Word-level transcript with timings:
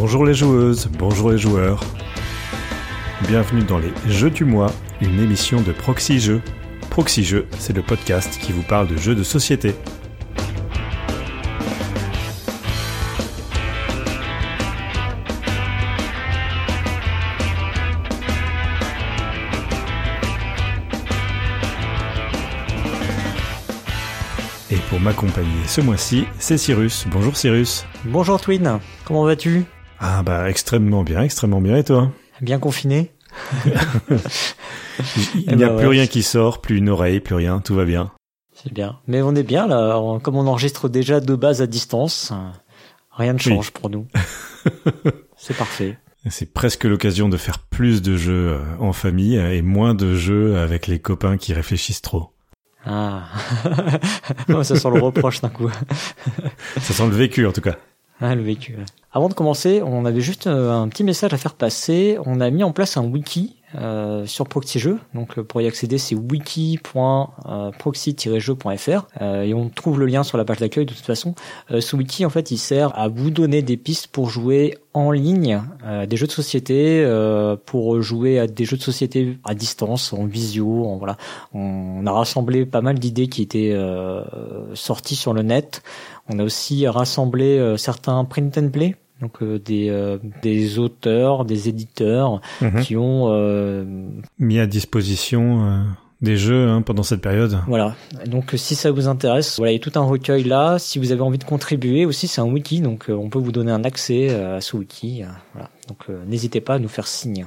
Bonjour 0.00 0.24
les 0.24 0.32
joueuses, 0.32 0.88
bonjour 0.96 1.32
les 1.32 1.38
joueurs. 1.38 1.80
Bienvenue 3.26 3.64
dans 3.64 3.80
les 3.80 3.92
Jeux 4.06 4.30
du 4.30 4.44
mois, 4.44 4.70
une 5.00 5.18
émission 5.18 5.60
de 5.60 5.72
Proxy 5.72 6.20
Jeux. 6.20 6.40
Proxy 6.88 7.28
c'est 7.58 7.72
le 7.72 7.82
podcast 7.82 8.38
qui 8.40 8.52
vous 8.52 8.62
parle 8.62 8.86
de 8.86 8.96
jeux 8.96 9.16
de 9.16 9.24
société. 9.24 9.74
Et 24.70 24.76
pour 24.90 25.00
m'accompagner 25.00 25.48
ce 25.66 25.80
mois-ci, 25.80 26.24
c'est 26.38 26.56
Cyrus. 26.56 27.04
Bonjour 27.10 27.36
Cyrus. 27.36 27.84
Bonjour 28.04 28.40
Twin, 28.40 28.78
comment 29.04 29.24
vas-tu? 29.24 29.66
Ah 30.00 30.22
bah 30.22 30.48
extrêmement 30.48 31.02
bien, 31.02 31.22
extrêmement 31.22 31.60
bien 31.60 31.76
et 31.76 31.84
toi 31.84 32.10
Bien 32.40 32.58
confiné 32.58 33.12
Il 35.34 35.44
Eh 35.48 35.56
n'y 35.56 35.64
a 35.64 35.68
ben 35.68 35.76
plus 35.76 35.86
ouais. 35.86 35.92
rien 35.96 36.06
qui 36.06 36.22
sort, 36.22 36.60
plus 36.60 36.78
une 36.78 36.88
oreille, 36.88 37.20
plus 37.20 37.34
rien, 37.34 37.60
tout 37.60 37.74
va 37.74 37.84
bien. 37.84 38.10
C'est 38.54 38.72
bien. 38.72 38.98
Mais 39.06 39.22
on 39.22 39.34
est 39.34 39.42
bien 39.42 39.66
là, 39.66 40.00
comme 40.22 40.36
on 40.36 40.46
enregistre 40.46 40.88
déjà 40.88 41.20
de 41.20 41.34
base 41.36 41.62
à 41.62 41.66
distance, 41.66 42.32
euh, 42.32 42.36
rien 43.12 43.32
ne 43.32 43.38
change 43.38 43.70
pour 43.70 43.90
nous. 43.90 44.06
C'est 45.36 45.56
parfait. 45.56 45.98
C'est 46.28 46.52
presque 46.52 46.84
l'occasion 46.84 47.28
de 47.28 47.36
faire 47.36 47.58
plus 47.60 48.02
de 48.02 48.16
jeux 48.16 48.54
euh, 48.54 48.60
en 48.80 48.92
famille 48.92 49.36
et 49.36 49.62
moins 49.62 49.94
de 49.94 50.14
jeux 50.14 50.58
avec 50.58 50.86
les 50.88 50.98
copains 50.98 51.36
qui 51.36 51.52
réfléchissent 51.52 52.02
trop. 52.02 52.32
Ah, 52.84 53.24
ça 54.62 54.76
sent 54.76 54.90
le 54.92 55.00
reproche 55.00 55.40
d'un 55.40 55.48
coup. 55.48 55.70
Ça 56.80 56.92
sent 56.94 57.06
le 57.06 57.14
vécu 57.14 57.46
en 57.46 57.52
tout 57.52 57.60
cas. 57.60 57.76
Ah. 58.20 58.34
Avant 59.12 59.28
de 59.28 59.34
commencer, 59.34 59.80
on 59.84 60.04
avait 60.04 60.20
juste 60.20 60.46
euh, 60.46 60.72
un 60.72 60.88
petit 60.88 61.04
message 61.04 61.32
à 61.32 61.38
faire 61.38 61.54
passer. 61.54 62.18
On 62.26 62.40
a 62.40 62.50
mis 62.50 62.64
en 62.64 62.72
place 62.72 62.96
un 62.96 63.04
wiki 63.04 63.57
euh, 63.74 64.24
sur 64.24 64.48
Proxy 64.48 64.78
Jeux. 64.78 64.98
Donc 65.14 65.36
euh, 65.36 65.42
pour 65.42 65.60
y 65.60 65.66
accéder, 65.66 65.98
c'est 65.98 66.14
wiki.proxy-jeux.fr 66.14 69.06
euh, 69.20 69.42
et 69.42 69.52
on 69.52 69.68
trouve 69.68 70.00
le 70.00 70.06
lien 70.06 70.22
sur 70.22 70.38
la 70.38 70.46
page 70.46 70.56
d'accueil 70.56 70.86
de 70.86 70.94
toute 70.94 71.04
façon. 71.04 71.34
Ce 71.68 71.94
wiki, 71.94 72.24
en 72.24 72.30
fait, 72.30 72.50
il 72.50 72.56
sert 72.56 72.98
à 72.98 73.08
vous 73.08 73.30
donner 73.30 73.60
des 73.60 73.76
pistes 73.76 74.06
pour 74.06 74.30
jouer 74.30 74.78
en 74.94 75.10
ligne 75.10 75.60
des 76.08 76.16
jeux 76.16 76.26
de 76.26 76.32
société, 76.32 77.06
pour 77.66 78.00
jouer 78.00 78.38
à 78.38 78.46
des 78.46 78.64
jeux 78.64 78.78
de 78.78 78.82
société 78.82 79.36
à 79.44 79.54
distance, 79.54 80.14
en 80.14 80.24
visio. 80.24 80.86
En, 80.86 80.96
voilà, 80.96 81.18
on 81.52 82.06
a 82.06 82.12
rassemblé 82.12 82.64
pas 82.64 82.80
mal 82.80 82.98
d'idées 82.98 83.28
qui 83.28 83.42
étaient 83.42 83.76
sorties 84.74 85.16
sur 85.16 85.34
le 85.34 85.42
net. 85.42 85.82
On 86.28 86.38
a 86.38 86.44
aussi 86.44 86.88
rassemblé 86.88 87.74
certains 87.76 88.24
print 88.24 88.56
and 88.58 88.70
play, 88.70 88.96
donc 89.20 89.42
euh, 89.42 89.58
des, 89.58 89.88
euh, 89.90 90.18
des 90.42 90.78
auteurs, 90.78 91.44
des 91.44 91.68
éditeurs 91.68 92.40
Mhm. 92.60 92.82
qui 92.82 92.96
ont 92.96 93.26
euh, 93.32 93.84
Mis 94.38 94.58
à 94.58 94.66
disposition 94.66 95.64
euh, 95.64 95.82
des 96.20 96.36
jeux 96.36 96.68
hein, 96.68 96.82
pendant 96.82 97.02
cette 97.02 97.20
période. 97.20 97.58
voilà. 97.68 97.94
Donc 98.26 98.52
si 98.56 98.74
ça 98.74 98.90
vous 98.90 99.06
intéresse, 99.08 99.56
voilà, 99.58 99.72
il 99.72 99.76
y 99.76 99.78
a 99.78 99.82
tout 99.90 99.98
un 99.98 100.04
recueil 100.04 100.44
là. 100.44 100.78
Si 100.78 100.98
vous 100.98 101.12
avez 101.12 101.20
envie 101.22 101.38
de 101.38 101.44
contribuer 101.44 102.04
aussi, 102.06 102.26
c'est 102.28 102.40
un 102.40 102.44
wiki, 102.46 102.80
donc 102.80 103.08
euh, 103.08 103.12
on 103.14 103.28
peut 103.28 103.38
vous 103.38 103.52
donner 103.52 103.70
un 103.72 103.84
accès 103.84 104.28
euh, 104.30 104.56
à 104.56 104.60
ce 104.60 104.76
wiki. 104.76 105.22
euh, 105.22 105.26
voilà. 105.52 105.70
Donc 105.88 105.98
euh, 106.10 106.24
n'hésitez 106.26 106.60
pas 106.60 106.74
à 106.74 106.78
nous 106.78 106.88
faire 106.88 107.06
signe 107.06 107.46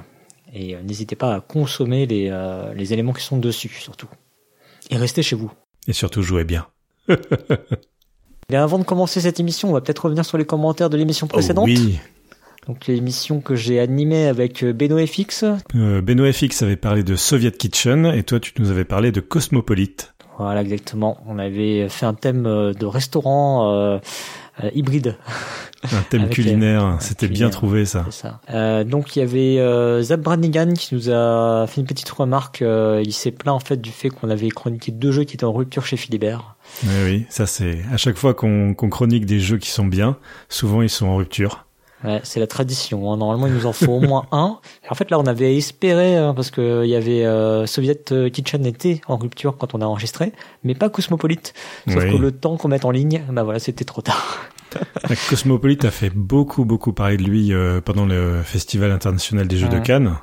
et 0.54 0.74
euh, 0.74 0.82
n'hésitez 0.82 1.16
pas 1.16 1.34
à 1.34 1.40
consommer 1.40 2.06
les, 2.06 2.28
euh, 2.30 2.72
les 2.74 2.92
éléments 2.92 3.12
qui 3.14 3.22
sont 3.24 3.38
dessus 3.38 3.68
surtout. 3.68 4.08
Et 4.90 4.96
restez 4.96 5.22
chez 5.22 5.36
vous. 5.36 5.50
Et 5.88 5.92
surtout 5.92 6.22
jouez 6.22 6.44
bien. 6.44 6.66
Avant 8.60 8.78
de 8.78 8.84
commencer 8.84 9.20
cette 9.20 9.40
émission, 9.40 9.70
on 9.70 9.72
va 9.72 9.80
peut-être 9.80 10.04
revenir 10.04 10.24
sur 10.24 10.38
les 10.38 10.44
commentaires 10.44 10.90
de 10.90 10.96
l'émission 10.96 11.26
précédente. 11.26 11.68
Oh 11.70 11.74
oui. 11.74 11.98
Donc 12.68 12.86
l'émission 12.86 13.40
que 13.40 13.56
j'ai 13.56 13.80
animée 13.80 14.26
avec 14.26 14.62
euh, 14.62 14.72
Beno 14.72 15.04
FX. 15.04 15.44
Euh, 15.74 16.00
Beno 16.00 16.30
FX 16.30 16.62
avait 16.62 16.76
parlé 16.76 17.02
de 17.02 17.16
Soviet 17.16 17.50
Kitchen 17.50 18.06
et 18.06 18.22
toi 18.22 18.38
tu 18.38 18.52
nous 18.58 18.70
avais 18.70 18.84
parlé 18.84 19.10
de 19.10 19.20
Cosmopolite. 19.20 20.12
Voilà 20.38 20.62
exactement. 20.62 21.18
On 21.26 21.38
avait 21.38 21.88
fait 21.88 22.06
un 22.06 22.14
thème 22.14 22.46
euh, 22.46 22.72
de 22.72 22.86
restaurant 22.86 23.70
euh, 23.70 23.96
euh, 23.96 23.98
hybride. 24.74 25.16
Un 25.92 26.02
thème 26.08 26.22
Avec 26.22 26.34
culinaire, 26.34 26.96
c'était 27.00 27.28
bien 27.28 27.50
trouvé 27.50 27.84
ça. 27.84 28.04
Euh, 28.50 28.84
donc 28.84 29.16
il 29.16 29.18
y 29.18 29.22
avait 29.22 29.58
euh, 29.58 30.02
Zab 30.02 30.20
Branigan 30.20 30.72
qui 30.74 30.94
nous 30.94 31.10
a 31.10 31.66
fait 31.66 31.80
une 31.80 31.86
petite 31.86 32.10
remarque. 32.10 32.62
euh, 32.62 33.02
il 33.04 33.12
s'est 33.12 33.32
plaint 33.32 33.54
en 33.54 33.60
fait 33.60 33.80
du 33.80 33.90
fait 33.90 34.08
qu'on 34.10 34.30
avait 34.30 34.48
chroniqué 34.48 34.92
deux 34.92 35.10
jeux 35.12 35.24
qui 35.24 35.34
étaient 35.34 35.44
en 35.44 35.52
rupture 35.52 35.84
chez 35.84 35.96
Philibert. 35.96 36.54
Oui, 36.84 36.90
oui, 37.04 37.26
ça 37.28 37.46
c'est 37.46 37.80
à 37.92 37.96
chaque 37.96 38.16
fois 38.16 38.34
qu'on 38.34 38.74
chronique 38.74 39.26
des 39.26 39.40
jeux 39.40 39.58
qui 39.58 39.70
sont 39.70 39.84
bien, 39.86 40.16
souvent 40.48 40.82
ils 40.82 40.90
sont 40.90 41.06
en 41.06 41.16
rupture. 41.16 41.66
Ouais, 42.04 42.20
c'est 42.24 42.40
la 42.40 42.48
tradition. 42.48 43.12
hein. 43.12 43.16
Normalement, 43.16 43.46
il 43.46 43.52
nous 43.52 43.66
en 43.66 43.72
faut 43.72 43.92
au 43.92 44.00
moins 44.00 44.26
un. 44.32 44.58
Et 44.84 44.88
en 44.90 44.94
fait, 44.96 45.08
là, 45.12 45.20
on 45.20 45.26
avait 45.26 45.56
espéré 45.56 46.16
hein, 46.16 46.34
parce 46.34 46.50
que 46.50 46.82
il 46.84 46.90
y 46.90 46.96
avait 46.96 47.24
euh, 47.24 47.64
Soviet 47.66 48.02
Kitchen 48.32 48.66
était 48.66 49.00
en 49.06 49.16
rupture 49.16 49.56
quand 49.56 49.72
on 49.76 49.80
a 49.80 49.84
enregistré, 49.84 50.32
mais 50.64 50.74
pas 50.74 50.88
Cosmopolite. 50.90 51.54
Sauf 51.86 52.02
Oui. 52.02 52.10
que 52.10 52.16
le 52.16 52.32
temps 52.32 52.56
qu'on 52.56 52.66
mette 52.66 52.84
en 52.84 52.90
ligne, 52.90 53.22
bah 53.30 53.44
voilà, 53.44 53.60
c'était 53.60 53.84
trop 53.84 54.02
tard. 54.02 54.40
Cosmopolite 55.28 55.84
a 55.84 55.90
fait 55.90 56.10
beaucoup 56.10 56.64
beaucoup 56.64 56.92
parler 56.92 57.16
de 57.16 57.22
lui 57.22 57.52
euh, 57.52 57.80
pendant 57.80 58.06
le 58.06 58.42
Festival 58.42 58.90
international 58.90 59.48
des 59.48 59.56
jeux 59.56 59.68
de. 59.68 59.78
Cannes. 59.78 60.16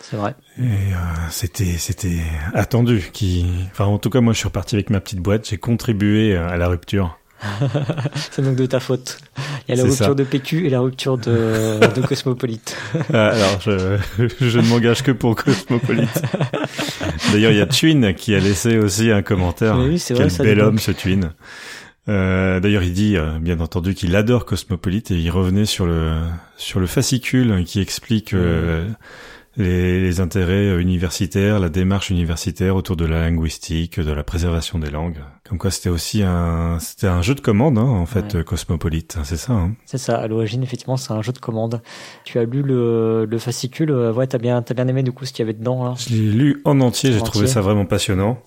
C'est 0.00 0.16
vrai. 0.16 0.34
Et 0.58 0.62
euh, 0.62 0.96
c'était 1.30 1.76
c'était 1.78 2.20
attendu. 2.54 3.10
Qui, 3.12 3.46
enfin 3.70 3.84
en 3.84 3.98
tout 3.98 4.10
cas 4.10 4.20
moi 4.20 4.32
je 4.32 4.38
suis 4.38 4.48
reparti 4.48 4.74
avec 4.74 4.90
ma 4.90 5.00
petite 5.00 5.20
boîte, 5.20 5.48
j'ai 5.48 5.58
contribué 5.58 6.36
à 6.36 6.56
la 6.56 6.68
rupture. 6.68 7.18
C'est 8.30 8.42
donc 8.42 8.56
de 8.56 8.66
ta 8.66 8.78
faute. 8.80 9.18
Il 9.66 9.74
y 9.74 9.78
a 9.78 9.82
la 9.82 9.88
rupture 9.88 10.06
ça. 10.06 10.14
de 10.14 10.24
PQ 10.24 10.66
et 10.66 10.70
la 10.70 10.80
rupture 10.80 11.18
de, 11.18 11.78
de 11.94 12.06
Cosmopolite. 12.06 12.76
Ah, 13.12 13.28
alors 13.28 13.60
je, 13.60 13.98
je 14.40 14.58
ne 14.58 14.66
m'engage 14.68 15.02
que 15.02 15.10
pour 15.12 15.34
Cosmopolite. 15.36 16.22
D'ailleurs 17.32 17.50
il 17.50 17.58
y 17.58 17.60
a 17.60 17.66
Twin 17.66 18.14
qui 18.14 18.34
a 18.34 18.38
laissé 18.38 18.78
aussi 18.78 19.10
un 19.10 19.22
commentaire. 19.22 19.76
Oui, 19.78 19.98
c'est 19.98 20.14
Quel 20.14 20.28
vrai, 20.28 20.44
bel 20.44 20.60
homme 20.60 20.78
ce 20.78 20.92
Twin. 20.92 21.32
Euh, 22.08 22.58
D'ailleurs 22.60 22.82
il 22.82 22.92
dit 22.92 23.16
euh, 23.16 23.38
bien 23.38 23.60
entendu 23.60 23.94
qu'il 23.94 24.16
adore 24.16 24.44
Cosmopolite 24.44 25.10
et 25.12 25.18
il 25.18 25.30
revenait 25.30 25.66
sur 25.66 25.86
le 25.86 26.18
sur 26.56 26.80
le 26.80 26.86
fascicule 26.86 27.62
qui 27.64 27.80
explique 27.80 28.34
euh, 28.34 28.88
les, 29.56 30.00
les 30.00 30.20
intérêts 30.20 30.80
universitaires, 30.80 31.60
la 31.60 31.68
démarche 31.68 32.10
universitaire 32.10 32.74
autour 32.74 32.96
de 32.96 33.04
la 33.04 33.20
linguistique, 33.20 34.00
de 34.00 34.10
la 34.10 34.24
préservation 34.24 34.78
des 34.80 34.90
langues. 34.90 35.18
Comme 35.48 35.58
quoi 35.58 35.70
c'était 35.70 35.90
aussi 35.90 36.22
un 36.24 36.78
c'était 36.80 37.06
un 37.06 37.22
jeu 37.22 37.34
de 37.36 37.40
commande 37.40 37.78
hein, 37.78 37.82
en 37.82 38.06
fait 38.06 38.34
Ouais. 38.34 38.42
Cosmopolite, 38.44 39.18
c'est 39.22 39.36
ça. 39.36 39.52
Hein. 39.52 39.74
C'est 39.84 39.98
ça. 39.98 40.16
À 40.16 40.26
l'origine, 40.26 40.62
effectivement, 40.62 40.96
c'est 40.96 41.12
un 41.12 41.20
jeu 41.22 41.32
de 41.32 41.38
commande. 41.38 41.82
Tu 42.24 42.38
as 42.38 42.44
lu 42.44 42.62
le, 42.62 43.26
le 43.26 43.38
fascicule. 43.38 43.92
Ouais, 43.92 44.26
t'as 44.26 44.38
bien, 44.38 44.62
t'as 44.62 44.74
bien 44.74 44.88
aimé 44.88 45.02
du 45.02 45.12
coup 45.12 45.24
ce 45.26 45.32
qu'il 45.32 45.40
y 45.44 45.48
avait 45.48 45.56
dedans 45.58 45.84
là. 45.84 45.94
Je 45.98 46.14
l'ai 46.14 46.20
lu 46.32 46.62
en 46.64 46.80
entier, 46.80 47.10
En 47.10 47.12
j'ai 47.12 47.22
trouvé 47.22 47.46
ça 47.46 47.60
vraiment 47.60 47.84
passionnant. 47.84 48.42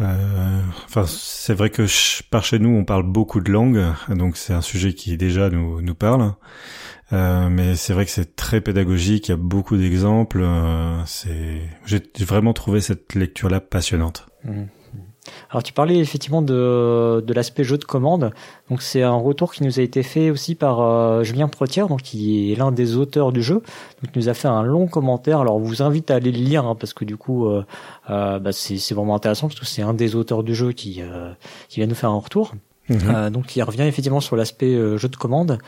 Euh, 0.00 0.60
Enfin, 0.86 1.04
c'est 1.06 1.54
vrai 1.54 1.70
que 1.70 1.86
par 2.30 2.44
chez 2.44 2.58
nous, 2.58 2.70
on 2.70 2.84
parle 2.84 3.04
beaucoup 3.04 3.40
de 3.40 3.50
langues, 3.52 3.80
donc 4.08 4.36
c'est 4.36 4.52
un 4.52 4.60
sujet 4.60 4.92
qui 4.92 5.16
déjà 5.16 5.50
nous 5.50 5.80
nous 5.82 5.94
parle. 5.94 6.34
Euh, 7.12 7.48
mais 7.48 7.76
c'est 7.76 7.92
vrai 7.92 8.04
que 8.04 8.10
c'est 8.10 8.36
très 8.36 8.60
pédagogique, 8.60 9.28
il 9.28 9.30
y 9.32 9.34
a 9.34 9.36
beaucoup 9.36 9.76
d'exemples. 9.76 10.40
euh, 10.42 11.04
c'est, 11.06 11.60
j'ai 11.86 12.02
vraiment 12.24 12.52
trouvé 12.52 12.80
cette 12.80 13.14
lecture-là 13.14 13.60
passionnante. 13.60 14.26
Mhm. 14.44 14.68
Alors 15.50 15.62
tu 15.62 15.72
parlais 15.72 15.98
effectivement 15.98 16.42
de, 16.42 17.22
de 17.26 17.32
l'aspect 17.34 17.64
jeu 17.64 17.78
de 17.78 17.84
commande. 17.84 18.30
Donc 18.68 18.82
c'est 18.82 19.02
un 19.02 19.14
retour 19.14 19.52
qui 19.52 19.64
nous 19.64 19.80
a 19.80 19.82
été 19.82 20.02
fait 20.02 20.30
aussi 20.30 20.54
par 20.54 20.80
euh, 20.80 21.22
Julien 21.22 21.48
Protière, 21.48 21.88
donc 21.88 22.02
qui 22.02 22.52
est 22.52 22.56
l'un 22.56 22.72
des 22.72 22.96
auteurs 22.96 23.32
du 23.32 23.42
jeu. 23.42 23.62
Donc 24.02 24.14
nous 24.14 24.28
a 24.28 24.34
fait 24.34 24.48
un 24.48 24.62
long 24.62 24.86
commentaire. 24.86 25.40
Alors 25.40 25.56
on 25.56 25.60
vous 25.60 25.82
invite 25.82 26.10
à 26.10 26.16
aller 26.16 26.32
le 26.32 26.38
lire 26.38 26.64
hein, 26.64 26.76
parce 26.78 26.94
que 26.94 27.04
du 27.04 27.16
coup 27.16 27.46
euh, 27.46 27.64
euh, 28.10 28.38
bah, 28.38 28.52
c'est 28.52 28.94
vraiment 28.94 29.14
intéressant 29.14 29.48
parce 29.48 29.60
que 29.60 29.66
c'est 29.66 29.82
un 29.82 29.94
des 29.94 30.14
auteurs 30.14 30.42
du 30.42 30.54
jeu 30.54 30.72
qui 30.72 31.02
euh, 31.02 31.32
qui 31.68 31.80
vient 31.80 31.86
nous 31.86 31.94
faire 31.94 32.10
un 32.10 32.18
retour. 32.18 32.52
Euh, 32.90 33.30
donc 33.30 33.54
il 33.56 33.62
revient 33.62 33.82
effectivement 33.82 34.20
sur 34.20 34.36
l'aspect 34.36 34.74
euh, 34.74 34.96
jeu 34.96 35.08
de 35.08 35.16
commande. 35.16 35.58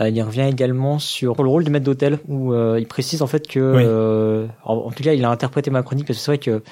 Euh, 0.00 0.08
il 0.08 0.22
revient 0.22 0.48
également 0.50 0.98
sur 0.98 1.42
le 1.42 1.48
rôle 1.50 1.64
du 1.64 1.70
maître 1.70 1.84
d'hôtel 1.84 2.18
où 2.28 2.54
il 2.54 2.86
précise 2.86 3.20
en 3.20 3.26
fait 3.26 3.46
que, 3.46 3.76
Oui. 3.76 3.82
euh, 3.86 4.46
en, 4.64 4.74
en 4.76 4.90
tout 4.90 5.02
cas, 5.02 5.12
il 5.12 5.22
a 5.24 5.30
interprété 5.30 5.70
ma 5.70 5.82
chronique 5.82 6.06
parce 6.06 6.18
que 6.18 6.24
c'est 6.24 6.30
vrai 6.30 6.38
que 6.38 6.62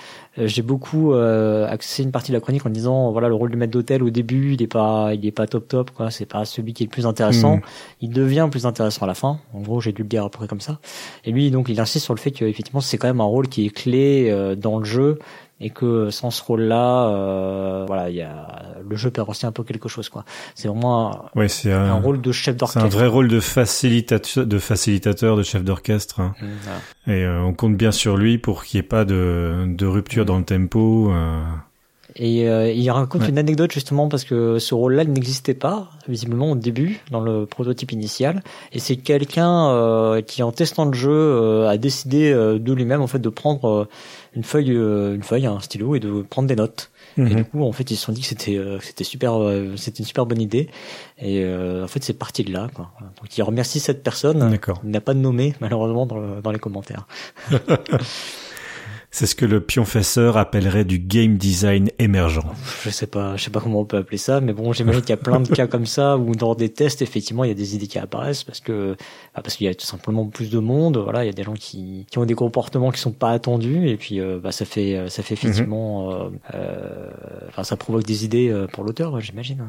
j'ai 0.47 0.63
beaucoup 0.63 1.13
axé 1.15 2.03
une 2.03 2.13
partie 2.13 2.31
de 2.33 2.37
la 2.37 2.41
chronique 2.41 2.65
en 2.65 2.71
disant 2.71 3.11
voilà 3.13 3.29
le 3.29 3.35
rôle 3.35 3.51
du 3.51 3.57
maître 3.57 3.73
d'hôtel 3.73 4.03
au 4.03 4.11
début 4.11 4.55
il 4.55 4.63
est 4.63 4.67
pas 4.69 5.11
il 5.13 5.27
est 5.27 5.33
pas 5.33 5.47
top 5.47 5.67
top 5.69 5.91
quoi 5.91 6.11
c'est 6.11 6.25
pas 6.25 6.45
celui 6.45 6.73
qui 6.73 6.85
est 6.85 6.87
le 6.87 6.91
plus 6.91 7.05
intéressant 7.07 7.57
Mhm. 7.57 7.63
il 8.01 8.11
devient 8.11 8.49
plus 8.51 8.65
intéressant 8.65 9.03
à 9.05 9.07
la 9.09 9.15
fin 9.15 9.39
en 9.53 9.61
gros 9.61 9.81
j'ai 9.81 9.93
dû 9.93 10.03
le 10.03 10.09
dire 10.09 10.25
après 10.25 10.47
comme 10.47 10.61
ça 10.61 10.79
et 11.25 11.33
lui 11.33 11.51
donc 11.51 11.69
il 11.69 11.79
insiste 11.81 12.05
sur 12.05 12.15
le 12.15 12.21
fait 12.21 12.31
que 12.31 12.45
effectivement 12.45 12.81
c'est 12.81 12.97
quand 12.97 13.09
même 13.09 13.21
un 13.21 13.25
rôle 13.25 13.49
qui 13.49 13.67
est 13.67 13.71
clé 13.71 14.33
dans 14.57 14.79
le 14.79 14.85
jeu 14.85 15.19
et 15.61 15.71
que 15.71 16.11
sans 16.11 16.31
ce 16.31 16.43
rôle-là, 16.43 17.09
euh, 17.09 17.85
voilà, 17.87 18.09
il 18.11 18.17
y 18.17 18.23
a 18.23 18.73
le 18.89 18.97
jeu 18.97 19.11
perd 19.11 19.29
aussi 19.29 19.45
un 19.47 19.53
peu 19.53 19.63
quelque 19.63 19.89
chose, 19.89 20.09
quoi. 20.09 20.25
C'est 20.55 20.69
vraiment 20.69 21.13
un, 21.35 21.39
Ouais, 21.41 21.49
c'est 21.49 21.73
un 21.73 21.85
un, 21.93 22.01
rôle 22.01 22.21
de 22.21 22.33
chef 22.33 22.55
c'est 22.55 22.59
d'orchestre. 22.59 22.85
un 22.87 22.89
vrai 22.89 23.07
rôle 23.07 23.29
de 23.29 23.41
facilitateur, 23.41 24.47
de 24.47 24.59
facilitateur, 24.59 25.37
de 25.37 25.43
chef 25.43 25.63
d'orchestre. 25.63 26.21
hein. 26.21 26.35
Mmh, 26.41 26.47
voilà. 26.63 26.79
Et 27.19 27.25
euh, 27.25 27.43
on 27.43 27.53
compte 27.55 27.77
bien 27.77 27.93
sur 27.93 28.17
lui 28.17 28.39
pour 28.39 28.65
qu'il 28.65 28.79
n'y 28.81 28.85
ait 28.85 28.89
pas 28.89 29.05
de, 29.05 29.67
de 29.69 29.87
rupture 29.87 30.25
dans 30.25 30.39
le 30.39 30.45
tempo. 30.45 31.13
euh. 31.13 31.43
Et 32.17 32.49
euh, 32.49 32.71
il 32.73 32.91
raconte 32.91 33.29
une 33.29 33.39
anecdote 33.39 33.73
justement 33.73 34.09
parce 34.09 34.25
que 34.25 34.59
ce 34.59 34.75
rôle-là 34.75 35.05
n'existait 35.05 35.55
pas 35.55 35.91
visiblement 36.09 36.51
au 36.51 36.57
début 36.57 37.01
dans 37.11 37.21
le 37.21 37.47
prototype 37.47 37.93
initial. 37.93 38.43
Et 38.73 38.79
c'est 38.79 38.97
quelqu'un 38.97 39.69
euh, 39.71 40.23
qui 40.23 40.43
en 40.43 40.53
testant 40.53 40.85
le 40.85 40.95
jeu 40.95 41.11
euh, 41.11 41.69
a 41.69 41.77
décidé 41.77 42.33
de 42.33 42.73
lui-même 42.73 43.01
en 43.01 43.07
fait 43.07 43.19
de 43.19 43.29
prendre 43.29 43.89
une 44.35 44.45
feuille, 44.45 44.71
une 44.71 45.23
feuille, 45.23 45.47
un 45.47 45.61
stylo 45.61 45.95
et 45.95 46.01
de 46.01 46.23
prendre 46.23 46.49
des 46.49 46.57
notes. 46.57 46.91
Et 47.19 47.23
du 47.23 47.37
mhm. 47.37 47.45
coup, 47.45 47.65
en 47.65 47.73
fait, 47.73 47.91
ils 47.91 47.97
se 47.97 48.05
sont 48.05 48.13
dit 48.13 48.21
que 48.21 48.29
c'était 48.29 48.61
c'était 48.81 49.05
super, 49.05 49.35
c'était 49.77 49.99
une 49.99 50.05
super 50.05 50.27
bonne 50.27 50.41
idée. 50.41 50.69
Et 51.21 51.45
en 51.45 51.89
fait, 51.89 52.03
c'est 52.03 52.15
parti 52.15 52.45
de 52.45 52.53
là. 52.53 52.69
Quoi. 52.73 52.91
Donc, 53.01 53.37
il 53.37 53.43
remercie 53.43 53.81
cette 53.81 54.03
personne. 54.03 54.51
D'accord. 54.51 54.81
Il 54.85 54.91
n'a 54.91 55.01
pas 55.01 55.15
de 55.15 55.19
nommé 55.19 55.55
malheureusement 55.61 56.07
dans, 56.07 56.41
dans 56.41 56.53
les 56.53 56.59
commentaires. 56.59 57.07
C'est 59.13 59.27
ce 59.27 59.35
que 59.35 59.45
le 59.45 59.61
pionfesseur 59.61 60.37
appellerait 60.37 60.85
du 60.85 61.01
game 61.01 61.37
design 61.37 61.91
émergent. 61.99 62.47
Je 62.85 62.91
sais 62.91 63.09
pas, 63.09 63.37
je 63.37 63.43
sais 63.43 63.51
pas 63.51 63.61
comment 63.61 63.81
on 63.81 63.85
peut 63.85 63.97
appeler 63.97 64.19
ça, 64.19 64.41
mais 64.41 64.53
bon, 64.53 64.73
j'imagine 64.73 65.01
qu'il 65.01 65.11
y 65.11 65.15
a 65.15 65.17
plein 65.17 65.41
de 65.41 65.49
cas 65.55 65.67
comme 65.67 65.87
ça 65.87 66.17
où 66.17 66.37
dans 66.37 66.55
des 66.55 66.69
tests, 66.69 67.03
effectivement, 67.03 67.43
il 67.43 67.49
y 67.49 67.51
a 67.51 67.55
des 67.55 67.75
idées 67.75 67.89
qui 67.89 67.99
apparaissent 67.99 68.45
parce 68.45 68.61
que 68.61 68.97
bah, 69.35 69.43
parce 69.43 69.57
qu'il 69.57 69.67
y 69.67 69.71
a 69.71 69.75
tout 69.75 69.85
simplement 69.85 70.27
plus 70.27 70.49
de 70.51 70.61
monde. 70.61 70.97
Voilà, 70.97 71.25
il 71.25 71.27
y 71.27 71.31
a 71.31 71.33
des 71.33 71.43
gens 71.43 71.55
qui, 71.55 72.07
qui 72.09 72.19
ont 72.19 72.25
des 72.25 72.37
comportements 72.37 72.93
qui 72.93 73.01
sont 73.01 73.11
pas 73.11 73.31
attendus 73.31 73.89
et 73.89 73.97
puis 73.97 74.21
euh, 74.21 74.39
bah, 74.41 74.53
ça 74.53 74.65
fait 74.65 75.09
ça 75.09 75.25
fait 75.25 75.35
effectivement, 75.35 76.09
mhm. 76.09 76.17
euh, 76.17 76.55
euh, 76.55 77.11
enfin, 77.49 77.65
ça 77.65 77.77
provoque 77.77 78.05
des 78.05 78.25
idées 78.25 78.67
pour 78.73 78.85
l'auteur, 78.85 79.21
j'imagine. 79.21 79.67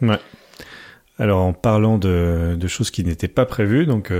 Ouais. 0.00 0.18
Alors 1.18 1.42
en 1.42 1.52
parlant 1.52 1.98
de, 1.98 2.56
de 2.58 2.68
choses 2.68 2.92
qui 2.92 3.02
n'étaient 3.02 3.28
pas 3.28 3.46
prévues, 3.46 3.86
donc 3.86 4.12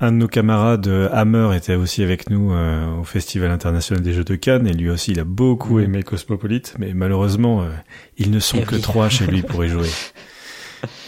un 0.00 0.12
de 0.12 0.16
nos 0.16 0.28
camarades, 0.28 0.86
euh, 0.86 1.08
Hammer, 1.12 1.56
était 1.56 1.74
aussi 1.74 2.02
avec 2.02 2.30
nous 2.30 2.52
euh, 2.52 3.00
au 3.00 3.04
Festival 3.04 3.50
international 3.50 4.02
des 4.02 4.12
Jeux 4.12 4.24
de 4.24 4.36
Cannes 4.36 4.66
et 4.66 4.72
lui 4.72 4.90
aussi, 4.90 5.12
il 5.12 5.20
a 5.20 5.24
beaucoup 5.24 5.80
aimé 5.80 6.02
Cosmopolite, 6.02 6.74
mais 6.78 6.92
malheureusement, 6.94 7.62
euh, 7.62 7.68
ils 8.16 8.30
ne 8.30 8.38
sont 8.38 8.60
que 8.60 8.76
trois 8.76 9.08
chez 9.08 9.26
lui 9.26 9.42
pour 9.42 9.64
y 9.64 9.68
jouer. 9.68 9.88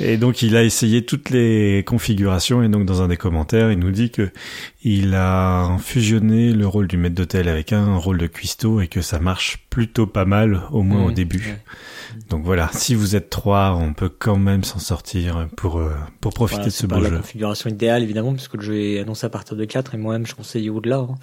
Et 0.01 0.17
donc 0.17 0.43
il 0.43 0.57
a 0.57 0.65
essayé 0.65 1.05
toutes 1.05 1.31
les 1.31 1.85
configurations 1.87 2.61
et 2.61 2.69
donc 2.69 2.87
dans 2.87 3.03
un 3.03 3.07
des 3.07 3.17
commentaires 3.17 3.71
il 3.71 3.79
nous 3.79 3.93
dit 3.93 4.11
que 4.11 4.31
il 4.83 5.15
a 5.15 5.77
fusionné 5.79 6.53
le 6.53 6.67
rôle 6.67 6.89
du 6.89 6.97
maître 6.97 7.15
d'hôtel 7.15 7.49
avec 7.49 7.73
un 7.73 7.97
rôle 7.97 8.19
de 8.19 8.27
cuistot 8.27 8.81
et 8.81 8.89
que 8.89 9.01
ça 9.01 9.21
marche 9.21 9.59
plutôt 9.71 10.09
pas 10.09 10.25
mal 10.25 10.63
au 10.73 10.83
moins 10.83 11.05
au 11.05 11.11
mmh. 11.11 11.15
début. 11.15 11.55
Donc 12.29 12.45
voilà, 12.45 12.71
si 12.73 12.95
vous 12.95 13.17
êtes 13.17 13.31
trois, 13.31 13.77
on 13.81 13.93
peut 13.93 14.09
quand 14.09 14.37
même 14.37 14.65
s'en 14.65 14.79
sortir 14.79 15.49
pour 15.57 15.79
euh, 15.79 15.95
pour 16.21 16.33
profiter 16.35 16.65
de 16.65 16.71
ce 16.71 16.87
beau 16.87 17.03
jeu. 17.03 17.11
La 17.11 17.17
configuration 17.19 17.71
idéale 17.71 18.03
évidemment 18.03 18.33
puisque 18.33 18.55
le 18.55 18.63
jeu 18.63 18.81
est 18.81 18.99
annoncé 19.01 19.27
à 19.27 19.31
partir 19.31 19.57
de 19.57 19.65
4 19.65 19.95
et 19.95 19.99
moi-même 19.99 20.27
je 20.27 20.35
conseille 20.35 20.71
au-delà 20.71 20.99
hein, 20.99 21.15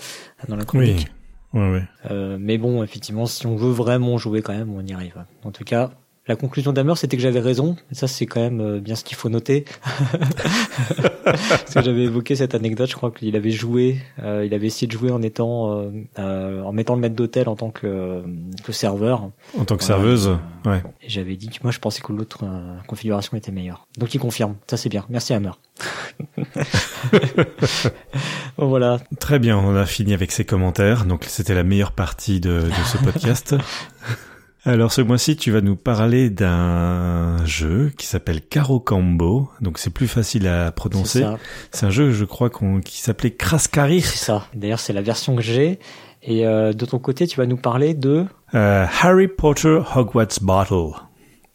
dans 0.48 0.56
la 0.56 0.66
chronique. 0.66 1.07
Oui. 1.07 1.12
Ouais, 1.54 1.72
ouais. 1.72 1.84
Euh, 2.12 2.38
mais 2.39 2.57
bon, 2.57 2.84
effectivement, 2.84 3.25
si 3.25 3.48
on 3.48 3.56
veut 3.56 3.72
vraiment 3.72 4.18
jouer 4.18 4.42
quand 4.42 4.54
même, 4.54 4.69
on 4.74 4.86
y 4.86 4.94
arrive. 4.94 5.24
En 5.44 5.51
tout 5.51 5.63
cas, 5.63 5.92
la 6.27 6.35
conclusion 6.35 6.74
d'Hammer, 6.74 6.95
c'était 6.95 7.15
que 7.15 7.24
j'avais 7.24 7.39
raison. 7.39 7.77
Et 7.91 7.95
ça, 7.95 8.07
c'est 8.07 8.25
quand 8.25 8.41
même 8.41 8.59
euh, 8.59 8.79
bien 8.79 8.95
ce 8.95 9.03
qu'il 9.03 9.15
faut 9.15 9.29
noter. 9.29 9.65
Parce 11.24 11.74
que 11.74 11.81
j'avais 11.81 12.03
évoqué 12.03 12.35
cette 12.35 12.53
anecdote. 12.53 12.89
Je 12.89 12.95
crois 12.95 13.12
qu'il 13.12 13.35
avait 13.35 13.51
joué, 13.51 14.00
euh, 14.21 14.45
il 14.45 14.53
avait 14.53 14.68
essayé 14.68 14.88
de 14.88 14.91
jouer 14.91 15.12
en 15.12 15.21
étant, 15.21 15.71
euh, 15.71 15.89
euh 16.19 16.62
en 16.63 16.71
mettant 16.74 16.95
le 16.95 17.01
maître 17.01 17.15
d'hôtel 17.15 17.47
en 17.47 17.56
tant 17.56 17.69
que, 17.69 18.24
que 18.63 18.71
serveur. 18.71 19.29
En 19.57 19.65
tant 19.65 19.77
que 19.77 19.83
serveuse, 19.83 20.38
ouais. 20.65 20.83
Et 21.01 21.09
j'avais 21.09 21.35
dit 21.35 21.47
que 21.47 21.59
moi, 21.63 21.71
je 21.71 21.79
pensais 21.79 22.01
que 22.01 22.12
l'autre 22.12 22.45
configuration 22.88 23.38
était 23.38 23.51
meilleure. 23.51 23.88
Donc, 23.97 24.13
il 24.13 24.19
confirme. 24.19 24.56
Ça, 24.68 24.77
c'est 24.77 24.89
bien. 24.89 25.06
Merci 25.09 25.33
Hammer. 25.33 25.51
bon, 28.57 28.68
voilà. 28.68 29.00
Très 29.19 29.39
bien. 29.39 29.57
On 29.57 29.75
a 29.75 29.85
fini 29.85 30.13
avec 30.13 30.31
ces 30.31 30.45
commentaires. 30.45 31.06
Donc, 31.06 31.24
c'était 31.25 31.53
la 31.56 31.63
meilleure 31.63 31.94
partie 31.94 32.39
de, 32.39 32.62
de 32.62 32.85
ce 32.85 32.97
podcast. 33.03 33.56
Alors 34.67 34.91
ce 34.91 34.99
mois-ci, 34.99 35.37
tu 35.37 35.49
vas 35.51 35.61
nous 35.61 35.77
parler 35.77 36.29
d'un 36.29 37.37
jeu 37.45 37.89
qui 37.97 38.05
s'appelle 38.05 38.41
Caro 38.41 38.81
Combo. 38.81 39.47
Donc 39.61 39.77
c'est 39.77 39.91
plus 39.91 40.09
facile 40.09 40.45
à 40.45 40.73
prononcer. 40.73 41.25
C'est 41.71 41.85
un 41.85 41.89
jeu, 41.89 42.11
je 42.11 42.25
crois, 42.25 42.49
qui 42.83 42.99
s'appelait 42.99 43.31
Kraskari. 43.31 44.01
C'est 44.01 44.17
ça. 44.17 44.45
D'ailleurs, 44.53 44.81
c'est 44.81 44.91
la 44.91 45.01
version 45.01 45.37
que 45.37 45.41
j'ai. 45.41 45.79
Et 46.21 46.45
euh, 46.45 46.73
de 46.73 46.85
ton 46.85 46.99
côté, 46.99 47.27
tu 47.27 47.37
vas 47.37 47.45
nous 47.45 47.55
parler 47.55 47.93
de 47.93 48.25
euh, 48.55 48.85
Harry 49.01 49.29
Potter 49.29 49.79
Hogwarts 49.95 50.39
Battle. 50.41 50.89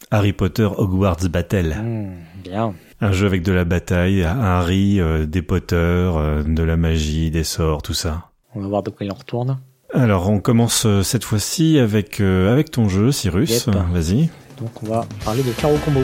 Harry 0.09 0.33
Potter 0.33 0.67
Hogwarts 0.75 1.29
Battle. 1.29 1.75
Hmm, 1.83 2.15
bien. 2.43 2.73
Un 2.99 3.11
jeu 3.11 3.27
avec 3.27 3.43
de 3.43 3.51
la 3.51 3.63
bataille, 3.63 4.23
un 4.23 4.41
Harry, 4.41 4.99
euh, 4.99 5.27
des 5.27 5.43
Potter, 5.43 5.75
euh, 5.75 6.41
de 6.41 6.63
la 6.63 6.77
magie, 6.77 7.29
des 7.29 7.43
sorts, 7.43 7.83
tout 7.83 7.93
ça. 7.93 8.31
On 8.55 8.61
va 8.61 8.67
voir 8.67 8.81
de 8.81 8.89
quoi 8.89 9.05
il 9.05 9.11
en 9.11 9.15
retourne. 9.15 9.59
Alors, 9.95 10.27
on 10.27 10.39
commence 10.39 10.87
euh, 10.87 11.03
cette 11.03 11.23
fois-ci 11.23 11.77
avec, 11.77 12.19
euh, 12.19 12.51
avec 12.51 12.71
ton 12.71 12.89
jeu, 12.89 13.11
Cyrus. 13.11 13.69
Vas-y. 13.69 14.31
Donc, 14.59 14.81
on 14.81 14.87
va 14.87 15.05
parler 15.23 15.43
de 15.43 15.51
Caro 15.51 15.77
Combo. 15.85 15.99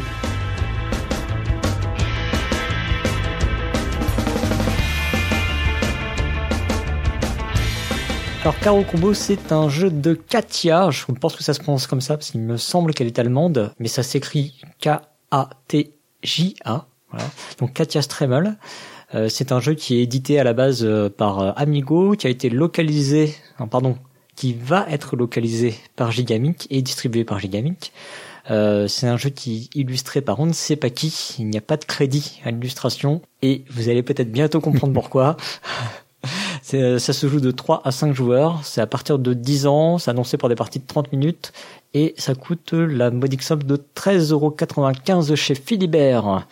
Alors, 8.42 8.60
Caro 8.60 8.84
Combo, 8.84 9.16
c'est 9.16 9.52
un 9.52 9.70
jeu 9.70 9.90
de 9.90 10.14
Katia. 10.14 10.92
Je 10.92 11.06
pense 11.06 11.36
que 11.36 11.44
ça 11.44 11.56
se 11.56 11.60
prononce 11.60 11.88
comme 11.88 12.02
ça 12.02 12.16
parce 12.16 12.30
qu'il 12.30 12.42
me 12.42 12.58
semble 12.58 12.94
qu'elle 12.94 13.08
est 13.08 13.18
allemande, 13.18 13.74
mais 13.80 13.88
ça 13.88 14.04
s'écrit 14.04 14.62
K-A-T-J-A. 14.82 15.16
Voilà. 17.10 17.26
Donc, 17.58 17.74
Katia 17.74 18.04
Stremel. 18.04 18.56
Euh, 19.16 19.28
c'est 19.30 19.52
un 19.52 19.60
jeu 19.60 19.74
qui 19.74 19.98
est 19.98 20.04
édité 20.04 20.40
à 20.40 20.44
la 20.44 20.54
base 20.54 20.84
euh, 20.84 21.10
par 21.10 21.40
euh, 21.40 21.52
Amigo, 21.56 22.16
qui 22.16 22.28
a 22.28 22.30
été 22.30 22.50
localisé, 22.50 23.36
pardon, 23.72 23.98
qui 24.36 24.54
va 24.54 24.86
être 24.90 25.16
localisé 25.16 25.76
par 25.96 26.12
Gigamic 26.12 26.68
et 26.70 26.82
distribué 26.82 27.24
par 27.24 27.40
Gigamic. 27.40 27.92
Euh, 28.52 28.88
c'est 28.88 29.08
un 29.08 29.18
jeu 29.18 29.30
qui 29.30 29.70
est 29.74 29.80
illustré 29.80 30.22
par 30.22 30.40
on 30.40 30.46
ne 30.46 30.54
sait 30.54 30.76
pas 30.76 30.90
qui. 30.90 31.36
Il 31.40 31.48
n'y 31.48 31.58
a 31.58 31.62
pas 31.62 31.78
de 31.78 31.86
crédit 31.86 32.40
à 32.46 32.52
l'illustration 32.52 33.22
et 33.42 33.64
vous 33.70 33.90
allez 33.90 34.04
peut-être 34.04 34.32
bientôt 34.32 34.60
comprendre 34.62 34.94
pourquoi. 35.00 35.38
ça 36.64 37.00
se 37.00 37.28
joue 37.28 37.40
de 37.40 37.52
3 37.52 37.82
à 37.84 37.92
5 37.92 38.14
joueurs. 38.14 38.62
C'est 38.64 38.82
à 38.82 38.88
partir 38.88 39.20
de 39.20 39.34
10 39.34 39.68
ans. 39.68 39.98
C'est 39.98 40.10
annoncé 40.12 40.38
pour 40.38 40.50
des 40.50 40.56
parties 40.56 40.80
de 40.80 40.88
30 40.88 41.12
minutes 41.12 41.52
et 41.94 42.14
ça 42.18 42.34
coûte 42.36 42.74
la 42.74 43.12
modique 43.12 43.44
somme 43.44 43.64
de 43.64 43.78
13,95€ 43.96 45.36
chez 45.36 45.56
Philibert. 45.56 46.48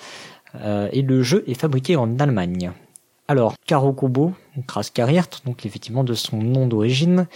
Euh, 0.61 0.89
et 0.91 1.01
le 1.01 1.23
jeu 1.23 1.43
est 1.47 1.59
fabriqué 1.59 1.95
en 1.95 2.19
Allemagne. 2.19 2.71
Alors, 3.27 3.55
Caro 3.65 3.93
Combo, 3.93 4.33
Kraskariert, 4.67 5.29
donc 5.45 5.65
effectivement 5.65 6.03
de 6.03 6.13
son 6.13 6.37
nom 6.37 6.65
d'origine, 6.67 7.27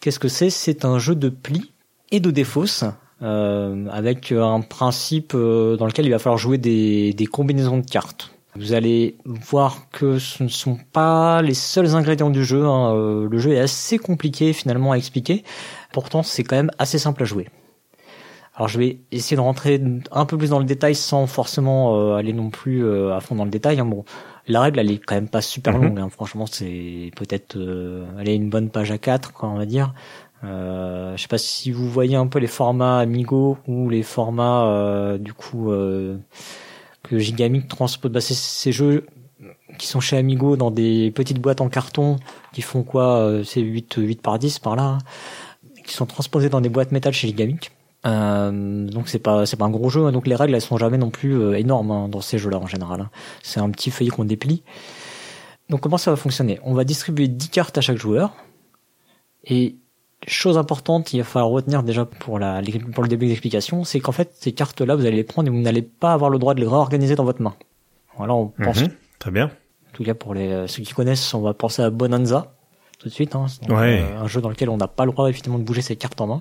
qu'est-ce 0.00 0.20
que 0.20 0.28
c'est? 0.28 0.50
C'est 0.50 0.84
un 0.84 0.98
jeu 0.98 1.16
de 1.16 1.28
plis 1.28 1.72
et 2.10 2.20
de 2.20 2.30
défausse, 2.30 2.84
euh, 3.22 3.86
avec 3.90 4.30
un 4.30 4.60
principe 4.60 5.32
euh, 5.34 5.76
dans 5.76 5.86
lequel 5.86 6.06
il 6.06 6.10
va 6.10 6.20
falloir 6.20 6.38
jouer 6.38 6.56
des, 6.56 7.28
combinaisons 7.30 7.78
de 7.78 7.86
cartes. 7.86 8.32
Vous 8.54 8.72
allez 8.72 9.16
voir 9.24 9.88
que 9.90 10.18
ce 10.18 10.42
ne 10.42 10.48
sont 10.48 10.78
pas 10.92 11.42
les 11.42 11.54
seuls 11.54 11.94
ingrédients 11.94 12.30
du 12.30 12.44
jeu. 12.44 12.64
Hein. 12.64 13.26
Le 13.30 13.38
jeu 13.38 13.52
est 13.52 13.60
assez 13.60 13.98
compliqué 13.98 14.52
finalement 14.52 14.92
à 14.92 14.96
expliquer. 14.96 15.44
Pourtant, 15.92 16.24
c'est 16.24 16.42
quand 16.42 16.56
même 16.56 16.70
assez 16.78 16.98
simple 16.98 17.22
à 17.22 17.26
jouer. 17.26 17.48
Alors 18.58 18.66
je 18.66 18.78
vais 18.80 18.98
essayer 19.12 19.36
de 19.36 19.40
rentrer 19.40 19.80
un 20.10 20.26
peu 20.26 20.36
plus 20.36 20.50
dans 20.50 20.58
le 20.58 20.64
détail 20.64 20.96
sans 20.96 21.28
forcément 21.28 21.96
euh, 21.96 22.16
aller 22.16 22.32
non 22.32 22.50
plus 22.50 22.84
euh, 22.84 23.14
à 23.14 23.20
fond 23.20 23.36
dans 23.36 23.44
le 23.44 23.50
détail. 23.50 23.78
Hein. 23.78 23.84
Bon, 23.84 24.04
la 24.48 24.60
règle 24.60 24.80
elle 24.80 24.90
est 24.90 24.98
quand 24.98 25.14
même 25.14 25.28
pas 25.28 25.42
super 25.42 25.78
mhm. 25.78 25.84
longue. 25.84 26.00
Hein. 26.00 26.08
Franchement, 26.10 26.44
c'est 26.46 27.12
peut-être 27.14 27.56
euh, 27.56 28.04
elle 28.18 28.28
est 28.28 28.34
une 28.34 28.50
bonne 28.50 28.68
page 28.68 28.90
à 28.90 28.98
4 28.98 29.32
quoi, 29.32 29.48
on 29.48 29.56
va 29.56 29.64
dire. 29.64 29.94
Euh, 30.42 31.16
je 31.16 31.22
sais 31.22 31.28
pas 31.28 31.38
si 31.38 31.70
vous 31.70 31.88
voyez 31.88 32.16
un 32.16 32.26
peu 32.26 32.40
les 32.40 32.48
formats 32.48 32.98
Amigo 32.98 33.58
ou 33.68 33.90
les 33.90 34.02
formats 34.02 35.16
du 35.20 35.32
coup 35.32 35.70
que 37.04 37.18
Gigamic 37.18 37.68
transpose. 37.68 38.10
Bah, 38.10 38.20
c'est 38.20 38.34
ces 38.34 38.72
jeux 38.72 39.06
qui 39.78 39.86
sont 39.86 40.00
chez 40.00 40.16
Amigo 40.16 40.56
dans 40.56 40.72
des 40.72 41.12
petites 41.12 41.40
boîtes 41.40 41.60
en 41.60 41.68
carton 41.68 42.16
qui 42.52 42.62
font 42.62 42.82
quoi 42.82 43.40
C'est 43.44 43.60
8 43.60 43.94
8 43.98 44.20
par 44.20 44.40
10 44.40 44.58
par 44.58 44.74
là, 44.74 44.82
hein, 44.82 44.98
qui 45.86 45.94
sont 45.94 46.06
transposés 46.06 46.48
dans 46.48 46.60
des 46.60 46.68
boîtes 46.68 46.90
métal 46.90 47.12
chez 47.12 47.28
Gigamic. 47.28 47.70
Euh, 48.06 48.86
donc 48.86 49.08
c'est 49.08 49.18
pas 49.18 49.44
c'est 49.44 49.56
pas 49.56 49.64
un 49.64 49.70
gros 49.70 49.90
jeu, 49.90 50.06
hein. 50.06 50.12
donc 50.12 50.26
les 50.28 50.36
règles 50.36 50.54
elles 50.54 50.60
sont 50.60 50.76
jamais 50.76 50.98
non 50.98 51.10
plus 51.10 51.36
euh, 51.36 51.58
énormes 51.58 51.90
hein, 51.90 52.08
dans 52.08 52.20
ces 52.20 52.38
jeux-là 52.38 52.58
en 52.58 52.66
général. 52.66 53.00
Hein. 53.00 53.10
C'est 53.42 53.60
un 53.60 53.70
petit 53.70 53.90
feuillet 53.90 54.10
qu'on 54.10 54.24
déplie. 54.24 54.62
Donc 55.68 55.80
comment 55.80 55.98
ça 55.98 56.10
va 56.10 56.16
fonctionner? 56.16 56.60
On 56.62 56.74
va 56.74 56.84
distribuer 56.84 57.28
10 57.28 57.48
cartes 57.50 57.76
à 57.76 57.80
chaque 57.80 57.98
joueur. 57.98 58.32
Et 59.44 59.76
chose 60.26 60.58
importante, 60.58 61.12
il 61.12 61.18
va 61.18 61.24
falloir 61.24 61.50
retenir 61.50 61.82
déjà 61.82 62.04
pour 62.04 62.38
la 62.38 62.62
pour 62.92 63.02
le 63.02 63.08
début 63.08 63.26
d'explication, 63.26 63.84
c'est 63.84 64.00
qu'en 64.00 64.12
fait 64.12 64.30
ces 64.34 64.52
cartes-là 64.52 64.94
vous 64.94 65.04
allez 65.04 65.16
les 65.16 65.24
prendre 65.24 65.48
et 65.48 65.50
vous 65.50 65.60
n'allez 65.60 65.82
pas 65.82 66.12
avoir 66.12 66.30
le 66.30 66.38
droit 66.38 66.54
de 66.54 66.60
les 66.60 66.66
réorganiser 66.66 67.16
dans 67.16 67.24
votre 67.24 67.42
main. 67.42 67.54
Voilà, 68.16 68.34
on 68.34 68.52
mhm. 68.58 68.64
pense. 68.64 68.82
très 69.18 69.30
bien. 69.30 69.46
En 69.46 69.92
tout 69.92 70.04
cas 70.04 70.14
pour 70.14 70.34
les 70.34 70.48
euh, 70.48 70.66
ceux 70.68 70.82
qui 70.82 70.94
connaissent, 70.94 71.34
on 71.34 71.40
va 71.40 71.52
penser 71.52 71.82
à 71.82 71.90
Bonanza 71.90 72.54
tout 72.98 73.08
de 73.08 73.14
suite. 73.14 73.36
Hein. 73.36 73.46
ouais. 73.68 74.04
un 74.16 74.26
jeu 74.26 74.40
dans 74.40 74.48
lequel 74.48 74.70
on 74.70 74.76
n'a 74.76 74.88
pas 74.88 75.04
le 75.04 75.12
droit 75.12 75.28
effectivement 75.28 75.58
de 75.58 75.64
bouger 75.64 75.82
ses 75.82 75.96
cartes 75.96 76.20
en 76.20 76.26
main. 76.26 76.40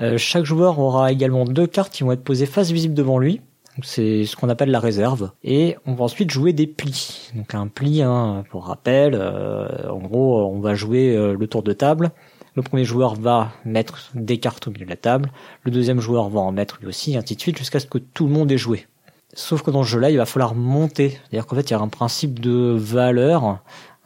Euh, 0.00 0.16
chaque 0.16 0.44
joueur 0.44 0.78
aura 0.78 1.10
également 1.10 1.44
deux 1.44 1.66
cartes 1.66 1.92
qui 1.92 2.04
vont 2.04 2.12
être 2.12 2.22
posées 2.22 2.46
face 2.46 2.70
visible 2.70 2.94
devant 2.94 3.18
lui. 3.18 3.40
C'est 3.82 4.24
ce 4.24 4.34
qu'on 4.36 4.48
appelle 4.48 4.70
la 4.70 4.80
réserve. 4.80 5.30
Et 5.44 5.76
on 5.86 5.94
va 5.94 6.04
ensuite 6.04 6.30
jouer 6.30 6.52
des 6.52 6.66
plis. 6.66 7.30
Donc 7.34 7.54
un 7.54 7.68
pli, 7.68 8.02
hein, 8.02 8.44
pour 8.50 8.66
rappel, 8.66 9.14
euh, 9.14 9.88
en 9.88 9.98
gros, 9.98 10.44
on 10.46 10.60
va 10.60 10.74
jouer 10.74 11.16
euh, 11.16 11.36
le 11.38 11.46
tour 11.46 11.62
de 11.62 11.72
table. 11.72 12.10
le 12.54 12.62
premier 12.62 12.84
joueur 12.84 13.14
va 13.14 13.52
mettre 13.64 14.10
des 14.14 14.38
cartes 14.38 14.66
au 14.66 14.72
milieu 14.72 14.84
de 14.84 14.90
la 14.90 14.96
table, 14.96 15.30
le 15.62 15.70
deuxième 15.70 16.00
joueur 16.00 16.28
va 16.28 16.40
en 16.40 16.50
mettre 16.50 16.78
lui 16.80 16.88
aussi, 16.88 17.12
et 17.12 17.16
ainsi 17.16 17.36
de 17.36 17.40
suite, 17.40 17.56
jusqu'à 17.56 17.78
ce 17.78 17.86
que 17.86 17.98
tout 17.98 18.26
le 18.26 18.32
monde 18.32 18.50
ait 18.50 18.58
joué. 18.58 18.86
Sauf 19.32 19.62
que 19.62 19.70
dans 19.70 19.84
ce 19.84 19.90
jeu-là, 19.90 20.10
il 20.10 20.16
va 20.16 20.26
falloir 20.26 20.56
monter. 20.56 21.10
C'est-à-dire 21.10 21.46
qu'en 21.46 21.54
fait, 21.54 21.70
il 21.70 21.72
y 21.72 21.76
a 21.76 21.80
un 21.80 21.88
principe 21.88 22.40
de 22.40 22.74
valeur, 22.76 23.60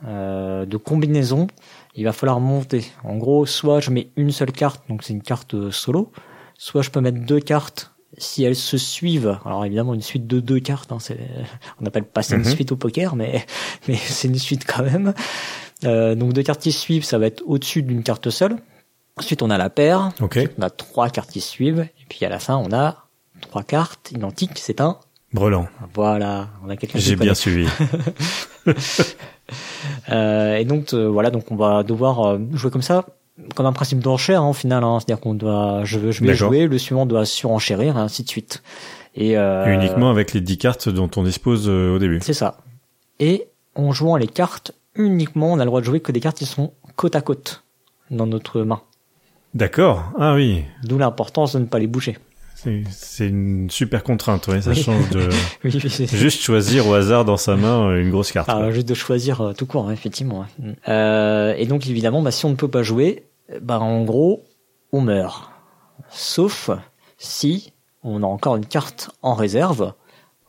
de 0.05 0.77
combinaison. 0.77 1.47
Il 1.95 2.05
va 2.05 2.13
falloir 2.13 2.41
monter. 2.41 2.85
En 3.05 3.17
gros, 3.17 3.45
soit 3.47 3.81
je 3.81 3.91
mets 3.91 4.11
une 4.17 4.31
seule 4.33 4.53
carte, 4.53 4.83
donc 4.89 5.03
c'est 5.03 5.13
une 5.13 5.23
carte 5.23 5.71
solo, 5.71 6.11
soit 6.57 6.83
je 6.83 6.91
peux 6.91 7.01
mettre 7.01 7.21
deux 7.21 7.41
cartes 7.41 7.91
si 8.19 8.45
elles 8.45 8.57
se 8.57 8.77
suivent. 8.79 9.39
Alors 9.45 9.65
évidemment, 9.65 9.95
une 9.95 10.03
suite 10.03 10.27
de 10.27 10.41
deux 10.41 10.61
cartes, 10.61 10.93
hein, 10.93 10.99
on 11.81 11.87
appelle 11.87 12.05
pas 12.05 12.23
ça 12.23 12.37
une 12.37 12.43
Mhm. 12.43 12.51
suite 12.55 12.73
au 12.73 12.77
poker, 12.77 13.15
mais 13.17 13.45
mais 13.89 13.97
c'est 13.97 14.29
une 14.29 14.39
suite 14.39 14.65
quand 14.67 14.83
même. 14.83 15.13
Euh, 15.85 16.15
donc 16.15 16.33
deux 16.33 16.43
cartes 16.43 16.61
qui 16.63 16.73
suivent, 16.73 17.05
ça 17.05 17.19
va 17.19 17.27
être 17.27 17.43
au-dessus 17.47 17.83
d'une 17.83 18.03
carte 18.03 18.31
seule. 18.31 18.57
Ensuite, 19.19 19.43
on 19.43 19.51
a 19.51 19.59
la 19.59 19.69
paire. 19.69 20.11
On 20.59 20.63
a 20.63 20.71
trois 20.71 21.11
cartes 21.11 21.31
qui 21.31 21.41
suivent. 21.43 21.81
Et 21.81 22.05
puis 22.09 22.25
à 22.25 22.29
la 22.31 22.39
fin, 22.39 22.57
on 22.57 22.73
a 22.73 23.09
trois 23.43 23.63
cartes 23.63 24.11
identiques. 24.13 24.59
C'est 24.59 24.81
un 24.81 24.99
Brelan. 25.35 25.67
voilà. 25.95 26.49
On 26.65 26.69
a 26.71 26.77
quelqu'un 26.77 26.99
J'ai 26.99 27.17
bien 27.17 27.35
suivi. 27.35 27.67
Euh, 30.11 30.56
et 30.56 30.64
donc 30.64 30.92
euh, 30.92 31.09
voilà, 31.09 31.30
donc 31.30 31.50
on 31.50 31.56
va 31.56 31.82
devoir 31.82 32.26
euh, 32.26 32.38
jouer 32.54 32.71
comme 32.71 32.82
ça, 32.82 33.06
comme 33.54 33.66
un 33.66 33.73
principe 33.73 34.00
d'enchère 34.00 34.42
hein, 34.42 34.50
au 34.50 34.52
final. 34.52 34.85
Hein, 34.85 34.99
C'est-à-dire 35.00 35.21
qu'on 35.21 35.35
doit, 35.35 35.82
je, 35.85 36.11
je 36.11 36.25
vais 36.25 36.35
jouer, 36.35 36.66
le 36.66 36.78
suivant 36.78 37.06
doit 37.06 37.25
surenchérir, 37.25 37.97
et 37.97 38.00
ainsi 38.00 38.23
de 38.23 38.28
suite. 38.28 38.62
Et 39.14 39.37
euh, 39.37 39.73
Uniquement 39.73 40.11
avec 40.11 40.32
les 40.32 40.40
10 40.40 40.59
cartes 40.59 40.88
dont 40.88 41.11
on 41.16 41.23
dispose 41.23 41.68
euh, 41.68 41.94
au 41.94 41.99
début. 41.99 42.21
C'est 42.23 42.32
ça. 42.32 42.59
Et 43.21 43.49
en 43.75 43.92
jouant 43.92 44.16
les 44.16 44.26
cartes, 44.26 44.73
uniquement, 44.94 45.52
on 45.52 45.59
a 45.59 45.64
le 45.64 45.66
droit 45.66 45.80
de 45.80 45.87
jouer 45.87 46.00
que 46.00 46.12
des 46.12 46.21
cartes 46.21 46.38
qui 46.38 46.47
sont 46.47 46.73
côte 46.97 47.14
à 47.16 47.21
côte 47.21 47.64
dans 48.11 48.26
notre 48.26 48.62
main. 48.62 48.82
D'accord. 49.54 50.04
Ah 50.18 50.35
oui. 50.35 50.64
D'où 50.85 50.99
l'importance 50.99 51.54
de 51.54 51.61
ne 51.61 51.66
pas 51.66 51.78
les 51.78 51.87
bouger. 51.87 52.18
C'est 52.90 53.26
une 53.28 53.69
super 53.71 54.04
contrainte. 54.04 54.47
Ouais. 54.49 54.61
Ça 54.62 54.71
Oui. 54.71 54.76
change 54.83 55.11
de 55.11 55.28
Oui, 55.64 55.71
juste 55.71 56.42
choisir 56.42 56.87
au 56.87 56.95
hasard 56.95 57.25
dans 57.25 57.37
sa 57.37 57.57
main 57.57 57.88
euh, 57.90 58.00
une 58.02 58.11
grosse 58.11 58.33
carte. 58.33 58.49
Ah, 58.50 58.71
juste 58.71 58.88
de 58.88 58.95
choisir 58.95 59.40
euh, 59.40 59.52
tout 59.52 59.66
court, 59.66 59.90
effectivement. 59.90 60.40
ouais. 60.61 60.75
Euh, 60.88 61.54
et 61.57 61.66
donc 61.66 61.87
évidemment, 61.88 62.23
bah, 62.23 62.31
si 62.31 62.45
on 62.47 62.50
ne 62.50 62.54
peut 62.54 62.69
pas 62.69 62.83
jouer, 62.83 63.25
bah 63.61 63.81
en 63.81 64.04
gros, 64.04 64.45
on 64.92 65.00
meurt. 65.00 65.50
Sauf 66.11 66.71
si 67.19 67.73
on 68.04 68.23
a 68.23 68.26
encore 68.26 68.57
une 68.57 68.66
carte 68.66 69.11
en 69.23 69.35
réserve, 69.35 69.92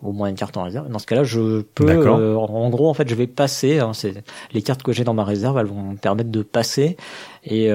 au 0.02 0.12
moins 0.12 0.28
une 0.28 0.36
carte 0.36 0.58
en 0.58 0.64
réserve. 0.64 0.90
Dans 0.90 1.00
ce 1.00 1.06
cas-là, 1.06 1.24
je 1.24 1.62
peux, 1.62 1.88
euh, 1.90 2.36
en 2.36 2.70
gros, 2.70 2.90
en 2.90 2.94
fait, 2.94 3.08
je 3.08 3.16
vais 3.16 3.28
passer. 3.28 3.80
hein, 3.80 3.92
les 4.52 4.62
cartes 4.62 4.84
que 4.84 4.92
j'ai 4.92 5.04
dans 5.04 5.14
ma 5.14 5.24
réserve, 5.24 5.58
elles 5.58 5.66
vont 5.68 5.82
me 5.92 5.98
permettre 5.98 6.30
de 6.32 6.42
passer. 6.44 6.98
Et 7.44 7.70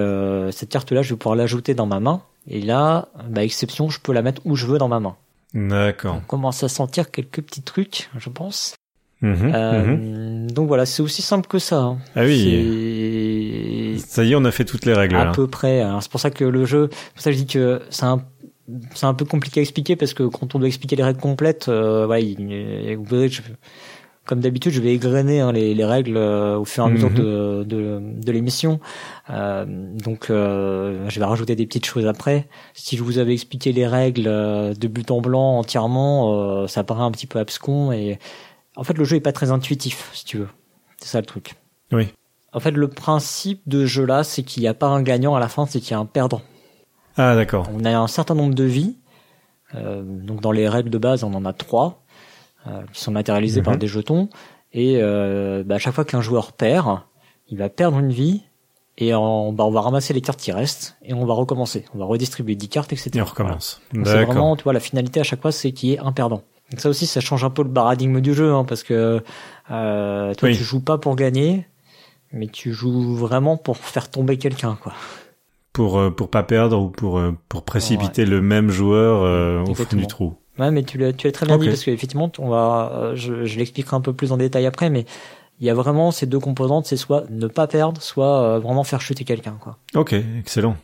cette 0.52 0.68
carte-là, 0.68 1.02
je 1.02 1.14
vais 1.14 1.18
pouvoir 1.18 1.37
l'ajouter 1.37 1.75
dans 1.75 1.87
ma 1.87 2.00
main. 2.00 2.23
Et 2.49 2.61
là, 2.62 3.09
bah, 3.28 3.45
exception, 3.45 3.90
je 3.90 4.00
peux 4.00 4.12
la 4.12 4.23
mettre 4.23 4.40
où 4.45 4.57
je 4.57 4.67
veux 4.67 4.78
dans 4.78 4.88
ma 4.88 5.00
main. 5.00 5.17
D'accord. 5.55 6.17
On 6.17 6.21
commence 6.21 6.62
à 6.62 6.69
sentir 6.69 7.11
quelques 7.11 7.43
petits 7.43 7.62
trucs, 7.62 8.09
je 8.19 8.28
pense. 8.31 8.75
Mhm, 9.21 9.52
Euh, 9.55 9.97
mhm. 9.97 10.50
Donc 10.52 10.69
voilà, 10.69 10.87
c'est 10.87 11.02
aussi 11.02 11.23
simple 11.23 11.49
que 11.49 11.59
ça. 11.59 11.78
hein. 11.81 11.99
Ah 12.14 12.23
oui. 12.23 13.99
Ça 14.07 14.25
y 14.25 14.33
est, 14.33 14.35
on 14.37 14.45
a 14.45 14.50
fait 14.52 14.64
toutes 14.64 14.85
les 14.87 14.93
règles. 14.95 15.17
à 15.17 15.25
là. 15.26 15.33
peu 15.33 15.47
près. 15.47 15.85
C'est 16.00 16.11
pour 16.11 16.21
ça 16.21 16.31
que 16.31 16.45
le 16.45 16.64
jeu, 16.64 16.88
c'est 16.93 17.12
pour 17.14 17.23
ça 17.23 17.31
que 17.31 17.37
je 17.37 17.43
dis 17.43 17.47
que 17.52 17.83
c'est 17.90 18.05
un 18.05 18.23
c'est 18.95 19.07
un 19.07 19.14
peu 19.14 19.25
compliqué 19.25 19.61
à 19.61 19.62
expliquer 19.62 19.97
parce 19.97 20.12
que 20.12 20.25
quand 20.25 20.55
on 20.55 20.59
doit 20.59 20.69
expliquer 20.69 20.95
les 20.95 21.02
règles 21.02 21.21
complètes, 21.21 21.69
euh, 21.71 22.07
ouais, 22.07 22.23
il- 22.23 22.97
vous 22.99 23.05
verrez, 23.05 23.31
je- 23.31 23.40
comme 24.28 24.40
d'habitude, 24.40 24.73
je 24.73 24.80
vais 24.82 24.92
égrener 24.94 25.40
hein, 25.40 25.52
les, 25.52 25.75
les 25.75 25.85
règles 25.87 26.18
euh, 26.18 26.58
au 26.58 26.64
fur 26.66 26.85
et 26.85 26.87
à 26.87 26.90
mesure 26.90 27.08
Mhm. 27.11 27.16
de, 27.16 27.64
de, 27.66 28.00
de 28.23 28.32
l'émission. 28.32 28.78
Euh, 29.30 29.64
donc, 29.66 30.28
euh, 30.28 31.08
je 31.08 31.18
vais 31.18 31.25
rajouter 31.25 31.56
des 31.56 31.64
petites 31.66 31.87
choses 31.87 32.06
après. 32.06 32.47
Si 32.75 32.97
je 32.99 33.02
vous 33.02 33.16
avais 33.18 33.32
expliqué 33.32 33.73
les 33.73 33.87
règles 33.87 34.25
de 34.25 34.87
but 34.88 35.11
en 35.11 35.20
blanc 35.23 35.58
entièrement, 35.58 36.66
ça 36.68 36.85
paraît 36.85 37.02
un 37.02 37.11
petit 37.11 37.26
peu 37.26 37.38
abscon 37.38 37.90
et 37.90 38.18
en 38.76 38.85
fait, 38.85 38.97
le 38.99 39.04
jeu 39.04 39.16
est 39.16 39.20
pas 39.20 39.32
très 39.32 39.50
intuitif, 39.50 40.11
si 40.12 40.25
tu 40.26 40.37
veux. 40.38 40.49
C'est 40.99 41.08
ça 41.08 41.20
le 41.20 41.26
truc. 41.26 41.54
Oui. 41.90 42.08
En 42.52 42.61
fait, 42.61 42.70
le 42.73 42.88
principe 42.88 43.62
de 43.66 43.87
jeu 43.87 44.04
là, 44.04 44.25
c'est 44.25 44.42
qu'il 44.42 44.62
n'y 44.62 44.68
a 44.68 44.75
pas 44.75 44.88
un 44.88 45.02
gagnant 45.02 45.35
à 45.35 45.40
la 45.40 45.49
fin, 45.49 45.64
c'est 45.66 45.80
qu'il 45.80 45.92
y 45.92 45.94
a 45.94 45.99
un 45.99 46.04
perdant. 46.06 46.42
Ah 47.16 47.35
d'accord. 47.35 47.68
On 47.75 47.85
a 47.85 47.97
un 47.99 48.06
certain 48.08 48.35
nombre 48.35 48.54
de 48.54 48.64
vies. 48.64 48.97
Donc 49.75 50.40
dans 50.40 50.52
les 50.52 50.68
règles 50.68 50.90
de 50.90 50.99
base, 50.99 51.25
on 51.25 51.35
en 51.35 51.44
a 51.44 51.52
trois 51.52 52.04
qui 52.93 53.01
sont 53.03 53.11
matérialisées 53.13 53.61
Mhm. 53.61 53.65
par 53.65 53.77
des 53.79 53.87
jetons. 53.87 54.29
Et 54.73 54.99
euh, 54.99 55.63
bah, 55.65 55.77
à 55.77 55.79
chaque 55.79 55.95
fois 55.95 56.05
qu'un 56.05 56.21
joueur 56.21 56.53
perd, 56.53 57.01
il 57.49 57.59
va 57.59 57.69
perdre 57.69 57.99
une 57.99 58.11
vie. 58.13 58.43
Et 59.01 59.13
bah, 59.13 59.19
on 59.21 59.71
va 59.71 59.81
ramasser 59.81 60.13
les 60.13 60.21
cartes 60.21 60.41
qui 60.41 60.51
restent 60.51 60.97
et 61.05 61.15
on 61.15 61.25
va 61.25 61.33
recommencer. 61.35 61.85
On 61.95 61.99
va 61.99 62.05
redistribuer 62.05 62.57
10 62.57 62.69
cartes, 62.69 62.93
etc. 62.93 63.11
Et 63.15 63.23
on 63.23 63.25
recommence. 63.25 63.81
Voilà. 63.93 64.11
C'est 64.21 64.25
vraiment, 64.25 64.57
tu 64.57 64.65
vois, 64.65 64.73
la 64.73 64.81
finalité 64.81 65.21
à 65.21 65.23
chaque 65.23 65.41
fois, 65.41 65.53
c'est 65.53 65.71
qu'il 65.71 65.91
y 65.91 65.93
ait 65.93 65.99
un 66.01 66.11
perdant. 66.11 66.43
Donc 66.73 66.81
ça 66.81 66.89
aussi, 66.89 67.07
ça 67.07 67.21
change 67.21 67.45
un 67.45 67.51
peu 67.51 67.63
le 67.63 67.73
paradigme 67.73 68.21
du 68.21 68.35
jeu, 68.35 68.53
hein, 68.53 68.65
parce 68.65 68.83
que 68.83 69.23
euh, 69.71 70.35
toi, 70.35 70.49
Oui. 70.49 70.57
tu 70.57 70.65
joues 70.65 70.81
pas 70.83 70.99
pour 70.99 71.15
gagner, 71.15 71.67
mais 72.33 72.49
tu 72.49 72.73
joues 72.73 73.15
vraiment 73.15 73.57
pour 73.57 73.77
faire 73.77 74.11
tomber 74.11 74.37
quelqu'un, 74.37 74.77
quoi. 74.83 74.93
Pour 75.73 75.99
euh, 75.99 76.11
pour 76.11 76.29
pas 76.29 76.43
perdre 76.43 76.79
ou 76.81 76.89
pour 76.91 77.19
euh, 77.19 77.33
pour 77.49 77.63
précipiter 77.63 78.25
le 78.27 78.43
même 78.43 78.69
joueur 78.69 79.23
euh, 79.23 79.63
au 79.65 79.75
fond 79.75 79.97
du 79.97 80.07
trou. 80.09 80.35
Ouais, 80.59 80.71
mais 80.71 80.83
tu 80.83 80.99
l'as, 80.99 81.12
tu 81.12 81.27
l'as 81.27 81.33
très 81.33 81.47
bien 81.47 81.59
dit 81.59 81.69
parce 81.69 81.85
qu'effectivement, 81.85 82.31
on 82.38 82.49
va, 82.49 82.93
euh, 82.95 83.17
je, 83.17 83.45
je 83.45 83.59
l'expliquerai 83.59 83.97
un 83.97 84.00
peu 84.00 84.12
plus 84.12 84.33
en 84.33 84.37
détail 84.37 84.67
après, 84.67 84.91
mais 84.91 85.05
il 85.61 85.67
y 85.67 85.71
a 85.71 85.75
vraiment 85.75 86.11
ces 86.11 86.27
deux 86.27 86.41
composantes, 86.41 86.87
c'est 86.87 86.97
soit 86.97 87.25
ne 87.31 87.47
pas 87.47 87.67
perdre, 87.67 88.00
soit 88.03 88.43
euh, 88.43 88.59
vraiment 88.59 88.85
faire 88.85 89.00
chuter 89.00 89.25
quelqu'un, 89.25 89.57
quoi. 89.61 89.77
Ok, 89.95 90.12
excellent. 90.12 90.77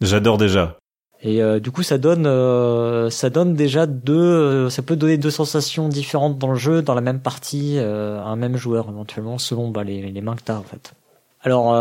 J'adore 0.00 0.38
déjà. 0.38 0.76
Et 1.22 1.42
euh, 1.42 1.60
du 1.60 1.70
coup, 1.70 1.82
ça 1.82 1.98
donne, 1.98 2.26
euh, 2.26 3.08
ça 3.10 3.30
donne 3.30 3.54
déjà 3.54 3.86
deux, 3.86 4.14
euh, 4.14 4.70
ça 4.70 4.82
peut 4.82 4.96
donner 4.96 5.16
deux 5.16 5.30
sensations 5.30 5.88
différentes 5.88 6.38
dans 6.38 6.50
le 6.50 6.58
jeu, 6.58 6.82
dans 6.82 6.94
la 6.94 7.00
même 7.00 7.20
partie, 7.20 7.78
à 7.78 8.26
un 8.26 8.36
même 8.36 8.56
joueur 8.56 8.88
éventuellement, 8.88 9.38
selon 9.38 9.70
bah, 9.70 9.82
les, 9.82 10.02
les 10.02 10.20
mains 10.20 10.36
que 10.36 10.42
t'as 10.44 10.58
en 10.58 10.62
fait. 10.62 10.92
Alors, 11.40 11.72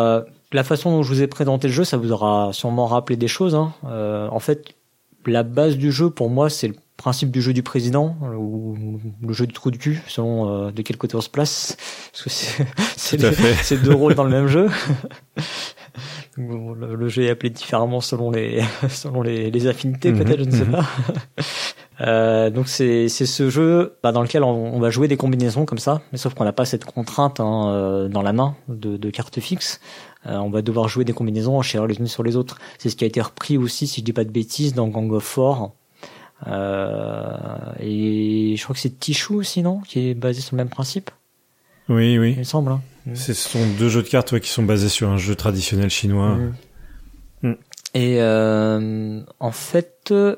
la 0.52 0.64
façon 0.64 0.92
dont 0.92 1.04
je 1.04 1.10
vous 1.10 1.24
ai 1.24 1.28
présenté 1.28 1.68
le 1.68 1.74
jeu, 1.74 1.84
ça 1.84 1.98
vous 1.98 2.12
aura 2.12 2.54
sûrement 2.54 2.86
rappelé 2.86 3.18
des 3.18 3.28
choses. 3.28 3.56
Hein. 3.56 3.74
En 3.84 4.40
fait, 4.40 4.76
la 5.26 5.42
base 5.42 5.76
du 5.76 5.92
jeu, 5.92 6.12
pour 6.12 6.30
moi, 6.30 6.52
c'est 6.52 6.68
le 6.68 6.76
principe 6.98 7.32
du 7.32 7.42
jeu 7.42 7.54
du 7.54 7.64
président 7.64 8.16
euh, 8.24 8.36
ou 8.36 9.00
le 9.22 9.34
jeu 9.34 9.46
du 9.48 9.54
trou 9.54 9.72
du 9.72 9.78
cul, 9.78 10.02
selon 10.08 10.50
euh, 10.68 10.72
de 10.72 10.82
quel 10.82 10.98
côté 10.98 11.16
on 11.16 11.22
se 11.22 11.30
place. 11.30 11.78
Parce 12.12 12.24
que 12.24 12.30
c'est, 12.30 13.78
deux 13.84 13.94
rôles 13.94 14.16
dans 14.16 14.24
le 14.24 14.32
même 14.32 14.48
jeu. 14.48 14.70
Bon, 16.38 16.74
le, 16.74 16.96
le 16.96 17.08
jeu 17.08 17.24
est 17.24 17.30
appelé 17.30 17.50
différemment 17.50 18.02
selon 18.02 18.30
les 18.30 18.62
selon 18.90 19.22
les, 19.22 19.50
les 19.50 19.68
affinités 19.68 20.12
Mhm, 20.12 20.18
peut-être 20.24 20.40
je 20.40 20.46
ne 20.46 20.52
sais 20.52 20.66
mhm. 20.66 20.72
pas 20.72 20.86
Euh, 22.02 22.50
donc 22.50 22.68
c'est 22.68 23.08
c'est 23.08 23.26
ce 23.26 23.50
jeu 23.50 23.96
bah, 24.04 24.12
dans 24.12 24.22
lequel 24.22 24.44
on, 24.44 24.76
on 24.76 24.80
va 24.82 24.90
jouer 24.90 25.08
des 25.08 25.16
combinaisons 25.16 25.64
comme 25.64 25.78
ça 25.78 26.02
mais 26.12 26.18
sauf 26.18 26.34
qu'on 26.34 26.44
n'a 26.44 26.52
pas 26.52 26.66
cette 26.66 26.84
contrainte 26.84 27.40
hein, 27.40 27.70
euh, 27.70 28.10
dans 28.10 28.22
la 28.22 28.34
main 28.34 28.58
de, 28.68 28.98
de 28.98 29.10
cartes 29.10 29.40
fixes 29.40 29.80
Euh, 30.28 30.38
on 30.40 30.50
va 30.50 30.62
devoir 30.62 30.90
jouer 30.90 31.06
des 31.06 31.14
combinaisons 31.14 31.56
enchères 31.56 31.86
les 31.88 31.96
unes 31.96 32.08
sur 32.08 32.24
les 32.24 32.36
autres 32.36 32.58
c'est 32.80 32.90
ce 32.90 32.98
qui 32.98 33.06
a 33.06 33.08
été 33.08 33.22
repris 33.22 33.58
aussi 33.58 33.88
si 33.88 34.02
je 34.02 34.06
dis 34.06 34.12
pas 34.12 34.26
de 34.26 34.32
bêtises 34.32 34.74
dans 34.74 34.90
Gang 34.90 35.10
of 35.14 35.24
Four 35.24 35.72
et 36.46 38.56
je 38.58 38.64
crois 38.64 38.74
que 38.74 38.80
c'est 38.80 39.00
Tichou 39.00 39.36
aussi 39.36 39.62
non 39.62 39.80
qui 39.80 40.10
est 40.10 40.14
basé 40.14 40.42
sur 40.42 40.56
le 40.56 40.58
même 40.58 40.70
principe 40.70 41.12
Oui, 41.90 42.14
il 42.14 42.20
oui. 42.20 42.36
me 42.38 42.44
semble 42.44 42.72
hein. 42.72 42.82
Ce 43.14 43.34
sont 43.34 43.60
deux 43.78 43.90
jeux 43.90 44.02
de 44.02 44.08
cartes 44.08 44.32
ouais, 44.32 44.42
qui 44.42 44.50
sont 44.50 44.64
basés 44.64 44.90
sur 44.90 45.10
un 45.10 45.18
jeu 45.18 45.36
traditionnel 45.36 45.90
chinois. 45.90 46.36
Mm. 46.36 47.50
Mm. 47.50 47.56
Et 47.94 48.18
euh, 48.20 49.22
en 49.40 49.52
fait, 49.52 50.08
euh, 50.12 50.36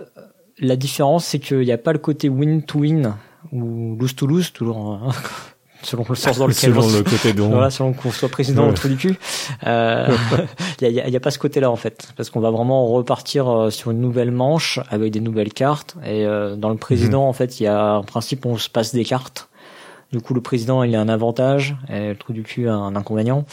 la 0.60 0.76
différence, 0.76 1.26
c'est 1.26 1.40
qu'il 1.40 1.62
n'y 1.62 1.72
a 1.72 1.78
pas 1.78 1.94
le 1.94 2.00
côté 2.00 2.30
win 2.30 2.62
to 2.62 2.80
win 2.80 3.16
ou 3.52 3.96
lose 4.00 4.16
to 4.16 4.28
lose, 4.28 4.52
toujours 4.52 4.92
hein, 4.92 5.10
selon 5.84 6.06
le 6.10 6.16
sens 6.16 6.38
dans 6.38 6.48
lequel 6.48 6.72
Selon 6.74 6.86
on 6.86 6.90
se- 6.90 6.98
le 6.98 7.04
côté 7.04 7.34
dont. 7.34 7.50
voilà, 7.50 7.70
selon 7.70 7.94
qu'on 7.94 8.12
soit 8.12 8.30
président 8.30 8.64
Ouais. 8.64 8.70
au 8.70 8.74
trou 8.74 8.88
du 8.88 8.98
cul. 8.98 9.18
Euh, 9.66 10.08
Il 10.82 10.92
n'y 10.92 11.00
a, 11.00 11.08
y 11.10 11.16
a 11.16 11.20
pas 11.20 11.32
ce 11.32 11.40
côté-là 11.40 11.70
en 11.72 11.76
fait, 11.76 12.10
parce 12.16 12.30
qu'on 12.30 12.40
va 12.40 12.52
vraiment 12.52 12.88
repartir 12.88 13.48
euh, 13.48 13.70
sur 13.70 13.92
une 13.92 14.00
nouvelle 14.02 14.32
manche 14.32 14.80
avec 14.90 15.12
des 15.12 15.20
nouvelles 15.22 15.54
cartes. 15.54 15.96
Et 16.04 16.26
euh, 16.26 16.56
dans 16.56 16.70
le 16.70 16.78
président, 16.78 17.24
Mhm. 17.24 17.30
en 17.30 17.34
fait, 17.34 17.60
il 17.60 17.64
y 17.64 17.68
a 17.68 17.94
un 17.96 18.04
principe 18.04 18.46
on 18.46 18.58
se 18.58 18.70
passe 18.70 18.94
des 18.94 19.06
cartes. 19.06 19.50
Du 20.12 20.22
coup, 20.22 20.34
le 20.34 20.42
président, 20.42 20.84
il 20.84 20.96
a 20.96 21.02
un 21.02 21.10
avantage, 21.10 21.76
et 21.90 22.10
le 22.10 22.16
trou 22.16 22.32
du 22.34 22.44
cul 22.44 22.70
a 22.70 22.74
un 22.76 22.96
inconvénient. 22.96 23.46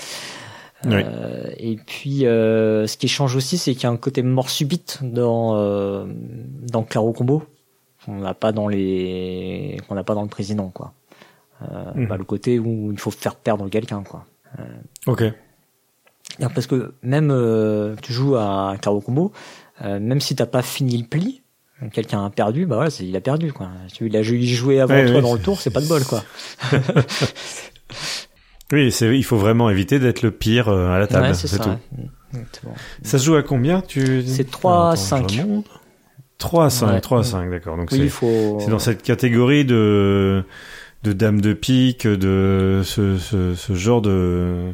Oui. 0.86 0.92
Euh, 0.96 1.46
et 1.56 1.76
puis, 1.84 2.26
euh, 2.26 2.86
ce 2.86 2.96
qui 2.98 3.08
change 3.08 3.34
aussi, 3.36 3.56
c'est 3.58 3.72
qu'il 3.74 3.84
y 3.84 3.86
a 3.86 3.90
un 3.90 3.96
côté 3.96 4.22
mort 4.22 4.50
subite 4.50 4.98
dans 5.02 5.56
euh, 5.56 6.04
dans 6.70 6.82
Claro 6.82 7.12
Combo 7.12 7.42
qu'on 8.04 8.16
n'a 8.16 8.34
pas 8.34 8.52
dans 8.52 8.68
les 8.68 9.78
qu'on 9.88 9.94
n'a 9.94 10.04
pas 10.04 10.14
dans 10.14 10.22
le 10.22 10.28
président, 10.28 10.68
quoi. 10.68 10.92
Euh, 11.72 12.06
bah, 12.06 12.16
le 12.16 12.24
côté 12.24 12.58
où 12.58 12.90
il 12.92 12.98
faut 12.98 13.10
faire 13.10 13.36
perdre 13.36 13.68
quelqu'un, 13.68 14.02
quoi. 14.02 14.24
Ok. 15.06 15.22
Alors, 16.38 16.52
Parce 16.52 16.66
que 16.66 16.94
même 17.02 17.30
euh, 17.30 17.94
tu 18.02 18.12
joues 18.12 18.36
à 18.36 18.74
Claro 18.80 19.00
Combo, 19.00 19.32
euh, 19.82 20.00
même 20.00 20.20
si 20.20 20.34
t'as 20.36 20.46
pas 20.46 20.62
fini 20.62 20.96
le 20.98 21.06
pli, 21.06 21.42
quelqu'un 21.92 22.24
a 22.24 22.30
perdu, 22.30 22.66
bah 22.66 22.76
voilà, 22.76 22.90
il 23.00 23.14
a 23.16 23.20
perdu, 23.20 23.52
quoi. 23.52 23.68
Il 24.00 24.16
a 24.16 24.22
jou- 24.22 24.40
joué 24.40 24.80
avant 24.80 24.94
Ouais, 24.94 25.06
toi 25.06 25.16
ouais, 25.16 25.22
dans 25.22 25.34
le 25.34 25.40
tour, 25.40 25.60
c'est 25.60 25.70
pas 25.70 25.80
de 25.80 25.86
bol, 25.86 26.02
quoi. 26.04 26.22
Oui, 28.72 28.90
c'est, 28.90 29.14
il 29.16 29.22
faut 29.24 29.36
vraiment 29.36 29.68
éviter 29.70 29.98
d'être 29.98 30.22
le 30.22 30.30
pire 30.30 30.68
euh, 30.68 30.88
à 30.90 30.98
la 30.98 31.06
table. 31.06 31.26
Ouais, 31.28 31.34
c'est, 31.34 31.58
tout. 31.58 31.68
Exactement. 32.32 32.74
Ça 33.02 33.18
se 33.18 33.24
joue 33.24 33.36
à 33.36 33.42
combien 33.42 33.82
tu... 33.82 34.24
C'est 34.26 34.50
3 34.50 34.72
à 34.72 34.92
Attends, 34.92 34.96
5. 34.96 35.30
je 35.30 35.42
remonte. 35.42 35.66
3 36.38 36.64
à 36.64 36.70
5, 36.70 36.86
Ouais. 36.92 37.00
3 37.00 37.20
à 37.20 37.22
5, 37.22 37.50
d'accord. 37.50 37.76
Donc 37.76 37.90
Oui, 37.92 37.98
il 37.98 38.04
c'est, 38.04 38.08
faut. 38.08 38.58
c'est 38.60 38.70
dans 38.70 38.78
cette 38.78 39.02
catégorie 39.02 39.64
de, 39.64 40.44
de 41.04 41.12
dames 41.12 41.40
de 41.40 41.52
pique, 41.52 42.06
de 42.06 42.80
ce, 42.84 43.16
ce, 43.18 43.54
ce 43.54 43.74
genre 43.74 44.02
de, 44.02 44.72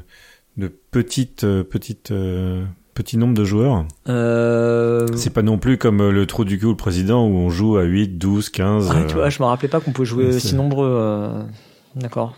de 0.56 0.68
petites, 0.68 1.44
euh, 1.44 1.64
petites, 1.64 2.10
euh, 2.12 2.64
petit 2.94 3.16
nombre 3.18 3.34
de 3.34 3.44
joueurs. 3.44 3.84
Euh... 4.08 5.06
C'est 5.16 5.32
pas 5.34 5.42
non 5.42 5.58
plus 5.58 5.76
comme 5.76 6.00
euh, 6.00 6.10
le 6.12 6.26
trou 6.26 6.44
du 6.44 6.58
cul 6.58 6.66
ou 6.66 6.70
le 6.70 6.76
président 6.76 7.26
où 7.26 7.32
on 7.36 7.50
joue 7.50 7.76
à 7.76 7.82
8, 7.82 8.16
12, 8.18 8.48
15. 8.50 8.90
Ah, 8.90 9.04
tu 9.08 9.14
vois, 9.14 9.28
je 9.28 9.42
me 9.42 9.46
rappelais 9.48 9.68
pas 9.68 9.80
qu'on 9.80 9.92
pouvait 9.92 10.06
jouer 10.06 10.26
aussi 10.28 10.54
nombreux. 10.54 10.88
euh, 10.90 11.42
D'accord. 11.96 12.36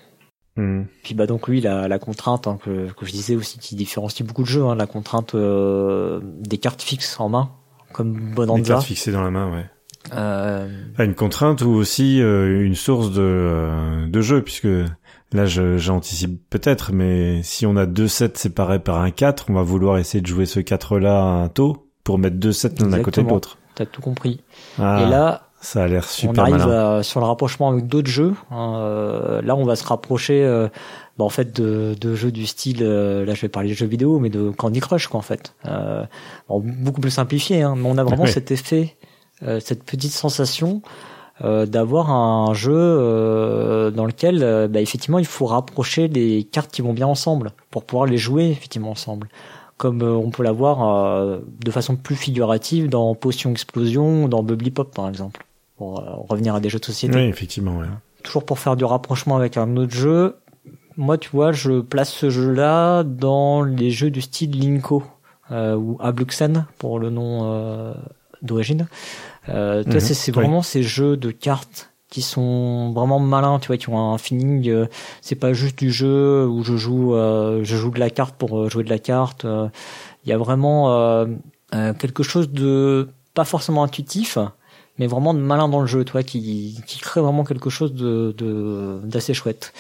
hmm. 0.57 0.83
Puis 1.05 1.15
bah 1.15 1.27
donc 1.27 1.49
oui, 1.49 1.61
la, 1.61 1.87
la 1.89 1.99
contrainte 1.99 2.47
hein, 2.47 2.59
que, 2.65 2.91
que 2.93 3.05
je 3.07 3.13
disais 3.13 3.37
aussi 3.37 3.59
qui 3.59 3.75
différencie 3.77 4.27
beaucoup 4.27 4.43
de 4.43 4.49
jeux, 4.49 4.65
hein, 4.65 4.75
la 4.75 4.87
contrainte 4.87 5.35
euh, 5.35 6.21
des 6.41 6.57
cartes 6.59 6.81
fixes 6.83 7.21
en 7.21 7.29
main, 7.29 7.51
comme 7.93 8.35
Bonanza. 8.35 8.75
cartes 8.75 8.87
fixées 8.87 9.13
dans 9.13 9.23
la 9.23 9.31
main, 9.31 9.53
ouais. 9.53 9.67
Euh, 10.15 10.69
une 10.99 11.15
contrainte 11.15 11.63
ou 11.63 11.71
aussi 11.71 12.21
euh, 12.21 12.65
une 12.65 12.75
source 12.75 13.11
de, 13.13 13.21
euh, 13.23 14.07
de 14.09 14.21
jeu, 14.21 14.43
puisque 14.43 14.69
là, 15.33 15.47
j'anticipe 15.47 16.41
peut-être, 16.51 16.93
mais 16.93 17.41
si 17.43 17.67
on 17.67 17.77
a 17.77 17.87
deux 17.87 18.09
sets 18.09 18.33
séparés 18.35 18.79
par 18.81 19.01
un 19.01 19.11
4, 19.11 19.47
on 19.49 19.55
va 19.55 19.63
vouloir 19.63 19.99
essayer 19.99 20.21
de 20.21 20.27
jouer 20.27 20.47
ce 20.47 20.61
4-là 20.61 21.19
à 21.19 21.25
un 21.25 21.49
taux 21.49 21.89
pour 22.05 22.19
mettre 22.19 22.37
deux 22.37 22.53
sets 22.53 22.75
l'un 22.81 22.93
à 22.93 22.99
côté 23.01 23.23
de 23.23 23.29
l'autre. 23.29 23.59
T'as 23.75 23.87
tout 23.87 24.03
compris. 24.03 24.41
Ah, 24.79 25.03
Et 25.07 25.09
là, 25.11 25.49
ça 25.61 25.85
a 25.85 25.89
l'air 25.89 26.05
on 26.05 26.09
super 26.09 26.43
arrive 26.45 26.57
malin. 26.59 26.99
à- 26.99 27.03
sur 27.03 27.21
le 27.21 27.27
rapprochement 27.27 27.71
avec 27.71 27.87
d'autres 27.87 28.11
jeux. 28.11 28.35
hein, 28.51 28.75
euh, 28.81 29.41
là, 29.43 29.55
on 29.57 29.65
va 29.65 29.77
se 29.77 29.85
rapprocher, 29.87 30.43
euh, 30.45 30.69
bah, 31.17 31.25
en 31.25 31.29
fait, 31.31 31.55
de, 31.59 31.95
de 31.99 32.15
jeux 32.15 32.33
du 32.33 32.45
style. 32.47 32.81
euh, 32.83 33.25
là, 33.25 33.35
je 33.35 33.41
vais 33.41 33.49
parler 33.49 33.71
de 33.71 33.75
jeux 33.75 33.87
vidéo, 33.87 34.19
mais 34.19 34.29
de 34.31 34.51
Candy 34.51 34.81
Crush, 34.81 35.07
quoi, 35.07 35.21
en 35.21 35.23
fait. 35.23 35.55
Euh, 35.67 36.05
bon, 36.49 36.61
beaucoup 36.65 37.01
plus 37.01 37.11
simplifié, 37.13 37.63
hein, 37.63 37.75
mais 37.79 37.85
on 37.89 37.97
a 37.97 38.05
vraiment 38.05 38.25
cet 38.33 38.51
effet, 38.51 38.97
euh, 39.03 39.07
cette 39.61 39.85
petite 39.85 40.13
sensation 40.13 40.83
euh, 41.43 41.67
d'avoir 41.67 42.11
un 42.11 42.55
jeu 42.55 42.75
euh, 42.77 43.91
dans 43.91 44.05
lequel, 44.05 44.43
euh, 44.43 44.69
bah, 44.69 44.81
effectivement, 44.81 45.19
il 45.19 45.25
faut 45.27 45.47
rapprocher 45.47 46.07
les 46.07 46.45
cartes 46.45 46.71
qui 46.71 46.83
vont 46.83 46.93
bien 46.93 47.07
ensemble 47.07 47.53
pour 47.71 47.85
pouvoir 47.85 48.07
les 48.07 48.19
jouer 48.19 48.51
effectivement 48.51 48.91
ensemble. 48.91 49.29
Comme 49.77 50.03
euh, 50.03 50.13
on 50.13 50.31
peut 50.31 50.43
l'avoir 50.43 50.89
euh, 50.89 51.39
de 51.65 51.71
façon 51.71 51.97
plus 51.97 52.15
figurative 52.15 52.89
dans 52.89 53.15
Potion 53.15 53.51
Explosion 53.51 54.25
ou 54.25 54.29
dans 54.29 54.43
Bubbly 54.43 54.71
Pop, 54.71 54.95
par 54.95 55.09
exemple 55.09 55.45
pour 55.77 56.01
euh, 56.01 56.05
revenir 56.29 56.55
à 56.55 56.61
des 56.61 56.69
jeux 56.69 56.79
de 56.79 56.85
société. 56.85 57.17
Oui, 57.17 57.23
effectivement, 57.23 57.79
ouais. 57.79 57.87
Toujours 58.23 58.45
pour 58.45 58.59
faire 58.59 58.77
du 58.77 58.85
rapprochement 58.85 59.37
avec 59.37 59.57
un 59.57 59.77
autre 59.77 59.95
jeu, 59.95 60.37
moi 60.97 61.19
tu 61.19 61.31
vois, 61.31 61.51
je 61.51 61.81
place 61.81 62.13
ce 62.13 62.31
jeu-là 62.31 63.03
dans 63.03 63.63
les 63.63 63.91
jeux 63.91 64.11
du 64.11 64.21
style 64.21 64.61
Linko 64.61 65.03
euh, 65.51 65.75
ou 65.75 65.97
Abluxen 65.99 66.67
pour 66.79 67.01
le 67.01 67.11
nom 67.11 67.41
euh, 67.43 67.95
d'origine. 68.43 68.87
Euh, 69.49 69.83
Mhm, 69.87 70.01
c'est 70.01 70.31
oui. 70.31 70.35
vraiment 70.35 70.63
ces 70.63 70.83
jeux 70.83 71.17
de 71.17 71.31
cartes 71.31 71.91
qui 72.09 72.23
sont 72.23 72.93
vraiment 72.93 73.19
malins, 73.19 73.59
tu 73.59 73.69
vois, 73.69 73.77
qui 73.79 73.89
ont 73.89 73.99
un 74.13 74.19
feeling. 74.19 74.69
euh, 74.69 74.87
c'est 75.23 75.35
pas 75.35 75.53
juste 75.55 75.79
du 75.79 75.91
jeu 75.91 76.47
où 76.47 76.63
je 76.63 76.77
joue, 76.77 77.15
euh, 77.15 77.61
je 77.65 77.77
joue 77.77 77.91
de 77.91 77.99
la 77.99 78.11
carte 78.11 78.35
pour 78.37 78.59
euh, 78.59 78.69
jouer 78.69 78.85
de 78.85 78.91
la 78.91 78.99
carte. 78.99 79.45
euh, 79.47 79.69
Il 80.25 80.31
y 80.31 80.33
a 80.33 80.39
vraiment 80.39 80.93
euh, 80.93 81.27
euh, 81.75 81.95
quelque 81.95 82.23
chose 82.23 82.51
de 82.51 83.09
pas 83.35 83.45
forcément 83.45 83.83
intuitif, 83.83 84.37
mais 84.99 85.07
vraiment 85.07 85.33
de 85.33 85.39
malin 85.41 85.69
dans 85.69 85.81
le 85.81 85.87
jeu, 85.87 86.05
tu 86.05 86.13
vois, 86.13 86.23
qui, 86.23 86.79
qui 86.87 86.99
crée 86.99 87.23
vraiment 87.23 87.45
quelque 87.45 87.71
chose 87.71 87.95
de 87.95 88.35
de- 88.37 89.01
d'assez 89.05 89.33
chouette. 89.33 89.73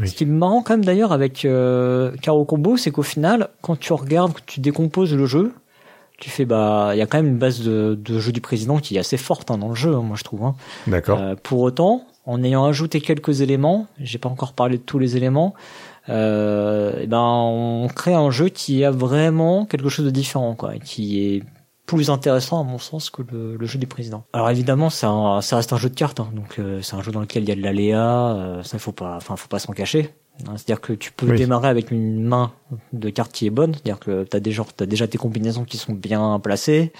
Oui. 0.00 0.08
Ce 0.10 0.14
qui 0.14 0.24
est 0.24 0.26
marrant 0.26 0.62
quand 0.62 0.74
même 0.74 0.84
d'ailleurs 0.84 1.12
avec 1.12 1.46
euh, 1.46 2.12
Caro 2.20 2.44
Combo, 2.44 2.76
c'est 2.76 2.90
qu'au 2.90 3.02
final, 3.02 3.48
quand 3.62 3.76
tu 3.80 3.94
regardes, 3.94 4.32
quand 4.34 4.44
tu 4.46 4.60
décomposes 4.60 5.14
le 5.14 5.24
jeu, 5.24 5.54
tu 6.18 6.30
fais 6.30 6.44
bah, 6.44 6.90
il 6.94 6.98
y 6.98 7.02
a 7.02 7.06
quand 7.06 7.18
même 7.18 7.28
une 7.28 7.38
base 7.38 7.60
de, 7.60 7.98
de 8.00 8.18
jeu 8.18 8.32
du 8.32 8.40
président 8.40 8.78
qui 8.78 8.96
est 8.96 8.98
assez 8.98 9.16
forte 9.16 9.50
hein, 9.50 9.58
dans 9.58 9.68
le 9.68 9.74
jeu, 9.74 9.94
hein, 9.94 10.02
moi 10.02 10.16
je 10.16 10.24
trouve. 10.24 10.42
hein. 10.44 10.54
D'accord. 10.86 11.18
Euh, 11.20 11.34
pour 11.42 11.60
autant, 11.60 12.04
en 12.26 12.42
ayant 12.42 12.64
ajouté 12.66 13.00
quelques 13.00 13.40
éléments, 13.40 13.86
j'ai 13.98 14.18
pas 14.18 14.28
encore 14.28 14.52
parlé 14.52 14.78
de 14.78 14.82
tous 14.82 14.98
les 14.98 15.16
éléments, 15.16 15.54
euh, 16.08 16.92
eh 17.00 17.06
ben 17.06 17.20
on 17.22 17.88
crée 17.94 18.14
un 18.14 18.30
jeu 18.30 18.48
qui 18.48 18.84
a 18.84 18.90
vraiment 18.90 19.64
quelque 19.66 19.88
chose 19.88 20.04
de 20.06 20.10
différent, 20.10 20.54
quoi, 20.54 20.76
et 20.76 20.80
qui 20.80 21.20
est 21.22 21.42
plus 21.86 22.10
intéressant 22.10 22.60
à 22.60 22.64
mon 22.64 22.78
sens 22.78 23.08
que 23.08 23.22
le, 23.32 23.56
le 23.56 23.66
jeu 23.66 23.78
du 23.78 23.86
président. 23.86 24.24
Alors 24.34 24.50
évidemment, 24.50 24.90
ça 24.90 25.38
reste 25.52 25.72
un 25.72 25.78
jeu 25.78 25.88
de 25.88 25.94
cartes, 25.94 26.20
hein, 26.20 26.28
donc 26.34 26.58
euh, 26.58 26.80
c'est 26.82 26.96
un 26.96 27.02
jeu 27.02 27.12
dans 27.12 27.20
lequel 27.20 27.44
il 27.44 27.48
y 27.48 27.52
a 27.52 27.54
de 27.54 27.62
l'aléa, 27.62 28.04
euh, 28.34 28.62
ça 28.62 28.76
il 28.76 28.80
faut 28.80 28.92
pas, 28.92 29.16
enfin 29.16 29.36
faut 29.36 29.48
pas 29.48 29.58
s'en 29.58 29.72
cacher. 29.72 30.10
Hein. 30.46 30.52
C'est-à-dire 30.56 30.80
que 30.80 30.92
tu 30.92 31.10
peux 31.12 31.26
Oui. 31.30 31.36
démarrer 31.36 31.68
avec 31.68 31.90
une 31.90 32.22
main 32.24 32.52
de 32.92 33.10
cartes 33.10 33.32
qui 33.32 33.46
est 33.46 33.50
bonne, 33.50 33.72
c'est-à-dire 33.74 33.98
que 33.98 34.24
t'as 34.24 34.40
déjà, 34.40 34.64
t'as 34.76 34.86
déjà 34.86 35.06
tes 35.06 35.18
combinaisons 35.18 35.64
qui 35.64 35.76
sont 35.78 35.92
bien 35.92 36.38
placées. 36.42 36.92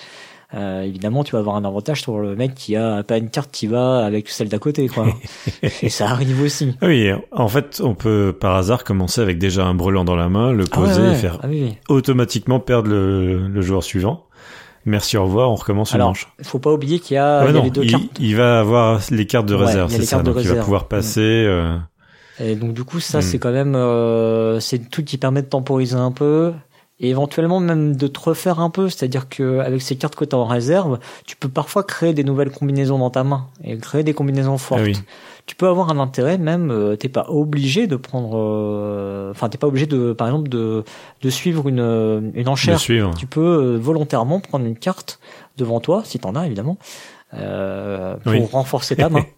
Euh, 0.55 0.81
évidemment, 0.81 1.25
tu 1.25 1.33
vas 1.33 1.41
avoir 1.41 1.57
un 1.57 1.65
avantage 1.67 2.01
sur 2.01 2.19
le 2.21 2.35
mec 2.35 2.55
qui 2.55 2.75
a 2.75 3.03
pas 3.03 3.19
une 3.19 3.29
carte 3.29 3.51
qui 3.53 3.67
va 3.67 3.99
avec 4.07 4.31
celle 4.31 4.49
d'à 4.49 4.59
côté, 4.59 4.89
quoi. 4.89 5.07
Et 5.83 5.91
ça 5.91 6.09
arrive 6.09 6.41
aussi. 6.41 6.75
Oui, 6.81 7.11
en 7.33 7.49
fait, 7.49 7.83
on 7.85 7.95
peut 7.95 8.35
par 8.39 8.57
hasard 8.57 8.85
commencer 8.85 9.21
avec 9.21 9.39
déjà 9.39 9.67
un 9.67 9.75
brelan 9.75 10.05
dans 10.07 10.17
la 10.17 10.31
main, 10.31 10.53
le 10.53 10.65
Ah 10.73 10.81
ouais, 10.81 10.87
poser 10.87 11.03
ouais. 11.03 11.13
et 11.13 11.15
faire 11.17 11.39
Ah 11.43 11.49
oui, 11.51 11.77
automatiquement 11.91 12.61
perdre 12.61 12.89
le, 12.89 13.47
le 13.47 13.61
joueur 13.61 13.83
suivant. 13.85 14.25
Merci, 14.87 15.19
au 15.19 15.25
revoir, 15.25 15.51
on 15.51 15.55
recommence 15.57 15.91
une 15.91 15.97
Alors, 15.97 16.09
manche. 16.11 16.29
il 16.39 16.47
faut 16.47 16.61
pas 16.61 16.73
oublier 16.73 16.99
qu'il 16.99 17.17
y 17.17 17.19
a, 17.19 17.41
Ah 17.41 17.45
il 17.45 17.49
y 17.49 17.51
a 17.51 17.53
non, 17.59 17.65
les 17.65 17.71
deux 17.71 17.85
il, 17.85 17.91
cartes. 17.91 18.05
il 18.19 18.35
va 18.37 18.61
avoir 18.61 19.01
les 19.11 19.27
cartes 19.27 19.45
de 19.47 19.55
réserve, 19.55 19.91
c'est 19.91 20.03
ça. 20.07 20.23
Donc 20.23 20.37
il 20.41 20.49
va 20.49 20.63
pouvoir 20.63 20.89
passer. 20.89 21.21
euh, 21.21 21.77
Et 22.41 22.55
donc 22.57 22.73
du 22.73 22.85
coup, 22.85 23.01
ça 23.01 23.19
Hmm. 23.19 23.23
c'est 23.23 23.39
quand 23.39 23.53
même, 23.53 23.75
euh, 23.75 24.61
c'est 24.61 24.79
tout 24.91 25.03
qui 25.05 25.19
permet 25.19 25.43
de 25.43 25.49
temporiser 25.49 25.97
un 25.97 26.13
peu. 26.13 26.53
Et 27.01 27.11
éventuellement 27.11 27.61
même 27.61 27.95
de 27.95 28.09
te 28.09 28.19
refaire 28.19 28.59
un 28.59 28.71
peu, 28.71 28.89
c'est-à-dire 28.89 29.29
que 29.29 29.61
avec 29.61 29.81
ces 29.83 29.95
cartes 29.95 30.17
que 30.17 30.25
tu 30.25 30.35
as 30.35 30.39
en 30.39 30.47
réserve, 30.47 30.99
tu 31.27 31.37
peux 31.37 31.49
parfois 31.49 31.85
créer 31.85 32.13
des 32.13 32.25
nouvelles 32.25 32.51
combinaisons 32.51 32.99
dans 32.99 33.11
ta 33.11 33.23
main 33.23 33.47
et 33.63 33.77
créer 33.79 34.03
des 34.03 34.15
combinaisons 34.15 34.59
fortes. 34.59 34.81
Ah 34.83 34.87
oui. 34.89 34.99
Tu 35.47 35.55
peux 35.55 35.69
avoir 35.69 35.91
un 35.91 35.99
intérêt 36.01 36.39
même, 36.39 36.73
euh, 36.73 36.97
t'es 36.97 37.09
pas 37.09 37.27
obligé 37.29 37.87
de 37.87 37.95
prendre, 37.95 38.33
euh, 38.37 39.31
enfin 39.31 39.49
t'es 39.49 39.59
pas 39.59 39.69
obligé 39.69 39.87
de, 39.87 40.13
par 40.13 40.27
exemple, 40.27 40.49
de 40.49 40.83
de 41.23 41.31
suivre 41.31 41.69
une 41.69 41.79
euh, 41.81 42.21
une 42.35 42.49
enchère. 42.49 42.79
Tu 43.17 43.27
peux 43.29 43.41
euh, 43.41 43.79
volontairement 43.79 44.41
prendre 44.41 44.67
une 44.67 44.77
carte 44.77 45.21
devant 45.57 45.79
toi, 45.79 46.03
si 46.05 46.19
t'en 46.19 46.35
as 46.35 46.47
évidemment, 46.47 46.79
euh, 47.35 48.17
pour 48.25 48.33
Oui. 48.33 48.43
renforcer 48.51 48.97
ta 48.97 49.09
main. 49.09 49.25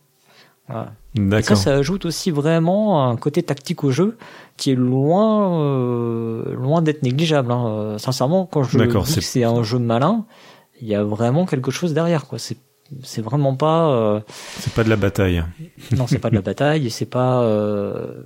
Voilà. 0.71 0.93
Et 1.39 1.43
ça, 1.43 1.57
ça 1.57 1.75
ajoute 1.75 2.05
aussi 2.05 2.31
vraiment 2.31 3.09
un 3.09 3.17
côté 3.17 3.43
tactique 3.43 3.83
au 3.83 3.91
jeu 3.91 4.17
qui 4.57 4.71
est 4.71 4.77
loin, 4.77 5.61
euh, 5.61 6.55
loin 6.55 6.83
d'être 6.83 7.03
négligeable. 7.03 7.51
Hein. 7.51 7.67
Euh, 7.69 7.99
Sincèrement, 7.99 8.47
quand 8.47 8.63
je 8.63 8.79
dis 8.79 8.89
que 8.89 9.01
c'est 9.21 9.43
un 9.45 9.63
jeu 9.63 9.79
malin, 9.79 10.25
il 10.81 10.87
y 10.87 10.95
a 10.95 11.03
vraiment 11.03 11.47
quelque 11.47 11.71
chose 11.73 11.95
derrière. 11.95 12.27
Quoi. 12.27 12.39
C'est, 12.39 12.59
c'est 13.03 13.23
vraiment 13.23 13.57
pas, 13.57 13.91
euh, 13.91 14.21
C'est 14.59 14.73
pas 14.73 14.85
de 14.85 14.89
la 14.89 14.97
bataille. 14.97 15.43
non, 15.97 16.07
c'est 16.07 16.19
pas 16.21 16.31
de 16.31 16.37
la 16.37 16.43
bataille 16.51 16.87
et 16.87 16.91
c'est 16.91 17.07
pas. 17.07 17.43
euh, 17.43 18.23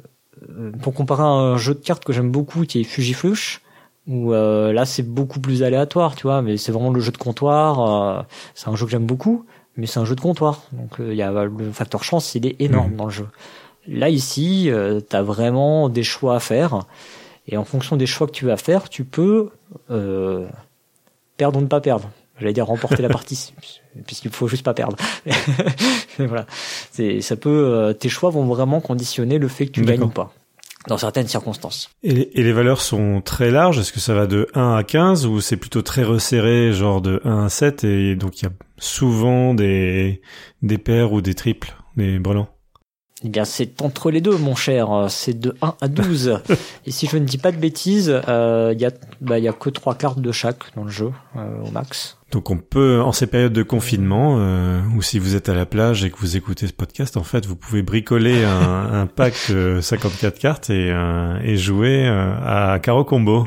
pour 0.83 0.93
comparer 0.93 1.23
à 1.23 1.27
un 1.27 1.57
jeu 1.57 1.73
de 1.75 1.81
cartes 1.81 2.05
que 2.05 2.13
j'aime 2.13 2.31
beaucoup, 2.31 2.65
qui 2.67 2.81
est 2.81 2.85
Fugiflush, 2.85 3.63
où 4.07 4.33
là 4.33 4.85
c'est 4.85 5.03
beaucoup 5.03 5.41
plus 5.41 5.63
aléatoire, 5.63 6.15
tu 6.17 6.25
vois, 6.25 6.43
mais 6.43 6.59
c'est 6.59 6.71
vraiment 6.71 6.91
le 6.91 7.01
jeu 7.01 7.13
de 7.13 7.17
comptoir. 7.17 8.27
c'est 8.55 8.69
un 8.69 8.77
jeu 8.77 8.85
que 8.85 8.91
j'aime 8.91 9.07
beaucoup, 9.07 9.47
mais 9.77 9.87
c'est 9.87 9.99
un 10.01 10.05
jeu 10.05 10.15
de 10.15 10.21
comptoir, 10.21 10.63
donc 10.73 11.01
euh, 11.01 11.13
il 11.13 11.17
y 11.17 11.23
a 11.23 11.31
le 11.45 11.73
facteur 11.73 12.05
chance, 12.05 12.35
il 12.35 12.47
est 12.47 12.57
énorme 12.61 12.91
Mhm. 12.93 12.97
dans 12.97 13.05
le 13.07 13.11
jeu. 13.11 13.27
Là 13.89 14.09
ici, 14.09 14.71
euh, 14.71 15.01
t'as 15.01 15.23
vraiment 15.23 15.89
des 15.89 16.03
choix 16.05 16.37
à 16.37 16.41
faire, 16.41 16.85
et 17.49 17.57
en 17.57 17.65
fonction 17.65 17.97
des 17.97 18.07
choix 18.07 18.27
que 18.27 18.33
tu 18.33 18.47
vas 18.47 18.57
faire, 18.57 18.89
tu 18.89 19.05
peux 19.05 19.51
euh, 19.91 20.47
perdre 21.37 21.59
ou 21.59 21.63
ne 21.63 21.67
pas 21.67 21.81
perdre. 21.81 22.11
J'allais 22.39 22.53
dire 22.53 22.67
remporter 22.67 23.03
la 23.03 23.09
partie, 23.19 23.53
puisqu'il 24.07 24.31
faut 24.31 24.49
juste 24.49 24.65
pas 24.65 24.75
perdre. 24.75 24.97
Voilà, 26.19 26.47
c'est 26.93 27.21
ça 27.21 27.35
peut. 27.37 27.51
euh, 27.51 27.93
tes 27.93 28.09
choix 28.09 28.31
vont 28.31 28.45
vraiment 28.47 28.81
conditionner 28.81 29.39
le 29.39 29.49
fait 29.49 29.67
que 29.67 29.73
tu 29.73 29.83
gagnes 29.83 30.03
ou 30.05 30.09
pas 30.09 30.33
dans 30.87 30.99
certaines 30.99 31.27
circonstances. 31.27 31.91
Et 32.03 32.13
les, 32.13 32.31
et 32.35 32.43
les 32.45 32.53
valeurs 32.53 32.81
sont 32.83 33.21
très 33.25 33.51
larges. 33.51 33.79
Est-ce 33.79 33.93
que 33.93 33.99
ça 34.01 34.15
va 34.15 34.27
de 34.27 34.47
1 34.55 34.75
à 34.77 34.85
15 34.85 35.27
ou 35.27 35.41
c'est 35.41 35.57
plutôt 35.57 35.83
très 35.83 36.03
resserré, 36.05 36.73
genre 36.73 37.01
de 37.01 37.21
1 37.25 37.47
à 37.47 37.49
7 37.49 37.85
et 37.85 38.15
donc 38.17 38.41
il 38.41 38.45
y 38.45 38.49
a 38.49 38.53
souvent 38.85 39.55
des, 39.55 40.21
des 40.63 40.79
paires 40.79 41.13
ou 41.13 41.21
des 41.21 41.35
triples, 41.35 41.75
des 41.97 42.19
brelans 42.19 42.49
Eh 43.25 43.29
bien, 43.29 43.45
c'est 43.45 43.81
entre 43.83 44.11
les 44.11 44.21
deux, 44.21 44.37
mon 44.37 44.55
cher. 44.55 44.91
Euh, 44.93 45.09
C'est 45.09 45.39
de 45.39 45.55
1 45.63 45.75
à 45.81 45.89
12. 45.89 46.41
Et 46.87 46.91
si 46.91 47.07
je 47.07 47.17
ne 47.17 47.25
dis 47.25 47.39
pas 47.39 47.53
de 47.53 47.57
bêtises, 47.59 48.21
euh, 48.29 48.73
il 48.75 48.81
y 48.81 48.87
a, 48.87 48.91
bah, 49.21 49.39
y 49.39 49.49
a 49.49 49.53
que 49.53 49.71
trois 49.71 49.95
cartes 49.95 50.21
de 50.21 50.33
chaque 50.33 50.75
dans 50.77 50.85
le 50.85 50.91
jeu, 50.91 51.11
euh, 51.37 51.63
au 51.67 51.71
max. 51.71 52.19
Donc 52.31 52.51
on 52.51 52.59
peut, 52.59 53.01
en 53.01 53.13
ces 53.13 53.29
périodes 53.29 53.53
de 53.53 53.63
confinement, 53.63 54.37
euh, 54.41 54.81
ou 54.97 55.03
si 55.03 55.21
vous 55.21 55.37
êtes 55.37 55.49
à 55.49 55.55
la 55.55 55.67
plage 55.67 56.05
et 56.05 56.11
que 56.11 56.19
vous 56.19 56.37
écoutez 56.37 56.67
ce 56.67 56.73
podcast, 56.73 57.17
en 57.17 57.23
fait, 57.23 57.47
vous 57.47 57.55
pouvez 57.55 57.83
bricoler 57.83 58.45
un, 58.45 58.93
un 59.03 59.07
pack 59.07 59.35
de 59.51 59.79
54 59.81 60.39
cartes 60.39 60.69
et, 60.69 60.91
euh, 60.91 61.39
et 61.45 61.57
jouer 61.57 62.07
euh, 62.09 62.35
à 62.45 62.79
Caro 62.81 63.05
Combo. 63.05 63.47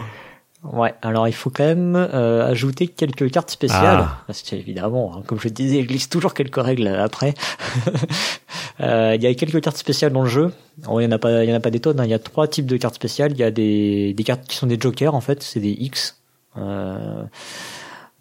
Ouais, 0.74 0.94
alors 1.02 1.28
il 1.28 1.34
faut 1.34 1.50
quand 1.50 1.64
même 1.64 1.96
euh, 1.96 2.46
ajouter 2.46 2.88
quelques 2.88 3.32
cartes 3.32 3.52
spéciales, 3.52 4.02
Ah. 4.04 4.24
parce 4.28 4.42
qu'évidemment, 4.42 5.14
hein, 5.16 5.24
comme 5.26 5.40
je 5.40 5.48
disais, 5.50 5.82
je 5.82 5.88
glisse 5.88 6.10
toujours 6.10 6.34
quelques 6.34 6.62
règles 6.62 6.88
après. 6.88 7.34
Euh, 8.80 9.14
il 9.16 9.24
y 9.24 9.26
a 9.26 9.34
quelques 9.34 9.60
cartes 9.60 9.78
spéciales 9.78 10.14
dans 10.14 10.22
le 10.22 10.30
jeu. 10.30 10.52
il 10.78 11.02
y 11.02 11.06
en 11.08 11.12
a 11.12 11.18
pas, 11.18 11.44
il 11.44 11.50
y 11.50 11.52
en 11.52 11.56
a 11.56 11.60
pas 11.60 11.72
des 11.72 11.80
tonnes. 11.80 12.00
hein. 12.00 12.04
Il 12.06 12.12
y 12.12 12.14
a 12.14 12.20
trois 12.20 12.48
types 12.48 12.68
de 12.68 12.78
cartes 12.78 12.94
spéciales. 12.94 13.32
Il 13.32 13.40
y 13.40 13.44
a 13.44 13.50
des, 13.50 14.14
des 14.14 14.24
cartes 14.24 14.46
qui 14.48 14.56
sont 14.56 14.68
des 14.68 14.78
jokers 14.80 15.16
en 15.16 15.22
fait, 15.22 15.42
c'est 15.42 15.60
des 15.60 15.72
X. 15.72 16.22
Euh, 16.58 17.24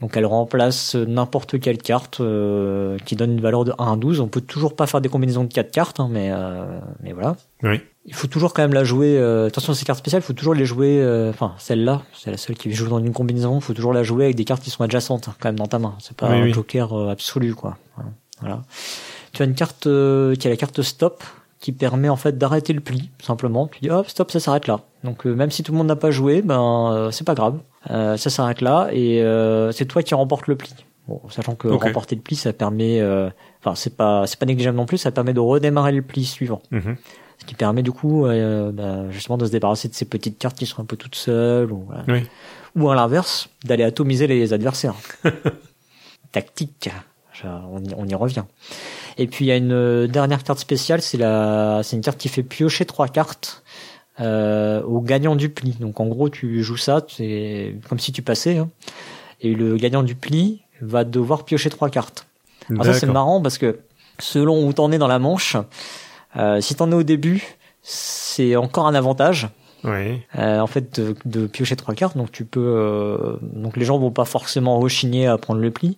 donc 0.00 0.16
elles 0.16 0.26
remplacent 0.26 0.94
n'importe 0.94 1.58
quelle 1.60 1.78
carte 1.78 2.20
euh, 2.20 2.98
qui 3.06 3.16
donne 3.16 3.32
une 3.32 3.40
valeur 3.40 3.64
de 3.64 3.72
1 3.78 3.92
à 3.92 3.96
12. 3.96 4.20
On 4.20 4.28
peut 4.28 4.40
toujours 4.42 4.76
pas 4.76 4.86
faire 4.86 5.00
des 5.00 5.08
combinaisons 5.08 5.44
de 5.44 5.52
4 5.52 5.70
cartes, 5.70 6.00
hein, 6.00 6.08
mais 6.10 6.28
euh, 6.30 6.78
mais 7.02 7.12
voilà. 7.12 7.36
Oui. 7.62 7.80
Il 8.08 8.14
faut 8.14 8.28
toujours 8.28 8.54
quand 8.54 8.62
même 8.62 8.74
la 8.74 8.84
jouer. 8.84 9.18
Euh, 9.18 9.46
attention, 9.48 9.74
ces 9.74 9.84
cartes 9.84 9.98
spéciales, 9.98 10.22
il 10.22 10.24
faut 10.26 10.32
toujours 10.32 10.54
les 10.54 10.64
jouer. 10.66 10.98
euh, 11.00 11.30
Enfin, 11.30 11.54
celle-là, 11.58 12.02
c'est 12.14 12.30
la 12.30 12.36
seule 12.36 12.54
qui 12.56 12.72
joue 12.72 12.88
dans 12.88 12.98
une 13.00 13.12
combinaison. 13.12 13.56
Il 13.58 13.62
faut 13.62 13.74
toujours 13.74 13.92
la 13.92 14.02
jouer 14.04 14.24
avec 14.26 14.36
des 14.36 14.44
cartes 14.44 14.62
qui 14.62 14.70
sont 14.70 14.84
adjacentes, 14.84 15.28
hein, 15.28 15.34
quand 15.40 15.48
même 15.48 15.58
dans 15.58 15.66
ta 15.66 15.78
main. 15.80 15.94
C'est 15.98 16.16
pas 16.16 16.28
Oui, 16.30 16.36
un 16.36 16.42
oui. 16.44 16.52
joker 16.52 16.92
euh, 16.92 17.08
absolu, 17.10 17.54
quoi. 17.54 17.76
Voilà. 17.96 18.10
Voilà. 18.40 18.62
Tu 19.32 19.42
as 19.42 19.46
une 19.46 19.54
carte 19.54 19.86
euh, 19.88 20.34
qui 20.36 20.46
est 20.46 20.50
la 20.50 20.56
carte 20.56 20.82
stop, 20.82 21.24
qui 21.60 21.72
permet 21.72 22.08
en 22.08 22.16
fait 22.16 22.36
d'arrêter 22.38 22.72
le 22.72 22.80
pli, 22.80 23.10
simplement. 23.22 23.66
Tu 23.68 23.80
dis 23.80 23.90
hop, 23.90 24.08
stop, 24.08 24.30
ça 24.30 24.40
s'arrête 24.40 24.66
là. 24.66 24.80
Donc 25.04 25.26
euh, 25.26 25.34
même 25.34 25.50
si 25.50 25.62
tout 25.62 25.72
le 25.72 25.78
monde 25.78 25.86
n'a 25.86 25.96
pas 25.96 26.10
joué, 26.10 26.42
ben 26.42 26.92
euh, 26.92 27.10
c'est 27.10 27.24
pas 27.24 27.34
grave. 27.34 27.58
Euh, 27.90 28.16
ça 28.16 28.30
s'arrête 28.30 28.60
là 28.60 28.88
et 28.92 29.22
euh, 29.22 29.72
c'est 29.72 29.86
toi 29.86 30.02
qui 30.02 30.14
remporte 30.14 30.46
le 30.48 30.56
pli. 30.56 30.70
Bon, 31.08 31.20
sachant 31.30 31.54
que 31.54 31.68
remporter 31.68 32.16
le 32.16 32.20
pli, 32.20 32.34
ça 32.36 32.52
permet, 32.52 33.00
enfin 33.60 33.74
c'est 33.76 33.96
pas 33.96 34.26
c'est 34.26 34.38
pas 34.38 34.46
négligeable 34.46 34.76
non 34.76 34.86
plus, 34.86 34.98
ça 34.98 35.12
permet 35.12 35.32
de 35.32 35.40
redémarrer 35.40 35.92
le 35.92 36.02
pli 36.02 36.24
suivant. 36.24 36.60
Mhm. 36.72 36.96
Ce 37.38 37.44
qui 37.44 37.54
permet 37.54 37.82
du 37.82 37.92
coup 37.92 38.26
bah, 38.26 39.10
justement 39.10 39.38
de 39.38 39.46
se 39.46 39.50
débarrasser 39.52 39.88
de 39.88 39.94
ces 39.94 40.04
petites 40.06 40.38
cartes 40.38 40.58
qui 40.58 40.66
sont 40.66 40.82
un 40.82 40.84
peu 40.84 40.96
toutes 40.96 41.14
seules 41.14 41.70
ou. 41.70 41.86
Oui. 42.08 42.24
ou 42.74 42.90
à 42.90 42.94
l'inverse 42.96 43.48
d'aller 43.64 43.84
atomiser 43.84 44.26
les 44.26 44.52
adversaires. 44.52 44.94
Tactique, 46.32 46.90
Je- 47.32 47.46
on 47.46 47.82
y, 47.84 47.94
on 47.96 48.06
y 48.06 48.14
revient. 48.14 48.44
Et 49.18 49.26
puis 49.26 49.46
il 49.46 49.48
y 49.48 49.52
a 49.52 49.56
une 49.56 49.72
euh, 49.72 50.06
dernière 50.06 50.42
carte 50.44 50.58
spéciale, 50.58 51.02
c'est 51.02 51.16
la 51.18 51.80
c'est 51.82 51.96
une 51.96 52.02
carte 52.02 52.18
qui 52.18 52.28
fait 52.28 52.42
piocher 52.42 52.84
trois 52.84 53.08
cartes 53.08 53.62
euh, 54.20 54.82
au 54.82 55.00
gagnant 55.00 55.36
du 55.36 55.48
pli. 55.48 55.76
Donc 55.80 56.00
en 56.00 56.06
gros 56.06 56.28
tu 56.28 56.62
joues 56.62 56.76
ça, 56.76 57.04
c'est 57.08 57.76
comme 57.88 57.98
si 57.98 58.12
tu 58.12 58.22
passais, 58.22 58.58
hein. 58.58 58.68
et 59.40 59.54
le 59.54 59.76
gagnant 59.76 60.02
du 60.02 60.14
pli 60.14 60.62
va 60.80 61.04
devoir 61.04 61.44
piocher 61.44 61.70
trois 61.70 61.88
cartes. 61.88 62.26
Alors 62.70 62.84
ça 62.84 62.94
c'est 62.94 63.06
marrant 63.06 63.40
parce 63.40 63.58
que 63.58 63.78
selon 64.18 64.66
où 64.66 64.72
t'en 64.72 64.92
es 64.92 64.98
dans 64.98 65.08
la 65.08 65.18
manche, 65.18 65.56
euh, 66.36 66.60
si 66.60 66.74
t'en 66.74 66.90
es 66.90 66.94
au 66.94 67.02
début, 67.02 67.56
c'est 67.82 68.56
encore 68.56 68.86
un 68.86 68.94
avantage. 68.94 69.48
Oui. 69.84 70.20
euh, 70.36 70.58
en 70.58 70.66
fait 70.66 70.98
de, 71.00 71.14
de 71.26 71.46
piocher 71.46 71.76
trois 71.76 71.94
cartes, 71.94 72.16
donc 72.16 72.32
tu 72.32 72.44
peux, 72.44 72.60
euh, 72.60 73.36
donc 73.42 73.76
les 73.76 73.84
gens 73.84 73.98
vont 73.98 74.10
pas 74.10 74.24
forcément 74.24 74.80
rechigner 74.80 75.28
à 75.28 75.38
prendre 75.38 75.60
le 75.60 75.70
pli, 75.70 75.96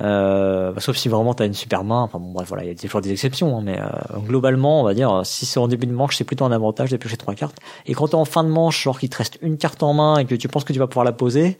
euh, 0.00 0.72
bah, 0.72 0.80
sauf 0.80 0.96
si 0.96 1.08
vraiment 1.08 1.34
t'as 1.34 1.46
une 1.46 1.54
super 1.54 1.84
main. 1.84 2.00
Enfin 2.02 2.18
bon 2.18 2.32
bref 2.32 2.48
voilà, 2.48 2.64
il 2.64 2.68
y 2.68 2.70
a 2.70 2.74
toujours 2.74 3.00
des 3.00 3.12
exceptions, 3.12 3.58
hein, 3.58 3.62
mais 3.62 3.78
euh, 3.78 4.18
globalement 4.18 4.80
on 4.80 4.84
va 4.84 4.94
dire 4.94 5.20
si 5.24 5.44
c'est 5.44 5.60
en 5.60 5.68
début 5.68 5.86
de 5.86 5.92
manche 5.92 6.16
c'est 6.16 6.24
plutôt 6.24 6.44
un 6.44 6.52
avantage 6.52 6.90
de 6.90 6.96
piocher 6.96 7.16
trois 7.16 7.34
cartes. 7.34 7.58
Et 7.86 7.94
quand 7.94 8.08
t'es 8.08 8.14
en 8.14 8.24
fin 8.24 8.44
de 8.44 8.48
manche, 8.48 8.82
genre 8.82 8.98
qu'il 8.98 9.10
te 9.10 9.18
reste 9.18 9.38
une 9.42 9.58
carte 9.58 9.82
en 9.82 9.92
main 9.92 10.18
et 10.18 10.24
que 10.24 10.34
tu 10.34 10.48
penses 10.48 10.64
que 10.64 10.72
tu 10.72 10.78
vas 10.78 10.86
pouvoir 10.86 11.04
la 11.04 11.12
poser, 11.12 11.58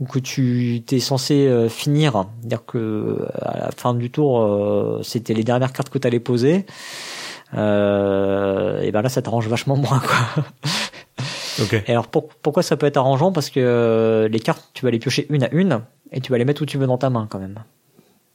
ou 0.00 0.06
que 0.06 0.18
tu 0.18 0.82
t'es 0.86 0.98
censé 0.98 1.46
euh, 1.46 1.68
finir, 1.68 2.24
dire 2.42 2.64
que 2.64 2.78
euh, 2.78 3.28
à 3.42 3.58
la 3.58 3.70
fin 3.70 3.94
du 3.94 4.10
tour 4.10 4.40
euh, 4.40 5.00
c'était 5.02 5.34
les 5.34 5.44
dernières 5.44 5.72
cartes 5.72 5.90
que 5.90 5.98
t'allais 5.98 6.20
poser, 6.20 6.64
euh, 7.54 8.80
et 8.80 8.90
ben 8.90 9.02
là 9.02 9.08
ça 9.10 9.20
t'arrange 9.20 9.46
vachement 9.46 9.76
moins 9.76 10.00
quoi. 10.00 10.44
Et 11.86 11.92
alors 11.92 12.06
pour- 12.08 12.28
pourquoi 12.28 12.62
ça 12.62 12.76
peut 12.76 12.86
être 12.86 12.96
arrangeant? 12.96 13.32
Parce 13.32 13.50
que 13.50 13.60
euh, 13.60 14.28
les 14.28 14.40
cartes 14.40 14.70
tu 14.74 14.84
vas 14.84 14.90
les 14.90 14.98
piocher 14.98 15.26
une 15.30 15.44
à 15.44 15.48
une 15.52 15.80
et 16.12 16.20
tu 16.20 16.32
vas 16.32 16.38
les 16.38 16.44
mettre 16.44 16.62
où 16.62 16.66
tu 16.66 16.78
veux 16.78 16.86
dans 16.86 16.98
ta 16.98 17.10
main 17.10 17.26
quand 17.30 17.38
même. 17.38 17.58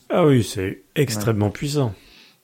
Ah 0.10 0.26
oui, 0.26 0.44
c'est 0.44 0.84
extrêmement 0.96 1.50
puissant. 1.50 1.94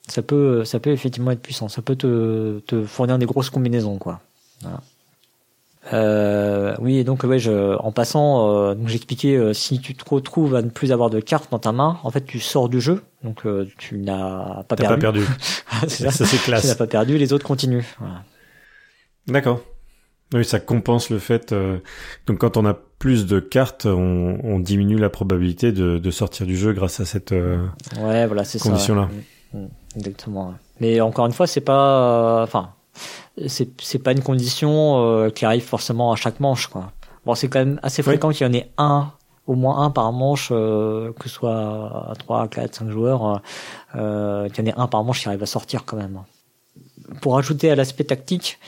Ça 0.08 0.22
peut 0.22 0.64
ça 0.64 0.80
peut 0.80 0.90
effectivement 0.90 1.30
être 1.30 1.42
puissant, 1.42 1.68
ça 1.68 1.80
peut 1.82 1.94
te, 1.96 2.58
te 2.66 2.84
fournir 2.84 3.18
des 3.18 3.26
grosses 3.26 3.50
combinaisons 3.50 3.98
quoi. 3.98 4.20
Voilà. 4.62 4.80
Euh, 5.92 6.76
oui, 6.78 6.98
et 6.98 7.04
donc 7.04 7.24
ouais, 7.24 7.40
je, 7.40 7.76
en 7.78 7.90
passant, 7.90 8.48
euh, 8.48 8.74
donc 8.74 8.86
j'expliquais 8.86 9.34
euh, 9.36 9.52
si 9.52 9.80
tu 9.80 9.94
te 9.96 10.08
retrouves 10.08 10.54
à 10.54 10.62
ne 10.62 10.70
plus 10.70 10.92
avoir 10.92 11.10
de 11.10 11.18
cartes 11.18 11.50
dans 11.50 11.58
ta 11.58 11.72
main, 11.72 11.98
en 12.04 12.10
fait 12.12 12.24
tu 12.24 12.38
sors 12.38 12.68
du 12.68 12.80
jeu, 12.80 13.02
donc 13.24 13.42
tu 13.78 13.98
n'as 13.98 14.62
pas 14.62 14.76
perdu. 14.76 14.94
pas 14.94 15.00
perdu. 15.00 15.24
c'est 15.88 16.04
ça. 16.04 16.10
ça 16.12 16.24
c'est 16.24 16.36
Tu 16.38 16.50
n'as 16.50 16.60
classe. 16.60 16.74
pas 16.76 16.86
perdu, 16.86 17.18
les 17.18 17.32
autres 17.32 17.44
continuent. 17.46 17.82
Voilà. 17.98 18.22
D'accord. 19.26 19.60
Oui, 20.32 20.44
ça 20.44 20.60
compense 20.60 21.10
le 21.10 21.18
fait. 21.18 21.52
euh, 21.52 21.78
Donc, 22.26 22.38
quand 22.38 22.56
on 22.56 22.64
a 22.66 22.74
plus 22.98 23.26
de 23.26 23.38
cartes, 23.40 23.86
on, 23.86 24.38
on 24.42 24.58
diminue 24.58 24.96
la 24.98 25.10
probabilité 25.10 25.72
de, 25.72 25.98
de 25.98 26.10
sortir 26.10 26.46
du 26.46 26.56
jeu 26.56 26.72
grâce 26.72 27.00
à 27.00 27.04
cette. 27.04 27.32
euh, 27.32 27.66
Ouais, 28.00 28.26
voilà, 28.26 28.44
c'est 28.44 28.58
ça. 28.58 28.68
Condition-là. 28.70 29.08
Mm, 29.52 29.58
mm, 29.58 29.68
Exactement. 29.96 30.54
Mais 30.80 31.00
encore 31.00 31.26
une 31.26 31.32
fois, 31.32 31.46
c'est 31.46 31.60
pas, 31.60 32.40
euh, 32.40 32.44
enfin, 32.44 32.70
c'est 33.46 33.70
c'est 33.82 33.98
pas 33.98 34.12
une 34.12 34.22
condition 34.22 35.04
euh, 35.04 35.30
qui 35.30 35.44
arrive 35.44 35.64
forcément 35.64 36.12
à 36.12 36.16
chaque 36.16 36.40
manche, 36.40 36.66
quoi. 36.68 36.92
Bon, 37.26 37.34
c'est 37.34 37.48
quand 37.48 37.58
même 37.60 37.78
assez 37.82 38.02
fréquent 38.02 38.30
qu'il 38.30 38.46
y 38.46 38.50
en 38.50 38.52
ait 38.52 38.70
un, 38.78 39.12
au 39.46 39.54
moins 39.54 39.82
un 39.84 39.90
par 39.90 40.10
manche, 40.12 40.48
euh, 40.50 41.12
que 41.18 41.28
ce 41.28 41.34
soit 41.34 42.08
à 42.10 42.14
3, 42.18 42.48
4, 42.48 42.74
5 42.74 42.90
joueurs, 42.90 43.42
qu'il 43.92 44.00
y 44.00 44.68
en 44.68 44.70
ait 44.70 44.74
un 44.76 44.86
par 44.88 45.04
manche 45.04 45.20
qui 45.22 45.28
arrive 45.28 45.42
à 45.42 45.46
sortir 45.46 45.84
quand 45.84 45.96
même. 45.96 46.18
Pour 47.20 47.36
ajouter 47.38 47.70
à 47.70 47.74
l'aspect 47.74 48.04
tactique, 48.04 48.58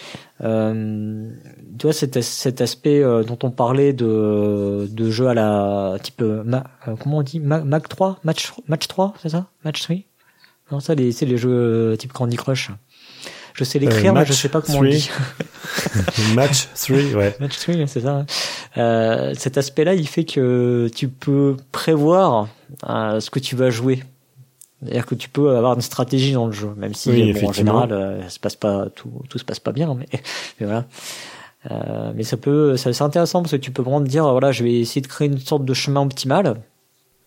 euh, 0.42 1.30
tu 1.78 1.86
vois 1.86 1.92
cet, 1.92 2.16
as- 2.16 2.22
cet 2.22 2.60
aspect 2.60 3.02
euh, 3.02 3.22
dont 3.22 3.38
on 3.42 3.50
parlait 3.50 3.92
de, 3.92 4.86
de 4.90 5.10
jeu 5.10 5.28
à 5.28 5.34
la 5.34 5.96
type 6.02 6.20
euh, 6.22 6.42
ma- 6.44 6.64
euh, 6.88 6.94
comment 7.00 7.18
on 7.18 7.22
dit 7.22 7.40
Ma- 7.40 7.64
Mag 7.64 7.86
3 7.88 8.18
match 8.24 8.52
match 8.68 8.86
3 8.88 9.14
c'est 9.22 9.30
ça? 9.30 9.46
Match 9.64 9.82
3 9.82 9.96
non 10.72 10.80
ça 10.80 10.94
c'est 11.12 11.26
les 11.26 11.36
jeux 11.38 11.96
type 11.98 12.12
Candy 12.12 12.36
Crush. 12.36 12.70
Je 13.54 13.62
sais 13.64 13.78
l'écrire 13.78 14.12
mais 14.14 14.24
je 14.26 14.32
sais 14.32 14.48
pas 14.48 14.60
comment 14.60 14.78
on 14.78 14.82
3. 14.82 14.90
dit. 14.94 15.10
Match 16.34 16.68
3, 16.74 16.96
ouais. 17.14 17.36
match 17.40 17.58
3 17.58 17.86
c'est 17.86 18.00
ça 18.00 18.26
euh, 18.76 19.32
cet 19.38 19.56
aspect 19.58 19.84
là 19.84 19.94
il 19.94 20.06
fait 20.08 20.24
que 20.24 20.88
tu 20.94 21.08
peux 21.08 21.56
prévoir 21.72 22.48
euh, 22.88 23.20
ce 23.20 23.30
que 23.30 23.38
tu 23.38 23.54
vas 23.56 23.70
jouer 23.70 24.02
c'est-à-dire 24.84 25.06
que 25.06 25.14
tu 25.14 25.28
peux 25.28 25.56
avoir 25.56 25.74
une 25.74 25.80
stratégie 25.80 26.32
dans 26.32 26.46
le 26.46 26.52
jeu, 26.52 26.72
même 26.76 26.94
si 26.94 27.10
Oui, 27.10 27.32
bon, 27.32 27.38
en 27.48 27.52
général, 27.52 27.92
euh, 27.92 28.22
ça 28.24 28.28
se 28.30 28.38
passe 28.40 28.56
pas 28.56 28.86
tout, 28.94 29.10
tout 29.28 29.38
se 29.38 29.44
passe 29.44 29.60
pas 29.60 29.72
bien, 29.72 29.94
mais, 29.94 30.06
mais 30.60 30.66
voilà. 30.66 30.84
Euh, 31.70 32.12
mais 32.14 32.24
ça 32.24 32.36
peut, 32.36 32.76
ça- 32.76 32.92
c'est 32.92 33.04
intéressant 33.04 33.40
parce 33.42 33.52
que 33.52 33.56
tu 33.56 33.70
peux 33.70 33.82
vraiment 33.82 34.02
te 34.02 34.08
dire, 34.08 34.30
voilà, 34.30 34.52
je 34.52 34.62
vais 34.64 34.74
essayer 34.74 35.00
de 35.00 35.06
créer 35.06 35.28
une 35.28 35.38
sorte 35.38 35.64
de 35.64 35.72
chemin 35.74 36.02
optimal 36.02 36.56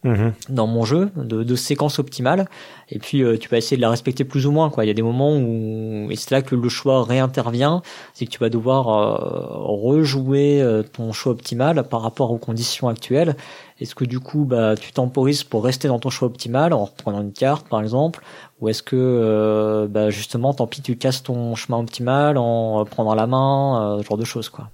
Mhm. 0.03 0.33
dans 0.49 0.67
mon 0.67 0.85
jeu, 0.85 1.09
de, 1.15 1.43
de 1.43 1.55
séquence 1.55 1.97
optimale, 1.97 2.47
et 2.89 2.99
puis 2.99 3.23
euh, 3.23 3.35
tu 3.37 3.49
vas 3.49 3.57
essayer 3.57 3.77
de 3.77 3.81
la 3.81 3.89
respecter 3.89 4.23
plus 4.23 4.45
ou 4.45 4.51
moins. 4.51 4.69
Quoi. 4.69 4.85
Il 4.85 4.87
y 4.87 4.91
a 4.91 4.93
des 4.93 5.01
moments 5.01 5.35
où, 5.35 6.07
et 6.11 6.15
c'est 6.15 6.31
là 6.31 6.41
que 6.43 6.55
le 6.55 6.69
choix 6.69 7.03
réintervient, 7.03 7.81
c'est 8.13 8.25
que 8.25 8.31
tu 8.31 8.37
vas 8.37 8.49
devoir 8.49 8.89
euh, 8.89 9.47
rejouer 9.65 10.61
euh, 10.61 10.83
ton 10.83 11.11
choix 11.13 11.31
optimal 11.31 11.83
par 11.89 12.01
rapport 12.03 12.31
aux 12.31 12.37
conditions 12.37 12.87
actuelles. 12.87 13.35
Est-ce 13.79 13.95
que 13.95 14.05
du 14.05 14.19
coup, 14.19 14.45
bah, 14.45 14.75
tu 14.75 14.91
temporises 14.91 15.43
pour 15.43 15.63
rester 15.63 15.87
dans 15.87 15.99
ton 15.99 16.09
choix 16.11 16.27
optimal 16.27 16.73
en 16.73 16.85
reprenant 16.85 17.21
une 17.21 17.33
carte, 17.33 17.67
par 17.67 17.81
exemple, 17.81 18.23
ou 18.59 18.69
est-ce 18.69 18.83
que, 18.83 19.87
bah, 19.89 20.09
justement, 20.09 20.53
tant 20.53 20.67
pis, 20.67 20.81
tu 20.81 20.95
casses 20.95 21.23
ton 21.23 21.55
chemin 21.55 21.79
optimal 21.79 22.37
en 22.37 22.85
prenant 22.85 23.13
la 23.13 23.27
main, 23.27 23.97
ce 24.01 24.07
genre 24.07 24.17
de 24.17 24.25
choses, 24.25 24.49
quoi. 24.49 24.69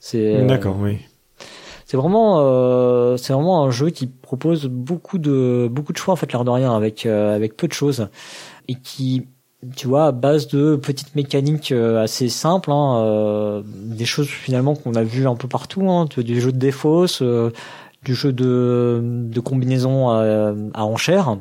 C'est 0.00 0.46
D'accord, 0.46 0.76
oui. 0.78 0.98
C'est 1.92 1.98
vraiment, 1.98 2.38
euh, 2.40 3.18
c'est 3.18 3.34
vraiment 3.34 3.64
un 3.64 3.70
jeu 3.70 3.90
qui 3.90 4.06
propose 4.06 4.64
beaucoup 4.64 5.18
de 5.18 5.68
beaucoup 5.70 5.92
de 5.92 5.98
choix 5.98 6.14
en 6.14 6.16
fait, 6.16 6.32
l'air 6.32 6.42
de 6.42 6.48
rien, 6.48 6.74
avec 6.74 7.04
euh, 7.04 7.36
avec 7.36 7.54
peu 7.54 7.68
de 7.68 7.74
choses 7.74 8.08
et 8.66 8.76
qui, 8.76 9.26
tu 9.76 9.88
vois, 9.88 10.06
à 10.06 10.12
base 10.12 10.48
de 10.48 10.76
petites 10.76 11.14
mécaniques 11.14 11.70
euh, 11.70 12.02
assez 12.02 12.30
simples, 12.30 12.70
hein, 12.72 13.62
des 13.66 14.06
choses 14.06 14.28
finalement 14.28 14.74
qu'on 14.74 14.94
a 14.94 15.02
vu 15.02 15.28
un 15.28 15.34
peu 15.34 15.48
partout, 15.48 15.90
hein, 15.90 16.06
du 16.16 16.40
jeu 16.40 16.50
de 16.50 16.56
défausse, 16.56 17.20
euh, 17.20 17.52
du 18.02 18.14
jeu 18.14 18.32
de 18.32 19.02
de 19.02 19.40
combinaison 19.40 20.08
à, 20.08 20.54
à 20.72 20.84
enchères. 20.86 21.36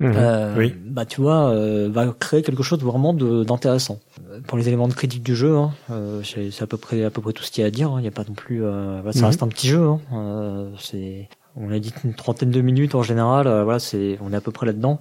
Mhm. 0.00 0.12
Euh, 0.16 0.54
Oui. 0.56 0.74
bah 0.86 1.04
tu 1.04 1.20
vois, 1.20 1.50
euh, 1.50 1.88
va 1.90 2.06
créer 2.18 2.42
quelque 2.42 2.62
chose 2.62 2.78
vraiment 2.80 3.12
d'intéressant. 3.12 3.98
Pour 4.46 4.56
les 4.56 4.68
éléments 4.68 4.86
de 4.86 4.94
critique 4.94 5.24
du 5.24 5.34
jeu, 5.34 5.56
hein, 5.56 5.72
euh, 5.90 6.22
c'est 6.22 6.62
à 6.62 6.66
peu 6.68 6.76
près 6.76 7.02
à 7.02 7.10
peu 7.10 7.20
près 7.20 7.32
tout 7.32 7.42
ce 7.42 7.50
qu'il 7.50 7.62
y 7.62 7.64
a 7.64 7.66
à 7.66 7.70
dire. 7.70 7.90
hein. 7.90 7.96
Il 7.98 8.02
n'y 8.02 8.08
a 8.08 8.12
pas 8.12 8.22
non 8.28 8.34
plus, 8.34 8.64
euh, 8.64 8.98
voilà, 9.02 9.12
ça 9.12 9.20
Mhm. 9.20 9.24
reste 9.26 9.42
un 9.42 9.48
petit 9.48 9.66
jeu. 9.68 9.82
Hein. 9.84 9.98
Euh, 10.14 10.70
c'est, 10.78 11.28
on 11.56 11.72
a 11.72 11.78
dit 11.80 11.92
une 12.04 12.14
trentaine 12.14 12.50
de 12.52 12.60
minutes 12.60 12.94
en 12.94 13.02
général. 13.02 13.48
euh, 13.48 13.64
voilà, 13.64 13.80
c'est, 13.80 14.18
on 14.22 14.32
est 14.32 14.36
à 14.36 14.40
peu 14.40 14.52
près 14.52 14.66
là-dedans. 14.66 15.00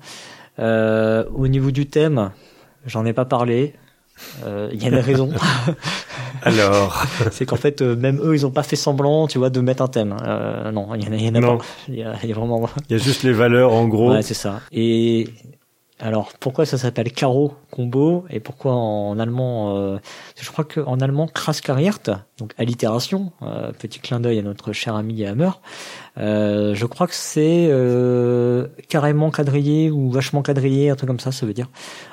Euh, 0.59 1.25
au 1.35 1.47
niveau 1.47 1.69
du 1.69 1.85
thème, 1.85 2.31
j'en 2.87 3.05
ai 3.05 3.13
pas 3.13 3.25
parlé. 3.25 3.75
Euh, 4.45 4.69
Il 4.73 4.81
y 4.81 4.85
a 4.85 4.89
une 4.89 4.95
raison, 4.95 5.29
Alors, 6.43 7.03
c'est 7.31 7.45
qu'en 7.45 7.55
fait 7.55 7.81
euh, 7.81 7.95
même 7.95 8.19
eux 8.23 8.35
ils 8.35 8.45
ont 8.45 8.51
pas 8.51 8.63
fait 8.63 8.75
semblant, 8.75 9.27
tu 9.27 9.37
vois, 9.37 9.49
de 9.49 9.59
mettre 9.61 9.81
un 9.83 9.87
thème. 9.87 10.15
Euh, 10.25 10.71
non, 10.71 10.87
il 10.95 11.03
y 11.05 11.07
en 11.07 11.11
a, 11.11 11.15
y 11.15 11.29
en 11.29 11.35
a 11.35 11.39
Non. 11.39 11.57
pas. 11.57 11.65
Il 11.87 11.95
y 11.95 11.97
y 11.99 12.03
a 12.03 12.35
vraiment 12.35 12.67
il 12.89 12.97
y 12.97 12.99
a 12.99 13.03
juste 13.03 13.23
les 13.23 13.33
valeurs 13.33 13.73
en 13.73 13.87
gros. 13.87 14.11
Ouais, 14.11 14.21
c'est 14.21 14.33
ça. 14.33 14.61
Et 14.71 15.27
Alors 15.99 16.33
pourquoi 16.39 16.67
ça 16.67 16.77
s'appelle 16.77 17.11
Karo 17.11 17.55
combo 17.71 18.25
et 18.29 18.39
pourquoi 18.39 18.73
en 18.73 19.17
allemand 19.17 19.75
euh, 19.77 19.97
Je 20.39 20.49
crois 20.51 20.63
qu'en 20.63 20.99
allemand 20.99 21.27
Kraskariert, 21.27 22.01
donc 22.37 22.53
allitération, 22.59 23.31
euh, 23.41 23.71
petit 23.71 23.99
clin 23.99 24.19
d'œil 24.19 24.37
à 24.37 24.43
notre 24.43 24.73
cher 24.73 24.95
ami 24.95 25.25
Hammer. 25.25 25.49
Euh, 26.19 26.75
je 26.75 26.85
crois 26.85 27.07
que 27.07 27.15
c'est 27.15 27.67
euh, 27.71 28.67
carrément 28.89 29.31
quadrillé 29.31 29.89
ou 29.89 30.11
vachement 30.11 30.43
quadrillé, 30.43 30.91
un 30.91 30.95
truc 30.95 31.07
comme 31.07 31.19
ça, 31.19 31.31
ça 31.31 31.47
veut 31.47 31.53
dire. 31.53 31.69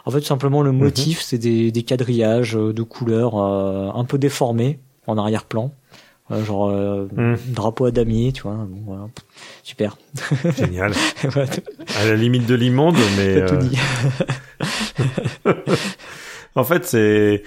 En 0.06 0.10
fait, 0.10 0.22
simplement 0.22 0.62
le 0.62 0.72
mhm. 0.72 0.78
motif, 0.78 1.20
c'est 1.20 1.38
des, 1.38 1.70
des, 1.70 1.82
quadrillages 1.82 2.54
de 2.54 2.82
couleurs 2.82 3.36
un 3.36 4.04
peu 4.04 4.16
déformés 4.16 4.78
en 5.06 5.18
arrière-plan 5.18 5.72
genre 6.30 6.70
euh, 6.70 7.06
hmm. 7.12 7.36
drapeau 7.48 7.86
à 7.86 7.90
damier, 7.90 8.32
tu 8.32 8.42
vois. 8.42 8.66
Bon, 8.68 8.80
voilà. 8.86 9.08
Super. 9.62 9.96
Génial. 10.56 10.92
à 12.00 12.06
la 12.06 12.16
limite 12.16 12.46
de 12.46 12.54
l'immonde, 12.54 12.96
mais. 13.16 13.44
Tout 13.44 13.56
dit. 13.56 13.78
Euh, 15.46 15.52
en 16.54 16.64
fait, 16.64 16.86
c'est 16.86 17.42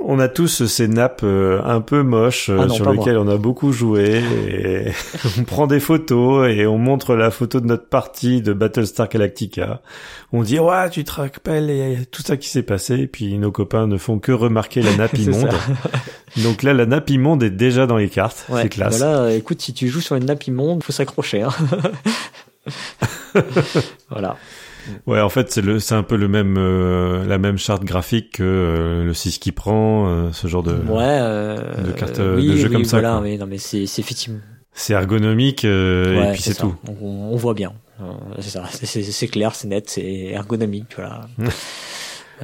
on 0.00 0.18
a 0.18 0.28
tous 0.28 0.66
ces 0.66 0.88
nappes 0.88 1.22
euh, 1.22 1.62
un 1.64 1.80
peu 1.80 2.02
moches 2.02 2.48
euh, 2.50 2.58
ah 2.62 2.68
sur 2.68 2.90
lesquelles 2.92 3.18
on 3.18 3.28
a 3.28 3.36
beaucoup 3.36 3.72
joué 3.72 4.22
et 4.48 4.92
on 5.38 5.44
prend 5.44 5.66
des 5.66 5.80
photos 5.80 6.48
et 6.50 6.66
on 6.66 6.78
montre 6.78 7.14
la 7.14 7.30
photo 7.30 7.60
de 7.60 7.66
notre 7.66 7.86
partie 7.86 8.42
de 8.42 8.52
Battlestar 8.52 9.08
Galactica. 9.08 9.80
On 10.32 10.42
dit 10.42 10.58
ouais 10.58 10.90
tu 10.90 11.04
te 11.04 11.12
rappelles 11.12 11.70
et 11.70 12.06
tout 12.10 12.22
ça 12.22 12.36
qui 12.36 12.48
s'est 12.48 12.62
passé 12.62 12.94
et 12.94 13.06
puis 13.06 13.38
nos 13.38 13.52
copains 13.52 13.86
ne 13.86 13.96
font 13.96 14.18
que 14.18 14.32
remarquer 14.32 14.82
la 14.82 14.96
nappe 14.96 15.18
immonde. 15.18 15.54
Donc 16.42 16.62
là 16.62 16.72
la 16.72 16.86
nappe 16.86 17.10
immonde 17.10 17.42
est 17.42 17.50
déjà 17.50 17.86
dans 17.86 17.96
les 17.96 18.08
cartes, 18.08 18.46
c'est 18.48 18.68
classe. 18.68 18.98
Voilà, 18.98 19.32
écoute 19.32 19.60
si 19.62 19.72
tu 19.72 19.88
joues 19.88 20.00
sur 20.00 20.16
une 20.16 20.24
nappe 20.26 20.46
immonde, 20.46 20.82
faut 20.82 20.92
s'accrocher. 20.92 21.42
Hein. 21.42 21.52
voilà. 24.10 24.36
Ouais, 25.06 25.20
en 25.20 25.28
fait, 25.28 25.50
c'est 25.50 25.62
le, 25.62 25.78
c'est 25.78 25.94
un 25.94 26.02
peu 26.02 26.16
le 26.16 26.28
même, 26.28 26.56
euh, 26.58 27.24
la 27.26 27.38
même 27.38 27.58
charte 27.58 27.84
graphique 27.84 28.32
que 28.32 28.42
euh, 28.42 29.04
le 29.04 29.14
6 29.14 29.38
qui 29.38 29.52
prend, 29.52 30.06
euh, 30.08 30.30
ce 30.32 30.46
genre 30.46 30.62
de, 30.62 30.72
ouais, 30.72 31.84
de 31.84 31.92
cartes 31.92 32.20
de 32.20 32.56
jeu 32.56 32.68
comme 32.68 32.84
ça. 32.84 33.00
Voilà, 33.00 33.20
oui, 33.20 33.38
non, 33.38 33.46
mais 33.46 33.58
c'est, 33.58 33.86
c'est 33.86 34.02
effectivement. 34.02 34.40
C'est 34.74 34.94
ergonomique 34.94 35.64
et 35.64 36.30
puis 36.32 36.42
c'est 36.42 36.54
tout. 36.54 36.74
On, 36.88 37.30
on, 37.32 37.36
voit 37.36 37.54
bien. 37.54 37.72
c'est 38.38 38.50
ça. 38.50 38.64
C'est, 38.70 39.02
c'est 39.02 39.28
clair, 39.28 39.54
c'est 39.54 39.68
net, 39.68 39.90
c'est 39.90 40.30
ergonomique. 40.32 40.94
Voilà. 40.96 41.22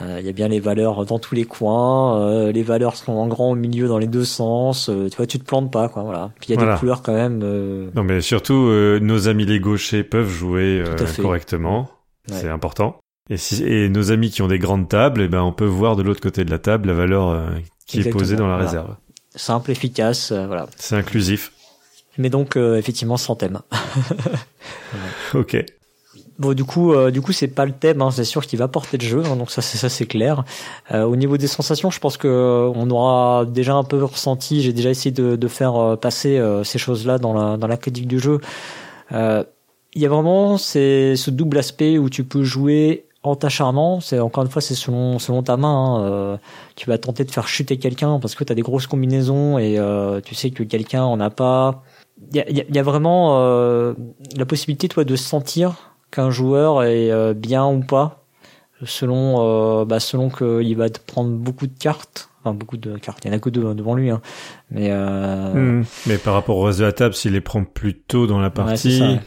Il 0.01 0.24
y 0.24 0.29
a 0.29 0.33
bien 0.33 0.46
les 0.46 0.61
valeurs 0.61 1.05
dans 1.07 1.18
tous 1.18 1.35
les 1.35 1.44
coins, 1.44 2.53
les 2.53 2.62
valeurs 2.62 2.94
sont 2.94 3.14
en 3.14 3.27
grand 3.27 3.51
au 3.51 3.55
milieu 3.57 3.88
dans 3.88 3.98
les 3.98 4.07
deux 4.07 4.24
sens. 4.24 4.88
tu 5.11 5.16
vois, 5.16 5.27
tu 5.27 5.40
te 5.40 5.44
plantes 5.44 5.72
pas, 5.72 5.88
quoi. 5.88 6.05
Voilà. 6.05 6.31
Puis 6.38 6.51
il 6.51 6.55
y 6.55 6.62
a 6.62 6.72
des 6.72 6.79
couleurs 6.79 7.03
quand 7.03 7.14
même. 7.14 7.38
Non, 7.38 8.05
mais 8.05 8.20
surtout, 8.20 8.70
nos 9.01 9.27
amis 9.27 9.46
les 9.46 9.59
gauchers 9.59 10.05
peuvent 10.05 10.31
jouer 10.31 10.85
correctement. 11.20 11.88
C'est 12.31 12.49
important. 12.49 12.99
Et, 13.31 13.37
si, 13.37 13.62
et 13.64 13.88
nos 13.88 14.11
amis 14.11 14.31
qui 14.31 14.43
ont 14.43 14.49
des 14.49 14.59
grandes 14.59 14.88
tables, 14.88 15.23
eh 15.23 15.29
ben 15.29 15.43
on 15.43 15.53
peut 15.53 15.67
voir 15.67 15.97
de 15.97 16.03
l'autre 16.03 16.21
côté 16.21 16.45
de 16.45 16.51
la 16.51 16.59
table 16.59 16.88
la 16.88 16.95
valeur 16.95 17.29
euh, 17.29 17.51
qui 17.87 18.01
est 18.01 18.11
posée 18.11 18.37
dans 18.37 18.49
la 18.49 18.57
réserve. 18.57 18.97
Simple, 19.35 19.71
efficace, 19.71 20.33
euh, 20.33 20.47
voilà. 20.47 20.67
C'est 20.77 20.97
inclusif. 20.97 21.53
Mais 22.17 22.31
donc 22.31 22.57
euh, 22.57 22.77
effectivement 22.77 23.17
sans 23.17 23.37
thème. 23.37 23.61
ok. 25.35 25.64
Bon 26.38 26.55
du 26.55 26.64
coup 26.64 26.95
du 27.11 27.21
coup 27.21 27.33
c'est 27.33 27.49
pas 27.49 27.67
le 27.67 27.73
thème 27.73 28.01
hein, 28.01 28.12
c'est 28.12 28.25
sûr 28.25 28.47
qu'il 28.47 28.61
va 28.61 28.69
porter 28.69 28.97
le 28.97 29.05
jeu 29.05 29.25
hein, 29.27 29.35
donc 29.35 29.51
ça 29.51 29.61
c'est 29.61 29.77
ça 29.77 29.88
c'est 29.88 30.07
clair. 30.07 30.45
au 30.95 31.17
niveau 31.17 31.37
des 31.37 31.49
sensations 31.49 31.91
je 31.91 31.99
pense 31.99 32.17
que 32.17 32.71
on 32.77 32.88
aura 32.91 33.45
déjà 33.45 33.75
un 33.75 33.83
peu 33.83 34.05
ressenti 34.05 34.62
j'ai 34.62 34.73
déjà 34.73 34.88
essayé 34.88 35.11
de, 35.11 35.35
de 35.35 35.49
faire 35.49 35.99
passer 36.01 36.41
ces 36.62 36.79
choses 36.79 37.07
là 37.07 37.19
dans 37.19 37.33
la 37.33 37.57
dans 37.57 37.67
la 37.67 37.77
critique 37.77 38.07
du 38.07 38.21
jeu 38.21 38.41
il 39.94 40.03
y 40.03 40.07
a 40.07 40.09
vraiment 40.09 40.59
ce 40.59 41.31
double 41.31 41.59
aspect 41.59 41.98
où 41.98 42.11
tu 42.11 42.24
peux 42.24 42.44
jouer 42.44 43.09
en 43.22 43.35
t'acharnant, 43.37 44.01
c'est 44.01 44.20
encore 44.20 44.44
une 44.44 44.51
fois 44.51 44.62
c'est 44.62 44.74
selon 44.74 45.18
selon 45.18 45.42
ta 45.42 45.57
main. 45.57 45.68
Hein, 45.68 46.03
euh, 46.03 46.37
tu 46.77 46.88
vas 46.88 46.98
tenter 46.98 47.24
de 47.24 47.31
faire 47.31 47.48
chuter 47.48 47.77
quelqu'un 47.77 48.20
parce 48.20 48.35
que 48.35 48.44
tu 48.44 48.53
as 48.53 48.55
des 48.55 48.62
grosses 48.62 48.87
combinaisons 48.87 49.59
et 49.59 49.79
euh, 49.79 50.20
tu 50.20 50.35
sais 50.35 50.51
que 50.51 50.62
quelqu'un 50.62 51.03
en 51.03 51.20
a 51.20 51.31
pas. 51.31 51.83
Il 52.33 52.37
y 52.37 52.40
a, 52.40 52.51
y 52.51 52.79
a, 52.79 52.83
vraiment 52.83 53.38
euh, 53.40 53.94
la 54.37 54.44
possibilité 54.44 54.88
toi 54.88 55.05
de 55.05 55.14
sentir 55.14 55.94
qu'un 56.11 56.31
joueur 56.31 56.83
est 56.83 57.35
bien 57.35 57.66
ou 57.66 57.81
pas 57.81 58.24
selon 58.85 59.85
bah, 59.85 60.01
selon 60.01 60.31
qu'il 60.31 60.77
va 60.77 60.88
te 60.88 61.01
prendre 61.01 61.31
beaucoup 61.31 61.66
de 61.66 61.79
cartes. 61.79 62.31
Enfin 62.42 62.55
beaucoup 62.55 62.77
de 62.77 62.96
cartes, 62.98 63.24
il 63.24 63.29
y 63.29 63.31
en 63.33 63.37
a 63.37 63.40
que 63.40 63.51
deux 63.51 63.66
hein, 63.66 63.74
devant 63.74 63.94
lui. 63.94 64.11
Hein. 64.11 64.20
Mais 64.70 64.90
mmh. 64.90 65.85
mais 66.07 66.18
par 66.18 66.35
rapport 66.35 66.57
au 66.57 66.62
reste 66.62 66.79
de 66.79 66.85
la 66.85 66.92
table, 66.92 67.14
s'il 67.14 67.33
les 67.33 67.40
prend 67.40 67.64
plus 67.64 67.94
tôt 67.94 68.27
dans 68.27 68.40
la 68.40 68.51
partie. 68.51 69.01
Ouais, 69.01 69.20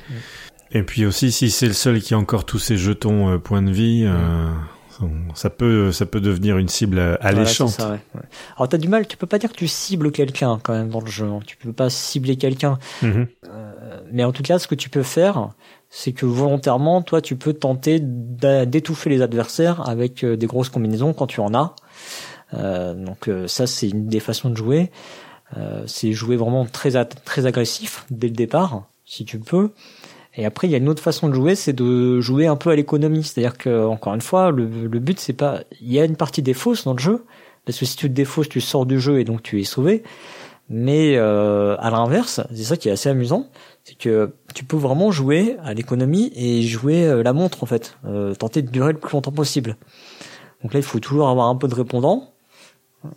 et 0.71 0.83
puis 0.83 1.05
aussi, 1.05 1.31
si 1.31 1.51
c'est 1.51 1.67
le 1.67 1.73
seul 1.73 2.01
qui 2.01 2.13
a 2.13 2.17
encore 2.17 2.45
tous 2.45 2.59
ses 2.59 2.77
jetons 2.77 3.29
euh, 3.29 3.37
points 3.37 3.61
de 3.61 3.71
vie, 3.71 4.05
euh, 4.05 4.49
ça 5.33 5.49
peut 5.49 5.91
ça 5.91 6.05
peut 6.05 6.21
devenir 6.21 6.57
une 6.57 6.67
cible 6.67 6.99
euh, 6.99 7.15
alléchante. 7.21 7.77
Ouais, 7.79 7.99
ouais. 8.15 8.21
Alors 8.55 8.69
t'as 8.69 8.77
du 8.77 8.87
mal, 8.87 9.07
tu 9.07 9.17
peux 9.17 9.27
pas 9.27 9.39
dire 9.39 9.51
que 9.51 9.57
tu 9.57 9.67
cibles 9.67 10.11
quelqu'un 10.11 10.59
quand 10.61 10.73
même 10.73 10.89
dans 10.89 11.01
le 11.01 11.07
jeu. 11.07 11.25
Hein. 11.25 11.39
Tu 11.45 11.57
peux 11.57 11.73
pas 11.73 11.89
cibler 11.89 12.35
quelqu'un. 12.35 12.77
Mm-hmm. 13.01 13.27
Euh, 13.49 14.01
mais 14.11 14.23
en 14.23 14.31
tout 14.31 14.43
cas, 14.43 14.59
ce 14.59 14.67
que 14.67 14.75
tu 14.75 14.89
peux 14.89 15.03
faire, 15.03 15.49
c'est 15.89 16.11
que 16.13 16.25
volontairement, 16.25 17.01
toi, 17.01 17.21
tu 17.21 17.35
peux 17.35 17.53
tenter 17.53 17.99
d'étouffer 18.01 19.09
les 19.09 19.21
adversaires 19.21 19.87
avec 19.87 20.25
des 20.25 20.47
grosses 20.47 20.69
combinaisons 20.69 21.13
quand 21.13 21.27
tu 21.27 21.39
en 21.39 21.53
as. 21.53 21.75
Euh, 22.53 22.93
donc 22.93 23.29
ça, 23.47 23.67
c'est 23.67 23.89
une 23.89 24.07
des 24.07 24.19
façons 24.19 24.49
de 24.49 24.55
jouer. 24.57 24.91
c'est 25.85 26.13
jouer 26.13 26.37
vraiment 26.37 26.65
très 26.65 27.03
très 27.25 27.45
agressif 27.45 28.05
dès 28.09 28.27
le 28.27 28.33
départ, 28.33 28.87
si 29.05 29.25
tu 29.25 29.39
peux. 29.39 29.71
Et 30.35 30.45
après, 30.45 30.67
il 30.67 30.71
y 30.71 30.75
a 30.75 30.77
une 30.77 30.89
autre 30.89 31.03
façon 31.03 31.27
de 31.27 31.33
jouer, 31.33 31.55
c'est 31.55 31.73
de 31.73 32.21
jouer 32.21 32.47
un 32.47 32.55
peu 32.55 32.69
à 32.69 32.75
l'économie. 32.75 33.23
C'est-à-dire 33.23 33.57
que, 33.57 33.85
encore 33.85 34.13
une 34.13 34.21
fois, 34.21 34.51
le, 34.51 34.65
le 34.65 34.99
but, 34.99 35.19
c'est 35.19 35.33
pas, 35.33 35.61
il 35.81 35.91
y 35.91 35.99
a 35.99 36.05
une 36.05 36.15
partie 36.15 36.41
des 36.41 36.53
fausses 36.53 36.85
dans 36.85 36.93
le 36.93 36.99
jeu, 36.99 37.25
parce 37.65 37.77
que 37.77 37.85
si 37.85 37.97
tu 37.97 38.07
te 38.07 38.13
défausses, 38.13 38.49
tu 38.49 38.61
sors 38.61 38.85
du 38.85 38.99
jeu 38.99 39.19
et 39.19 39.23
donc 39.23 39.43
tu 39.43 39.59
es 39.59 39.63
sauvé. 39.63 40.03
Mais 40.73 41.17
euh, 41.17 41.75
à 41.79 41.89
l'inverse, 41.89 42.39
c'est 42.55 42.63
ça 42.63 42.77
qui 42.77 42.87
est 42.87 42.93
assez 42.93 43.09
amusant, 43.09 43.47
c'est 43.83 43.97
que 43.97 44.31
tu 44.55 44.63
peux 44.63 44.77
vraiment 44.77 45.11
jouer 45.11 45.57
à 45.65 45.73
l'économie 45.73 46.31
et 46.33 46.61
jouer 46.61 47.05
euh, 47.05 47.23
la 47.23 47.33
montre 47.33 47.63
en 47.63 47.65
fait, 47.65 47.97
euh, 48.05 48.33
tenter 48.35 48.61
de 48.61 48.71
durer 48.71 48.93
le 48.93 48.97
plus 48.97 49.11
longtemps 49.11 49.33
possible. 49.33 49.75
Donc 50.63 50.73
là, 50.73 50.79
il 50.79 50.83
faut 50.83 50.99
toujours 51.01 51.27
avoir 51.27 51.49
un 51.49 51.57
peu 51.57 51.67
de 51.67 51.75
répondant, 51.75 52.30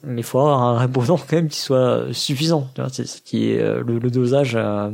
mais 0.03 0.23
il 0.23 0.25
faut 0.25 0.39
avoir 0.39 0.63
un 0.63 0.79
répondant 0.79 1.19
quand 1.19 1.37
même 1.37 1.49
qui 1.49 1.61
soit 1.61 2.05
suffisant. 2.13 2.69
C'est 2.91 3.07
ce 3.07 3.21
qui 3.21 3.51
est 3.51 3.61
euh, 3.61 3.83
le, 3.87 4.11
dosage. 4.11 4.55
Euh, 4.57 4.91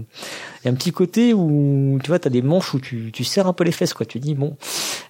il 0.62 0.66
y 0.66 0.68
a 0.68 0.72
un 0.72 0.74
petit 0.74 0.90
côté 0.90 1.32
où 1.32 1.98
tu 2.02 2.08
vois, 2.08 2.18
t'as 2.18 2.30
des 2.30 2.42
manches 2.42 2.74
où 2.74 2.80
tu, 2.80 3.12
tu 3.12 3.22
serres 3.22 3.46
un 3.46 3.52
peu 3.52 3.62
les 3.62 3.70
fesses, 3.72 3.94
quoi. 3.94 4.04
Tu 4.04 4.18
dis 4.18 4.34
bon, 4.34 4.56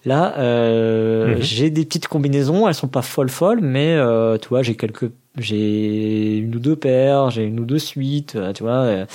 là, 0.05 0.35
euh, 0.39 1.37
mhm. 1.37 1.43
j'ai 1.43 1.71
des 1.71 1.87
petites 1.87 2.09
combinaisons, 2.09 2.69
elles 2.69 2.75
sont 2.75 2.89
pas 2.89 3.03
folles 3.03 3.31
folles, 3.31 3.61
mais 3.63 3.95
euh, 3.95 4.37
tu 4.37 4.49
vois, 4.51 4.63
j'ai 4.63 4.77
quelques, 4.77 5.11
j'ai 5.39 6.37
une 6.37 6.55
ou 6.55 6.59
deux 6.59 6.77
paires, 6.77 7.31
j'ai 7.31 7.45
une 7.45 7.59
ou 7.59 7.65
deux 7.65 7.79
suites, 7.79 8.37
tu 8.55 8.63
vois. 8.63 9.07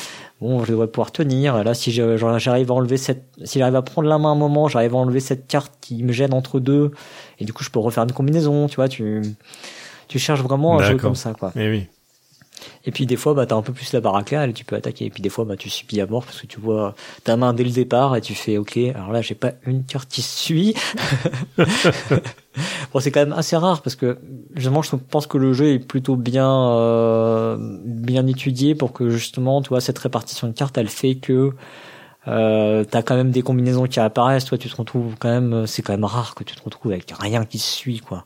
bon, 0.42 0.64
je 0.64 0.72
devrais 0.72 0.88
pouvoir 0.88 1.12
tenir. 1.12 1.64
Là, 1.64 1.76
si 1.76 1.92
j'arrive 1.92 2.72
à 2.72 2.74
enlever 2.74 2.98
cette, 2.98 3.24
si 3.44 3.60
j'arrive 3.60 3.76
à 3.76 3.84
prendre 3.84 4.08
la 4.10 4.18
main 4.18 4.32
un 4.32 4.36
moment, 4.36 4.68
j'arrive 4.68 4.96
à 4.96 4.98
enlever 4.98 5.20
cette 5.20 5.46
carte 5.46 5.74
qui 5.80 6.04
me 6.04 6.12
gêne 6.12 6.34
entre 6.34 6.60
deux, 6.60 6.92
et 7.40 7.46
du 7.46 7.54
coup, 7.54 7.64
je 7.64 7.70
peux 7.70 7.80
refaire 7.80 8.04
une 8.04 8.14
combinaison, 8.14 8.68
tu 8.68 8.78
vois. 8.78 8.88
Tu 8.88 9.22
tu 10.08 10.20
cherches 10.20 10.42
vraiment 10.42 10.80
un 10.80 10.84
jeu 10.84 10.98
comme 10.98 11.16
ça, 11.16 11.34
quoi. 11.34 11.52
Et 11.56 11.64
eh 11.64 11.70
oui. 11.70 11.88
Et 12.86 12.92
puis 12.92 13.06
des 13.06 13.16
fois, 13.16 13.34
bah, 13.34 13.46
t'as 13.46 13.56
un 13.56 13.62
peu 13.62 13.74
plus 13.74 13.94
la 13.94 14.00
barre 14.00 14.16
à 14.16 14.48
et 14.48 14.54
tu 14.54 14.66
peux 14.66 14.76
attaquer. 14.76 15.06
Et 15.06 15.10
puis 15.10 15.22
des 15.22 15.30
fois, 15.30 15.46
bah, 15.46 15.56
tu 15.58 15.70
subis 15.70 16.02
à 16.02 16.06
mort 16.06 16.24
parce 16.24 16.42
que 16.42 16.48
tu 16.48 16.60
vois 16.60 16.96
ta 17.24 17.36
main 17.36 17.54
dès 17.54 17.64
le 17.64 17.72
départ 17.72 18.16
et 18.16 18.22
tu 18.22 18.36
fais 18.36 18.58
OK. 18.58 18.78
Alors 18.78 19.12
là, 19.12 19.22
j'ai 19.22 19.36
pas 19.36 19.52
une 19.66 19.84
carte 19.84 20.10
qui 20.10 20.22
suit. 20.22 20.76
bon, 21.58 23.00
c'est 23.00 23.12
quand 23.12 23.22
même 23.22 23.34
assez 23.34 23.56
rare 23.56 23.82
parce 23.82 23.96
que 23.96 24.18
justement, 24.56 24.82
je 24.82 24.96
pense 24.96 25.28
que 25.28 25.38
le 25.38 25.54
jeu 25.54 25.74
est 25.74 25.80
plutôt 25.80 26.16
bien 26.16 26.50
euh, 26.50 27.58
bien 27.60 28.28
étudié 28.28 28.76
pour 28.76 28.94
que 28.94 29.10
justement, 29.10 29.62
tu 29.62 29.70
vois, 29.70 29.82
cette 29.82 30.00
répartition 30.00 30.48
de 30.48 30.54
cartes, 30.54 30.78
elle 30.78 30.90
fait 30.90 31.16
que 31.16 31.52
euh, 32.28 32.84
t'as 32.84 33.04
quand 33.04 33.16
même 33.16 33.32
des 33.32 33.42
combinaisons 33.42 33.86
qui 33.86 34.00
apparaissent. 34.00 34.46
Toi, 34.46 34.58
tu 34.58 34.70
te 34.70 34.76
retrouves 34.76 35.16
quand 35.20 35.30
même. 35.30 35.68
C'est 35.68 35.82
quand 35.82 35.94
même 35.94 36.06
rare 36.06 36.36
que 36.36 36.44
tu 36.44 36.56
te 36.56 36.64
retrouves 36.64 36.92
avec 36.92 37.12
rien 37.20 37.46
qui 37.46 37.60
suit, 37.60 38.00
quoi. 38.00 38.26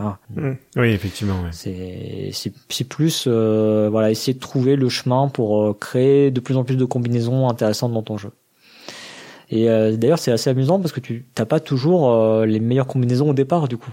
Ah. 0.00 0.18
Mm. 0.34 0.52
Oui, 0.76 0.88
effectivement. 0.88 1.36
C'est 1.52 2.30
c'est 2.32 2.88
plus 2.88 3.24
euh, 3.26 3.88
voilà 3.90 4.10
essayer 4.10 4.32
de 4.32 4.40
trouver 4.40 4.76
le 4.76 4.88
chemin 4.88 5.28
pour 5.28 5.62
euh, 5.62 5.76
créer 5.78 6.30
de 6.30 6.40
plus 6.40 6.56
en 6.56 6.64
plus 6.64 6.76
de 6.76 6.84
combinaisons 6.84 7.48
intéressantes 7.48 7.92
dans 7.92 8.02
ton 8.02 8.16
jeu. 8.16 8.30
Et 9.50 9.68
euh, 9.68 9.96
d'ailleurs, 9.96 10.18
c'est 10.18 10.32
assez 10.32 10.48
amusant 10.48 10.80
parce 10.80 10.92
que 10.92 11.00
tu 11.00 11.26
t'as 11.34 11.44
pas 11.44 11.60
toujours 11.60 12.44
les 12.44 12.60
meilleures 12.60 12.86
combinaisons 12.86 13.30
au 13.30 13.34
départ 13.34 13.68
du 13.68 13.76
coup. 13.76 13.90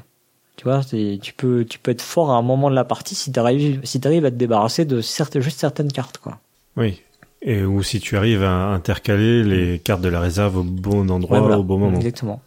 Tu 0.56 0.64
vois, 0.64 0.82
tu 0.84 1.34
peux 1.36 1.66
tu 1.66 1.78
peux 1.78 1.92
être 1.92 2.02
fort 2.02 2.32
à 2.32 2.36
un 2.36 2.42
moment 2.42 2.70
de 2.70 2.76
la 2.76 2.86
partie 2.86 3.16
si 3.16 3.32
t'arrives 3.32 3.82
si 3.84 4.00
t'arrives 4.00 4.26
à 4.26 4.32
te 4.32 4.36
débarrasser 4.36 4.86
de 4.86 5.02
certaines 5.02 5.42
juste 5.42 5.60
certaines 5.60 5.92
cartes 5.92 6.20
quoi. 6.20 6.40
Oui. 6.78 7.02
Et 7.42 7.64
ou 7.64 7.84
si 7.84 8.00
tu 8.00 8.18
arrives 8.18 8.44
à 8.44 8.70
intercaler 8.70 9.44
les 9.44 9.80
cartes 9.80 10.02
de 10.02 10.10
la 10.10 10.20
réserve 10.20 10.58
au 10.58 10.64
bon 10.64 11.10
endroit 11.10 11.58
au 11.58 11.64
bon 11.64 11.78
moment. 11.78 11.98
Exactement 11.98 12.42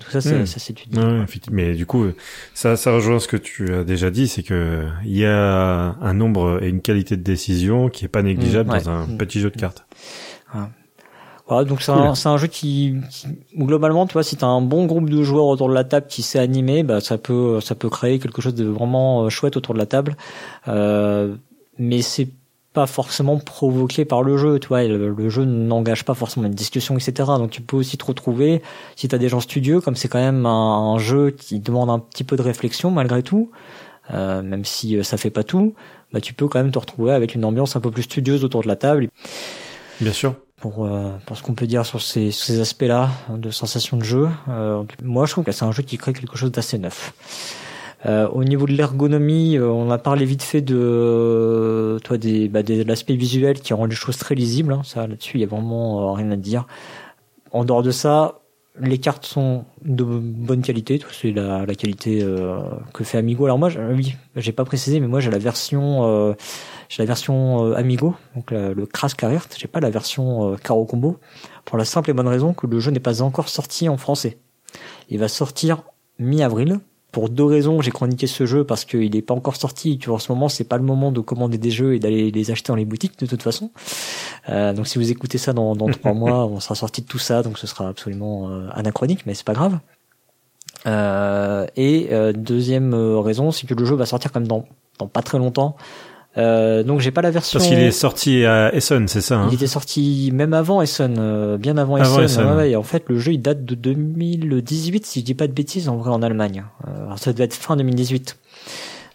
tout 0.00 0.10
ça, 0.10 0.20
c'est, 0.20 0.40
hmm. 0.40 0.46
ça 0.46 0.58
s'étudie. 0.58 0.98
mais 1.50 1.74
du 1.74 1.86
coup, 1.86 2.06
ça, 2.54 2.76
ça 2.76 2.92
rejoint 2.92 3.18
ce 3.18 3.28
que 3.28 3.36
tu 3.36 3.74
as 3.74 3.84
déjà 3.84 4.10
dit, 4.10 4.28
c'est 4.28 4.42
que 4.42 4.86
il 5.04 5.16
y 5.16 5.26
a 5.26 5.96
un 6.00 6.14
nombre 6.14 6.62
et 6.62 6.68
une 6.68 6.80
qualité 6.80 7.16
de 7.16 7.22
décision 7.22 7.88
qui 7.88 8.04
est 8.04 8.08
pas 8.08 8.22
négligeable 8.22 8.70
hmm, 8.70 8.78
dans 8.78 8.90
un 8.90 9.06
hmm. 9.06 9.16
petit 9.18 9.40
jeu 9.40 9.50
de 9.50 9.56
cartes. 9.56 9.86
Voilà, 11.48 11.64
donc 11.64 11.80
c'est 11.80 11.92
un, 11.92 12.16
c'est 12.16 12.28
un 12.28 12.38
jeu 12.38 12.48
qui, 12.48 12.96
qui- 13.08 13.28
globalement, 13.56 14.06
tu 14.06 14.14
vois, 14.14 14.24
si 14.24 14.36
t'as 14.36 14.48
un 14.48 14.60
bon 14.60 14.86
groupe 14.86 15.08
de 15.08 15.22
joueurs 15.22 15.46
autour 15.46 15.68
de 15.68 15.74
la 15.74 15.84
table 15.84 16.06
qui 16.08 16.22
sait 16.22 16.40
animer, 16.40 16.82
bah 16.82 17.00
ça 17.00 17.18
peut 17.18 17.60
ça 17.60 17.76
peut 17.76 17.88
créer 17.88 18.18
quelque 18.18 18.42
chose 18.42 18.54
de 18.54 18.64
vraiment 18.64 19.24
euh, 19.24 19.28
chouette 19.28 19.56
autour 19.56 19.74
de 19.74 19.78
la 19.78 19.86
table. 19.86 20.16
Euh, 20.66 21.36
mais 21.78 22.02
c'est 22.02 22.28
pas 22.76 22.86
forcément 22.86 23.38
provoqué 23.38 24.04
par 24.04 24.22
le 24.22 24.36
jeu, 24.36 24.58
tu 24.58 24.68
vois. 24.68 24.84
Le, 24.84 25.08
le 25.08 25.28
jeu 25.30 25.46
n'engage 25.46 26.04
pas 26.04 26.12
forcément 26.12 26.44
une 26.46 26.52
discussion, 26.52 26.94
etc. 26.98 27.14
Donc 27.38 27.48
tu 27.48 27.62
peux 27.62 27.74
aussi 27.78 27.96
te 27.96 28.04
retrouver 28.04 28.60
si 28.96 29.08
t'as 29.08 29.16
des 29.16 29.30
gens 29.30 29.40
studieux, 29.40 29.80
comme 29.80 29.96
c'est 29.96 30.08
quand 30.08 30.18
même 30.20 30.44
un, 30.44 30.92
un 30.92 30.98
jeu 30.98 31.30
qui 31.30 31.58
demande 31.58 31.88
un 31.88 31.98
petit 31.98 32.22
peu 32.22 32.36
de 32.36 32.42
réflexion 32.42 32.90
malgré 32.90 33.22
tout, 33.22 33.50
euh, 34.12 34.42
même 34.42 34.66
si 34.66 34.98
euh, 34.98 35.02
ça 35.02 35.16
fait 35.16 35.30
pas 35.30 35.42
tout, 35.42 35.72
bah 36.12 36.20
tu 36.20 36.34
peux 36.34 36.48
quand 36.48 36.58
même 36.58 36.70
te 36.70 36.78
retrouver 36.78 37.12
avec 37.12 37.34
une 37.34 37.46
ambiance 37.46 37.76
un 37.76 37.80
peu 37.80 37.90
plus 37.90 38.02
studieuse 38.02 38.44
autour 38.44 38.62
de 38.62 38.68
la 38.68 38.76
table 38.76 39.08
Bien 40.02 40.12
sûr. 40.12 40.34
pour, 40.60 40.84
euh, 40.84 41.12
pour 41.24 41.38
ce 41.38 41.42
qu'on 41.42 41.54
peut 41.54 41.66
dire 41.66 41.86
sur 41.86 42.02
ces, 42.02 42.30
sur 42.30 42.44
ces 42.44 42.60
aspects-là 42.60 43.08
hein, 43.30 43.38
de 43.38 43.50
sensation 43.50 43.96
de 43.96 44.04
jeu. 44.04 44.28
Euh, 44.50 44.82
moi, 45.02 45.24
je 45.24 45.32
trouve 45.32 45.44
que 45.44 45.52
c'est 45.52 45.64
un 45.64 45.72
jeu 45.72 45.82
qui 45.82 45.96
crée 45.96 46.12
quelque 46.12 46.36
chose 46.36 46.52
d'assez 46.52 46.76
neuf. 46.78 47.14
Euh, 48.04 48.28
au 48.28 48.44
niveau 48.44 48.66
de 48.66 48.72
l'ergonomie, 48.72 49.56
euh, 49.56 49.68
on 49.68 49.90
a 49.90 49.98
parlé 49.98 50.26
vite 50.26 50.42
fait 50.42 50.60
de, 50.60 51.98
toi, 52.04 52.18
des, 52.18 52.48
bah, 52.48 52.62
de 52.62 52.82
l'aspect 52.82 53.16
visuel 53.16 53.58
qui 53.60 53.72
rend 53.72 53.86
les 53.86 53.94
choses 53.96 54.18
très 54.18 54.34
lisibles. 54.34 54.72
hein. 54.74 54.82
Ça, 54.84 55.06
là-dessus, 55.06 55.38
il 55.38 55.40
y 55.40 55.44
a 55.44 55.48
vraiment 55.48 56.10
euh, 56.10 56.12
rien 56.12 56.30
à 56.30 56.36
dire. 56.36 56.66
En 57.52 57.64
dehors 57.64 57.82
de 57.82 57.90
ça, 57.90 58.40
les 58.78 58.98
cartes 58.98 59.24
sont 59.24 59.64
de 59.82 60.04
bonne 60.04 60.60
qualité. 60.60 61.00
C'est 61.10 61.32
la, 61.32 61.64
la 61.64 61.74
qualité 61.74 62.22
euh, 62.22 62.60
que 62.92 63.02
fait 63.02 63.16
Amigo. 63.16 63.46
Alors 63.46 63.58
moi, 63.58 63.70
oui, 63.94 64.14
j'ai 64.36 64.52
pas 64.52 64.66
précisé, 64.66 65.00
mais 65.00 65.08
moi 65.08 65.20
j'ai 65.20 65.30
la 65.30 65.38
version, 65.38 66.04
euh, 66.04 66.34
j'ai 66.90 67.02
la 67.02 67.06
version 67.06 67.64
euh, 67.64 67.74
Amigo, 67.74 68.14
donc 68.34 68.50
le 68.50 68.84
Crash 68.84 69.14
Career. 69.14 69.40
J'ai 69.56 69.68
pas 69.68 69.80
la 69.80 69.88
version 69.88 70.52
euh, 70.52 70.56
Caro 70.56 70.84
Combo 70.84 71.16
pour 71.64 71.78
la 71.78 71.86
simple 71.86 72.10
et 72.10 72.12
bonne 72.12 72.28
raison 72.28 72.52
que 72.52 72.66
le 72.66 72.78
jeu 72.78 72.90
n'est 72.90 73.00
pas 73.00 73.22
encore 73.22 73.48
sorti 73.48 73.88
en 73.88 73.96
français. 73.96 74.36
Il 75.08 75.18
va 75.18 75.28
sortir 75.28 75.82
mi-avril. 76.18 76.80
Pour 77.16 77.30
deux 77.30 77.46
raisons, 77.46 77.80
j'ai 77.80 77.92
chroniqué 77.92 78.26
ce 78.26 78.44
jeu 78.44 78.62
parce 78.62 78.84
qu'il 78.84 79.10
n'est 79.12 79.22
pas 79.22 79.32
encore 79.32 79.56
sorti. 79.56 79.96
Tu 79.96 80.08
vois, 80.08 80.16
en 80.16 80.18
ce 80.18 80.30
moment, 80.30 80.50
c'est 80.50 80.64
pas 80.64 80.76
le 80.76 80.82
moment 80.82 81.12
de 81.12 81.20
commander 81.20 81.56
des 81.56 81.70
jeux 81.70 81.94
et 81.94 81.98
d'aller 81.98 82.30
les 82.30 82.50
acheter 82.50 82.68
dans 82.68 82.76
les 82.76 82.84
boutiques 82.84 83.18
de 83.18 83.24
toute 83.24 83.42
façon. 83.42 83.70
Euh, 84.50 84.74
donc, 84.74 84.86
si 84.86 84.98
vous 84.98 85.10
écoutez 85.10 85.38
ça 85.38 85.54
dans, 85.54 85.74
dans 85.74 85.86
trois 85.86 86.12
mois, 86.12 86.44
on 86.44 86.60
sera 86.60 86.74
sorti 86.74 87.00
de 87.00 87.06
tout 87.06 87.18
ça, 87.18 87.42
donc 87.42 87.56
ce 87.56 87.66
sera 87.66 87.88
absolument 87.88 88.50
euh, 88.50 88.68
anachronique, 88.72 89.24
mais 89.24 89.32
c'est 89.32 89.46
pas 89.46 89.54
grave. 89.54 89.78
Euh, 90.84 91.66
et 91.74 92.10
deuxième 92.34 92.92
raison, 92.92 93.50
c'est 93.50 93.66
que 93.66 93.72
le 93.72 93.86
jeu 93.86 93.94
va 93.94 94.04
sortir 94.04 94.30
quand 94.30 94.40
même 94.40 94.46
dans, 94.46 94.66
dans 94.98 95.06
pas 95.06 95.22
très 95.22 95.38
longtemps. 95.38 95.78
Euh, 96.36 96.82
donc, 96.82 97.00
j'ai 97.00 97.10
pas 97.10 97.22
la 97.22 97.30
version. 97.30 97.58
Parce 97.58 97.68
qu'il 97.68 97.78
est 97.78 97.90
sorti 97.90 98.44
à 98.44 98.74
Essen, 98.74 99.08
c'est 99.08 99.20
ça 99.20 99.36
hein 99.36 99.48
Il 99.50 99.54
était 99.54 99.66
sorti 99.66 100.30
même 100.32 100.52
avant 100.52 100.82
Essen, 100.82 101.16
euh, 101.18 101.56
bien 101.56 101.76
avant 101.76 101.96
Avant 101.96 102.20
Essen. 102.20 102.24
Essen. 102.24 102.46
Ouais, 102.46 102.56
ouais, 102.56 102.70
et 102.70 102.76
en 102.76 102.82
fait, 102.82 103.04
le 103.08 103.18
jeu 103.18 103.32
il 103.32 103.40
date 103.40 103.64
de 103.64 103.74
2018, 103.74 105.06
si 105.06 105.20
je 105.20 105.24
dis 105.24 105.34
pas 105.34 105.46
de 105.46 105.52
bêtises, 105.52 105.88
en 105.88 105.96
vrai 105.96 106.10
en 106.10 106.22
Allemagne. 106.22 106.64
Euh, 106.86 107.06
alors 107.06 107.18
ça 107.18 107.32
devait 107.32 107.44
être 107.44 107.54
fin 107.54 107.76
2018. 107.76 108.36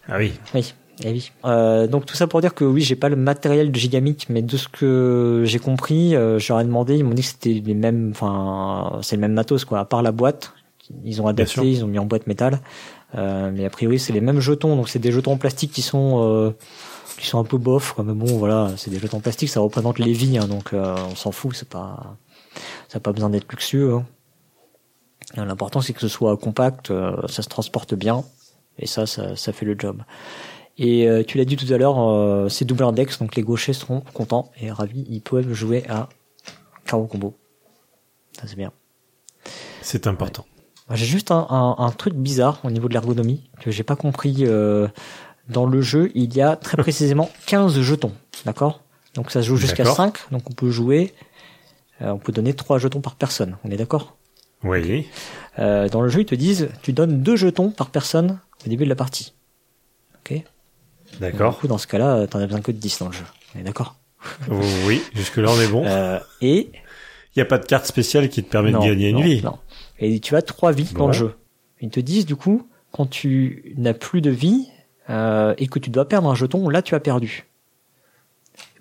Ah 0.08 0.16
oui. 0.18 0.32
Oui, 0.54 0.74
eh 1.04 1.10
oui. 1.10 1.30
Euh, 1.44 1.86
donc 1.86 2.06
tout 2.06 2.16
ça 2.16 2.26
pour 2.26 2.40
dire 2.40 2.54
que 2.54 2.64
oui, 2.64 2.80
j'ai 2.80 2.96
pas 2.96 3.08
le 3.08 3.16
matériel 3.16 3.70
de 3.70 3.76
Gigamic, 3.76 4.26
mais 4.28 4.42
de 4.42 4.56
ce 4.56 4.68
que 4.68 5.42
j'ai 5.44 5.58
compris, 5.58 6.16
euh, 6.16 6.38
ai 6.38 6.64
demandé, 6.64 6.96
ils 6.96 7.04
m'ont 7.04 7.14
dit 7.14 7.22
que 7.22 7.28
c'était 7.28 7.54
les 7.64 7.74
mêmes, 7.74 8.10
enfin, 8.10 8.98
c'est 9.02 9.16
le 9.16 9.20
même 9.20 9.32
matos 9.32 9.64
quoi, 9.64 9.78
à 9.78 9.84
part 9.84 10.02
la 10.02 10.12
boîte. 10.12 10.52
Ils 11.04 11.22
ont 11.22 11.26
adapté, 11.26 11.62
ils 11.62 11.84
ont 11.84 11.88
mis 11.88 11.98
en 11.98 12.04
boîte 12.04 12.26
métal. 12.26 12.60
Euh, 13.16 13.50
mais 13.54 13.64
a 13.64 13.70
priori, 13.70 13.98
c'est 13.98 14.12
les 14.12 14.20
mêmes 14.20 14.40
jetons, 14.40 14.76
donc 14.76 14.88
c'est 14.88 14.98
des 14.98 15.12
jetons 15.12 15.32
en 15.32 15.36
plastique 15.36 15.72
qui 15.72 15.82
sont 15.82 16.22
euh, 16.22 16.50
qui 17.18 17.26
sont 17.26 17.38
un 17.38 17.44
peu 17.44 17.58
bof, 17.58 17.92
quoi. 17.92 18.04
Mais 18.04 18.12
bon, 18.14 18.38
voilà, 18.38 18.70
c'est 18.76 18.90
des 18.90 18.98
jetons 18.98 19.18
en 19.18 19.20
plastique, 19.20 19.48
ça 19.48 19.60
représente 19.60 19.98
les 19.98 20.12
vies, 20.12 20.38
hein, 20.38 20.46
donc 20.46 20.72
euh, 20.72 20.94
on 21.10 21.14
s'en 21.14 21.32
fout, 21.32 21.54
c'est 21.54 21.68
pas, 21.68 22.16
ça 22.88 22.98
n'a 22.98 23.00
pas 23.00 23.12
besoin 23.12 23.30
d'être 23.30 23.50
luxueux. 23.50 23.94
hein. 23.94 24.04
Euh, 25.38 25.44
L'important 25.44 25.80
c'est 25.80 25.92
que 25.92 26.00
ce 26.00 26.08
soit 26.08 26.36
compact, 26.36 26.90
euh, 26.90 27.16
ça 27.28 27.42
se 27.42 27.48
transporte 27.48 27.94
bien, 27.94 28.24
et 28.78 28.86
ça, 28.86 29.06
ça, 29.06 29.36
ça 29.36 29.52
fait 29.52 29.66
le 29.66 29.76
job. 29.78 30.02
Et 30.78 31.06
euh, 31.06 31.22
tu 31.22 31.38
l'as 31.38 31.44
dit 31.44 31.56
tout 31.56 31.72
à 31.72 31.76
l'heure, 31.76 31.98
euh, 32.00 32.48
c'est 32.48 32.64
double 32.64 32.84
index, 32.84 33.18
donc 33.18 33.36
les 33.36 33.42
gauchers 33.42 33.74
seront 33.74 34.00
contents 34.14 34.50
et 34.60 34.70
ravis, 34.70 35.04
ils 35.08 35.20
peuvent 35.20 35.52
jouer 35.52 35.84
à 35.88 36.08
carreau 36.86 37.06
combo. 37.06 37.34
Ça 38.32 38.46
c'est 38.46 38.56
bien. 38.56 38.72
C'est 39.82 40.06
important. 40.06 40.46
J'ai 40.90 41.06
juste 41.06 41.30
un, 41.30 41.46
un, 41.50 41.76
un 41.78 41.90
truc 41.90 42.14
bizarre 42.14 42.60
au 42.64 42.70
niveau 42.70 42.88
de 42.88 42.92
l'ergonomie 42.92 43.48
que 43.60 43.70
j'ai 43.70 43.82
pas 43.82 43.96
compris. 43.96 44.36
euh, 44.40 44.88
dans 45.48 45.66
le 45.66 45.80
jeu, 45.80 46.10
il 46.14 46.34
y 46.34 46.40
a 46.42 46.56
très 46.56 46.76
précisément 46.82 47.30
15 47.46 47.80
jetons, 47.80 48.12
d'accord? 48.44 48.82
Donc 49.14 49.30
ça 49.30 49.42
se 49.42 49.46
joue 49.48 49.56
jusqu'à 49.56 49.82
D'accord. 49.84 49.96
5, 49.96 50.18
donc 50.30 50.48
on 50.48 50.52
peut 50.54 50.70
jouer, 50.70 51.12
euh, 52.00 52.10
on 52.10 52.18
peut 52.18 52.32
donner 52.32 52.54
3 52.54 52.78
jetons 52.78 53.00
par 53.00 53.14
personne, 53.16 53.56
on 53.64 53.70
est 53.70 53.76
d'accord? 53.76 54.16
Oui. 54.64 55.06
Euh, 55.58 55.88
Dans 55.88 56.00
le 56.00 56.08
jeu, 56.08 56.20
ils 56.20 56.26
te 56.26 56.34
disent, 56.34 56.68
tu 56.82 56.92
donnes 56.92 57.22
2 57.22 57.36
jetons 57.36 57.70
par 57.70 57.90
personne 57.90 58.38
au 58.64 58.68
début 58.68 58.84
de 58.84 58.88
la 58.88 58.94
partie. 58.94 59.34
Ok? 60.20 60.34
Du 60.34 61.18
D'accord. 61.20 61.58
coup, 61.58 61.66
dans 61.66 61.78
ce 61.78 61.86
cas-là, 61.88 62.14
euh, 62.16 62.26
t'en 62.26 62.38
as 62.38 62.46
besoin 62.46 62.60
que 62.62 62.72
de 62.72 62.78
10 62.78 63.00
dans 63.00 63.06
le 63.08 63.12
jeu, 63.12 63.24
on 63.54 63.58
est 63.58 63.64
d'accord? 63.64 63.96
Oui, 64.86 65.02
jusque-là 65.14 65.50
on 65.50 65.60
est 65.60 65.66
bon. 65.68 65.84
euh, 65.84 66.18
Et 66.40 66.70
Il 66.72 67.38
n'y 67.38 67.42
a 67.42 67.46
pas 67.46 67.58
de 67.58 67.66
carte 67.66 67.86
spéciale 67.86 68.28
qui 68.28 68.42
te 68.44 68.48
permet 68.48 68.70
non, 68.70 68.80
de 68.80 68.86
gagner 68.86 69.08
une 69.10 69.20
vie. 69.20 69.42
non. 69.42 69.58
Et 69.98 70.20
tu 70.20 70.36
as 70.36 70.42
trois 70.42 70.70
vies 70.72 70.92
dans 70.96 71.08
le 71.08 71.12
jeu. 71.12 71.34
Ils 71.80 71.90
te 71.90 72.00
disent 72.00 72.24
du 72.24 72.36
coup, 72.36 72.68
quand 72.92 73.06
tu 73.06 73.74
n'as 73.76 73.94
plus 73.94 74.20
de 74.20 74.30
vie 74.30 74.68
euh, 75.10 75.54
et 75.58 75.66
que 75.68 75.78
tu 75.78 75.90
dois 75.90 76.06
perdre 76.08 76.28
un 76.30 76.34
jeton, 76.34 76.68
là 76.68 76.82
tu 76.82 76.94
as 76.94 77.00
perdu. 77.00 77.44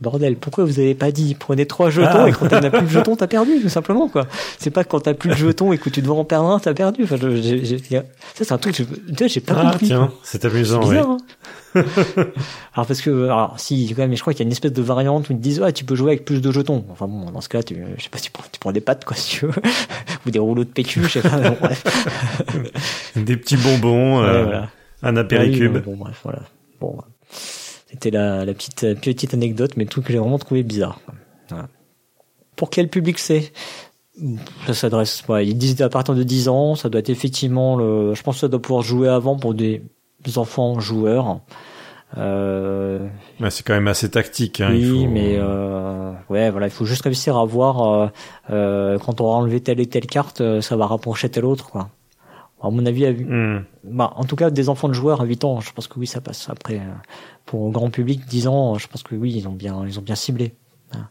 Bordel, 0.02 0.36
pourquoi 0.36 0.66
vous 0.66 0.80
avez 0.80 0.96
pas 0.96 1.12
dit 1.12 1.36
prenez 1.36 1.66
trois 1.68 1.92
jetons 1.92 2.24
Ah. 2.24 2.28
et 2.30 2.32
quand 2.32 2.48
tu 2.48 2.56
n'as 2.56 2.70
plus 2.72 2.82
de 2.82 2.88
jetons, 2.90 3.16
t'as 3.16 3.28
perdu, 3.28 3.62
tout 3.62 3.70
simplement 3.70 4.10
quoi. 4.10 4.26
C'est 4.58 4.72
pas 4.72 4.84
quand 4.84 5.00
t'as 5.02 5.14
plus 5.14 5.30
de 5.30 5.36
jetons 5.36 5.72
et 5.74 5.78
que 5.78 5.90
tu 5.92 6.02
dois 6.02 6.16
en 6.16 6.26
perdre 6.26 6.50
un, 6.50 6.60
t'as 6.60 6.74
perdu. 6.74 7.04
Enfin, 7.04 7.18
je- 7.22 7.36
j'ai- 7.42 7.64
j'ai- 7.64 7.78
ça 7.80 8.04
c'est 8.34 8.52
un 8.52 8.58
truc, 8.58 8.76
que 8.76 8.84
je- 8.84 9.28
j'ai 9.28 9.40
pas 9.42 9.54
Ah 9.58 9.72
compris. 9.72 9.86
tiens, 9.88 10.12
c'est 10.24 10.44
amusant. 10.44 10.82
oui. 10.84 10.90
bizarre. 10.96 11.10
hein. 11.12 11.18
alors 12.74 12.86
parce 12.88 13.00
que, 13.02 13.26
alors 13.26 13.54
si 13.58 13.88
quand 13.96 14.02
même, 14.02 14.14
je 14.16 14.20
crois 14.22 14.34
qu'il 14.34 14.42
y 14.42 14.44
a 14.44 14.48
une 14.48 14.52
espèce 14.52 14.74
de 14.74 14.82
variante 14.82 15.30
où 15.30 15.34
ils 15.34 15.38
te 15.38 15.42
disent 15.42 15.62
ouais 15.62 15.72
tu 15.72 15.86
peux 15.86 15.96
jouer 15.96 16.12
avec 16.14 16.26
plus 16.26 16.42
de 16.42 16.52
jetons. 16.52 16.84
Enfin 16.92 17.08
bon, 17.08 17.30
dans 17.32 17.40
ce 17.42 17.48
cas, 17.48 17.64
tu, 17.64 17.78
je 17.98 18.04
sais 18.04 18.10
pas, 18.10 18.20
tu 18.20 18.32
prends, 18.32 18.44
tu 18.52 18.60
prends 18.60 18.72
des 18.74 18.82
pattes 18.82 19.06
quoi 19.06 19.16
si 19.16 19.38
tu 19.38 19.46
veux, 19.46 19.54
ou 20.26 20.32
des 20.32 20.40
rouleaux 20.40 20.64
de 20.66 20.70
PQ, 20.70 21.04
je 21.04 21.08
sais 21.10 21.22
pas. 21.22 21.38
bon. 21.52 21.58
Des 23.16 23.38
petits 23.38 23.56
bonbons, 23.58 24.22
Ouais, 24.22 24.28
euh, 24.28 24.44
voilà. 24.44 24.70
Un 25.04 25.10
Ah 25.10 25.12
oui, 25.14 25.20
apéricube. 25.20 25.78
bon, 25.84 25.96
bref, 25.98 26.20
voilà. 26.24 26.40
Bon, 26.80 26.98
c'était 27.30 28.12
la, 28.12 28.46
la 28.46 28.54
petite 28.54 29.00
petite 29.02 29.34
anecdote, 29.34 29.72
mais 29.78 29.86
truc 29.86 30.06
que 30.06 30.14
j'ai 30.14 30.20
vraiment 30.20 30.40
trouvé 30.40 30.64
bizarre. 30.64 31.00
Voilà. 31.50 31.68
Pour 32.56 32.70
quel 32.70 32.90
public 32.90 33.20
c'est? 33.20 33.52
Ça 34.68 34.74
s'adresse. 34.74 35.24
Ouais, 35.28 35.48
ils 35.48 35.56
disent 35.56 35.82
à 35.82 35.90
partir 35.90 36.14
de 36.16 36.24
10 36.24 36.48
ans, 36.50 36.76
ça 36.76 36.90
doit 36.90 37.00
être 37.00 37.10
effectivement 37.10 37.76
le. 37.76 38.14
Je 38.14 38.22
pense 38.24 38.36
que 38.36 38.42
ça 38.42 38.48
doit 38.48 38.62
pouvoir 38.62 38.84
jouer 38.84 39.08
avant 39.10 39.38
pour 39.38 39.54
des 39.54 39.82
enfants 40.36 40.80
joueurs. 40.80 41.40
Euh, 42.18 43.08
Ouais, 43.40 43.50
c'est 43.50 43.64
quand 43.66 43.74
même 43.74 43.88
assez 43.88 44.10
tactique. 44.12 44.60
Hein, 44.62 44.74
il 44.74 44.92
oui, 44.92 45.06
faut- 45.06 45.10
mais 45.12 45.36
euh, 45.40 46.12
ouais, 46.30 46.52
voilà, 46.52 46.68
il 46.68 46.72
faut 46.72 46.86
juste 46.86 47.04
réussir 47.04 47.38
à 47.38 47.46
voir 47.46 47.82
euh, 47.84 48.08
euh, 48.52 49.00
quand 49.00 49.22
on 49.22 49.26
aura 49.26 49.38
enlevé 49.38 49.62
telle 49.62 49.80
et 49.80 49.88
telle 49.88 50.06
carte, 50.08 50.42
euh, 50.42 50.62
ça 50.62 50.76
va 50.76 50.86
rapprocher 50.88 51.30
telle 51.30 51.46
autre, 51.46 51.70
quoi. 51.72 51.90
À 52.62 52.69
mon 52.69 52.86
avis, 52.86 53.06
à 53.06 53.12
Hmm. 53.12 53.63
bah, 53.84 54.13
en 54.15 54.24
tout 54.24 54.36
cas, 54.36 54.52
des 54.52 54.69
enfants 54.69 54.88
de 54.88 54.93
joueurs 54.93 55.21
à 55.21 55.26
8 55.26 55.43
ans, 55.43 55.62
je 55.62 55.71
pense 55.74 55.88
que 55.88 56.00
oui, 56.00 56.08
ça 56.08 56.21
passe. 56.21 56.50
Après, 56.50 56.78
euh, 56.78 56.93
pour 57.45 57.65
le 57.65 57.71
grand 57.71 57.89
public, 57.89 58.26
10 58.26 58.47
ans, 58.47 58.78
je 58.78 58.88
pense 58.88 59.04
que 59.04 59.15
oui, 59.15 59.34
ils 59.36 59.47
ont 59.47 59.54
bien, 59.54 59.84
ils 59.88 59.97
ont 60.00 60.04
bien 60.04 60.15
ciblé. 60.15 60.54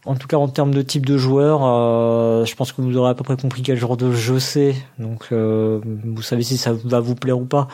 En 0.04 0.14
tout 0.14 0.26
cas, 0.26 0.36
en 0.36 0.48
termes 0.48 0.72
de 0.72 0.82
type 0.82 1.06
de 1.06 1.16
joueur, 1.16 1.60
euh, 1.64 2.44
je 2.44 2.54
pense 2.54 2.72
que 2.72 2.82
vous 2.82 2.96
aurez 2.96 3.10
à 3.10 3.14
peu 3.14 3.24
près 3.24 3.36
compris 3.36 3.62
quel 3.62 3.78
genre 3.78 3.96
de 3.96 4.12
jeu 4.12 4.38
c'est. 4.38 4.74
Donc, 4.98 5.28
euh, 5.32 5.80
vous 6.04 6.22
savez 6.22 6.42
si 6.42 6.56
ça 6.56 6.72
va 6.72 7.00
vous 7.00 7.14
plaire 7.14 7.38
ou 7.38 7.44
pas. 7.44 7.68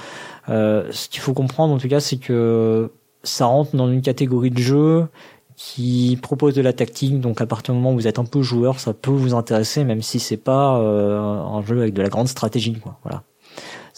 Euh, 0.48 0.86
ce 0.90 1.08
qu'il 1.08 1.20
faut 1.20 1.32
comprendre, 1.32 1.74
en 1.74 1.78
tout 1.78 1.88
cas, 1.88 2.00
c'est 2.00 2.16
que 2.16 2.90
ça 3.22 3.46
rentre 3.46 3.74
dans 3.76 3.90
une 3.90 4.02
catégorie 4.02 4.50
de 4.50 4.58
jeu 4.58 5.06
qui 5.56 6.18
propose 6.22 6.54
de 6.54 6.62
la 6.62 6.72
tactique. 6.72 7.20
Donc, 7.20 7.40
à 7.40 7.46
partir 7.46 7.74
du 7.74 7.80
moment 7.80 7.92
où 7.92 7.96
vous 7.96 8.06
êtes 8.06 8.18
un 8.18 8.24
peu 8.24 8.42
joueur, 8.42 8.78
ça 8.78 8.92
peut 8.92 9.10
vous 9.10 9.34
intéresser, 9.34 9.84
même 9.84 10.02
si 10.02 10.20
c'est 10.20 10.36
pas 10.36 10.78
euh, 10.78 11.18
un 11.18 11.62
jeu 11.62 11.80
avec 11.80 11.94
de 11.94 12.02
la 12.02 12.08
grande 12.08 12.28
stratégie. 12.28 12.74
Quoi. 12.74 12.98
Voilà 13.02 13.22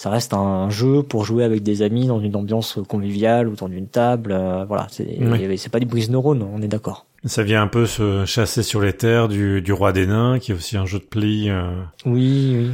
ça 0.01 0.11
reste 0.11 0.33
un 0.33 0.71
jeu 0.71 1.03
pour 1.03 1.25
jouer 1.25 1.43
avec 1.43 1.65
des 1.65 1.83
amis 1.83 2.07
dans 2.07 2.21
une 2.21 2.37
ambiance 2.37 2.79
conviviale 2.89 3.49
autour 3.49 3.69
d'une 3.69 3.89
table. 3.89 4.31
euh, 4.31 4.65
voilà, 4.65 4.87
c'est 4.91 5.05
Oui. 5.21 5.59
pas 5.73 5.81
du 5.81 5.87
brise 5.87 6.09
neurones, 6.09 6.43
on 6.55 6.63
est 6.63 6.69
d'accord. 6.69 7.07
Ça 7.25 7.43
vient 7.43 7.61
un 7.63 7.67
peu 7.67 7.85
se 7.85 8.25
chasser 8.25 8.63
sur 8.63 8.81
les 8.81 8.93
terres 8.93 9.27
du, 9.27 9.61
du 9.61 9.73
roi 9.73 9.91
des 9.93 10.07
nains, 10.07 10.39
qui 10.39 10.53
est 10.53 10.55
aussi 10.55 10.77
un 10.77 10.87
jeu 10.87 11.01
de 11.01 11.05
pli, 11.05 11.51
euh, 11.51 11.73
Oui, 12.07 12.55
oui. 12.57 12.71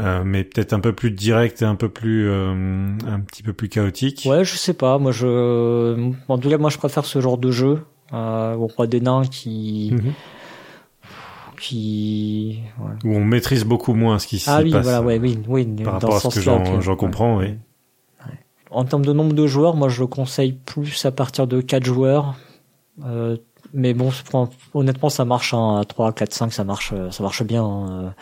euh, 0.00 0.22
mais 0.24 0.42
peut-être 0.42 0.72
un 0.72 0.80
peu 0.80 0.92
plus 0.92 1.12
direct 1.12 1.62
et 1.62 1.66
un 1.66 1.76
peu 1.76 1.88
plus, 1.88 2.28
euh, 2.28 2.50
un 3.06 3.20
petit 3.20 3.44
peu 3.44 3.52
plus 3.52 3.68
chaotique. 3.68 4.24
Ouais, 4.28 4.44
je 4.44 4.56
sais 4.56 4.74
pas. 4.74 4.98
Moi, 4.98 5.12
je, 5.12 6.10
en 6.28 6.38
tout 6.38 6.50
cas, 6.50 6.58
moi, 6.58 6.70
je 6.70 6.78
préfère 6.78 7.04
ce 7.04 7.20
genre 7.20 7.38
de 7.38 7.52
jeu 7.52 7.78
euh, 8.12 8.54
au 8.56 8.66
roi 8.66 8.88
des 8.88 9.00
nains 9.00 9.22
qui, 9.30 9.90
Mhm. 9.92 10.12
Qui. 11.56 12.60
Où 13.04 13.14
on 13.14 13.24
maîtrise 13.24 13.64
beaucoup 13.64 13.94
moins 13.94 14.18
ce 14.18 14.26
qui 14.26 14.38
s'y 14.38 14.48
Ah 14.48 14.60
oui, 14.62 14.70
passe. 14.70 14.82
voilà, 14.84 15.02
ouais, 15.02 15.18
oui, 15.18 15.38
oui. 15.48 15.64
Par 15.66 15.98
dans 15.98 16.08
rapport 16.08 16.16
à 16.16 16.30
ce 16.30 16.34
que 16.34 16.80
j'en 16.80 16.96
comprends, 16.96 17.38
oui. 17.38 17.46
Ouais. 18.26 18.32
En 18.70 18.84
termes 18.84 19.04
de 19.04 19.12
nombre 19.12 19.32
de 19.34 19.46
joueurs, 19.46 19.76
moi, 19.76 19.88
je 19.88 20.00
le 20.00 20.06
conseille 20.06 20.52
plus 20.52 21.04
à 21.04 21.10
partir 21.10 21.46
de 21.46 21.60
4 21.60 21.84
joueurs. 21.84 22.36
Euh, 23.04 23.36
mais 23.74 23.94
bon, 23.94 24.10
honnêtement, 24.74 25.08
ça 25.08 25.24
marche 25.24 25.52
hein, 25.54 25.78
à 25.80 25.84
3, 25.84 26.12
4, 26.12 26.32
5, 26.32 26.52
ça 26.52 26.64
marche, 26.64 26.94
ça 27.10 27.22
marche 27.22 27.42
bien. 27.42 27.64
Hein. 27.64 28.14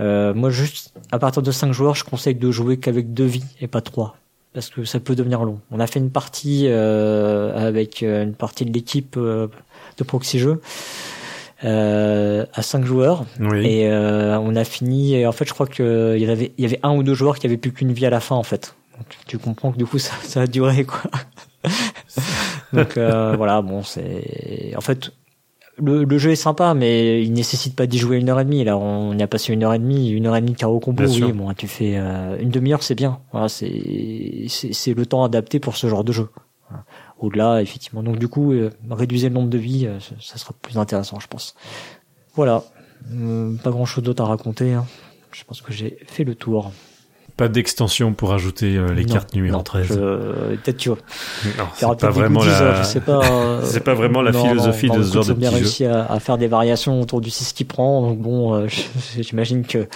Euh, 0.00 0.34
moi, 0.34 0.50
juste 0.50 0.92
à 1.12 1.18
partir 1.18 1.42
de 1.42 1.50
5 1.50 1.72
joueurs, 1.72 1.94
je 1.94 2.04
conseille 2.04 2.34
de 2.34 2.50
jouer 2.50 2.78
qu'avec 2.78 3.14
deux 3.14 3.24
vies 3.24 3.44
et 3.60 3.68
pas 3.68 3.80
trois, 3.80 4.16
parce 4.52 4.68
que 4.68 4.84
ça 4.84 4.98
peut 5.00 5.14
devenir 5.14 5.44
long. 5.44 5.60
On 5.70 5.80
a 5.80 5.86
fait 5.86 6.00
une 6.00 6.10
partie 6.10 6.64
euh, 6.66 7.56
avec 7.56 8.02
euh, 8.02 8.24
une 8.24 8.34
partie 8.34 8.64
de 8.64 8.72
l'équipe 8.72 9.16
euh, 9.16 9.46
de 9.98 10.04
proxy 10.04 10.38
jeu. 10.38 10.60
Euh, 11.62 12.44
à 12.52 12.62
5 12.62 12.84
joueurs 12.84 13.24
oui. 13.38 13.64
et 13.64 13.88
euh, 13.88 14.36
on 14.40 14.56
a 14.56 14.64
fini 14.64 15.14
et 15.14 15.24
en 15.24 15.30
fait 15.30 15.46
je 15.46 15.54
crois 15.54 15.68
que 15.68 16.14
il 16.16 16.22
y 16.22 16.28
avait 16.28 16.52
il 16.58 16.62
y 16.62 16.66
avait 16.66 16.80
un 16.82 16.96
ou 16.96 17.04
deux 17.04 17.14
joueurs 17.14 17.38
qui 17.38 17.46
avaient 17.46 17.56
plus 17.56 17.72
qu'une 17.72 17.92
vie 17.92 18.04
à 18.04 18.10
la 18.10 18.18
fin 18.18 18.34
en 18.34 18.42
fait 18.42 18.74
donc 18.98 19.06
tu 19.28 19.38
comprends 19.38 19.70
que 19.70 19.78
du 19.78 19.86
coup 19.86 19.98
ça, 20.00 20.14
ça 20.22 20.42
a 20.42 20.46
duré 20.48 20.84
quoi 20.84 21.02
donc 22.72 22.96
euh, 22.96 23.34
voilà 23.38 23.62
bon 23.62 23.84
c'est 23.84 24.74
en 24.76 24.80
fait 24.80 25.12
le, 25.76 26.04
le, 26.04 26.18
jeu 26.18 26.30
est 26.30 26.36
sympa, 26.36 26.74
mais 26.74 27.22
il 27.22 27.32
nécessite 27.32 27.74
pas 27.74 27.86
d'y 27.86 27.98
jouer 27.98 28.18
une 28.18 28.28
heure 28.28 28.38
et 28.38 28.44
demie. 28.44 28.62
Là, 28.62 28.76
on 28.78 29.16
y 29.18 29.22
a 29.22 29.26
passé 29.26 29.52
une 29.52 29.64
heure 29.64 29.74
et 29.74 29.78
demie, 29.78 30.10
une 30.10 30.26
heure 30.26 30.36
et 30.36 30.40
demie 30.40 30.52
de 30.52 30.56
carreau 30.56 30.78
combo. 30.78 31.04
oui, 31.04 31.32
bon, 31.32 31.52
tu 31.54 31.66
fais 31.66 31.94
euh, 31.96 32.36
une 32.38 32.50
demi-heure, 32.50 32.82
c'est 32.82 32.94
bien. 32.94 33.18
Voilà, 33.32 33.48
c'est 33.48 34.46
c'est 34.48 34.94
le 34.94 35.06
temps 35.06 35.24
adapté 35.24 35.58
pour 35.58 35.76
ce 35.76 35.88
genre 35.88 36.04
de 36.04 36.12
jeu. 36.12 36.28
Au-delà, 37.18 37.62
effectivement. 37.62 38.02
Donc 38.02 38.18
du 38.18 38.28
coup, 38.28 38.52
euh, 38.52 38.70
réduisez 38.90 39.28
le 39.28 39.34
nombre 39.34 39.48
de 39.48 39.58
vies, 39.58 39.86
euh, 39.86 39.98
ça 40.20 40.36
sera 40.36 40.52
plus 40.60 40.78
intéressant, 40.78 41.20
je 41.20 41.28
pense. 41.28 41.54
Voilà, 42.34 42.64
euh, 43.12 43.56
pas 43.56 43.70
grand-chose 43.70 44.02
d'autre 44.02 44.22
à 44.22 44.26
raconter. 44.26 44.72
Hein. 44.72 44.86
Je 45.32 45.44
pense 45.44 45.62
que 45.62 45.72
j'ai 45.72 45.98
fait 46.06 46.24
le 46.24 46.34
tour. 46.34 46.72
Pas 47.36 47.48
d'extension 47.48 48.12
pour 48.12 48.32
ajouter 48.32 48.76
euh, 48.76 48.92
les 48.94 49.04
non, 49.04 49.14
cartes 49.14 49.34
numéro 49.34 49.56
non, 49.56 49.62
13. 49.64 49.86
je- 49.88 49.94
Peut-être 50.54 50.76
tu 50.76 50.88
vois. 50.90 50.98
Aura 51.58 51.96
c'est 51.96 51.98
pas 52.00 52.10
vraiment 52.10 52.38
goodies, 52.40 52.52
la... 52.52 52.62
euh, 52.62 52.76
je 52.78 52.82
sais 52.84 53.00
pas. 53.00 53.20
euh, 53.32 53.60
c'est 53.64 53.82
pas 53.82 53.94
vraiment 53.94 54.22
la 54.22 54.30
non, 54.30 54.44
philosophie 54.44 54.88
de 54.88 55.02
ce 55.02 55.12
genre 55.12 55.24
de 55.24 55.30
ils 55.30 55.32
ont 55.32 55.36
bien 55.38 55.50
jeu. 55.50 55.56
réussi 55.56 55.84
à, 55.84 56.04
à 56.06 56.20
faire 56.20 56.38
des 56.38 56.46
variations 56.46 57.00
autour 57.00 57.20
du 57.20 57.30
6 57.30 57.52
qui 57.52 57.64
prend, 57.64 58.02
donc 58.02 58.18
bon, 58.20 58.54
euh, 58.54 58.66
j'imagine 59.18 59.66
que 59.66 59.88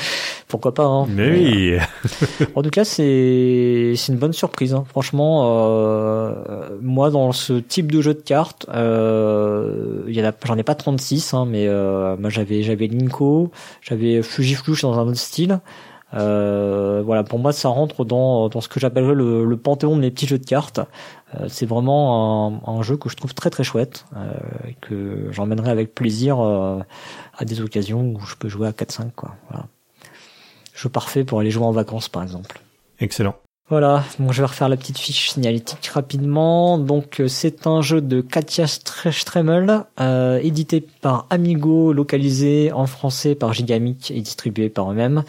pourquoi 0.49 0.74
pas. 0.74 0.84
Hein. 0.86 1.07
Mais 1.09 1.30
oui, 1.30 1.74
En 2.57 2.62
tout 2.62 2.70
cas, 2.70 2.82
c'est 2.84 3.93
c'est 3.95 4.11
une 4.12 4.18
bonne 4.18 4.32
surprise. 4.32 4.74
Hein. 4.74 4.84
Franchement, 4.89 5.43
euh, 5.45 6.32
moi 6.82 7.11
dans 7.11 7.30
ce 7.30 7.53
type 7.53 7.93
de 7.93 8.01
jeu 8.01 8.14
de 8.14 8.20
cartes, 8.20 8.66
euh, 8.74 10.03
il 10.09 10.14
y 10.16 10.20
en 10.20 10.28
a, 10.28 10.32
j'en 10.45 10.57
ai 10.57 10.64
pas 10.64 10.74
36, 10.74 11.34
hein, 11.34 11.47
mais 11.49 11.66
euh, 11.68 12.16
moi 12.18 12.30
j'avais 12.30 12.62
j'avais 12.64 12.89
Linko, 12.89 13.53
j'avais 13.80 14.22
Fujiflush 14.22 14.82
dans 14.82 14.99
un 14.99 15.07
autre 15.07 15.18
style. 15.18 15.61
Euh, 16.14 17.02
voilà, 17.04 17.22
pour 17.22 17.38
moi, 17.38 17.52
ça 17.52 17.68
rentre 17.68 18.04
dans 18.04 18.48
dans 18.48 18.61
ce 18.61 18.68
que 18.68 18.80
j'appellerais 18.80 19.14
le, 19.14 19.44
le 19.44 19.56
panthéon 19.56 19.94
de 19.96 20.00
mes 20.00 20.11
petits 20.11 20.26
jeux 20.26 20.38
de 20.38 20.46
cartes. 20.46 20.80
Euh, 21.34 21.46
c'est 21.48 21.66
vraiment 21.66 22.62
un, 22.66 22.72
un 22.78 22.82
jeu 22.82 22.96
que 22.96 23.09
je 23.11 23.16
trouve 23.16 23.34
très 23.34 23.50
très 23.50 23.64
chouette, 23.64 24.06
euh, 24.16 24.32
que 24.80 25.28
j'emmènerai 25.32 25.70
avec 25.70 25.94
plaisir 25.94 26.40
euh, 26.40 26.78
à 27.36 27.44
des 27.44 27.61
occasions 27.61 28.14
où 28.14 28.20
je 28.20 28.36
peux 28.36 28.48
jouer 28.48 28.68
à 28.68 28.72
4-5 28.72 29.11
quoi. 29.14 29.34
Voilà. 29.50 29.66
Jeu 30.74 30.88
parfait 30.88 31.24
pour 31.24 31.40
aller 31.40 31.50
jouer 31.50 31.66
en 31.66 31.72
vacances 31.72 32.09
par 32.09 32.22
exemple. 32.22 32.61
excellent. 33.00 33.34
Voilà, 33.70 34.02
bon, 34.18 34.32
je 34.32 34.40
vais 34.40 34.46
refaire 34.46 34.70
la 34.70 34.78
petite 34.78 34.96
fiche 34.96 35.28
signalétique 35.32 35.86
rapidement. 35.88 36.78
Donc, 36.78 37.20
c'est 37.28 37.66
un 37.66 37.82
jeu 37.82 38.00
de 38.00 38.22
Katia 38.22 38.64
Stre- 38.64 39.12
Stremel, 39.12 39.84
euh, 40.00 40.38
édité 40.42 40.80
par 40.80 41.26
Amigo, 41.28 41.92
localisé 41.92 42.72
en 42.72 42.86
français 42.86 43.34
par 43.34 43.52
Gigamic 43.52 44.11
et 44.11 44.22
distribué 44.22 44.70
par 44.70 44.90
eux-mêmes. 44.90 45.22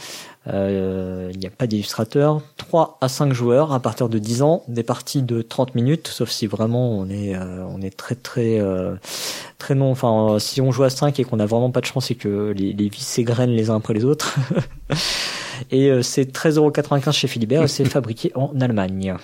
Euh, 0.50 1.32
Il 1.34 1.40
n'y 1.40 1.46
a 1.46 1.50
pas 1.50 1.68
d'illustrateur. 1.68 2.42
3 2.58 2.98
à 3.02 3.08
5 3.08 3.34
joueurs 3.34 3.74
à 3.74 3.80
partir 3.80 4.10
de 4.10 4.18
10 4.20 4.42
ans, 4.42 4.64
des 4.68 4.84
parties 4.84 5.22
de 5.22 5.42
30 5.42 5.76
minutes, 5.76 6.08
sauf 6.08 6.30
si 6.30 6.48
vraiment 6.48 6.92
on 6.92 7.10
est 7.10 7.36
euh, 7.36 7.64
on 7.68 7.82
est 7.82 7.96
très 7.96 8.16
très 8.16 8.60
euh, 8.60 8.96
très 9.58 9.76
non. 9.76 9.92
Enfin, 9.92 10.38
si 10.40 10.62
on 10.62 10.72
joue 10.72 10.84
à 10.84 10.90
5 10.90 11.20
et 11.20 11.24
qu'on 11.24 11.40
a 11.40 11.46
vraiment 11.46 11.72
pas 11.72 11.82
de 11.82 11.86
chance 11.86 12.12
et 12.12 12.16
que 12.16 12.54
les, 12.56 12.74
les 12.74 12.90
vies 12.90 13.02
s'égrènent 13.02 13.52
les 13.52 13.70
uns 13.70 13.78
après 13.78 13.94
les 13.94 14.06
autres. 14.06 14.38
Et 15.72 15.92
euh, 15.92 16.02
c'est 16.02 16.32
13,95€ 16.32 17.12
chez 17.12 17.28
Philibert 17.28 17.64
et 17.64 17.68
c'est 17.68 17.84
fabriqué 17.90 18.32
en 18.34 18.62
Allemagne. 18.62 19.16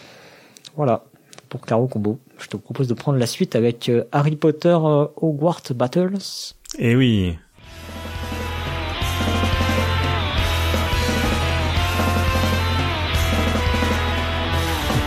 Voilà, 0.76 1.06
pour 1.48 1.62
Claro 1.62 1.88
Combo. 1.88 2.20
Je 2.38 2.48
te 2.48 2.58
propose 2.58 2.90
de 2.90 2.94
prendre 2.94 3.18
la 3.18 3.26
suite 3.26 3.56
avec 3.56 3.90
Harry 4.12 4.36
Potter 4.36 4.78
Hogwarts 5.16 5.64
Battles. 5.74 6.18
Eh 6.78 6.98
oui. 6.98 7.38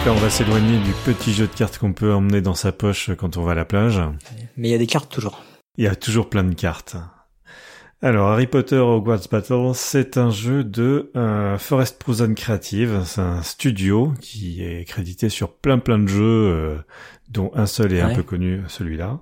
Là, 0.05 0.13
on 0.13 0.17
va 0.17 0.31
s'éloigner 0.31 0.79
du 0.79 0.93
petit 1.05 1.33
jeu 1.33 1.47
de 1.47 1.53
cartes 1.53 1.79
qu'on 1.79 1.93
peut 1.93 2.13
emmener 2.13 2.41
dans 2.41 2.55
sa 2.55 2.73
poche 2.73 3.11
quand 3.19 3.37
on 3.37 3.43
va 3.43 3.53
à 3.53 3.55
la 3.55 3.65
plage. 3.65 4.01
Mais 4.57 4.69
il 4.69 4.71
y 4.71 4.75
a 4.75 4.79
des 4.79 4.87
cartes 4.87 5.11
toujours. 5.11 5.43
Il 5.77 5.85
y 5.85 5.89
a 5.89 5.97
toujours 5.97 6.31
plein 6.31 6.45
de 6.45 6.55
cartes. 6.55 6.97
Alors, 8.01 8.29
Harry 8.29 8.47
Potter 8.47 8.77
Hogwarts 8.79 9.29
Battle, 9.31 9.73
c'est 9.75 10.19
un 10.19 10.31
jeu 10.31 10.63
de 10.63 11.11
euh, 11.17 11.59
Forest 11.59 11.99
Prison 11.99 12.33
Creative. 12.35 13.03
C'est 13.05 13.21
un 13.21 13.43
studio 13.43 14.13
qui 14.21 14.63
est 14.63 14.85
crédité 14.85 15.29
sur 15.29 15.53
plein 15.53 15.79
plein 15.79 15.99
de 15.99 16.07
jeux, 16.07 16.23
euh, 16.23 16.77
dont 17.29 17.51
un 17.55 17.67
seul 17.67 17.93
est 17.93 18.01
un 18.01 18.15
peu 18.15 18.23
connu, 18.23 18.63
celui-là. 18.69 19.21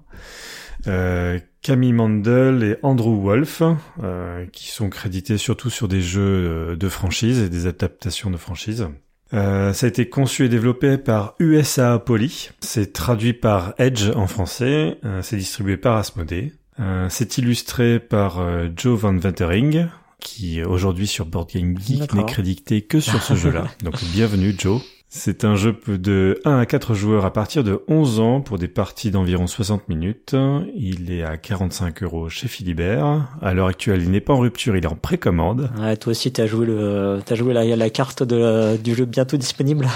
Euh, 0.89 1.39
Camille 1.63 1.95
Mandel 1.95 2.63
et 2.63 2.77
Andrew 2.83 3.19
Wolf, 3.21 3.63
euh, 4.03 4.47
qui 4.53 4.69
sont 4.69 4.91
crédités 4.91 5.39
surtout 5.39 5.71
sur 5.71 5.89
des 5.89 6.03
jeux 6.03 6.77
de 6.77 6.89
franchise 6.89 7.41
et 7.41 7.49
des 7.49 7.67
adaptations 7.67 8.31
de 8.31 8.37
franchise. 8.37 8.89
Euh, 9.35 9.73
ça 9.73 9.87
a 9.87 9.89
été 9.89 10.09
conçu 10.09 10.45
et 10.45 10.49
développé 10.49 10.99
par 10.99 11.35
USA 11.39 11.99
Poly. 11.99 12.51
C'est 12.61 12.93
traduit 12.93 13.33
par 13.33 13.75
Edge 13.79 14.11
en 14.15 14.27
français. 14.27 14.99
Euh, 15.05 15.23
c'est 15.23 15.37
distribué 15.37 15.77
par 15.77 15.97
Asmodee. 15.97 16.53
Euh, 16.79 17.07
c'est 17.09 17.39
illustré 17.39 17.99
par 17.99 18.41
Joe 18.77 18.99
Van 18.99 19.17
Ventering, 19.17 19.87
qui 20.21 20.63
aujourd'hui 20.63 21.07
sur 21.07 21.27
Board 21.27 21.51
Game 21.53 21.79
Geek 21.79 22.13
n'est 22.13 22.27
crédité 22.27 22.83
que 22.83 23.01
sur 23.01 23.23
ce 23.23 23.35
jeu-là. 23.35 23.67
Donc 23.83 23.95
bienvenue 24.13 24.55
Joe. 24.57 24.83
C'est 25.09 25.45
un 25.45 25.55
jeu 25.55 25.77
de 25.87 26.41
1 26.45 26.59
à 26.59 26.67
4 26.67 26.95
joueurs 26.95 27.25
à 27.25 27.33
partir 27.33 27.63
de 27.63 27.81
11 27.87 28.21
ans 28.21 28.41
pour 28.41 28.59
des 28.59 28.67
parties 28.67 29.13
d'environ 29.13 29.47
60 29.47 29.89
minutes. 29.89 30.35
Il 30.75 31.13
est 31.13 31.23
à 31.23 31.37
45 31.37 32.03
euros 32.03 32.29
chez 32.29 32.49
Philibert. 32.49 33.29
À 33.41 33.55
l'heure 33.55 33.69
actuelle, 33.69 34.03
il 34.03 34.11
n'est 34.11 34.21
pas 34.21 34.35
en 34.35 34.41
rupture, 34.41 34.77
il 34.77 34.85
est 34.85 34.89
en 34.89 34.97
précommande. 34.97 35.71
Ouais, 35.79 35.97
toi 35.97 36.11
aussi, 36.11 36.33
t'as 36.33 36.47
joué 36.47 36.67
le, 36.67 37.21
t'as 37.25 37.37
joué 37.37 37.55
la, 37.55 37.65
la 37.65 37.91
carte 37.91 38.25
de, 38.25 38.77
du 38.77 38.95
jeu 38.95 39.05
bientôt 39.05 39.37
disponible. 39.37 39.87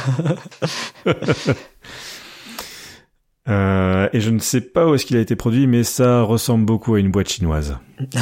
Euh, 3.49 4.09
et 4.13 4.21
je 4.21 4.31
ne 4.31 4.39
sais 4.39 4.61
pas 4.61 4.87
où 4.87 4.95
est-ce 4.95 5.05
qu'il 5.05 5.17
a 5.17 5.21
été 5.21 5.35
produit, 5.35 5.67
mais 5.67 5.83
ça 5.83 6.23
ressemble 6.23 6.67
beaucoup 6.67 6.95
à 6.95 7.01
une 7.01 7.11
boîte 7.11 7.31
chinoise. 7.31 7.79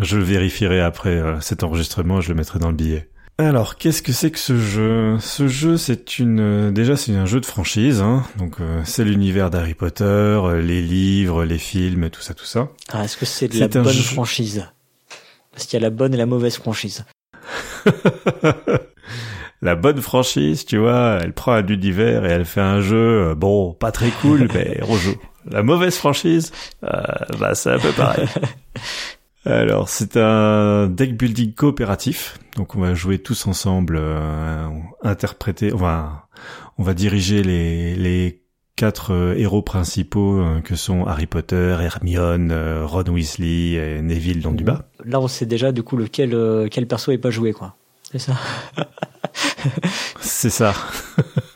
je 0.00 0.16
le 0.16 0.22
vérifierai 0.22 0.80
après 0.80 1.10
euh, 1.10 1.38
cet 1.40 1.62
enregistrement, 1.62 2.22
je 2.22 2.30
le 2.30 2.36
mettrai 2.36 2.60
dans 2.60 2.70
le 2.70 2.76
billet. 2.76 3.10
Alors, 3.48 3.76
qu'est-ce 3.76 4.02
que 4.02 4.12
c'est 4.12 4.30
que 4.30 4.38
ce 4.38 4.58
jeu? 4.58 5.16
Ce 5.20 5.48
jeu, 5.48 5.76
c'est 5.76 6.18
une 6.18 6.40
euh, 6.40 6.70
déjà 6.70 6.96
c'est 6.96 7.14
un 7.14 7.26
jeu 7.26 7.40
de 7.40 7.46
franchise, 7.46 8.00
hein. 8.00 8.24
donc 8.38 8.60
euh, 8.60 8.80
c'est 8.84 9.04
l'univers 9.04 9.50
d'Harry 9.50 9.74
Potter, 9.74 10.04
euh, 10.04 10.60
les 10.60 10.82
livres, 10.82 11.44
les 11.44 11.58
films, 11.58 12.08
tout 12.10 12.20
ça, 12.22 12.34
tout 12.34 12.44
ça. 12.44 12.68
Ah, 12.92 13.04
est-ce 13.04 13.16
que 13.16 13.24
c'est 13.24 13.48
de 13.48 13.58
la 13.58 13.68
bonne 13.68 13.88
jeu- 13.92 14.02
franchise? 14.02 14.66
Parce 15.52 15.66
qu'il 15.66 15.78
y 15.78 15.82
a 15.82 15.86
la 15.86 15.90
bonne 15.90 16.14
et 16.14 16.16
la 16.16 16.26
mauvaise 16.26 16.56
franchise? 16.56 17.04
La 19.64 19.76
bonne 19.76 20.00
franchise, 20.02 20.64
tu 20.64 20.76
vois, 20.78 21.18
elle 21.22 21.32
prend 21.32 21.52
un 21.52 21.64
univers 21.64 22.24
et 22.26 22.30
elle 22.30 22.44
fait 22.44 22.60
un 22.60 22.80
jeu, 22.80 23.32
bon, 23.36 23.72
pas 23.72 23.92
très 23.92 24.10
cool, 24.10 24.48
mais 24.54 24.80
on 24.88 24.96
joue. 24.96 25.14
La 25.48 25.62
mauvaise 25.62 25.94
franchise, 25.96 26.50
euh, 26.82 26.88
bah 27.38 27.54
c'est 27.54 27.70
un 27.70 27.78
peu 27.78 27.92
pareil. 27.92 28.26
Alors, 29.44 29.88
c'est 29.88 30.16
un 30.16 30.86
deck 30.86 31.16
building 31.16 31.52
coopératif, 31.52 32.38
donc 32.56 32.76
on 32.76 32.80
va 32.80 32.94
jouer 32.94 33.18
tous 33.18 33.46
ensemble, 33.48 33.96
euh, 33.98 34.68
interpréter, 35.02 35.72
on 35.72 35.78
va, 35.78 36.28
on 36.78 36.84
va 36.84 36.94
diriger 36.94 37.42
les, 37.42 37.96
les 37.96 38.42
quatre 38.76 39.12
euh, 39.12 39.34
héros 39.36 39.62
principaux 39.62 40.38
euh, 40.38 40.60
que 40.60 40.76
sont 40.76 41.04
Harry 41.06 41.26
Potter, 41.26 41.76
Hermione, 41.80 42.52
euh, 42.52 42.86
Ron 42.86 43.04
Weasley 43.08 43.72
et 43.72 44.00
Neville 44.00 44.42
Londubat. 44.42 44.88
Là, 45.04 45.20
on 45.20 45.28
sait 45.28 45.46
déjà 45.46 45.72
du 45.72 45.82
coup 45.82 45.96
lequel 45.96 46.34
euh, 46.34 46.68
quel 46.70 46.86
perso 46.86 47.10
est 47.10 47.18
pas 47.18 47.30
joué, 47.30 47.52
quoi. 47.52 47.74
C'est 48.12 48.18
ça. 48.20 48.34
C'est 50.20 50.50
ça. 50.50 50.74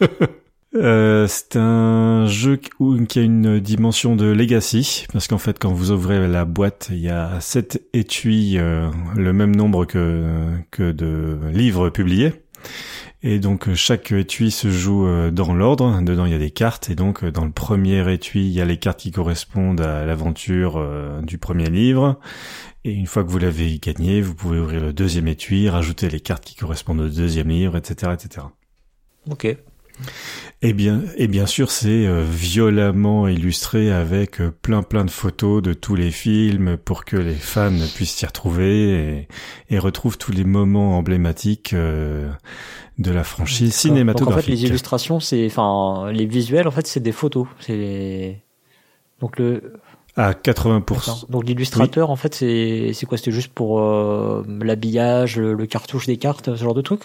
Euh, 0.76 1.26
c'est 1.26 1.56
un 1.56 2.26
jeu 2.26 2.56
qui- 2.56 3.18
a 3.18 3.22
une 3.22 3.60
dimension 3.60 4.14
de 4.14 4.26
legacy, 4.26 5.06
parce 5.12 5.26
qu'en 5.26 5.38
fait, 5.38 5.58
quand 5.58 5.72
vous 5.72 5.90
ouvrez 5.90 6.28
la 6.28 6.44
boîte, 6.44 6.88
il 6.90 6.98
y 6.98 7.08
a 7.08 7.40
sept 7.40 7.82
étuis, 7.94 8.58
euh, 8.58 8.90
le 9.16 9.32
même 9.32 9.56
nombre 9.56 9.86
que, 9.86 10.50
que 10.70 10.92
de 10.92 11.38
livres 11.50 11.88
publiés. 11.88 12.32
Et 13.22 13.38
donc, 13.38 13.72
chaque 13.74 14.12
étui 14.12 14.50
se 14.50 14.70
joue 14.70 15.06
euh, 15.06 15.30
dans 15.30 15.54
l'ordre. 15.54 16.00
Dedans, 16.02 16.26
il 16.26 16.32
y 16.32 16.34
a 16.34 16.38
des 16.38 16.50
cartes. 16.50 16.90
Et 16.90 16.94
donc, 16.94 17.24
dans 17.24 17.44
le 17.46 17.50
premier 17.50 18.12
étui, 18.12 18.40
il 18.46 18.52
y 18.52 18.60
a 18.60 18.64
les 18.66 18.76
cartes 18.76 19.00
qui 19.00 19.10
correspondent 19.10 19.80
à 19.80 20.04
l'aventure 20.04 20.84
du 21.22 21.38
premier 21.38 21.70
livre. 21.70 22.20
Et 22.84 22.92
une 22.92 23.06
fois 23.06 23.24
que 23.24 23.30
vous 23.30 23.38
l'avez 23.38 23.78
gagné, 23.78 24.20
vous 24.20 24.34
pouvez 24.34 24.60
ouvrir 24.60 24.80
le 24.82 24.92
deuxième 24.92 25.26
étui, 25.26 25.68
rajouter 25.68 26.08
les 26.08 26.20
cartes 26.20 26.44
qui 26.44 26.54
correspondent 26.54 27.00
au 27.00 27.08
deuxième 27.08 27.48
livre, 27.48 27.76
etc., 27.76 28.12
etc. 28.14 28.46
Ok. 29.30 29.56
Et 30.62 30.72
bien, 30.72 31.02
et 31.16 31.28
bien 31.28 31.46
sûr, 31.46 31.70
c'est 31.70 32.06
euh, 32.06 32.24
violemment 32.26 33.28
illustré 33.28 33.92
avec 33.92 34.40
euh, 34.40 34.50
plein 34.50 34.82
plein 34.82 35.04
de 35.04 35.10
photos 35.10 35.62
de 35.62 35.74
tous 35.74 35.94
les 35.94 36.10
films 36.10 36.78
pour 36.78 37.04
que 37.04 37.16
les 37.16 37.34
fans 37.34 37.70
puissent 37.94 38.14
s'y 38.14 38.24
retrouver 38.24 38.90
et, 38.90 39.28
et, 39.68 39.78
retrouvent 39.78 40.16
tous 40.16 40.32
les 40.32 40.44
moments 40.44 40.96
emblématiques 40.96 41.74
euh, 41.74 42.30
de 42.98 43.10
la 43.10 43.22
franchise 43.22 43.74
cinématographique. 43.74 44.34
Donc 44.34 44.38
en 44.38 44.46
fait, 44.46 44.50
les 44.50 44.64
illustrations, 44.64 45.20
c'est, 45.20 45.44
enfin, 45.46 46.10
les 46.10 46.24
visuels, 46.24 46.66
en 46.66 46.70
fait, 46.70 46.86
c'est 46.86 47.00
des 47.00 47.12
photos. 47.12 47.46
C'est 47.60 48.42
donc 49.20 49.38
le 49.38 49.74
à 50.16 50.32
80%. 50.32 51.30
Donc 51.30 51.44
l'illustrateur, 51.44 52.08
en 52.08 52.16
fait, 52.16 52.34
c'est 52.34 52.92
c'est 52.94 53.04
quoi? 53.04 53.18
C'était 53.18 53.30
juste 53.30 53.52
pour 53.52 53.78
l'habillage, 53.78 55.36
le, 55.36 55.66
cartouche 55.66 56.06
des 56.06 56.16
cartes, 56.16 56.56
ce 56.56 56.64
genre 56.64 56.72
de 56.72 56.80
truc? 56.80 57.02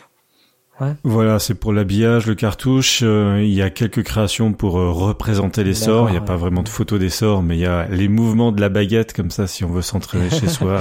Voilà, 1.04 1.40
c'est 1.40 1.54
pour 1.54 1.74
l'habillage, 1.74 2.26
le 2.26 2.36
cartouche. 2.36 3.02
Euh, 3.04 3.42
il 3.44 3.54
y 3.54 3.62
a 3.62 3.70
quelques 3.70 4.04
créations 4.04 4.54
pour 4.54 4.80
euh, 4.80 4.92
représenter 4.92 5.64
les 5.64 5.74
sorts. 5.74 6.10
Il 6.10 6.14
n'y 6.14 6.18
a 6.18 6.22
pas 6.22 6.38
vraiment 6.38 6.64
de 6.64 6.70
photos 6.70 7.00
des 7.00 7.10
sorts, 7.10 7.44
mais 7.44 7.56
il 7.56 7.62
y 7.62 7.66
a 7.66 7.88
les 7.88 8.08
mouvements 8.08 8.52
de 8.52 8.62
la 8.62 8.70
baguette 8.70 9.14
comme 9.14 9.32
ça, 9.32 9.48
si 9.48 9.64
on 9.64 9.70
veut 9.70 9.82
s'entraîner 9.82 10.30
chez 10.40 10.48
soi. 10.48 10.80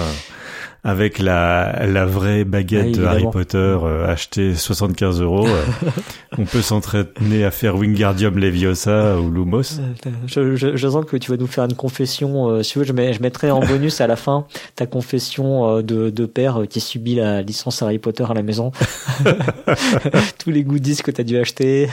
Euh, 0.84 0.90
avec 0.90 1.18
la, 1.18 1.86
la 1.86 2.04
vraie 2.04 2.44
baguette 2.44 2.96
de 2.96 3.04
Harry 3.04 3.24
Potter 3.30 3.58
euh, 3.58 4.10
achetée 4.10 4.54
75 4.54 5.20
euros, 5.20 5.46
euh, 5.46 5.64
on 6.38 6.44
peut 6.44 6.62
s'entraîner 6.62 7.44
à 7.44 7.50
faire 7.50 7.76
Wingardium 7.76 8.38
Leviosa 8.38 9.18
ou 9.18 9.30
Lumos. 9.30 9.80
Je, 10.26 10.56
je, 10.56 10.76
je, 10.76 10.88
sens 10.88 11.04
que 11.04 11.16
tu 11.16 11.30
vas 11.30 11.36
nous 11.36 11.46
faire 11.46 11.64
une 11.64 11.74
confession. 11.74 12.48
Euh, 12.48 12.62
si 12.62 12.72
tu 12.72 12.78
veux, 12.80 12.84
je, 12.84 12.92
mets, 12.92 13.12
je 13.12 13.22
mettrai 13.22 13.50
en 13.50 13.60
bonus 13.60 14.00
à 14.00 14.06
la 14.06 14.16
fin 14.16 14.46
ta 14.74 14.86
confession 14.86 15.76
euh, 15.76 15.82
de, 15.82 16.10
de 16.10 16.26
père 16.26 16.62
qui 16.68 16.80
subit 16.80 17.14
la 17.16 17.42
licence 17.42 17.82
Harry 17.82 17.98
Potter 17.98 18.24
à 18.28 18.34
la 18.34 18.42
maison. 18.42 18.72
Tous 20.38 20.50
les 20.50 20.64
goodies 20.64 20.96
que 21.02 21.10
tu 21.10 21.20
as 21.20 21.24
dû 21.24 21.38
acheter. 21.38 21.88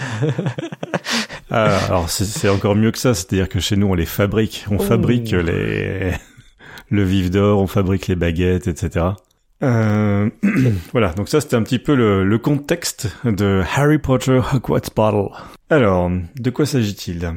ah, 1.52 1.78
alors 1.88 2.10
c'est 2.10 2.50
encore 2.50 2.76
mieux 2.76 2.92
que 2.92 3.00
ça, 3.00 3.14
c'est-à-dire 3.14 3.48
que 3.48 3.60
chez 3.60 3.76
nous 3.76 3.88
on 3.88 3.94
les 3.94 4.06
fabrique, 4.06 4.66
on 4.72 4.78
oh. 4.78 4.80
fabrique 4.80 5.32
les 5.32 6.14
le 6.90 7.04
vif 7.04 7.30
d'or, 7.30 7.60
on 7.60 7.68
fabrique 7.68 8.08
les 8.08 8.16
baguettes, 8.16 8.68
etc. 8.68 9.06
Euh, 9.64 10.30
voilà, 10.92 11.14
donc 11.14 11.30
ça 11.30 11.42
c'était 11.42 11.56
un 11.56 11.64
petit 11.64 11.80
peu 11.80 11.96
le, 11.96 12.38
contexte 12.38 13.10
de 13.26 13.64
Harry 13.76 13.98
Potter 13.98 14.40
Hogwarts 14.54 14.92
Battle. 14.96 15.30
Alors, 15.70 16.12
de 16.36 16.50
quoi 16.50 16.66
s'agit-il? 16.66 17.34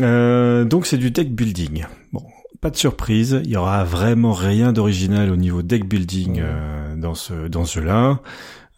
Euh, 0.00 0.64
Donc 0.64 0.86
c'est 0.86 0.98
du 0.98 1.10
deck 1.10 1.34
building. 1.34 1.86
Bon, 2.12 2.22
pas 2.62 2.70
de 2.70 2.76
surprise, 2.76 3.40
il 3.42 3.50
y 3.50 3.56
aura 3.56 3.82
vraiment 3.82 4.32
rien 4.32 4.72
d'original 4.72 5.32
au 5.32 5.36
niveau 5.36 5.62
deck 5.62 5.84
building 5.84 6.40
euh, 6.40 6.94
dans 6.94 7.14
ce 7.14 7.48
dans 7.48 7.64
ce 7.64 7.80
jeu-là. 7.80 8.20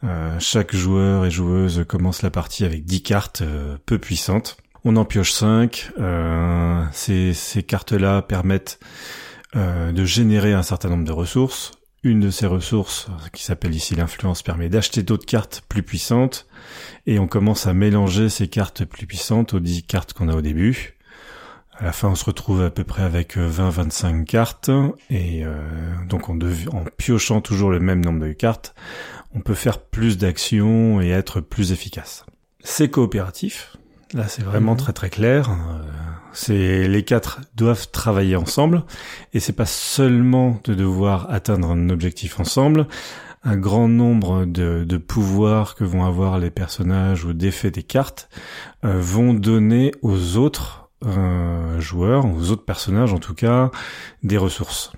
Euh, 0.04 0.38
chaque 0.38 0.74
joueur 0.74 1.26
et 1.26 1.30
joueuse 1.30 1.84
commence 1.86 2.22
la 2.22 2.30
partie 2.30 2.64
avec 2.64 2.86
10 2.86 3.02
cartes 3.02 3.42
euh, 3.42 3.76
peu 3.84 3.98
puissantes. 3.98 4.56
On 4.84 4.96
en 4.96 5.04
pioche 5.04 5.32
5. 5.32 5.92
ces, 6.92 7.34
ces 7.34 7.62
cartes-là 7.62 8.22
permettent 8.22 8.80
euh, 9.56 9.92
de 9.92 10.04
générer 10.04 10.52
un 10.52 10.62
certain 10.62 10.88
nombre 10.88 11.04
de 11.04 11.12
ressources. 11.12 11.72
Une 12.02 12.20
de 12.20 12.30
ces 12.30 12.46
ressources, 12.46 13.06
qui 13.32 13.42
s'appelle 13.42 13.74
ici 13.74 13.94
l'influence, 13.94 14.42
permet 14.42 14.68
d'acheter 14.68 15.02
d'autres 15.02 15.24
cartes 15.24 15.62
plus 15.68 15.82
puissantes, 15.82 16.46
et 17.06 17.18
on 17.18 17.26
commence 17.26 17.66
à 17.66 17.72
mélanger 17.72 18.28
ces 18.28 18.48
cartes 18.48 18.84
plus 18.84 19.06
puissantes 19.06 19.54
aux 19.54 19.60
10 19.60 19.84
cartes 19.84 20.12
qu'on 20.12 20.28
a 20.28 20.34
au 20.36 20.42
début. 20.42 20.98
À 21.78 21.84
la 21.84 21.92
fin, 21.92 22.08
on 22.08 22.14
se 22.14 22.26
retrouve 22.26 22.62
à 22.62 22.70
peu 22.70 22.84
près 22.84 23.02
avec 23.02 23.38
20-25 23.38 24.20
euh, 24.20 24.24
cartes, 24.24 24.70
et 25.08 25.44
euh, 25.44 25.62
donc 26.06 26.28
en, 26.28 26.34
en 26.36 26.84
piochant 26.98 27.40
toujours 27.40 27.70
le 27.70 27.80
même 27.80 28.04
nombre 28.04 28.20
de 28.20 28.32
cartes, 28.32 28.74
on 29.34 29.40
peut 29.40 29.54
faire 29.54 29.78
plus 29.80 30.18
d'actions 30.18 31.00
et 31.00 31.08
être 31.08 31.40
plus 31.40 31.72
efficace. 31.72 32.26
C'est 32.62 32.90
coopératif, 32.90 33.76
Là, 34.14 34.28
c'est 34.28 34.42
vraiment 34.42 34.72
mhm. 34.72 34.78
très 34.78 34.92
très 34.92 35.10
clair. 35.10 35.50
Euh, 35.50 35.82
c'est 36.34 36.86
les 36.88 37.04
quatre 37.04 37.40
doivent 37.54 37.90
travailler 37.90 38.36
ensemble, 38.36 38.84
et 39.32 39.40
c'est 39.40 39.54
pas 39.54 39.66
seulement 39.66 40.60
de 40.64 40.74
devoir 40.74 41.30
atteindre 41.30 41.70
un 41.70 41.88
objectif 41.88 42.38
ensemble. 42.40 42.86
Un 43.44 43.56
grand 43.56 43.88
nombre 43.88 44.46
de, 44.46 44.84
de 44.84 44.96
pouvoirs 44.96 45.74
que 45.74 45.84
vont 45.84 46.04
avoir 46.04 46.38
les 46.38 46.50
personnages 46.50 47.24
ou 47.24 47.34
d'effets 47.34 47.70
des 47.70 47.82
cartes 47.82 48.28
euh, 48.84 48.98
vont 48.98 49.34
donner 49.34 49.92
aux 50.02 50.36
autres 50.36 50.88
euh, 51.04 51.78
joueurs, 51.80 52.24
aux 52.24 52.50
autres 52.50 52.64
personnages 52.64 53.12
en 53.12 53.18
tout 53.18 53.34
cas, 53.34 53.70
des 54.22 54.38
ressources. 54.38 54.92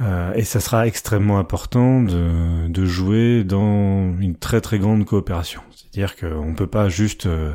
Euh, 0.00 0.32
et 0.34 0.44
ça 0.44 0.58
sera 0.58 0.86
extrêmement 0.86 1.38
important 1.38 2.02
de, 2.02 2.66
de, 2.68 2.84
jouer 2.86 3.44
dans 3.44 4.16
une 4.18 4.36
très 4.36 4.62
très 4.62 4.78
grande 4.78 5.04
coopération. 5.04 5.60
C'est-à-dire 5.70 6.16
qu'on 6.16 6.54
peut 6.54 6.66
pas 6.66 6.88
juste 6.88 7.26
euh, 7.26 7.52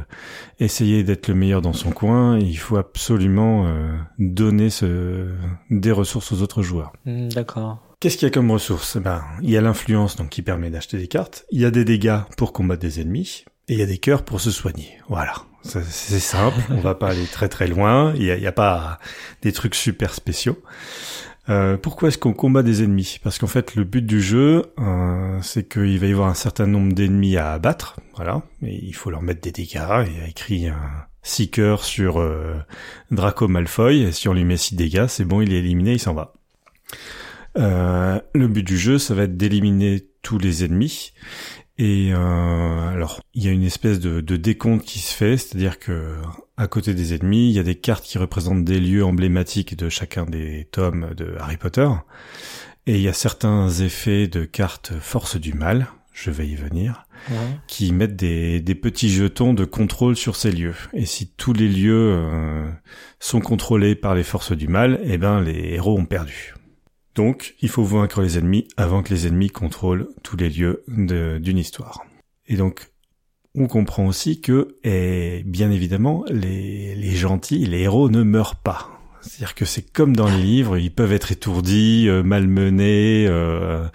essayer 0.59 1.03
d'être 1.03 1.27
le 1.27 1.33
meilleur 1.33 1.61
dans 1.63 1.73
son 1.73 1.91
coin, 1.91 2.37
il 2.37 2.57
faut 2.57 2.77
absolument 2.77 3.65
euh, 3.65 3.97
donner 4.19 4.69
ce, 4.69 5.29
des 5.71 5.91
ressources 5.91 6.31
aux 6.31 6.43
autres 6.43 6.61
joueurs. 6.61 6.93
Hmm, 7.05 7.27
d'accord. 7.29 7.79
Qu'est-ce 7.99 8.17
qu'il 8.17 8.27
y 8.27 8.31
a 8.31 8.33
comme 8.33 8.51
ressources? 8.51 8.97
Eh 8.97 8.99
Ben, 8.99 9.23
il 9.41 9.49
y 9.49 9.57
a 9.57 9.61
l'influence 9.61 10.15
donc 10.15 10.29
qui 10.29 10.43
permet 10.43 10.69
d'acheter 10.69 10.99
des 10.99 11.07
cartes, 11.07 11.45
il 11.51 11.59
y 11.59 11.65
a 11.65 11.71
des 11.71 11.85
dégâts 11.85 12.19
pour 12.37 12.53
combattre 12.53 12.81
des 12.81 13.01
ennemis, 13.01 13.45
et 13.67 13.73
il 13.73 13.79
y 13.79 13.83
a 13.83 13.87
des 13.87 13.97
cœurs 13.97 14.23
pour 14.23 14.39
se 14.39 14.51
soigner. 14.51 14.99
Voilà. 15.09 15.33
C'est 15.63 16.19
simple, 16.19 16.61
on 16.69 16.79
va 16.79 16.95
pas 16.95 17.09
aller 17.09 17.25
très 17.25 17.49
très 17.49 17.67
loin, 17.67 18.13
il 18.15 18.21
n'y 18.21 18.45
a, 18.45 18.49
a, 18.49 18.51
pas 18.53 18.99
des 19.41 19.51
trucs 19.51 19.75
super 19.75 20.13
spéciaux. 20.13 20.57
Euh, 21.49 21.77
pourquoi 21.77 22.09
est-ce 22.09 22.17
qu'on 22.17 22.33
combat 22.33 22.63
des 22.63 22.83
ennemis? 22.83 23.19
Parce 23.23 23.39
qu'en 23.39 23.47
fait, 23.47 23.75
le 23.75 23.83
but 23.83 24.05
du 24.05 24.21
jeu, 24.21 24.63
euh, 24.79 25.39
c'est 25.41 25.67
qu'il 25.67 25.97
va 25.99 26.07
y 26.07 26.11
avoir 26.11 26.27
un 26.27 26.33
certain 26.33 26.67
nombre 26.67 26.93
d'ennemis 26.93 27.37
à 27.37 27.53
abattre, 27.53 27.99
voilà, 28.15 28.41
et 28.61 28.75
il 28.83 28.93
faut 28.93 29.09
leur 29.09 29.21
mettre 29.21 29.41
des 29.41 29.51
dégâts. 29.51 30.05
Il 30.07 30.17
y 30.17 30.21
a 30.21 30.27
écrit 30.27 30.67
un 30.67 31.05
seeker 31.23 31.83
sur 31.83 32.19
euh, 32.19 32.55
Draco 33.11 33.47
Malfoy, 33.47 34.01
et 34.01 34.11
si 34.11 34.27
on 34.27 34.33
lui 34.33 34.43
met 34.43 34.57
6 34.57 34.75
dégâts, 34.75 35.07
c'est 35.07 35.25
bon, 35.25 35.41
il 35.41 35.53
est 35.53 35.59
éliminé, 35.59 35.93
il 35.93 35.99
s'en 35.99 36.13
va. 36.13 36.33
Euh, 37.57 38.19
le 38.33 38.47
but 38.47 38.63
du 38.63 38.77
jeu, 38.77 38.99
ça 38.99 39.13
va 39.13 39.23
être 39.23 39.37
d'éliminer 39.37 40.05
tous 40.21 40.37
les 40.37 40.63
ennemis, 40.63 41.13
et 41.77 42.11
euh, 42.11 42.89
alors, 42.89 43.21
il 43.35 43.43
y 43.43 43.47
a 43.49 43.51
une 43.51 43.63
espèce 43.63 43.99
de, 43.99 44.19
de 44.19 44.35
décompte 44.35 44.83
qui 44.83 44.99
se 44.99 45.13
fait, 45.13 45.37
c'est-à-dire 45.37 45.77
que 45.77 46.15
à 46.57 46.67
côté 46.67 46.95
des 46.95 47.13
ennemis, 47.13 47.49
il 47.49 47.53
y 47.53 47.59
a 47.59 47.63
des 47.63 47.75
cartes 47.75 48.03
qui 48.03 48.17
représentent 48.17 48.65
des 48.65 48.79
lieux 48.79 49.05
emblématiques 49.05 49.77
de 49.77 49.89
chacun 49.89 50.25
des 50.25 50.67
tomes 50.71 51.13
de 51.15 51.35
Harry 51.39 51.57
Potter, 51.57 51.87
et 52.87 52.95
il 52.95 53.01
y 53.01 53.07
a 53.07 53.13
certains 53.13 53.69
effets 53.69 54.27
de 54.27 54.45
cartes 54.45 54.93
force 54.99 55.35
du 55.35 55.53
mal, 55.53 55.87
je 56.13 56.31
vais 56.31 56.47
y 56.47 56.55
venir, 56.55 57.05
qui 57.67 57.91
mettent 57.91 58.15
des, 58.15 58.59
des, 58.59 58.73
petits 58.73 59.09
jetons 59.09 59.53
de 59.53 59.65
contrôle 59.65 60.15
sur 60.15 60.35
ces 60.35 60.51
lieux. 60.51 60.75
Et 60.93 61.05
si 61.05 61.27
tous 61.27 61.53
les 61.53 61.67
lieux 61.67 62.13
euh, 62.15 62.71
sont 63.19 63.41
contrôlés 63.41 63.93
par 63.93 64.15
les 64.15 64.23
forces 64.23 64.51
du 64.51 64.67
mal, 64.67 64.99
eh 65.03 65.19
ben 65.19 65.41
les 65.41 65.73
héros 65.73 65.95
ont 65.95 66.05
perdu. 66.05 66.55
Donc, 67.17 67.55
il 67.61 67.69
faut 67.69 67.83
vaincre 67.83 68.21
les 68.21 68.37
ennemis 68.37 68.67
avant 68.77 69.01
que 69.01 69.11
les 69.11 69.25
ennemis 69.25 69.49
contrôlent 69.49 70.07
tous 70.21 70.37
les 70.37 70.51
lieux 70.51 70.83
d'une 70.87 71.57
histoire. 71.57 72.05
Et 72.45 72.57
donc, 72.57 72.91
on 73.55 73.65
comprend 73.65 74.05
aussi 74.05 74.39
que, 74.39 74.77
et 74.83 75.41
bien 75.43 75.71
évidemment, 75.71 76.25
les, 76.29 76.93
les 76.93 77.15
gentils, 77.15 77.65
les 77.65 77.81
héros 77.81 78.11
ne 78.11 78.21
meurent 78.21 78.57
pas. 78.57 78.91
C'est-à-dire 79.21 79.55
que 79.55 79.65
c'est 79.65 79.91
comme 79.91 80.15
dans 80.15 80.27
les 80.27 80.43
livres, 80.43 80.77
ils 80.77 80.93
peuvent 80.93 81.11
être 81.11 81.31
étourdis, 81.31 82.07
euh, 82.07 82.21
malmenés, 82.21 83.25
euh, 83.27 83.87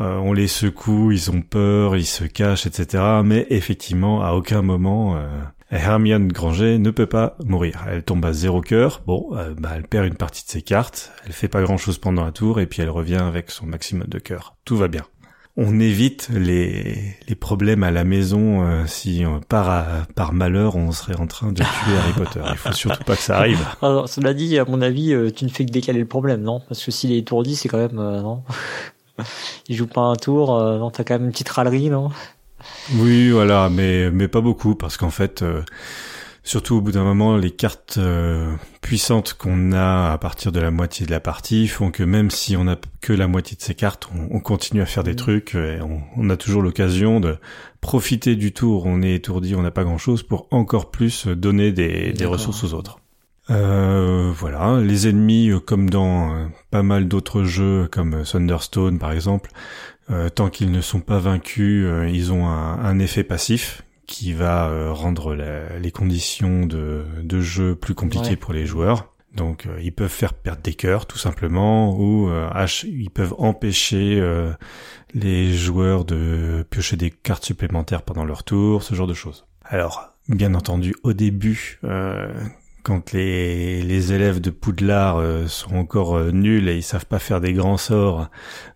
euh, 0.00 0.16
on 0.18 0.32
les 0.32 0.46
secoue, 0.46 1.10
ils 1.10 1.32
ont 1.32 1.42
peur, 1.42 1.96
ils 1.96 2.06
se 2.06 2.22
cachent, 2.22 2.66
etc. 2.66 3.02
Mais 3.24 3.44
effectivement, 3.50 4.22
à 4.22 4.34
aucun 4.34 4.62
moment, 4.62 5.20
Hermione 5.72 6.28
Granger 6.28 6.78
ne 6.78 6.90
peut 6.90 7.06
pas 7.06 7.36
mourir. 7.42 7.86
Elle 7.88 8.02
tombe 8.02 8.24
à 8.26 8.34
zéro 8.34 8.60
cœur. 8.60 9.00
Bon, 9.06 9.30
euh, 9.32 9.54
bah, 9.56 9.70
elle 9.74 9.84
perd 9.84 10.06
une 10.06 10.16
partie 10.16 10.44
de 10.44 10.50
ses 10.50 10.60
cartes. 10.60 11.12
Elle 11.24 11.32
fait 11.32 11.48
pas 11.48 11.62
grand 11.62 11.78
chose 11.78 11.96
pendant 11.96 12.24
la 12.24 12.30
tour 12.30 12.60
et 12.60 12.66
puis 12.66 12.82
elle 12.82 12.90
revient 12.90 13.16
avec 13.16 13.50
son 13.50 13.64
maximum 13.64 14.06
de 14.06 14.18
cœur. 14.18 14.54
Tout 14.66 14.76
va 14.76 14.88
bien. 14.88 15.02
On 15.56 15.80
évite 15.80 16.28
les, 16.30 17.16
les 17.26 17.34
problèmes 17.34 17.82
à 17.84 17.90
la 17.90 18.04
maison 18.04 18.66
euh, 18.66 18.84
si 18.86 19.24
euh, 19.24 19.38
par, 19.48 20.06
par 20.14 20.34
malheur 20.34 20.76
on 20.76 20.92
serait 20.92 21.18
en 21.18 21.26
train 21.26 21.52
de 21.52 21.62
tuer 21.62 21.96
Harry 21.98 22.12
Potter. 22.12 22.40
Il 22.50 22.56
faut 22.56 22.72
surtout 22.72 23.04
pas 23.04 23.16
que 23.16 23.22
ça 23.22 23.38
arrive. 23.38 23.66
Alors, 23.82 24.08
cela 24.10 24.34
dit, 24.34 24.58
à 24.58 24.66
mon 24.66 24.82
avis, 24.82 25.14
tu 25.34 25.44
ne 25.46 25.50
fais 25.50 25.64
que 25.64 25.72
décaler 25.72 26.00
le 26.00 26.06
problème, 26.06 26.42
non? 26.42 26.60
Parce 26.68 26.84
que 26.84 26.90
s'il 26.90 27.12
est 27.12 27.18
étourdi, 27.18 27.56
c'est 27.56 27.70
quand 27.70 27.78
même 27.78 27.96
non? 27.96 28.42
Il 29.68 29.76
joue 29.76 29.86
pas 29.86 30.02
un 30.02 30.16
tour, 30.16 30.58
non 30.58 30.90
T'as 30.90 31.04
quand 31.04 31.14
même 31.14 31.26
une 31.26 31.32
petite 31.32 31.50
râlerie, 31.50 31.88
non? 31.88 32.10
Oui, 32.96 33.30
voilà, 33.30 33.68
mais 33.70 34.10
mais 34.10 34.28
pas 34.28 34.40
beaucoup 34.40 34.74
parce 34.74 34.96
qu'en 34.96 35.10
fait, 35.10 35.42
euh, 35.42 35.62
surtout 36.42 36.76
au 36.76 36.80
bout 36.80 36.92
d'un 36.92 37.04
moment, 37.04 37.36
les 37.36 37.50
cartes 37.50 37.96
euh, 37.98 38.54
puissantes 38.80 39.34
qu'on 39.34 39.72
a 39.72 40.12
à 40.12 40.18
partir 40.18 40.52
de 40.52 40.60
la 40.60 40.70
moitié 40.70 41.06
de 41.06 41.10
la 41.10 41.20
partie 41.20 41.68
font 41.68 41.90
que 41.90 42.02
même 42.02 42.30
si 42.30 42.56
on 42.56 42.66
a 42.66 42.76
que 43.00 43.12
la 43.12 43.28
moitié 43.28 43.56
de 43.56 43.62
ces 43.62 43.74
cartes, 43.74 44.08
on, 44.30 44.40
continue 44.40 44.82
à 44.82 44.86
faire 44.86 45.04
des 45.04 45.12
mmh. 45.12 45.16
trucs 45.16 45.54
et 45.54 45.78
on, 46.16 46.30
a 46.30 46.36
toujours 46.36 46.62
l'occasion 46.62 47.20
de 47.20 47.36
profiter 47.80 48.36
du 48.36 48.52
tour. 48.52 48.86
On 48.86 49.02
est 49.02 49.14
étourdi, 49.14 49.54
on 49.54 49.62
n'a 49.62 49.70
pas 49.70 49.84
grand 49.84 49.98
chose 49.98 50.22
pour 50.22 50.48
encore 50.50 50.90
plus 50.90 51.26
donner 51.26 51.72
des, 51.72 52.12
des 52.12 52.26
ressources 52.26 52.64
aux 52.64 52.74
autres. 52.74 52.98
Euh, 53.50 54.32
voilà, 54.34 54.80
les 54.80 55.08
ennemis, 55.08 55.50
comme 55.66 55.90
dans 55.90 56.48
pas 56.70 56.84
mal 56.84 57.08
d'autres 57.08 57.42
jeux 57.42 57.88
comme 57.90 58.22
Thunderstone 58.22 58.98
par 59.00 59.10
exemple, 59.10 59.50
euh, 60.12 60.28
tant 60.28 60.50
qu'ils 60.50 60.70
ne 60.70 60.80
sont 60.80 61.00
pas 61.00 61.18
vaincus, 61.18 61.84
euh, 61.86 62.08
ils 62.08 62.32
ont 62.32 62.46
un, 62.46 62.98
effet 62.98 63.24
passif 63.24 63.82
qui 64.06 64.32
va 64.32 64.92
rendre 64.92 65.34
les 65.34 65.90
conditions 65.90 66.66
de, 66.66 67.04
de 67.22 67.40
jeu 67.40 67.74
plus 67.74 67.94
compliquées 67.94 68.36
pour 68.36 68.52
les 68.52 68.66
joueurs. 68.66 69.14
Donc 69.34 69.66
ils 69.80 69.92
peuvent 69.92 70.10
faire 70.10 70.34
perdre 70.34 70.60
des 70.60 70.74
cœurs 70.74 71.06
tout 71.06 71.16
simplement 71.16 71.98
ou 71.98 72.30
ils 72.84 73.10
peuvent 73.10 73.34
empêcher 73.38 74.22
les 75.14 75.54
joueurs 75.54 76.04
de 76.04 76.66
piocher 76.68 76.96
des 76.96 77.10
cartes 77.10 77.46
supplémentaires 77.46 78.02
pendant 78.02 78.24
leur 78.24 78.44
tour, 78.44 78.82
ce 78.82 78.94
genre 78.94 79.06
de 79.06 79.14
choses. 79.14 79.46
Alors 79.64 80.12
bien 80.28 80.54
entendu 80.54 80.94
au 81.04 81.14
début 81.14 81.80
quand 82.82 83.12
les, 83.12 83.82
les 83.82 84.12
élèves 84.12 84.40
de 84.40 84.50
Poudlard 84.50 85.16
euh, 85.16 85.46
sont 85.46 85.76
encore 85.76 86.16
euh, 86.16 86.30
nuls 86.32 86.68
et 86.68 86.76
ils 86.76 86.82
savent 86.82 87.06
pas 87.06 87.18
faire 87.18 87.40
des 87.40 87.52
grands 87.52 87.76
sorts, 87.76 88.28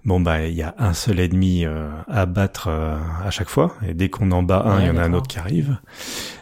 bon 0.05 0.21
bah 0.21 0.47
il 0.47 0.55
y 0.55 0.63
a 0.63 0.75
un 0.79 0.93
seul 0.93 1.19
ennemi 1.19 1.65
euh, 1.65 1.89
à 2.09 2.27
battre 2.27 2.69
à 2.69 3.31
chaque 3.31 3.49
fois 3.49 3.75
et 3.87 3.95
dès 3.95 4.09
qu'on 4.09 4.31
en 4.31 4.43
bat 4.43 4.63
un, 4.65 4.81
il 4.81 4.87
y 4.87 4.91
en 4.91 4.97
a 4.97 5.03
un 5.03 5.13
autre 5.13 5.27
qui 5.27 5.39
arrive. 5.39 5.79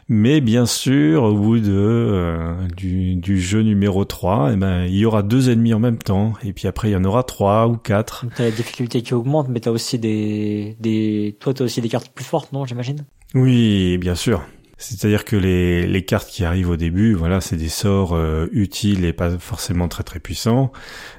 Mais 0.07 0.43
bien 0.43 0.67
sûr, 0.67 1.23
au 1.23 1.35
bout 1.35 1.61
de 1.61 2.55
du, 2.77 3.17
du, 3.17 3.41
jeu 3.41 3.63
numéro 3.63 4.05
3, 4.05 4.51
eh 4.53 4.57
ben 4.57 4.85
il 4.85 4.97
y 4.97 5.07
aura 5.07 5.23
deux 5.23 5.49
ennemis 5.49 5.73
en 5.73 5.81
même 5.81 5.97
temps 5.97 6.35
et 6.45 6.53
puis 6.53 6.69
après 6.69 6.91
il 6.91 6.93
y 6.93 6.97
en 6.97 7.05
aura 7.05 7.23
trois 7.23 7.67
ou 7.69 7.79
quatre. 7.79 8.27
T'as 8.37 8.45
la 8.45 8.51
difficulté 8.51 9.01
qui 9.01 9.15
augmente, 9.15 9.49
mais 9.49 9.61
t'as 9.61 9.71
aussi 9.71 9.99
des 9.99 10.77
des 10.81 11.37
toi 11.41 11.55
t'as 11.55 11.65
aussi 11.65 11.81
des 11.81 11.89
cartes 11.89 12.11
plus 12.11 12.25
fortes, 12.25 12.53
non 12.53 12.67
J'imagine? 12.67 13.07
Oui, 13.35 13.97
bien 13.97 14.15
sûr. 14.15 14.43
C'est-à-dire 14.77 15.25
que 15.25 15.37
les, 15.37 15.87
les 15.87 16.05
cartes 16.05 16.29
qui 16.29 16.45
arrivent 16.45 16.71
au 16.71 16.77
début, 16.77 17.15
voilà, 17.15 17.41
c'est 17.41 17.57
des 17.57 17.69
sorts 17.69 18.15
euh, 18.15 18.49
utiles 18.53 19.05
et 19.05 19.13
pas 19.13 19.39
forcément 19.39 19.89
très 19.89 20.03
très 20.03 20.19
puissants. 20.19 20.73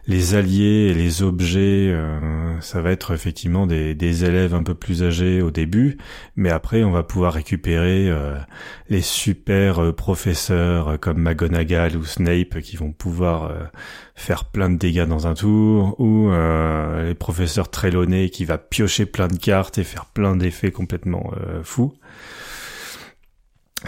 Les 0.07 0.35
alliés 0.35 0.89
et 0.89 0.93
les 0.93 1.23
objets, 1.23 1.89
euh, 1.89 2.59
ça 2.59 2.81
va 2.81 2.91
être 2.91 3.13
effectivement 3.13 3.65
des, 3.65 3.95
des, 3.95 4.25
élèves 4.25 4.53
un 4.53 4.63
peu 4.63 4.75
plus 4.75 5.03
âgés 5.03 5.41
au 5.41 5.51
début, 5.51 5.97
mais 6.35 6.49
après 6.49 6.83
on 6.83 6.91
va 6.91 7.03
pouvoir 7.03 7.33
récupérer 7.33 8.09
euh, 8.09 8.37
les 8.89 9.01
super 9.01 9.93
professeurs 9.93 10.99
comme 10.99 11.19
McGonagall 11.19 11.95
ou 11.95 12.03
Snape 12.05 12.59
qui 12.59 12.75
vont 12.75 12.91
pouvoir 12.91 13.51
faire 14.15 14.45
plein 14.45 14.69
de 14.69 14.77
dégâts 14.77 15.05
dans 15.05 15.27
un 15.27 15.33
tour, 15.33 15.99
ou 15.99 16.29
les 16.31 17.15
professeurs 17.15 17.69
Trelawney 17.69 18.29
qui 18.29 18.45
va 18.45 18.57
piocher 18.57 19.05
plein 19.05 19.27
de 19.27 19.37
cartes 19.37 19.77
et 19.77 19.83
faire 19.83 20.05
plein 20.05 20.35
d'effets 20.35 20.71
complètement 20.71 21.31
fous. 21.63 21.93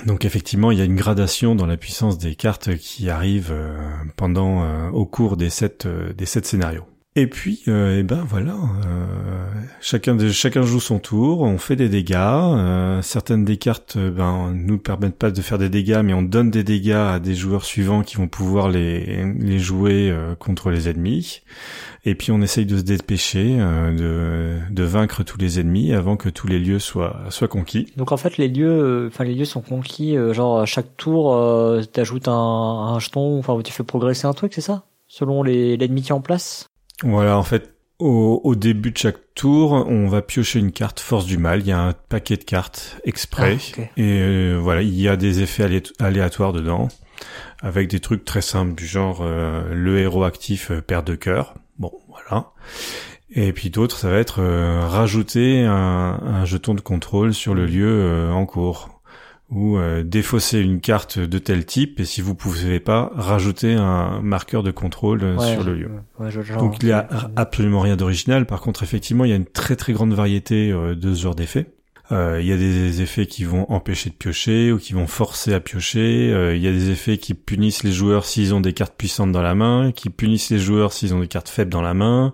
Donc 0.05 0.25
effectivement, 0.25 0.71
il 0.71 0.77
y 0.77 0.81
a 0.81 0.85
une 0.85 0.95
gradation 0.95 1.55
dans 1.55 1.65
la 1.65 1.77
puissance 1.77 2.17
des 2.17 2.35
cartes 2.35 2.75
qui 2.77 3.09
arrivent 3.09 3.51
euh, 3.51 3.77
pendant 4.15 4.63
euh, 4.63 4.89
au 4.89 5.05
cours 5.05 5.37
des 5.37 5.49
sept 5.49 5.85
euh, 5.85 6.13
des 6.13 6.25
sept 6.25 6.45
scénarios. 6.45 6.85
Et 7.19 7.27
puis, 7.27 7.63
eh 7.67 8.03
ben 8.03 8.23
voilà, 8.29 8.55
chacun 9.81 10.15
de, 10.15 10.29
chacun 10.29 10.61
joue 10.61 10.79
son 10.79 10.99
tour, 10.99 11.41
on 11.41 11.57
fait 11.57 11.75
des 11.75 11.89
dégâts. 11.89 13.01
certaines 13.01 13.43
des 13.43 13.57
cartes, 13.57 13.97
ben 13.97 14.53
nous 14.53 14.77
permettent 14.77 15.17
pas 15.17 15.31
de 15.31 15.41
faire 15.41 15.57
des 15.57 15.69
dégâts, 15.69 16.01
mais 16.03 16.13
on 16.13 16.21
donne 16.21 16.51
des 16.51 16.63
dégâts 16.63 16.91
à 16.91 17.19
des 17.19 17.33
joueurs 17.33 17.65
suivants 17.65 18.03
qui 18.03 18.17
vont 18.17 18.27
pouvoir 18.27 18.69
les 18.69 19.33
les 19.39 19.59
jouer 19.59 20.15
contre 20.37 20.69
les 20.69 20.89
ennemis. 20.89 21.41
Et 22.07 22.15
puis 22.15 22.31
on 22.31 22.41
essaye 22.41 22.65
de 22.65 22.77
se 22.77 22.83
dépêcher, 22.83 23.57
euh, 23.59 23.91
de, 23.91 24.73
de 24.73 24.83
vaincre 24.83 25.23
tous 25.23 25.37
les 25.37 25.59
ennemis 25.59 25.93
avant 25.93 26.15
que 26.15 26.29
tous 26.29 26.47
les 26.47 26.57
lieux 26.57 26.79
soient, 26.79 27.19
soient 27.31 27.49
conquis. 27.49 27.91
Donc 27.97 28.13
en 28.13 28.17
fait 28.17 28.37
les 28.37 28.47
lieux, 28.47 28.69
euh, 28.69 29.07
enfin 29.07 29.25
les 29.25 29.35
lieux 29.35 29.43
sont 29.43 29.59
conquis, 29.61 30.15
euh, 30.15 30.31
genre 30.31 30.59
à 30.59 30.65
chaque 30.65 30.95
tour, 30.95 31.35
euh, 31.35 31.83
t'ajoutes 31.83 32.29
un, 32.29 32.31
un 32.31 32.99
jeton, 32.99 33.37
enfin 33.39 33.59
tu 33.61 33.73
fais 33.73 33.83
progresser 33.83 34.25
un 34.25 34.31
truc, 34.33 34.53
c'est 34.53 34.61
ça? 34.61 34.85
Selon 35.09 35.43
l'ennemi 35.43 36.01
qui 36.01 36.09
est 36.09 36.13
en 36.13 36.21
place? 36.21 36.69
Voilà, 37.03 37.37
en 37.37 37.43
fait, 37.43 37.73
au, 37.99 38.41
au, 38.43 38.55
début 38.55 38.91
de 38.91 38.97
chaque 38.97 39.17
tour, 39.35 39.71
on 39.71 40.07
va 40.07 40.21
piocher 40.21 40.59
une 40.59 40.71
carte 40.71 40.99
force 40.99 41.25
du 41.25 41.37
mal. 41.37 41.61
Il 41.61 41.67
y 41.67 41.71
a 41.71 41.79
un 41.79 41.93
paquet 41.93 42.37
de 42.37 42.43
cartes 42.43 42.99
exprès. 43.03 43.57
Ah, 43.77 43.81
Et 43.97 44.53
voilà, 44.55 44.81
il 44.81 44.99
y 44.99 45.07
a 45.07 45.15
des 45.15 45.41
effets 45.41 45.81
aléatoires 45.99 46.53
dedans, 46.53 46.87
avec 47.61 47.89
des 47.89 47.99
trucs 47.99 48.25
très 48.25 48.41
simples 48.41 48.75
du 48.75 48.85
genre 48.85 49.23
le 49.25 49.99
héros 49.99 50.23
actif 50.23 50.71
perd 50.87 51.05
de 51.05 51.15
cœur. 51.15 51.55
Bon, 51.77 51.91
voilà. 52.07 52.51
Et 53.29 53.51
puis 53.51 53.69
d'autres, 53.69 53.97
ça 53.97 54.09
va 54.09 54.17
être 54.17 54.41
euh, 54.41 54.87
rajouter 54.87 55.65
un, 55.65 56.45
jeton 56.45 56.73
de 56.73 56.81
contrôle 56.81 57.33
sur 57.33 57.53
le 57.53 57.65
lieu 57.65 57.87
euh, 57.87 58.31
en 58.31 58.45
cours 58.45 58.96
ou 59.49 59.77
euh, 59.77 60.03
défausser 60.03 60.59
une 60.59 60.81
carte 60.81 61.19
de 61.19 61.39
tel 61.39 61.65
type 61.65 61.99
et 61.99 62.05
si 62.05 62.21
vous 62.21 62.35
pouvez 62.35 62.79
pas 62.79 63.11
rajouter 63.15 63.73
un 63.73 64.21
marqueur 64.21 64.61
de 64.61 64.71
contrôle 64.71 65.21
sur 65.39 65.63
le 65.63 65.73
lieu. 65.73 65.89
Donc 66.59 66.77
il 66.81 66.89
y 66.89 66.91
a 66.91 67.07
absolument 67.35 67.79
rien 67.79 67.95
d'original. 67.95 68.45
Par 68.45 68.61
contre, 68.61 68.83
effectivement, 68.83 69.23
il 69.23 69.29
y 69.29 69.33
a 69.33 69.37
une 69.37 69.45
très 69.45 69.75
très 69.75 69.93
grande 69.93 70.13
variété 70.13 70.71
de 70.71 71.13
ce 71.13 71.21
genre 71.21 71.35
d'effets. 71.35 71.67
Il 72.11 72.45
y 72.45 72.53
a 72.53 72.57
des 72.57 73.01
effets 73.01 73.25
qui 73.25 73.43
vont 73.43 73.69
empêcher 73.69 74.09
de 74.09 74.15
piocher 74.15 74.71
ou 74.71 74.77
qui 74.77 74.93
vont 74.93 75.07
forcer 75.07 75.53
à 75.53 75.59
piocher. 75.59 76.53
Il 76.55 76.61
y 76.61 76.67
a 76.67 76.71
des 76.71 76.89
effets 76.89 77.17
qui 77.17 77.33
punissent 77.33 77.83
les 77.83 77.91
joueurs 77.91 78.25
s'ils 78.25 78.53
ont 78.53 78.61
des 78.61 78.73
cartes 78.73 78.95
puissantes 78.97 79.31
dans 79.31 79.41
la 79.41 79.55
main, 79.55 79.91
qui 79.93 80.09
punissent 80.09 80.49
les 80.49 80.59
joueurs 80.59 80.91
s'ils 80.91 81.13
ont 81.13 81.19
des 81.19 81.27
cartes 81.27 81.49
faibles 81.49 81.71
dans 81.71 81.81
la 81.81 81.93
main, 81.93 82.33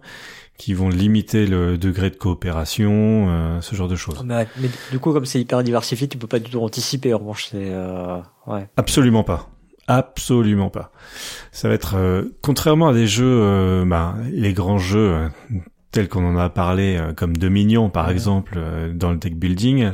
qui 0.58 0.74
vont 0.74 0.90
limiter 0.90 1.46
le 1.48 1.78
degré 1.78 2.10
de 2.10 2.16
coopération, 2.16 3.28
euh, 3.30 3.62
ce 3.62 3.76
genre 3.76 3.88
de 3.88 3.96
choses. 3.96 4.24
Mais, 4.26 4.48
du 4.92 5.00
coup, 5.00 5.12
comme 5.12 5.26
c'est 5.26 5.42
hyper 5.42 5.64
diversifié, 5.64 6.08
tu 6.08 6.18
peux 6.18 6.28
pas 6.28 6.40
du 6.40 6.52
tout 6.52 6.62
anticiper. 6.62 7.14
En 7.14 7.20
revanche, 7.20 7.48
c'est 7.52 7.72
euh, 7.72 8.20
ouais. 8.48 8.70
Absolument 8.78 9.24
pas. 9.24 9.50
Absolument 9.88 10.70
pas. 10.70 10.92
Ça 11.52 11.68
va 11.68 11.74
être 11.74 11.96
euh, 11.96 12.38
contrairement 12.42 12.88
à 12.88 12.94
des 12.94 13.08
jeux, 13.08 13.84
bah, 13.86 14.16
les 14.32 14.54
grands 14.54 14.78
jeux 14.78 15.30
tels 15.92 16.08
qu'on 16.08 16.26
en 16.26 16.38
a 16.38 16.50
parlé, 16.50 17.00
comme 17.18 17.36
Dominion 17.36 17.90
par 17.90 18.10
exemple, 18.10 18.60
dans 18.94 19.12
le 19.12 19.18
deck 19.18 19.38
building. 19.38 19.92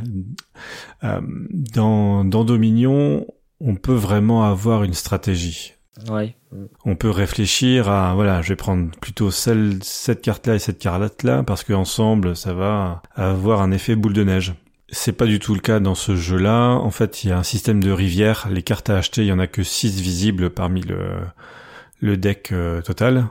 dans, 1.01 2.23
dans 2.23 2.43
Dominion, 2.43 3.25
on 3.59 3.75
peut 3.75 3.95
vraiment 3.95 4.43
avoir 4.43 4.83
une 4.83 4.93
stratégie. 4.93 5.73
Ouais. 6.09 6.35
On 6.83 6.95
peut 6.95 7.09
réfléchir 7.09 7.89
à 7.89 8.15
voilà, 8.15 8.41
je 8.41 8.49
vais 8.49 8.55
prendre 8.55 8.89
plutôt 8.99 9.29
celle 9.29 9.77
cette 9.83 10.21
carte 10.21 10.47
là 10.47 10.55
et 10.55 10.59
cette 10.59 10.79
carte 10.79 11.23
là 11.23 11.43
parce 11.43 11.63
que 11.63 11.73
ensemble 11.73 12.35
ça 12.35 12.53
va 12.53 13.03
avoir 13.15 13.61
un 13.61 13.71
effet 13.71 13.95
boule 13.95 14.13
de 14.13 14.23
neige. 14.23 14.55
C'est 14.91 15.11
pas 15.11 15.27
du 15.27 15.37
tout 15.37 15.53
le 15.53 15.59
cas 15.59 15.79
dans 15.79 15.93
ce 15.93 16.15
jeu-là. 16.15 16.71
En 16.71 16.89
fait, 16.89 17.23
il 17.23 17.29
y 17.29 17.31
a 17.31 17.37
un 17.37 17.43
système 17.43 17.83
de 17.83 17.91
rivière. 17.91 18.47
Les 18.49 18.63
cartes 18.63 18.89
à 18.89 18.97
acheter, 18.97 19.21
il 19.21 19.27
y 19.27 19.31
en 19.31 19.37
a 19.37 19.45
que 19.45 19.61
6 19.61 20.01
visibles 20.01 20.49
parmi 20.49 20.81
le 20.81 21.19
le 22.01 22.17
deck 22.17 22.51
euh, 22.51 22.81
total. 22.81 23.27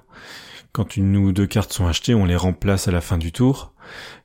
Quand 0.72 0.96
une 0.96 1.16
ou 1.16 1.32
deux 1.32 1.46
cartes 1.46 1.72
sont 1.72 1.86
achetées, 1.86 2.14
on 2.14 2.24
les 2.24 2.36
remplace 2.36 2.88
à 2.88 2.92
la 2.92 3.00
fin 3.00 3.18
du 3.18 3.32
tour. 3.32 3.72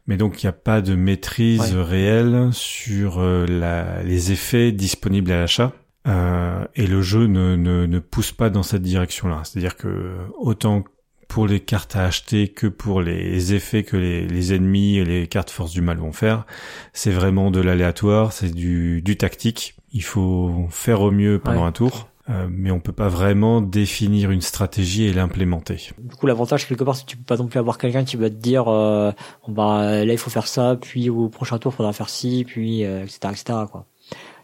Mais 0.06 0.18
donc 0.18 0.44
il 0.44 0.46
n'y 0.46 0.50
a 0.50 0.54
pas 0.54 0.82
de 0.82 0.96
maîtrise 0.96 1.74
réelle 1.74 2.50
sur 2.52 3.20
euh, 3.20 3.46
la, 3.48 4.04
les 4.04 4.32
effets 4.32 4.72
disponibles 4.72 5.32
à 5.32 5.39
l'achat. 5.39 5.72
Euh, 6.08 6.66
et 6.76 6.86
le 6.86 7.01
jeu 7.01 7.28
ne, 7.28 7.56
ne, 7.56 7.86
ne, 7.86 7.99
pousse 7.99 8.32
pas 8.32 8.49
dans 8.49 8.64
cette 8.64 8.82
direction-là. 8.82 9.41
C'est-à-dire 9.43 9.78
que 9.78 10.18
autant 10.38 10.84
pour 11.30 11.47
les 11.47 11.62
cartes 11.62 11.95
à 11.95 12.06
acheter 12.06 12.49
que 12.49 12.68
pour 12.68 13.01
les 13.01 13.54
effets 13.54 13.84
que 13.84 13.97
les, 13.97 14.28
les 14.28 14.54
ennemis 14.54 14.97
et 14.97 15.06
les 15.06 15.28
cartes 15.28 15.49
force 15.49 15.72
du 15.72 15.82
mal 15.82 15.97
vont 15.97 16.12
faire, 16.12 16.45
c'est 16.91 17.12
vraiment 17.12 17.51
de 17.51 17.60
l'aléatoire, 17.60 18.34
c'est 18.34 18.54
du, 18.54 19.01
du 19.01 19.18
tactique. 19.18 19.76
Il 19.93 20.04
faut 20.04 20.68
faire 20.70 21.01
au 21.01 21.12
mieux 21.12 21.39
pendant 21.39 21.66
un 21.66 21.72
tour. 21.72 22.10
Euh, 22.30 22.47
mais 22.49 22.72
on 22.72 22.80
peut 22.80 22.93
pas 22.93 23.10
vraiment 23.10 23.60
définir 23.60 24.32
une 24.32 24.41
stratégie 24.41 25.04
et 25.04 25.12
l'implémenter. 25.12 25.89
Du 25.97 26.16
coup, 26.16 26.26
l'avantage 26.26 26.68
quelque 26.70 26.86
part, 26.86 26.95
c'est 26.95 27.04
que 27.04 27.10
tu 27.10 27.18
peux 27.18 27.26
pas 27.26 27.36
non 27.36 27.47
plus 27.47 27.60
avoir 27.60 27.78
quelqu'un 27.78 28.06
qui 28.06 28.16
va 28.16 28.30
te 28.30 28.36
dire, 28.36 28.70
euh, 28.70 29.12
bah 29.49 30.06
là 30.06 30.14
il 30.14 30.18
faut 30.18 30.30
faire 30.30 30.47
ça, 30.47 30.78
puis 30.80 31.10
au 31.10 31.28
prochain 31.28 31.58
tour 31.58 31.74
il 31.74 31.76
faudra 31.76 31.91
faire 31.91 32.08
ci, 32.08 32.45
puis 32.47 32.86
euh, 32.86 33.04
etc 33.04 33.20
etc 33.32 33.60
quoi 33.70 33.88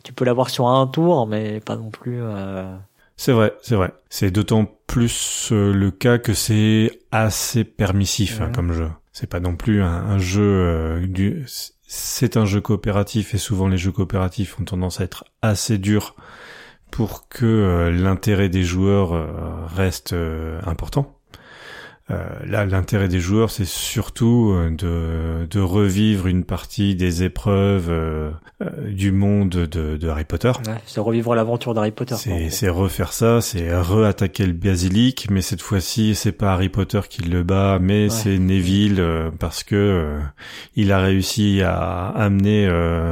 tu 0.04 0.14
peux 0.14 0.26
l'avoir 0.26 0.50
sur 0.50 0.68
un 0.68 0.88
tour, 0.88 1.28
mais 1.28 1.60
pas 1.60 1.76
non 1.76 1.90
plus. 1.90 2.22
Euh... 2.22 2.76
C'est 3.18 3.34
vrai, 3.34 3.54
c'est 3.62 3.76
vrai. 3.76 3.94
C'est 4.10 4.32
d'autant 4.32 4.66
plus 4.88 5.50
euh, 5.52 5.74
le 5.74 5.92
cas 5.92 6.18
que 6.18 6.34
c'est 6.34 7.02
assez 7.12 7.66
permissif 7.66 8.40
hein, 8.40 8.50
comme 8.56 8.72
jeu. 8.72 8.90
C'est 9.12 9.28
pas 9.28 9.42
non 9.42 9.58
plus 9.58 9.84
un, 9.84 10.18
jeu 10.20 10.42
euh, 10.42 11.06
du. 11.06 11.46
C'est 11.86 12.38
un 12.38 12.46
jeu 12.46 12.62
coopératif 12.62 13.34
et 13.34 13.38
souvent 13.38 13.68
les 13.68 13.78
jeux 13.78 13.92
coopératifs 13.92 14.58
ont 14.60 14.64
tendance 14.64 15.02
à 15.02 15.04
être 15.04 15.26
assez 15.42 15.78
durs 15.78 16.16
pour 16.92 17.28
que 17.28 17.46
euh, 17.46 17.92
l'intérêt 17.92 18.48
des 18.48 18.64
joueurs 18.64 19.68
reste 19.68 20.16
important. 20.66 21.19
Euh, 22.12 22.28
là, 22.46 22.66
l'intérêt 22.66 23.08
des 23.08 23.20
joueurs, 23.20 23.52
c'est 23.52 23.68
surtout 23.68 24.52
euh, 24.56 24.72
de, 24.72 25.46
de, 25.46 25.60
revivre 25.60 26.26
une 26.26 26.44
partie 26.44 26.96
des 26.96 27.22
épreuves 27.22 27.90
euh, 27.90 28.32
du 28.88 29.12
monde 29.12 29.50
de, 29.50 29.96
de 29.96 30.08
Harry 30.08 30.24
Potter. 30.24 30.52
Ouais, 30.66 30.74
c'est 30.88 31.00
revivre 31.00 31.36
l'aventure 31.36 31.76
d'Harry 31.76 31.92
Potter. 31.92 32.16
C'est 32.50 32.70
refaire 32.70 33.14
ça, 33.14 33.42
c'est 33.42 33.76
re-attaquer 33.80 34.48
le 34.48 34.54
basilic, 34.54 35.28
mais 35.30 35.42
cette 35.42 35.62
fois-ci, 35.62 36.16
c'est 36.16 36.32
pas 36.32 36.54
Harry 36.54 36.70
Potter 36.70 37.02
qui 37.08 37.22
le 37.22 37.44
bat, 37.44 37.78
mais 37.80 38.10
c'est 38.10 38.40
Neville 38.40 39.04
parce 39.40 39.64
que 39.64 40.18
il 40.76 40.92
a 40.92 41.00
réussi 41.00 41.62
à 41.62 42.08
amener 42.08 42.70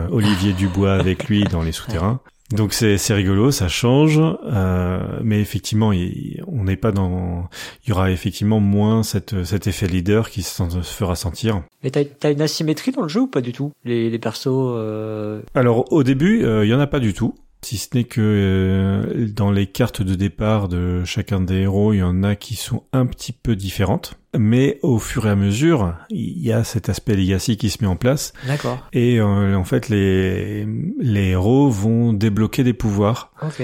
Olivier 0.10 0.54
Dubois 0.54 0.93
avec 0.93 1.28
lui 1.28 1.43
dans 1.43 1.62
les 1.62 1.72
souterrains. 1.72 2.20
Donc 2.52 2.74
c'est 2.74 2.98
c'est 2.98 3.14
rigolo, 3.14 3.52
ça 3.52 3.68
change, 3.68 4.22
euh, 4.22 5.20
mais 5.22 5.41
effectivement, 5.41 5.91
il, 5.91 6.41
on 6.48 6.64
n'est 6.64 6.78
pas 6.78 6.93
dans. 6.93 7.50
Il 7.84 7.89
y 7.89 7.91
aura 7.91 8.10
effectivement 8.10 8.62
moins 8.62 9.04
cette 9.04 9.43
cet 9.43 9.68
effet 9.68 9.88
leader 9.88 10.30
qui 10.30 10.43
se, 10.43 10.70
se 10.70 10.93
fera 10.93 11.18
sentir. 11.18 11.64
Mais 11.84 11.91
t'as 11.91 12.04
as 12.24 12.32
une 12.32 12.41
asymétrie 12.41 12.91
dans 12.91 13.02
le 13.02 13.10
jeu 13.10 13.22
ou 13.22 13.28
pas 13.28 13.41
du 13.41 13.52
tout? 13.52 13.74
Les 13.84 14.10
les 14.10 14.20
persos. 14.20 14.48
Euh... 14.48 15.41
Alors 15.56 15.91
au 15.91 16.04
début, 16.04 16.45
euh, 16.45 16.66
il 16.66 16.70
y 16.70 16.74
en 16.74 16.80
a 16.80 16.88
pas 16.88 17.00
du 17.00 17.14
tout. 17.14 17.36
Si 17.62 17.78
ce 17.78 17.89
n'est 17.95 18.03
que 18.03 18.22
euh, 18.22 19.28
dans 19.28 19.51
les 19.51 19.68
cartes 19.68 20.01
de 20.01 20.16
départ 20.16 20.70
de 20.70 21.03
chacun 21.03 21.41
des 21.41 21.62
héros, 21.62 21.93
il 21.93 21.97
y 21.97 22.03
en 22.03 22.24
a 22.24 22.36
qui 22.36 22.55
sont 22.55 22.84
un 22.93 23.05
petit 23.05 23.34
peu 23.34 23.55
différentes. 23.55 24.14
Mais 24.38 24.80
au 24.84 24.99
fur 24.99 25.26
et 25.26 25.32
à 25.32 25.36
mesure, 25.36 25.95
il 26.10 26.39
y 26.39 26.51
a 26.51 26.64
cet 26.64 26.89
aspect 26.89 27.16
legacy 27.16 27.58
qui 27.58 27.70
se 27.70 27.80
met 27.82 27.88
en 27.88 27.95
place. 27.95 28.34
D'accord. 28.45 28.88
Et 28.93 29.20
euh, 29.20 29.55
en 29.55 29.64
fait, 29.64 29.89
les, 29.89 30.66
les 30.99 31.30
héros 31.30 31.70
vont 31.70 32.14
débloquer 32.14 32.64
des 32.64 32.74
pouvoirs. 32.74 33.32
Ok. 33.41 33.64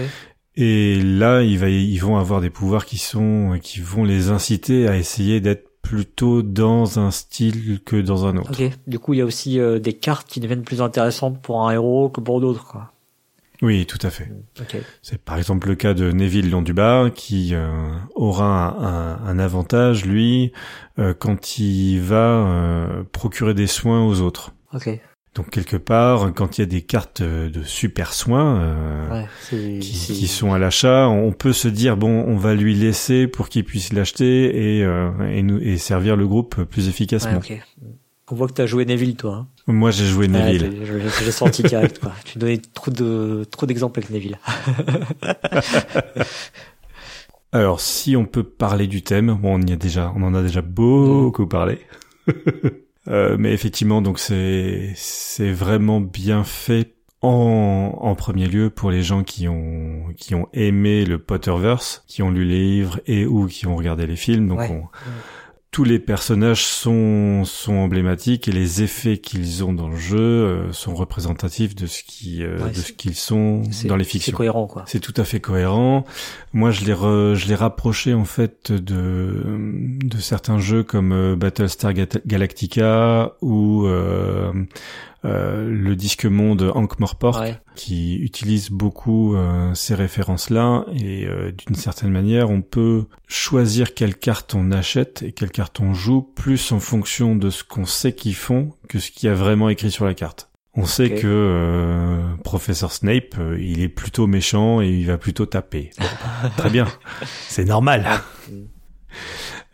Et 0.55 1.01
là, 1.01 1.41
il 1.41 1.57
va, 1.59 1.69
ils 1.69 1.97
vont 1.97 2.17
avoir 2.17 2.41
des 2.41 2.49
pouvoirs 2.49 2.85
qui 2.85 2.97
sont, 2.97 3.57
qui 3.61 3.79
vont 3.79 4.03
les 4.03 4.29
inciter 4.29 4.87
à 4.87 4.97
essayer 4.97 5.39
d'être 5.39 5.69
plutôt 5.81 6.41
dans 6.41 6.99
un 6.99 7.11
style 7.11 7.81
que 7.85 7.97
dans 7.97 8.25
un 8.25 8.37
autre. 8.37 8.51
Ok. 8.51 8.71
Du 8.87 8.99
coup, 8.99 9.13
il 9.13 9.17
y 9.17 9.21
a 9.21 9.25
aussi 9.25 9.59
euh, 9.59 9.79
des 9.79 9.93
cartes 9.93 10.27
qui 10.27 10.39
deviennent 10.39 10.63
plus 10.63 10.81
intéressantes 10.81 11.41
pour 11.41 11.67
un 11.67 11.71
héros 11.71 12.09
que 12.09 12.21
pour 12.21 12.41
d'autres, 12.41 12.65
quoi. 12.65 12.92
Oui, 13.63 13.85
tout 13.85 13.97
à 14.05 14.09
fait. 14.09 14.29
Ok. 14.59 14.75
C'est 15.01 15.17
par 15.23 15.37
exemple 15.37 15.69
le 15.69 15.75
cas 15.75 15.93
de 15.93 16.11
Neville 16.11 16.51
Londubat 16.51 17.09
qui 17.15 17.55
euh, 17.55 17.69
aura 18.13 18.75
un, 18.77 19.25
un, 19.25 19.39
avantage, 19.39 20.05
lui, 20.05 20.51
euh, 20.99 21.13
quand 21.17 21.57
il 21.57 21.99
va 22.01 22.15
euh, 22.45 23.03
procurer 23.13 23.53
des 23.53 23.67
soins 23.67 24.05
aux 24.05 24.19
autres. 24.19 24.51
Ok. 24.73 24.89
Donc 25.33 25.49
quelque 25.49 25.77
part, 25.77 26.31
quand 26.35 26.57
il 26.57 26.61
y 26.61 26.63
a 26.63 26.67
des 26.67 26.81
cartes 26.83 27.23
de 27.23 27.63
super 27.63 28.13
soins 28.13 29.09
Ouais, 29.09 29.25
c'est- 29.39 29.79
qui, 29.79 29.93
qui 30.13 30.27
sont 30.27 30.53
à 30.53 30.59
l'achat, 30.59 31.07
on 31.07 31.31
peut 31.31 31.53
se 31.53 31.67
dire 31.67 31.97
bon, 31.97 32.23
on 32.27 32.35
va 32.35 32.53
lui 32.53 32.75
laisser 32.75 33.27
pour 33.27 33.49
qu'il 33.49 33.63
puisse 33.63 33.93
l'acheter 33.93 34.77
et, 34.77 34.83
euh, 34.83 35.09
et, 35.31 35.41
nous, 35.41 35.57
et 35.59 35.77
servir 35.77 36.17
le 36.17 36.27
groupe 36.27 36.63
plus 36.65 36.83
Ouais, 36.83 36.89
efficacement. 36.89 37.39
On 38.31 38.35
voit 38.35 38.47
que 38.47 38.53
t'as 38.53 38.65
joué 38.65 38.85
Neville, 38.85 39.15
toi. 39.15 39.33
Hein. 39.35 39.47
Moi, 39.67 39.91
j'ai 39.91 40.05
joué 40.05 40.27
Neville. 40.27 40.63
Ouais, 40.81 41.01
j'ai- 41.23 41.31
senti 41.31 41.61
direct, 41.63 41.99
quoi. 41.99 42.13
Tu 42.25 42.37
donnais 42.39 42.57
trop 42.73 42.89
de 42.91 43.45
trop 43.51 43.65
d'exemples 43.65 43.99
avec 43.99 44.09
Neville. 44.11 44.37
Alors, 47.51 47.79
si 47.81 48.15
on 48.15 48.25
peut 48.25 48.43
parler 48.43 48.87
du 48.87 49.03
thème, 49.03 49.37
bon, 49.39 49.59
on 49.59 49.61
y 49.65 49.71
a 49.73 49.75
déjà, 49.75 50.11
on 50.15 50.23
en 50.23 50.33
a 50.33 50.41
déjà 50.41 50.61
beaucoup 50.61 51.47
parlé. 51.47 51.79
Euh, 53.09 53.35
mais 53.37 53.51
effectivement, 53.51 54.01
donc 54.01 54.17
c'est 54.17 54.93
c'est 54.95 55.51
vraiment 55.51 55.99
bien 55.99 56.45
fait 56.45 56.93
en, 57.21 57.97
en 57.99 58.15
premier 58.15 58.47
lieu 58.47 58.69
pour 58.69 58.91
les 58.91 59.03
gens 59.03 59.23
qui 59.23 59.49
ont 59.49 60.05
qui 60.15 60.35
ont 60.35 60.47
aimé 60.53 61.03
le 61.03 61.17
Potterverse, 61.19 62.05
qui 62.07 62.21
ont 62.23 62.31
lu 62.31 62.45
les 62.45 62.57
livres 62.61 63.01
et 63.05 63.25
ou 63.25 63.47
qui 63.47 63.67
ont 63.67 63.75
regardé 63.75 64.07
les 64.07 64.15
films. 64.15 64.47
Donc 64.47 64.59
Ouais. 64.59 64.69
on- 64.71 64.87
tous 65.73 65.83
les 65.83 65.97
personnages 65.99 66.63
sont 66.65 67.43
sont 67.45 67.73
emblématiques 67.73 68.47
et 68.47 68.51
les 68.51 68.83
effets 68.83 69.17
qu'ils 69.17 69.63
ont 69.65 69.73
dans 69.73 69.89
le 69.89 69.97
jeu 69.97 70.17
euh, 70.19 70.71
sont 70.71 70.93
représentatifs 70.95 71.75
de 71.75 71.87
ce 71.87 72.03
qui 72.03 72.43
euh, 72.43 72.59
Ouais, 72.63 72.69
de 72.69 72.75
c'est- 72.75 72.81
ce 72.83 72.93
qu'ils 72.93 73.15
sont 73.15 73.63
C'est- 73.71 73.87
dans 73.87 73.95
les 73.97 74.03
C'est 74.05 74.11
fictions. 74.11 74.37
cohérent, 74.37 74.67
quoi. 74.67 74.83
C'est 74.85 74.99
tout 75.01 75.13
à 75.17 75.23
fait 75.23 75.39
cohérent. 75.39 76.05
Moi, 76.53 76.69
je 76.71 76.85
l'ai 76.85 76.93
re- 76.93 77.33
je 77.33 77.47
l'ai 77.47 77.55
rapproché 77.55 78.13
en 78.13 78.23
fait 78.23 78.71
de 78.71 79.43
de 80.03 80.17
certains 80.19 80.59
jeux 80.59 80.83
comme 80.83 81.11
euh, 81.11 81.35
Battlestar 81.35 81.93
Ga- 81.93 82.05
Galactica 82.27 83.33
ou 83.41 83.87
euh, 85.25 85.69
le 85.69 85.95
disque 85.95 86.25
monde 86.25 86.71
Ankh-Morpork 86.75 87.39
Ouais. 87.41 87.57
qui 87.75 88.15
utilise 88.17 88.69
beaucoup 88.69 89.35
euh, 89.35 89.73
ces 89.73 89.95
références-là 89.95 90.85
et 90.93 91.25
euh, 91.25 91.51
d'une 91.51 91.75
certaine 91.75 92.11
manière, 92.11 92.49
on 92.49 92.61
peut 92.61 93.05
choisir 93.27 93.93
quelle 93.93 94.15
carte 94.15 94.53
on 94.55 94.71
achète 94.71 95.23
et 95.23 95.31
quelle 95.31 95.51
carte 95.51 95.79
on 95.79 95.93
joue 95.93 96.21
plus 96.21 96.71
en 96.71 96.79
fonction 96.79 97.35
de 97.35 97.49
ce 97.49 97.63
qu'on 97.63 97.85
sait 97.85 98.13
qu'ils 98.13 98.35
font 98.35 98.73
que 98.89 98.99
ce 98.99 99.11
qu'il 99.11 99.27
y 99.27 99.31
a 99.31 99.35
vraiment 99.35 99.69
écrit 99.69 99.91
sur 99.91 100.05
la 100.05 100.13
carte. 100.13 100.49
On 100.75 100.85
sait 100.85 101.11
que 101.11 101.27
euh, 101.27 102.23
professeur 102.43 102.91
Snape, 102.91 103.35
il 103.59 103.81
est 103.81 103.89
plutôt 103.89 104.25
méchant 104.25 104.81
et 104.81 104.89
il 104.89 105.05
va 105.05 105.19
plutôt 105.19 105.45
taper. 105.45 105.91
Très 106.57 106.71
bien, 106.71 106.87
c'est 107.47 107.65
normal. 107.65 108.05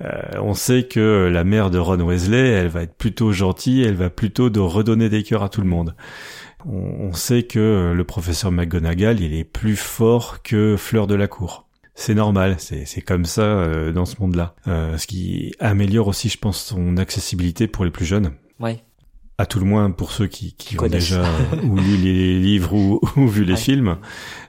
Euh, 0.01 0.21
on 0.41 0.53
sait 0.53 0.83
que 0.83 1.29
la 1.31 1.43
mère 1.43 1.69
de 1.69 1.77
Ron 1.77 1.99
Weasley, 2.01 2.47
elle 2.49 2.67
va 2.69 2.83
être 2.83 2.95
plutôt 2.95 3.31
gentille, 3.31 3.83
elle 3.83 3.95
va 3.95 4.09
plutôt 4.09 4.49
de 4.49 4.59
redonner 4.59 5.09
des 5.09 5.23
cœurs 5.23 5.43
à 5.43 5.49
tout 5.49 5.61
le 5.61 5.67
monde. 5.67 5.95
On, 6.65 6.77
on 7.09 7.13
sait 7.13 7.43
que 7.43 7.91
le 7.95 8.03
professeur 8.03 8.51
McGonagall, 8.51 9.19
il 9.19 9.33
est 9.33 9.43
plus 9.43 9.75
fort 9.75 10.41
que 10.41 10.75
Fleur 10.77 11.07
de 11.07 11.15
la 11.15 11.27
Cour. 11.27 11.65
C'est 11.95 12.15
normal, 12.15 12.55
c'est 12.59 12.85
c'est 12.85 13.01
comme 13.01 13.25
ça 13.25 13.41
euh, 13.41 13.91
dans 13.91 14.05
ce 14.05 14.15
monde-là. 14.21 14.55
Euh, 14.67 14.97
ce 14.97 15.05
qui 15.05 15.53
améliore 15.59 16.07
aussi, 16.07 16.29
je 16.29 16.37
pense, 16.37 16.63
son 16.63 16.95
accessibilité 16.95 17.67
pour 17.67 17.83
les 17.83 17.91
plus 17.91 18.05
jeunes. 18.05 18.31
Ouais. 18.61 18.79
À 19.37 19.45
tout 19.45 19.59
le 19.59 19.65
moins 19.65 19.91
pour 19.91 20.11
ceux 20.11 20.27
qui, 20.27 20.53
qui 20.53 20.79
ont 20.79 20.87
déjà 20.87 21.23
euh, 21.25 21.61
ou 21.63 21.75
lu 21.77 21.97
les 21.97 22.39
livres 22.39 22.73
ou, 22.73 23.01
ou 23.17 23.27
vu 23.27 23.43
les 23.43 23.53
Ouais. 23.53 23.59
films. 23.59 23.97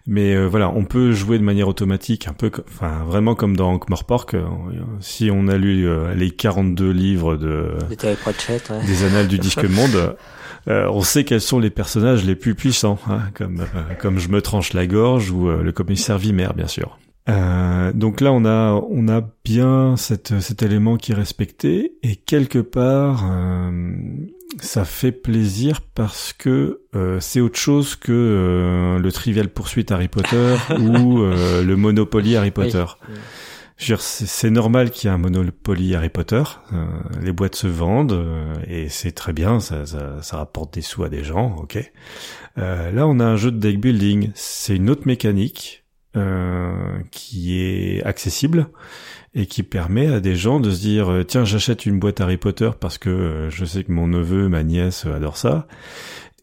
Mais 0.07 0.35
euh, 0.35 0.47
voilà, 0.47 0.71
on 0.71 0.85
peut 0.85 1.13
jouer 1.13 1.39
de 1.39 1.45
manière 1.45 1.69
automatique, 1.69 2.27
un 2.27 2.33
peu, 2.33 2.51
enfin 2.69 3.05
vraiment 3.05 3.35
comme 3.35 3.57
dans 3.57 3.73
Ankh-Morpork. 3.77 4.35
euh, 4.35 4.45
si 5.01 5.31
on 5.31 5.47
a 5.49 5.57
lu 5.57 5.87
euh, 5.87 6.15
les 6.15 6.31
42 6.31 6.91
livres 6.91 7.37
de 7.37 7.75
Pratchett, 8.23 8.71
ouais. 8.71 8.85
des 8.87 9.05
annales 9.05 9.29
du 9.29 9.39
disque 9.39 9.65
monde, 9.69 10.17
euh, 10.69 10.89
on 10.91 11.03
sait 11.03 11.25
quels 11.25 11.41
sont 11.41 11.59
les 11.59 11.71
personnages 11.71 12.25
les 12.25 12.35
plus 12.35 12.55
puissants, 12.55 12.99
hein, 13.09 13.21
comme 13.35 13.61
euh, 13.61 13.95
comme 14.01 14.19
je 14.19 14.29
me 14.29 14.43
tranche 14.43 14.73
la 14.73 14.87
gorge 14.87 15.31
ou 15.31 15.49
euh, 15.49 15.63
le 15.63 15.73
commissaire 15.73 16.19
Vimer, 16.19 16.49
bien 16.57 16.67
sûr. 16.67 16.99
Euh, 17.31 17.93
donc 17.93 18.21
là, 18.21 18.33
on 18.33 18.45
a 18.45 18.73
on 18.91 19.09
a 19.09 19.23
bien 19.45 19.97
cette, 19.97 20.41
cet 20.41 20.63
élément 20.63 20.97
qui 20.97 21.13
est 21.13 21.15
respecté 21.15 21.95
et 22.03 22.17
quelque 22.17 22.59
part, 22.59 23.25
euh, 23.31 23.97
ça 24.59 24.85
fait 24.85 25.13
plaisir 25.13 25.81
parce 25.95 26.33
que 26.33 26.81
euh, 26.97 27.21
c'est 27.21 27.41
autre 27.41 27.59
chose 27.59 27.95
que 27.95 28.99
le 29.01 29.13
Trivial 29.13 29.49
poursuite 29.49 29.93
Harry 29.93 30.09
Potter 30.09 30.57
ou 30.81 31.21
le 31.21 31.75
Monopoly 31.75 32.37
Harry 32.37 32.51
Potter. 32.51 32.85
Oui. 33.09 33.15
C'est 33.99 34.51
normal 34.51 34.91
qu'il 34.91 35.09
y 35.09 35.11
ait 35.11 35.15
un 35.15 35.19
Monopoly 35.19 35.95
Harry 35.95 36.11
Potter. 36.11 36.43
les 37.23 37.33
boîtes 37.33 37.55
se 37.55 37.67
vendent 37.67 38.27
et 38.69 38.91
c'est 38.91 39.13
très 39.13 39.33
bien, 39.33 39.59
ça, 39.59 39.87
ça, 39.87 40.21
ça 40.21 40.37
rapporte 40.37 40.75
des 40.75 40.83
sous 40.83 41.03
à 41.03 41.09
des 41.09 41.25
gens, 41.25 41.57
ok. 41.57 41.79
Là, 42.57 43.07
on 43.07 43.21
a 43.21 43.25
un 43.25 43.37
jeu 43.37 43.51
de 43.51 43.57
deck 43.57 43.81
building. 43.81 44.33
C'est 44.35 44.77
une 44.77 44.91
autre 44.91 45.07
mécanique 45.07 45.80
euh, 46.17 46.99
qui 47.13 47.61
est 47.61 48.03
accessible 48.03 48.67
et 49.35 49.47
qui 49.47 49.63
permet 49.63 50.09
à 50.09 50.19
des 50.19 50.35
gens 50.35 50.59
de 50.59 50.71
se 50.71 50.81
dire 50.81 51.11
euh, 51.11 51.25
tiens, 51.25 51.45
j'achète 51.45 51.87
une 51.87 52.01
boîte 52.01 52.21
Harry 52.21 52.37
Potter 52.37 52.71
parce 52.81 52.99
que 52.99 53.11
euh, 53.11 53.51
je 53.51 53.65
sais 53.65 53.85
que 53.85 53.93
mon 53.93 54.09
neveu, 54.09 54.49
ma 54.49 54.65
nièce 54.65 55.07
adore 55.07 55.37
ça. 55.37 55.69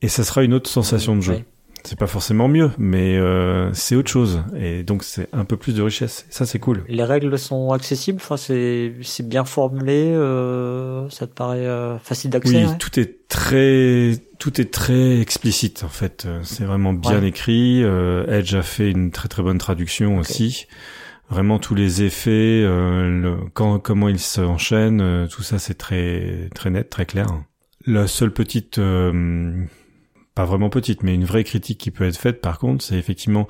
Et 0.01 0.07
ça 0.07 0.23
sera 0.23 0.43
une 0.43 0.53
autre 0.53 0.69
sensation 0.69 1.15
de 1.17 1.21
jeu. 1.21 1.43
C'est 1.87 1.97
pas 1.97 2.05
forcément 2.07 2.47
mieux, 2.49 2.69
mais 2.77 3.17
euh, 3.17 3.71
c'est 3.73 3.95
autre 3.95 4.09
chose. 4.11 4.43
Et 4.59 4.83
donc 4.83 5.03
c'est 5.03 5.29
un 5.31 5.45
peu 5.45 5.55
plus 5.55 5.73
de 5.73 5.81
richesse. 5.81 6.25
Ça 6.29 6.45
c'est 6.45 6.59
cool. 6.59 6.83
Les 6.89 7.03
règles 7.03 7.39
sont 7.39 7.71
accessibles, 7.71 8.19
enfin 8.21 8.35
c'est 8.35 8.93
c'est 9.03 9.27
bien 9.27 9.45
formulé, 9.45 10.11
euh, 10.13 11.09
ça 11.09 11.27
te 11.27 11.33
paraît 11.33 11.65
euh, 11.65 11.97
facile 11.99 12.31
d'accès. 12.31 12.57
Oui, 12.57 12.65
ouais 12.65 12.77
tout 12.77 12.99
est 12.99 13.27
très, 13.29 14.11
tout 14.37 14.59
est 14.59 14.71
très 14.73 15.19
explicite 15.21 15.83
en 15.85 15.89
fait. 15.89 16.27
C'est 16.43 16.65
vraiment 16.65 16.91
bien 16.93 17.21
Ouais. 17.21 17.27
écrit. 17.29 17.83
Euh, 17.83 18.25
Edge 18.27 18.53
a 18.55 18.61
fait 18.63 18.91
une 18.91 19.11
très 19.11 19.29
très 19.29 19.41
bonne 19.41 19.57
traduction 19.57 20.17
aussi. 20.17 20.67
Vraiment 21.29 21.59
tous 21.59 21.75
les 21.75 22.03
effets, 22.03 22.61
euh, 22.65 23.09
le, 23.09 23.37
quand, 23.53 23.79
comment 23.79 24.07
ils 24.09 24.19
s'enchaînent, 24.19 25.01
euh, 25.01 25.27
tout 25.27 25.43
ça 25.43 25.57
c'est 25.59 25.73
très 25.77 26.49
très 26.55 26.69
net, 26.69 26.89
très 26.89 27.05
clair. 27.05 27.27
La 27.85 28.07
seule 28.07 28.31
petite, 28.31 28.77
euh, 28.79 29.63
pas 30.37 30.45
vraiment 30.45 30.69
petite, 30.69 31.03
mais 31.03 31.13
une 31.15 31.25
vraie 31.25 31.43
critique 31.43 31.77
qui 31.79 31.91
peut 31.91 32.05
être 32.05 32.17
faite 32.17 32.41
par 32.41 32.59
contre, 32.59 32.83
c'est 32.83 32.95
effectivement 32.97 33.47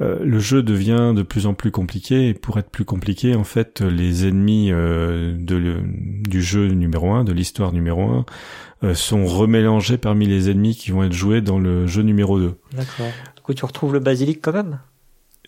euh, 0.00 0.18
le 0.22 0.38
jeu 0.38 0.62
devient 0.62 1.12
de 1.14 1.22
plus 1.22 1.46
en 1.46 1.54
plus 1.54 1.70
compliqué 1.70 2.28
et 2.28 2.34
pour 2.34 2.58
être 2.58 2.70
plus 2.70 2.84
compliqué, 2.84 3.34
en 3.34 3.44
fait, 3.44 3.80
les 3.80 4.26
ennemis 4.26 4.70
euh, 4.72 5.34
de 5.38 5.56
le- 5.56 5.82
du 5.84 6.40
jeu 6.42 6.68
numéro 6.68 7.10
1, 7.12 7.24
de 7.24 7.32
l'histoire 7.32 7.72
numéro 7.72 8.02
1, 8.02 8.24
euh, 8.84 8.94
sont 8.94 9.26
remélangés 9.26 9.98
parmi 9.98 10.26
les 10.26 10.48
ennemis 10.50 10.76
qui 10.76 10.92
vont 10.92 11.02
être 11.02 11.12
joués 11.12 11.40
dans 11.40 11.58
le 11.58 11.86
jeu 11.86 12.02
numéro 12.02 12.38
2. 12.38 12.54
D'accord. 12.72 13.06
Du 13.36 13.42
coup, 13.42 13.52
tu 13.54 13.64
retrouves 13.64 13.92
le 13.92 14.00
basilic 14.00 14.40
quand 14.40 14.52
même? 14.52 14.78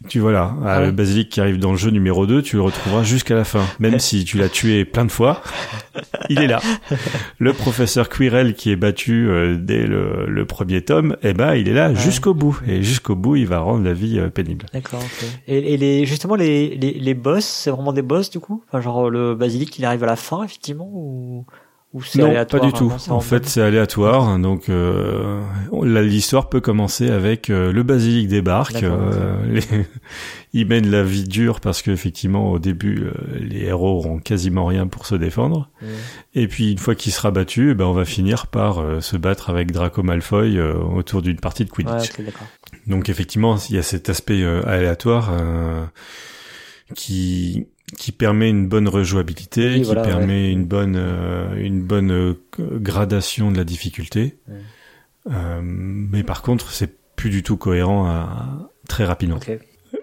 Tu 0.09 0.18
vois 0.18 0.32
là, 0.32 0.55
Ah 0.64 0.80
le 0.80 0.86
ouais. 0.86 0.92
basilic 0.92 1.28
qui 1.28 1.40
arrive 1.42 1.59
dans 1.59 1.72
le 1.72 1.76
jeu 1.76 1.90
numéro 1.90 2.26
2, 2.26 2.40
tu 2.42 2.57
le 2.57 2.62
retrouveras 2.62 3.03
jusqu'à 3.03 3.34
la 3.34 3.44
fin. 3.44 3.64
Même 3.80 3.98
si 3.98 4.24
tu 4.24 4.38
l'as 4.38 4.48
tué 4.48 4.86
plein 4.86 5.05
de 5.05 5.11
fois, 5.11 5.42
il 6.30 6.40
est 6.40 6.46
là. 6.46 6.61
Le 7.38 7.53
professeur 7.53 8.09
Quirrell 8.09 8.55
qui 8.55 8.70
est 8.70 8.76
battu 8.76 9.28
euh, 9.28 9.57
dès 9.61 9.86
le, 9.86 10.24
le 10.26 10.46
premier 10.46 10.80
tome, 10.82 11.16
eh 11.22 11.34
ben 11.34 11.55
il 11.55 11.68
est 11.68 11.74
là 11.74 11.90
Ouais. 11.90 11.96
jusqu'au 11.96 12.32
bout. 12.32 12.59
Et 12.66 12.82
jusqu'au 12.82 13.14
bout, 13.14 13.36
il 13.36 13.46
va 13.46 13.59
rendre 13.61 13.84
la 13.84 13.92
vie 13.92 14.18
euh, 14.18 14.30
pénible. 14.30 14.66
D'accord, 14.72 15.01
ok. 15.03 15.26
Et, 15.48 15.74
et 15.74 15.76
les, 15.76 16.07
justement, 16.07 16.34
les, 16.34 16.76
les, 16.76 16.92
les 16.94 17.14
boss, 17.14 17.44
c'est 17.44 17.70
vraiment 17.70 17.92
des 17.92 18.03
boss 18.03 18.30
du 18.30 18.40
coup? 18.40 18.64
Enfin, 18.68 18.80
genre 18.80 19.11
le 19.11 19.34
basilic, 19.34 19.78
il 19.78 19.84
arrive 19.84 20.03
à 20.05 20.07
la 20.07 20.16
fin, 20.16 20.42
effectivement 20.44 20.88
ou... 20.90 21.44
ou 21.93 22.05
c'est 22.05 22.20
Non, 22.20 22.32
pas 22.45 22.61
du 22.61 22.68
hein, 22.68 22.72
tout. 22.72 22.93
En 23.09 23.20
fait, 23.20 23.49
c'est 23.49 23.61
aléatoire. 23.61 24.38
Donc, 24.38 24.68
euh, 24.68 25.43
l'histoire 25.82 26.49
peut 26.49 26.61
commencer 26.61 27.11
avec 27.11 27.51
euh, 27.51 27.72
le 27.72 27.82
basilic 27.82 28.28
débarque. 28.28 28.84
Euh, 28.84 29.45
les- 29.49 29.86
il 30.53 30.68
mène 30.68 30.88
la 30.88 31.03
vie 31.03 31.24
dure 31.24 31.59
parce 31.59 31.82
qu'effectivement, 31.82 32.53
au 32.53 32.61
début, 32.61 33.07
euh, 33.07 33.12
les 33.41 33.64
héros 33.64 34.07
ont 34.07 34.20
quasiment 34.20 34.66
rien 34.66 34.86
pour 34.86 35.05
se 35.05 35.16
défendre. 35.16 35.68
Mm. 35.82 35.86
Et 36.34 36.47
puis, 36.47 36.70
une 36.70 36.78
fois 36.78 36.95
qu'il 36.95 37.11
sera 37.12 37.32
battu, 37.32 37.72
eh 37.72 37.74
ben, 37.74 37.86
on 37.86 37.93
va 37.93 38.05
finir 38.05 38.47
par 38.47 38.78
euh, 38.78 39.01
se 39.01 39.16
battre 39.16 39.51
avec 39.51 39.72
Draco 39.72 40.05
Malfoy 40.05 40.61
autour 40.61 41.22
d'une 41.22 41.41
partie 41.41 41.64
de 41.64 41.70
Quidditch. 41.70 42.16
Ouais. 42.18 42.26
Donc 42.86 43.09
effectivement, 43.09 43.57
il 43.68 43.74
y 43.74 43.78
a 43.78 43.82
cet 43.82 44.09
aspect 44.09 44.45
aléatoire 44.45 45.30
qui 46.95 47.66
qui 47.97 48.12
permet 48.12 48.49
une 48.49 48.68
bonne 48.68 48.88
rejouabilité, 48.88 49.70
Oui, 49.70 49.76
qui 49.80 49.84
voilà, 49.84 50.03
permet 50.03 50.51
une 50.51 50.64
bonne 50.64 50.97
euh, 50.97 51.55
une 51.57 51.82
bonne 51.82 52.11
euh, 52.11 52.34
gradation 52.59 53.51
de 53.51 53.57
la 53.57 53.64
difficulté. 53.64 54.38
Euh, 55.30 55.61
mais 55.62 56.22
par 56.22 56.43
contre, 56.43 56.70
c'est 56.70 56.99
plus 57.16 57.30
du 57.30 57.43
tout 57.43 57.57
cohérent 57.57 58.07
à, 58.07 58.70
très 58.88 59.05
rapidement. 59.05 59.41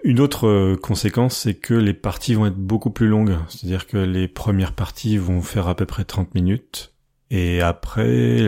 Une 0.04 0.20
autre 0.20 0.76
conséquence, 0.76 1.38
c'est 1.38 1.54
que 1.54 1.74
les 1.74 1.94
parties 1.94 2.34
vont 2.34 2.46
être 2.46 2.56
beaucoup 2.56 2.90
plus 2.90 3.08
longues. 3.08 3.36
C'est-à-dire 3.48 3.86
que 3.86 3.96
les 3.96 4.28
premières 4.28 4.74
parties 4.74 5.16
vont 5.16 5.40
faire 5.40 5.66
à 5.66 5.74
peu 5.74 5.86
près 5.86 6.04
30 6.04 6.34
minutes. 6.34 6.92
Et 7.30 7.60
après, 7.60 8.38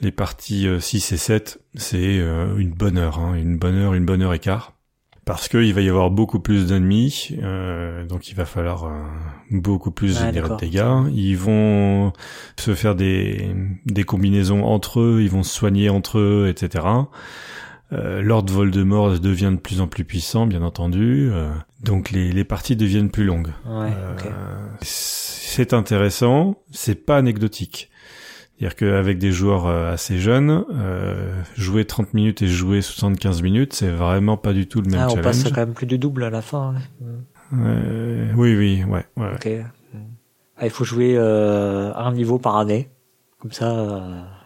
les 0.00 0.12
parties 0.12 0.66
euh, 0.66 0.80
6 0.80 1.12
et 1.12 1.16
7, 1.16 1.60
c'est 1.74 2.16
une 2.16 2.70
bonne 2.70 2.98
heure, 2.98 3.18
hein, 3.18 3.34
une 3.34 3.58
bonne 3.58 3.76
heure, 3.76 3.94
une 3.94 4.04
bonne 4.04 4.22
heure 4.22 4.34
et 4.34 4.38
quart. 4.38 4.74
Parce 5.28 5.48
qu'il 5.48 5.72
va 5.74 5.80
y 5.82 5.88
avoir 5.88 6.10
beaucoup 6.10 6.40
plus 6.40 6.66
d'ennemis, 6.66 7.30
euh, 7.42 8.04
donc 8.06 8.28
il 8.30 8.34
va 8.34 8.44
falloir 8.44 8.84
euh, 8.86 8.90
beaucoup 9.50 9.90
plus 9.90 10.16
Ah, 10.20 10.26
générer 10.26 10.48
de 10.48 10.56
dégâts. 10.56 11.12
Ils 11.14 11.36
vont 11.36 12.12
se 12.56 12.74
faire 12.74 12.94
des, 12.94 13.50
des 13.86 14.04
combinaisons 14.04 14.64
entre 14.64 15.00
eux, 15.00 15.20
ils 15.22 15.30
vont 15.30 15.42
se 15.42 15.54
soigner 15.54 15.88
entre 15.90 16.18
eux, 16.18 16.46
etc. 16.48 16.84
Euh, 17.92 18.20
Lord 18.20 18.46
Voldemort 18.46 19.18
devient 19.18 19.50
de 19.52 19.60
plus 19.60 19.80
en 19.80 19.86
plus 19.86 20.04
puissant, 20.04 20.46
bien 20.46 20.62
entendu. 20.62 21.30
euh, 21.32 21.50
donc 21.82 22.10
les, 22.10 22.32
les 22.32 22.44
parties 22.44 22.76
deviennent 22.76 23.10
plus 23.10 23.24
longues. 23.24 23.52
Ouais, 23.66 23.92
Euh. 24.26 24.32
C'est 24.82 25.72
intéressant, 25.72 26.56
c'est 26.70 27.06
pas 27.06 27.16
anecdotique. 27.16 27.90
C'est-à-dire 28.58 28.74
qu'avec 28.76 29.18
des 29.18 29.30
joueurs 29.30 29.66
euh, 29.68 29.92
assez 29.92 30.18
jeunes, 30.18 30.64
euh, 30.74 31.32
jouer 31.56 31.84
30 31.84 32.12
minutes 32.12 32.42
et 32.42 32.48
jouer 32.48 32.82
75 32.82 33.40
minutes, 33.42 33.72
c'est 33.72 33.88
vraiment 33.90 34.36
pas 34.36 34.52
du 34.52 34.66
tout 34.66 34.80
le 34.80 34.90
même 34.90 35.00
Ah, 35.00 35.06
on 35.06 35.10
challenge. 35.10 35.24
passe 35.24 35.44
quand 35.44 35.60
même 35.60 35.74
plus 35.74 35.86
du 35.86 35.96
double 35.96 36.24
à 36.24 36.30
la 36.30 36.42
fin. 36.42 36.74
Mm. 37.00 37.62
Euh, 37.64 38.32
oui, 38.36 38.56
oui, 38.56 38.82
ouais, 38.84 39.04
ouais. 39.16 39.64
Ah, 40.56 40.64
il 40.64 40.70
faut 40.70 40.84
jouer 40.84 41.14
euh, 41.16 41.94
un 41.94 42.12
niveau 42.12 42.38
par 42.40 42.56
année. 42.56 42.88
Comme 43.40 43.52
ça, 43.52 44.00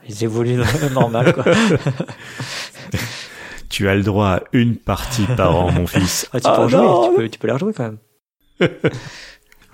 ils 0.06 0.22
évoluent 0.24 0.60
normal, 0.92 1.32
quoi. 1.32 1.44
Tu 3.70 3.88
as 3.88 3.94
le 3.94 4.02
droit 4.02 4.26
à 4.28 4.42
une 4.52 4.76
partie 4.76 5.24
par 5.34 5.56
an, 5.56 5.72
mon 5.72 5.86
fils. 5.86 6.28
Ah, 6.34 6.40
tu 6.40 6.46
peux 6.46 6.54
Ah, 6.54 6.68
jouer, 6.68 6.80
non, 6.82 7.08
tu 7.08 7.16
peux, 7.16 7.28
tu 7.30 7.38
peux 7.38 7.46
la 7.48 7.54
rejouer 7.54 7.72
quand 7.72 7.84
même. 7.84 7.98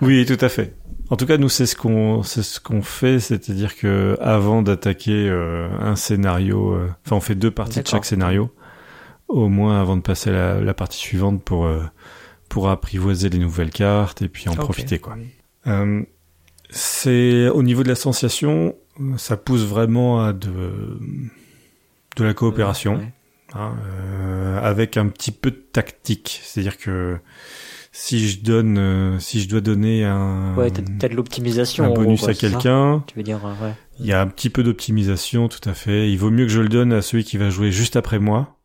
Oui, 0.01 0.25
tout 0.25 0.37
à 0.39 0.47
fait. 0.47 0.73
En 1.11 1.15
tout 1.15 1.25
cas, 1.25 1.37
nous, 1.37 1.49
c'est 1.49 1.65
ce 1.65 1.75
qu'on, 1.75 2.21
c'est 2.23 2.43
ce 2.43 2.59
qu'on 2.59 2.81
fait, 2.83 3.19
c'est-à-dire 3.19 3.75
que 3.75 4.15
avant 4.21 4.61
d'attaquer 4.61 5.27
euh, 5.27 5.67
un 5.79 5.95
scénario, 5.95 6.73
euh, 6.73 6.87
enfin, 7.05 7.15
on 7.15 7.19
fait 7.21 7.35
deux 7.35 7.49
parties 7.51 7.81
de 7.81 7.87
chaque 7.87 8.05
scénario, 8.05 8.51
au 9.27 9.49
moins 9.49 9.81
avant 9.81 9.97
de 9.97 10.01
passer 10.01 10.29
à 10.29 10.33
la, 10.33 10.61
la 10.61 10.73
partie 10.75 10.99
suivante 10.99 11.43
pour 11.43 11.65
euh, 11.65 11.83
pour 12.47 12.69
apprivoiser 12.69 13.29
les 13.29 13.39
nouvelles 13.39 13.69
cartes 13.71 14.21
et 14.21 14.27
puis 14.29 14.49
en 14.49 14.55
profiter, 14.55 14.99
quoi. 14.99 15.17
Euh, 15.67 16.03
c'est 16.69 17.47
au 17.49 17.63
niveau 17.63 17.81
de 17.83 17.89
la 17.89 17.95
sensation, 17.95 18.75
ça 19.17 19.35
pousse 19.37 19.63
vraiment 19.65 20.23
à 20.23 20.33
de 20.33 20.99
de 22.17 22.23
la 22.23 22.33
coopération 22.35 22.97
Ouais. 22.97 23.13
hein, 23.55 23.73
euh, 23.83 24.59
avec 24.61 24.97
un 24.97 25.07
petit 25.07 25.31
peu 25.31 25.49
de 25.51 25.55
tactique. 25.71 26.39
C'est-à-dire 26.43 26.77
que 26.77 27.17
si 27.91 28.27
je 28.29 28.41
donne, 28.41 28.77
euh, 28.77 29.19
si 29.19 29.41
je 29.41 29.49
dois 29.49 29.61
donner 29.61 30.05
un, 30.05 30.55
Ouais, 30.55 30.69
de 30.71 31.07
l'optimisation. 31.15 31.83
un 31.85 31.89
gros, 31.89 32.03
bonus 32.03 32.27
à 32.27 32.33
quelqu'un, 32.33 33.03
Tu 33.07 33.15
veux 33.15 33.23
dire, 33.23 33.39
euh, 33.45 33.65
ouais. 33.65 33.73
il 33.99 34.05
y 34.05 34.13
a 34.13 34.21
un 34.21 34.27
petit 34.27 34.49
peu 34.49 34.63
d'optimisation, 34.63 35.47
tout 35.47 35.67
à 35.67 35.73
fait. 35.73 36.09
Il 36.11 36.17
vaut 36.17 36.29
mieux 36.31 36.45
que 36.45 36.51
je 36.51 36.61
le 36.61 36.69
donne 36.69 36.93
à 36.93 37.01
celui 37.01 37.23
qui 37.23 37.37
va 37.37 37.49
jouer 37.49 37.71
juste 37.71 37.95
après 37.95 38.19
moi. 38.19 38.55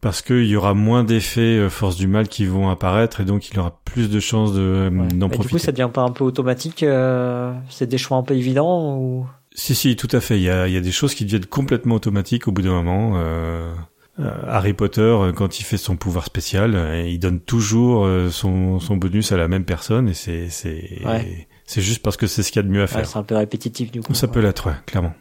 Parce 0.00 0.22
qu'il 0.22 0.46
y 0.46 0.56
aura 0.56 0.72
moins 0.72 1.04
d'effets 1.04 1.58
euh, 1.58 1.68
force 1.68 1.96
du 1.96 2.06
mal 2.06 2.26
qui 2.28 2.46
vont 2.46 2.70
apparaître 2.70 3.20
et 3.20 3.26
donc 3.26 3.50
il 3.50 3.58
aura 3.58 3.78
plus 3.84 4.08
de 4.08 4.18
chances 4.18 4.54
de, 4.54 4.60
euh, 4.62 4.88
Ouais. 4.88 5.08
d'en 5.08 5.26
Mais 5.26 5.32
du 5.32 5.34
profiter. 5.34 5.48
coup, 5.50 5.58
ça 5.58 5.72
devient 5.72 5.90
pas 5.92 6.00
un 6.00 6.10
peu 6.10 6.24
automatique 6.24 6.82
euh, 6.82 7.52
C'est 7.68 7.86
des 7.86 7.98
choix 7.98 8.16
un 8.16 8.22
peu 8.22 8.34
évidents 8.34 8.96
ou? 8.96 9.26
Si, 9.52 9.74
si, 9.74 9.96
tout 9.96 10.08
à 10.12 10.20
fait. 10.20 10.38
Il 10.38 10.42
y 10.44 10.48
a, 10.48 10.68
il 10.68 10.72
y 10.72 10.76
a 10.78 10.80
des 10.80 10.92
choses 10.92 11.12
qui 11.14 11.24
deviennent 11.26 11.44
complètement 11.44 11.96
automatiques 11.96 12.48
au 12.48 12.52
bout 12.52 12.62
d'un 12.62 12.70
moment. 12.82 13.12
Euh, 13.16 13.74
Harry 14.18 14.74
Potter, 14.74 15.00
euh, 15.00 15.32
quand 15.32 15.60
il 15.60 15.62
fait 15.62 15.76
son 15.78 15.96
pouvoir 15.96 16.26
spécial, 16.26 16.74
euh, 16.74 17.02
il 17.08 17.18
donne 17.18 17.40
toujours 17.40 18.04
euh, 18.04 18.28
son, 18.30 18.78
son 18.78 18.96
bonus 18.96 19.32
à 19.32 19.36
la 19.38 19.48
même 19.48 19.64
personne 19.64 20.08
et 20.08 20.14
c'est 20.14 20.48
c'est 20.50 21.00
Ouais. 21.06 21.48
c'est 21.64 21.80
juste 21.80 22.02
parce 22.02 22.16
que 22.18 22.26
c'est 22.26 22.42
ce 22.42 22.52
qu'il 22.52 22.60
y 22.60 22.64
a 22.64 22.68
de 22.68 22.72
mieux 22.72 22.80
à 22.80 22.84
Ouais, 22.84 22.88
faire. 22.88 23.06
c'est 23.06 23.18
un 23.18 23.22
peu 23.22 23.36
répétitif 23.36 23.90
du 23.90 24.00
coup. 24.02 24.12
Ça 24.12 24.28
peut 24.28 24.40
l'être, 24.40 24.66
ouais, 24.68 24.74
clairement. 24.86 25.14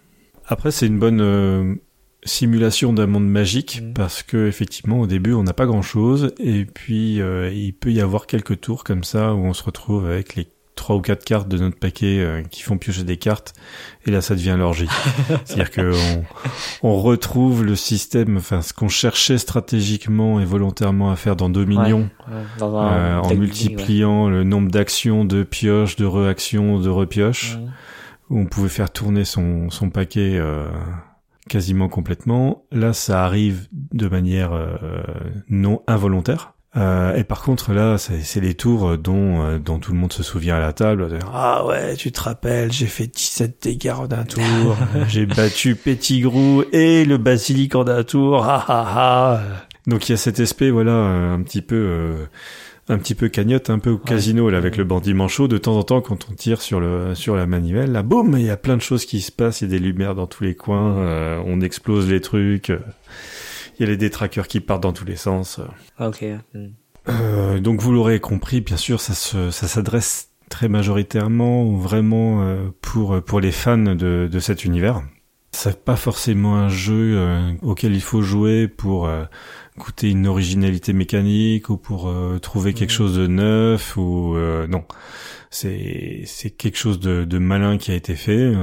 Après, 0.48 0.72
c'est 0.72 0.88
une 0.88 1.00
bonne 1.00 1.22
euh, 1.22 1.76
simulation 2.26 2.92
d'un 2.92 3.08
monde 3.08 3.28
magique 3.30 3.80
Mhm. 3.82 3.94
parce 3.94 4.24
que 4.24 4.48
effectivement, 4.48 5.00
au 5.00 5.08
début, 5.08 5.34
on 5.34 5.44
n'a 5.44 5.54
pas 5.54 5.66
grand-chose 5.68 6.34
et 6.40 6.66
puis 6.66 7.22
euh, 7.22 7.50
il 7.54 7.74
peut 7.74 7.92
y 7.92 8.02
avoir 8.02 8.26
quelques 8.28 8.60
tours 8.60 8.84
comme 8.84 9.04
ça 9.06 9.34
où 9.34 9.40
on 9.46 9.54
se 9.54 9.64
retrouve 9.64 10.08
avec 10.08 10.36
les 10.36 10.48
trois 10.80 10.96
ou 10.96 11.02
quatre 11.02 11.24
cartes 11.24 11.48
de 11.48 11.58
notre 11.58 11.78
paquet 11.78 12.20
euh, 12.20 12.42
qui 12.42 12.64
font 12.64 12.78
piocher 12.78 13.04
des 13.04 13.18
cartes 13.18 13.54
et 14.06 14.12
là 14.12 14.22
ça 14.22 14.34
devient 14.34 14.56
l'orgie. 14.58 14.88
C'est-à-dire 15.46 15.70
que 15.70 15.94
on, 16.82 16.90
on 16.90 17.02
retrouve 17.02 17.64
le 17.64 17.76
système, 17.76 18.38
enfin 18.38 18.62
ce 18.62 18.74
qu'on 18.74 18.88
cherchait 18.90 19.38
stratégiquement 19.38 20.40
et 20.40 20.46
volontairement 20.46 21.12
à 21.12 21.16
faire 21.16 21.36
dans 21.36 21.50
Dominion 21.50 22.10
Ouais, 22.28 22.36
dans 22.58 22.76
un 22.78 22.92
euh, 22.92 23.20
en 23.20 23.36
multipliant 23.36 24.30
le 24.30 24.44
nombre 24.44 24.72
d'actions, 24.72 25.26
de 25.26 25.44
pioches, 25.44 25.96
de 25.96 26.06
réactions, 26.06 26.80
de 26.80 26.90
repioches 26.90 27.58
où 28.30 28.40
on 28.40 28.46
pouvait 28.46 28.70
faire 28.70 28.92
tourner 28.92 29.26
son, 29.26 29.70
son 29.70 29.90
paquet 29.90 30.38
euh, 30.38 30.68
quasiment 31.48 31.90
complètement. 31.90 32.64
Là, 32.72 32.94
ça 32.94 33.24
arrive 33.26 33.68
de 33.72 34.08
manière 34.08 34.54
euh, 34.54 34.78
non 35.50 35.82
involontaire. 35.88 36.54
Euh, 36.78 37.16
et 37.16 37.24
par 37.24 37.42
contre, 37.42 37.74
là, 37.74 37.98
c'est 37.98 38.40
les 38.42 38.54
tours 38.54 38.98
dont, 38.98 39.42
euh, 39.44 39.58
dont 39.58 39.80
tout 39.80 39.92
le 39.92 39.98
monde 39.98 40.14
se 40.14 40.22
souvient 40.22 40.56
à 40.58 40.60
la 40.60 40.72
table. 40.72 41.18
Ah 41.34 41.66
ouais, 41.66 41.96
tu 41.96 42.12
te 42.12 42.22
rappelles, 42.22 42.72
j'ai 42.72 42.86
fait 42.86 43.08
17 43.08 43.58
dégâts 43.64 43.90
en 43.98 44.04
un 44.12 44.24
tour. 44.24 44.78
j'ai 45.08 45.26
battu 45.26 45.76
Pettigrew 45.76 46.64
et 46.72 47.06
le 47.06 47.18
basilic 47.18 47.74
en 47.76 47.88
un 47.88 48.04
tour. 48.04 48.44
Ah 48.46 48.64
ah 48.68 48.94
ah. 48.96 49.42
Donc 49.88 50.08
il 50.08 50.12
y 50.12 50.16
a 50.16 50.18
cet 50.18 50.40
aspect, 50.40 50.70
voilà, 50.70 50.92
euh, 50.92 51.34
un 51.34 51.42
petit 51.42 51.62
peu... 51.64 51.76
euh, 51.76 52.26
un 52.92 52.98
petit 52.98 53.14
peu 53.14 53.30
cagnotte, 53.30 53.70
un 53.70 53.78
peu 53.78 53.92
au 53.92 53.98
casino 54.00 54.50
là 54.50 54.58
avec 54.58 54.76
le 54.76 54.84
bandit 54.84 55.14
manchot. 55.14 55.48
De 55.48 55.60
temps 55.60 55.78
en 55.78 55.84
temps, 55.84 56.02
quand 56.02 56.26
on 56.30 56.34
tire 56.34 56.60
sur 56.60 56.80
le 56.80 57.14
sur 57.14 57.36
la 57.36 57.46
manivelle, 57.46 57.92
là, 57.92 58.02
boum, 58.02 58.36
il 58.38 58.46
y 58.46 58.50
a 58.50 58.58
plein 58.58 58.76
de 58.78 58.82
choses 58.82 59.06
qui 59.06 59.22
se 59.22 59.32
passent. 59.32 59.62
Il 59.62 59.72
y 59.72 59.76
a 59.76 59.80
des 59.80 59.86
lumières 59.86 60.16
dans 60.16 60.26
tous 60.26 60.44
les 60.44 60.56
coins. 60.56 60.98
euh, 60.98 61.40
on 61.46 61.62
explose 61.62 62.10
les 62.10 62.20
trucs. 62.20 62.72
Euh, 63.80 63.84
Il 63.84 63.86
y 63.86 63.88
a 63.88 63.92
les 63.92 63.98
détraqueurs 63.98 64.48
qui 64.48 64.60
partent 64.60 64.84
dans 64.84 64.94
tous 64.94 65.06
les 65.06 65.16
sens. 65.16 65.60
Ah, 65.98 66.10
ok. 66.10 66.24
Mhm. 66.54 66.74
Euh, 67.08 67.60
donc 67.60 67.82
vous 67.82 67.92
l'aurez 67.92 68.20
compris, 68.20 68.62
bien 68.62 68.78
sûr, 68.78 69.00
ça 69.02 69.14
se 69.14 69.52
ça 69.52 69.68
s'adresse 69.68 70.30
très 70.50 70.68
majoritairement 70.68 71.76
vraiment 71.76 72.42
euh, 72.44 72.70
pour 72.82 73.24
pour 73.24 73.40
les 73.40 73.52
fans 73.52 73.78
de 73.78 74.28
de 74.32 74.40
cet 74.40 74.66
univers. 74.66 75.02
C'est 75.52 75.84
pas 75.84 75.96
forcément 75.96 76.58
un 76.58 76.70
jeu 76.70 77.16
euh, 77.18 77.54
auquel 77.64 77.96
il 77.96 78.02
faut 78.02 78.22
jouer 78.22 78.68
pour 78.68 79.08
euh, 79.08 79.26
goûter 79.78 80.12
une 80.12 80.28
originalité 80.28 80.94
mécanique 80.94 81.70
ou 81.70 81.78
pour 81.78 82.08
euh, 82.08 82.38
trouver 82.40 82.74
quelque 82.74 82.92
Mhm. 82.92 82.98
chose 82.98 83.16
de 83.16 83.28
neuf 83.28 83.98
ou 83.98 84.36
euh, 84.36 84.68
non. 84.68 84.84
C'est 85.50 86.22
c'est 86.26 86.52
quelque 86.52 86.78
chose 86.78 87.00
de, 87.00 87.24
de 87.26 87.38
malin 87.40 87.78
qui 87.78 87.92
a 87.92 87.96
été 87.96 88.16
fait. 88.16 88.54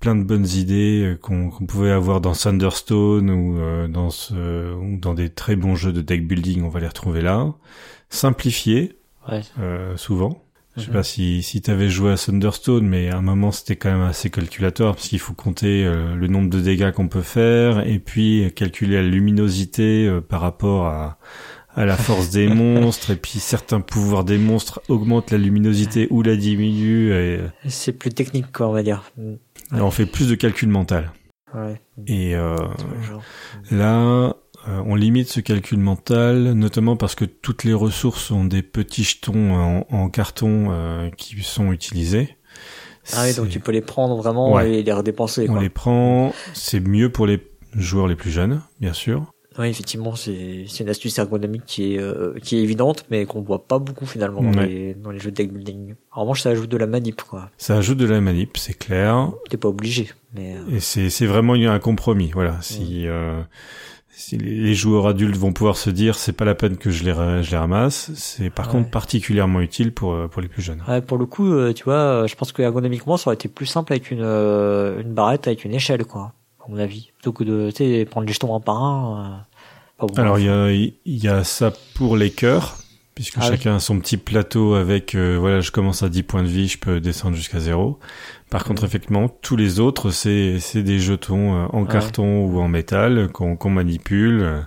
Plein 0.00 0.14
de 0.14 0.22
bonnes 0.24 0.46
idées 0.46 1.02
euh, 1.04 1.16
qu'on 1.16 1.50
qu'on 1.50 1.66
pouvait 1.66 1.90
avoir 1.90 2.20
dans 2.20 2.32
Thunderstone 2.32 3.30
ou 3.30 3.58
euh, 3.58 3.88
dans 3.88 4.10
ce 4.10 4.74
ou 4.74 4.96
dans 4.98 5.14
des 5.14 5.28
très 5.30 5.56
bons 5.56 5.74
jeux 5.74 5.92
de 5.92 6.00
deck 6.00 6.26
building, 6.26 6.62
on 6.62 6.68
va 6.68 6.80
les 6.80 6.88
retrouver 6.88 7.20
là. 7.22 7.52
Simplifié 8.10 8.96
Ouais. 9.30 9.42
euh, 9.60 9.96
souvent. 9.96 10.44
Je 10.76 10.82
sais 10.82 10.88
Mhm. 10.88 10.92
pas 10.94 11.02
si 11.02 11.42
si 11.42 11.60
t'avais 11.60 11.88
joué 11.88 12.12
à 12.12 12.16
Thunderstone, 12.16 12.86
mais 12.86 13.08
à 13.10 13.18
un 13.18 13.20
moment 13.22 13.50
c'était 13.50 13.76
quand 13.76 13.90
même 13.90 14.02
assez 14.08 14.30
calculatoire 14.30 14.94
parce 14.94 15.08
qu'il 15.08 15.18
faut 15.18 15.34
compter 15.34 15.84
euh, 15.84 16.14
le 16.14 16.28
nombre 16.28 16.48
de 16.48 16.60
dégâts 16.60 16.92
qu'on 16.92 17.08
peut 17.08 17.20
faire 17.22 17.86
et 17.86 17.98
puis 17.98 18.50
calculer 18.54 18.96
la 18.96 19.02
luminosité 19.02 20.06
euh, 20.06 20.20
par 20.20 20.40
rapport 20.40 20.86
à 20.86 21.18
à 21.74 21.84
la 21.84 21.96
force 21.96 22.30
des 22.30 22.48
monstres 22.54 23.10
et 23.10 23.16
puis 23.16 23.38
certains 23.38 23.80
pouvoirs 23.80 24.24
des 24.24 24.38
monstres 24.38 24.80
augmentent 24.88 25.30
la 25.30 25.38
luminosité 25.38 26.08
ou 26.10 26.22
la 26.22 26.36
diminuent 26.36 27.12
et, 27.12 27.40
C'est 27.68 27.92
plus 27.92 28.10
technique, 28.10 28.52
quoi, 28.52 28.68
on 28.68 28.72
va 28.72 28.82
dire. 28.82 29.04
On 29.72 29.90
fait 29.90 30.06
plus 30.06 30.28
de 30.28 30.34
calcul 30.34 30.68
mental. 30.68 31.12
Ouais. 31.54 31.80
Et 32.06 32.34
euh. 32.34 32.56
Là, 33.70 34.36
euh, 34.68 34.82
on 34.84 34.94
limite 34.94 35.28
ce 35.28 35.40
calcul 35.40 35.78
mental, 35.78 36.52
notamment 36.52 36.96
parce 36.96 37.14
que 37.14 37.24
toutes 37.24 37.64
les 37.64 37.72
ressources 37.72 38.30
ont 38.30 38.44
des 38.44 38.62
petits 38.62 39.04
jetons 39.04 39.54
en, 39.54 39.86
en 39.90 40.08
carton 40.10 40.68
euh, 40.70 41.10
qui 41.16 41.42
sont 41.42 41.72
utilisés. 41.72 42.36
Ah 43.14 43.22
oui, 43.24 43.34
donc 43.34 43.48
tu 43.48 43.60
peux 43.60 43.72
les 43.72 43.80
prendre 43.80 44.16
vraiment 44.16 44.52
Ouais. 44.52 44.80
et 44.80 44.82
les 44.82 44.92
redépenser. 44.92 45.48
On 45.48 45.56
les 45.58 45.70
prend, 45.70 46.34
c'est 46.52 46.80
mieux 46.80 47.10
pour 47.10 47.26
les 47.26 47.42
joueurs 47.72 48.06
les 48.06 48.16
plus 48.16 48.30
jeunes, 48.30 48.60
bien 48.80 48.92
sûr. 48.92 49.30
Oui, 49.58 49.66
effectivement, 49.68 50.14
c'est 50.14 50.64
c'est 50.68 50.84
une 50.84 50.88
astuce 50.90 51.18
ergonomique 51.18 51.64
qui 51.66 51.94
est 51.94 51.98
euh, 51.98 52.34
qui 52.42 52.56
est 52.56 52.62
évidente, 52.62 53.04
mais 53.10 53.26
qu'on 53.26 53.42
voit 53.42 53.66
pas 53.66 53.78
beaucoup 53.78 54.06
finalement 54.06 54.40
dans, 54.42 54.58
Ouais. 54.58 54.66
les, 54.68 54.94
dans 54.94 55.10
les 55.10 55.18
jeux 55.18 55.30
de 55.32 55.36
deck 55.36 55.52
building. 55.52 55.94
En 56.12 56.20
revanche, 56.22 56.42
ça 56.42 56.50
ajoute 56.50 56.70
de 56.70 56.76
la 56.76 56.86
manip, 56.86 57.22
quoi. 57.22 57.50
Ça 57.58 57.76
ajoute 57.76 57.98
de 57.98 58.06
la 58.06 58.20
manip, 58.20 58.56
c'est 58.56 58.74
clair. 58.74 59.32
T'es 59.50 59.56
pas 59.56 59.68
obligé, 59.68 60.10
mais 60.34 60.54
euh, 60.56 60.76
Et 60.76 60.80
c'est 60.80 61.10
c'est 61.10 61.26
vraiment 61.26 61.54
un 61.54 61.78
compromis. 61.80 62.30
Voilà, 62.32 62.56
si 62.60 63.06
euh, 63.08 63.40
si 64.10 64.36
les 64.36 64.74
joueurs 64.74 65.06
adultes 65.06 65.36
vont 65.36 65.52
pouvoir 65.52 65.76
se 65.76 65.90
dire 65.90 66.16
c'est 66.16 66.32
pas 66.32 66.44
la 66.44 66.54
peine 66.54 66.76
que 66.76 66.90
je 66.90 67.04
les 67.04 67.12
je 67.42 67.50
les 67.50 67.56
ramasse, 67.56 68.10
c'est 68.14 68.50
par 68.50 68.66
Ouais. 68.66 68.72
contre 68.72 68.90
particulièrement 68.90 69.60
utile 69.60 69.92
pour 69.92 70.12
euh, 70.12 70.28
pour 70.28 70.40
les 70.42 70.48
plus 70.48 70.62
jeunes. 70.62 70.82
ouais, 70.88 71.00
pour 71.00 71.18
le 71.18 71.26
coup, 71.26 71.52
euh, 71.52 71.72
tu 71.72 71.84
vois, 71.84 72.26
je 72.26 72.34
pense 72.36 72.52
que 72.52 72.62
ergonomiquement, 72.62 73.16
ça 73.16 73.28
aurait 73.28 73.34
été 73.34 73.48
plus 73.48 73.66
simple 73.66 73.92
avec 73.92 74.10
une 74.12 74.22
euh, 74.22 75.00
une 75.02 75.14
barrette 75.14 75.46
avec 75.48 75.64
une 75.64 75.74
échelle, 75.74 76.04
quoi. 76.04 76.32
À 76.64 76.70
mon 76.70 76.78
avis, 76.78 77.12
plutôt 77.14 77.32
que 77.32 77.44
de 77.44 78.04
prendre 78.04 78.26
les 78.26 78.32
jetons 78.32 78.54
un 78.54 78.60
par 78.60 78.82
un. 78.84 79.46
Alors 80.16 80.38
il 80.38 80.94
y 81.04 81.24
y 81.24 81.28
a 81.28 81.44
ça 81.44 81.72
pour 81.94 82.16
les 82.16 82.30
cœurs 82.30 82.76
puisque 83.14 83.34
Ah 83.38 83.40
oui. 83.44 83.48
chacun 83.48 83.76
a 83.76 83.80
son 83.80 83.98
petit 83.98 84.16
plateau 84.16 84.74
avec 84.74 85.16
euh, 85.16 85.36
voilà 85.40 85.60
je 85.60 85.72
commence 85.72 86.04
à 86.04 86.08
10 86.08 86.22
points 86.22 86.42
de 86.44 86.48
vie 86.48 86.68
je 86.68 86.78
peux 86.78 87.00
descendre 87.00 87.34
jusqu'à 87.36 87.58
zéro. 87.58 87.98
Par 88.48 88.62
contre 88.64 88.84
effectivement 88.84 89.28
tous 89.28 89.56
les 89.56 89.80
autres 89.80 90.10
c'est 90.10 90.60
des 90.82 90.98
jetons 91.00 91.54
euh, 91.56 91.66
en 91.72 91.82
Ouais. 91.82 91.88
carton 91.88 92.44
ou 92.46 92.60
en 92.60 92.68
métal 92.68 93.28
qu'on 93.32 93.70
manipule 93.70 94.40
euh, 94.42 94.60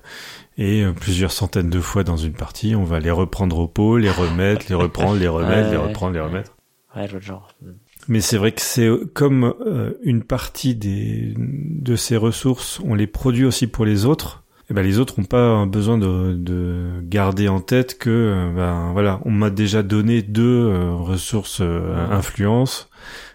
et 0.57 0.83
euh, 0.83 0.91
plusieurs 0.91 1.31
centaines 1.31 1.69
de 1.69 1.79
fois 1.79 2.03
dans 2.03 2.17
une 2.17 2.33
partie 2.33 2.75
on 2.75 2.83
va 2.83 2.99
les 2.99 3.09
reprendre 3.11 3.57
au 3.59 3.67
pot, 3.69 3.97
les 3.97 4.11
remettre, 4.11 4.65
les 4.67 4.75
reprendre, 4.75 5.17
les 5.17 5.27
remettre, 5.29 5.67
Ouais, 5.67 5.71
les 5.71 5.77
ouais, 5.77 5.87
reprendre, 5.87 6.13
les 6.13 6.19
remettre. 6.19 6.51
Ouais, 6.93 7.07
l'autre 7.07 7.25
genre. 7.25 7.47
Mm. 7.61 7.69
Mais 8.09 8.19
c'est 8.19 8.37
vrai 8.37 8.51
que 8.51 8.61
c'est 8.61 8.89
comme 9.13 9.53
euh, 9.65 9.93
une 10.03 10.23
partie 10.23 10.75
des 10.75 11.33
de 11.37 11.95
ces 11.95 12.17
ressources, 12.17 12.81
on 12.83 12.95
les 12.95 13.07
produit 13.07 13.45
aussi 13.45 13.67
pour 13.67 13.85
les 13.85 14.05
autres. 14.05 14.40
Et 14.71 14.73
ben 14.73 14.83
les 14.83 14.99
autres 14.99 15.19
n'ont 15.19 15.25
pas 15.25 15.65
besoin 15.65 15.97
de, 15.97 16.33
de 16.33 17.01
garder 17.03 17.49
en 17.49 17.59
tête 17.59 17.97
que 17.99 18.09
euh, 18.09 18.51
ben 18.55 18.93
voilà, 18.93 19.19
on 19.25 19.31
m'a 19.31 19.49
déjà 19.49 19.83
donné 19.83 20.21
deux 20.21 20.69
euh, 20.69 20.93
ressources 20.93 21.59
euh, 21.59 22.07
influence. 22.09 22.89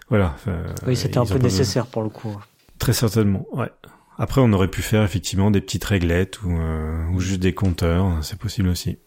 Voilà. 0.09 0.35
euh, 0.47 0.65
Oui, 0.87 0.95
c'était 0.95 1.13
ils 1.13 1.19
un 1.19 1.25
peu 1.27 1.33
besoin- 1.35 1.43
nécessaire 1.43 1.85
pour 1.85 2.01
le 2.01 2.09
coup. 2.09 2.35
Très 2.79 2.93
certainement. 2.93 3.45
Ouais. 3.51 3.69
Après, 4.17 4.41
on 4.41 4.51
aurait 4.51 4.67
pu 4.67 4.81
faire 4.81 5.03
effectivement 5.03 5.51
des 5.51 5.61
petites 5.61 5.83
réglettes 5.83 6.41
ou, 6.41 6.57
euh, 6.57 7.05
ou 7.13 7.19
juste 7.19 7.39
des 7.39 7.53
compteurs. 7.53 8.07
C'est 8.23 8.39
possible 8.39 8.69
aussi. 8.69 8.97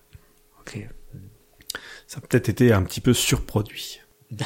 Ok. 0.60 0.86
Ça 2.06 2.18
a 2.18 2.26
peut-être 2.26 2.48
été 2.48 2.72
un 2.72 2.82
petit 2.84 3.00
peu 3.00 3.12
surproduit. 3.12 4.02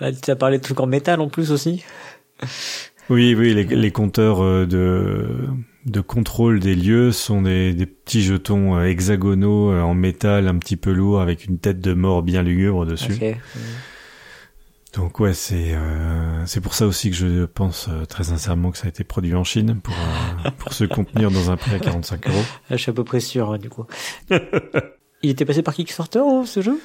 Ah, 0.00 0.12
tu 0.12 0.30
as 0.30 0.36
parlé 0.36 0.58
de 0.58 0.62
trucs 0.62 0.80
en 0.80 0.86
métal 0.86 1.18
en 1.20 1.28
plus 1.30 1.50
aussi? 1.50 1.82
Oui, 3.08 3.34
oui, 3.34 3.54
les, 3.54 3.64
les 3.64 3.90
compteurs 3.92 4.42
euh, 4.42 4.66
de, 4.66 5.28
de 5.86 6.00
contrôle 6.00 6.58
des 6.60 6.74
lieux 6.74 7.12
sont 7.12 7.42
des, 7.42 7.72
des 7.74 7.86
petits 7.86 8.22
jetons 8.22 8.76
euh, 8.76 8.84
hexagonaux 8.86 9.70
euh, 9.70 9.80
en 9.80 9.94
métal 9.94 10.48
un 10.48 10.58
petit 10.58 10.76
peu 10.76 10.92
lourds 10.92 11.20
avec 11.20 11.44
une 11.44 11.58
tête 11.58 11.80
de 11.80 11.94
mort 11.94 12.22
bien 12.22 12.42
lugubre 12.42 12.84
dessus. 12.84 13.12
Ok. 13.12 13.36
Mm. 13.54 13.58
Donc 14.94 15.20
ouais, 15.20 15.34
c'est 15.34 15.74
euh, 15.74 16.46
c'est 16.46 16.62
pour 16.62 16.72
ça 16.72 16.86
aussi 16.86 17.10
que 17.10 17.16
je 17.16 17.44
pense 17.44 17.88
euh, 17.90 18.06
très 18.06 18.24
sincèrement 18.24 18.70
que 18.70 18.78
ça 18.78 18.86
a 18.86 18.88
été 18.88 19.04
produit 19.04 19.34
en 19.34 19.44
Chine 19.44 19.78
pour 19.82 19.94
euh, 19.94 20.50
pour 20.56 20.72
se 20.72 20.84
contenir 20.84 21.30
dans 21.30 21.50
un 21.50 21.56
prix 21.58 21.74
à 21.74 21.78
45 21.78 22.26
euros. 22.28 22.42
Ah, 22.70 22.76
Je 22.76 22.82
suis 22.82 22.90
à 22.90 22.94
peu 22.94 23.04
près 23.04 23.20
sûr 23.20 23.52
hein, 23.52 23.58
du 23.58 23.68
coup. 23.68 23.84
Il 25.22 25.30
était 25.30 25.44
passé 25.44 25.62
par 25.62 25.74
Kickstarter 25.74 26.20
hein, 26.20 26.44
ce 26.46 26.62
jeu? 26.62 26.80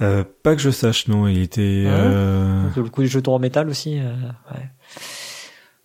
Euh, 0.00 0.24
pas 0.42 0.56
que 0.56 0.62
je 0.62 0.70
sache, 0.70 1.08
non, 1.08 1.28
il 1.28 1.42
était. 1.42 1.84
Ah 1.86 1.90
ouais? 1.90 1.98
euh, 1.98 2.64
Donc, 2.68 2.76
Le 2.76 2.90
coup 2.90 3.02
du 3.02 3.08
jeton 3.08 3.34
en 3.34 3.38
métal 3.38 3.68
aussi. 3.68 3.96
ouais. 3.96 4.62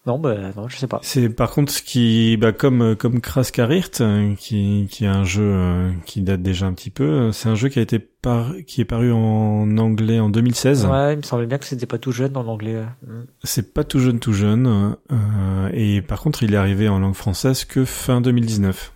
Non, 0.06 0.20
bah 0.20 0.36
non, 0.56 0.68
je 0.68 0.78
sais 0.78 0.86
pas. 0.88 1.00
C'est 1.02 1.30
par 1.30 1.50
contre 1.52 1.72
ce 1.74 1.82
qui, 1.82 2.38
bah, 2.38 2.52
comme 2.52 2.96
comme 2.96 3.22
Kraskarirt, 3.22 4.02
euh, 4.02 4.36
qui 4.36 4.88
qui 4.92 5.06
est 5.06 5.08
un 5.08 5.24
jeu 5.24 5.42
euh, 5.44 5.92
qui 6.06 6.22
date 6.22 6.44
déjà 6.44 6.68
un 6.68 6.74
petit 6.74 6.92
peu. 6.92 7.04
euh, 7.04 7.32
C'est 7.32 7.50
un 7.50 7.56
jeu 7.56 7.70
qui 7.70 7.80
a 7.80 7.82
été 7.82 7.98
par, 7.98 8.52
qui 8.68 8.82
est 8.82 8.86
paru 8.86 9.12
en 9.12 9.78
anglais 9.80 10.20
en 10.20 10.30
2016. 10.30 10.86
Ouais, 10.86 11.14
il 11.14 11.18
me 11.18 11.22
semblait 11.24 11.48
bien 11.48 11.58
que 11.58 11.66
c'était 11.66 11.88
pas 11.88 11.98
tout 11.98 12.12
jeune 12.12 12.38
en 12.38 12.46
anglais. 12.46 12.84
Mm. 13.08 13.22
C'est 13.44 13.74
pas 13.74 13.84
tout 13.84 14.00
jeune, 14.00 14.20
tout 14.20 14.34
jeune. 14.34 14.96
euh, 15.12 15.70
et 15.74 16.02
par 16.04 16.22
contre, 16.22 16.44
il 16.44 16.54
est 16.54 16.58
arrivé 16.58 16.88
en 16.88 17.00
langue 17.00 17.16
française 17.16 17.66
que 17.66 17.84
fin 17.84 18.22
2019. 18.22 18.94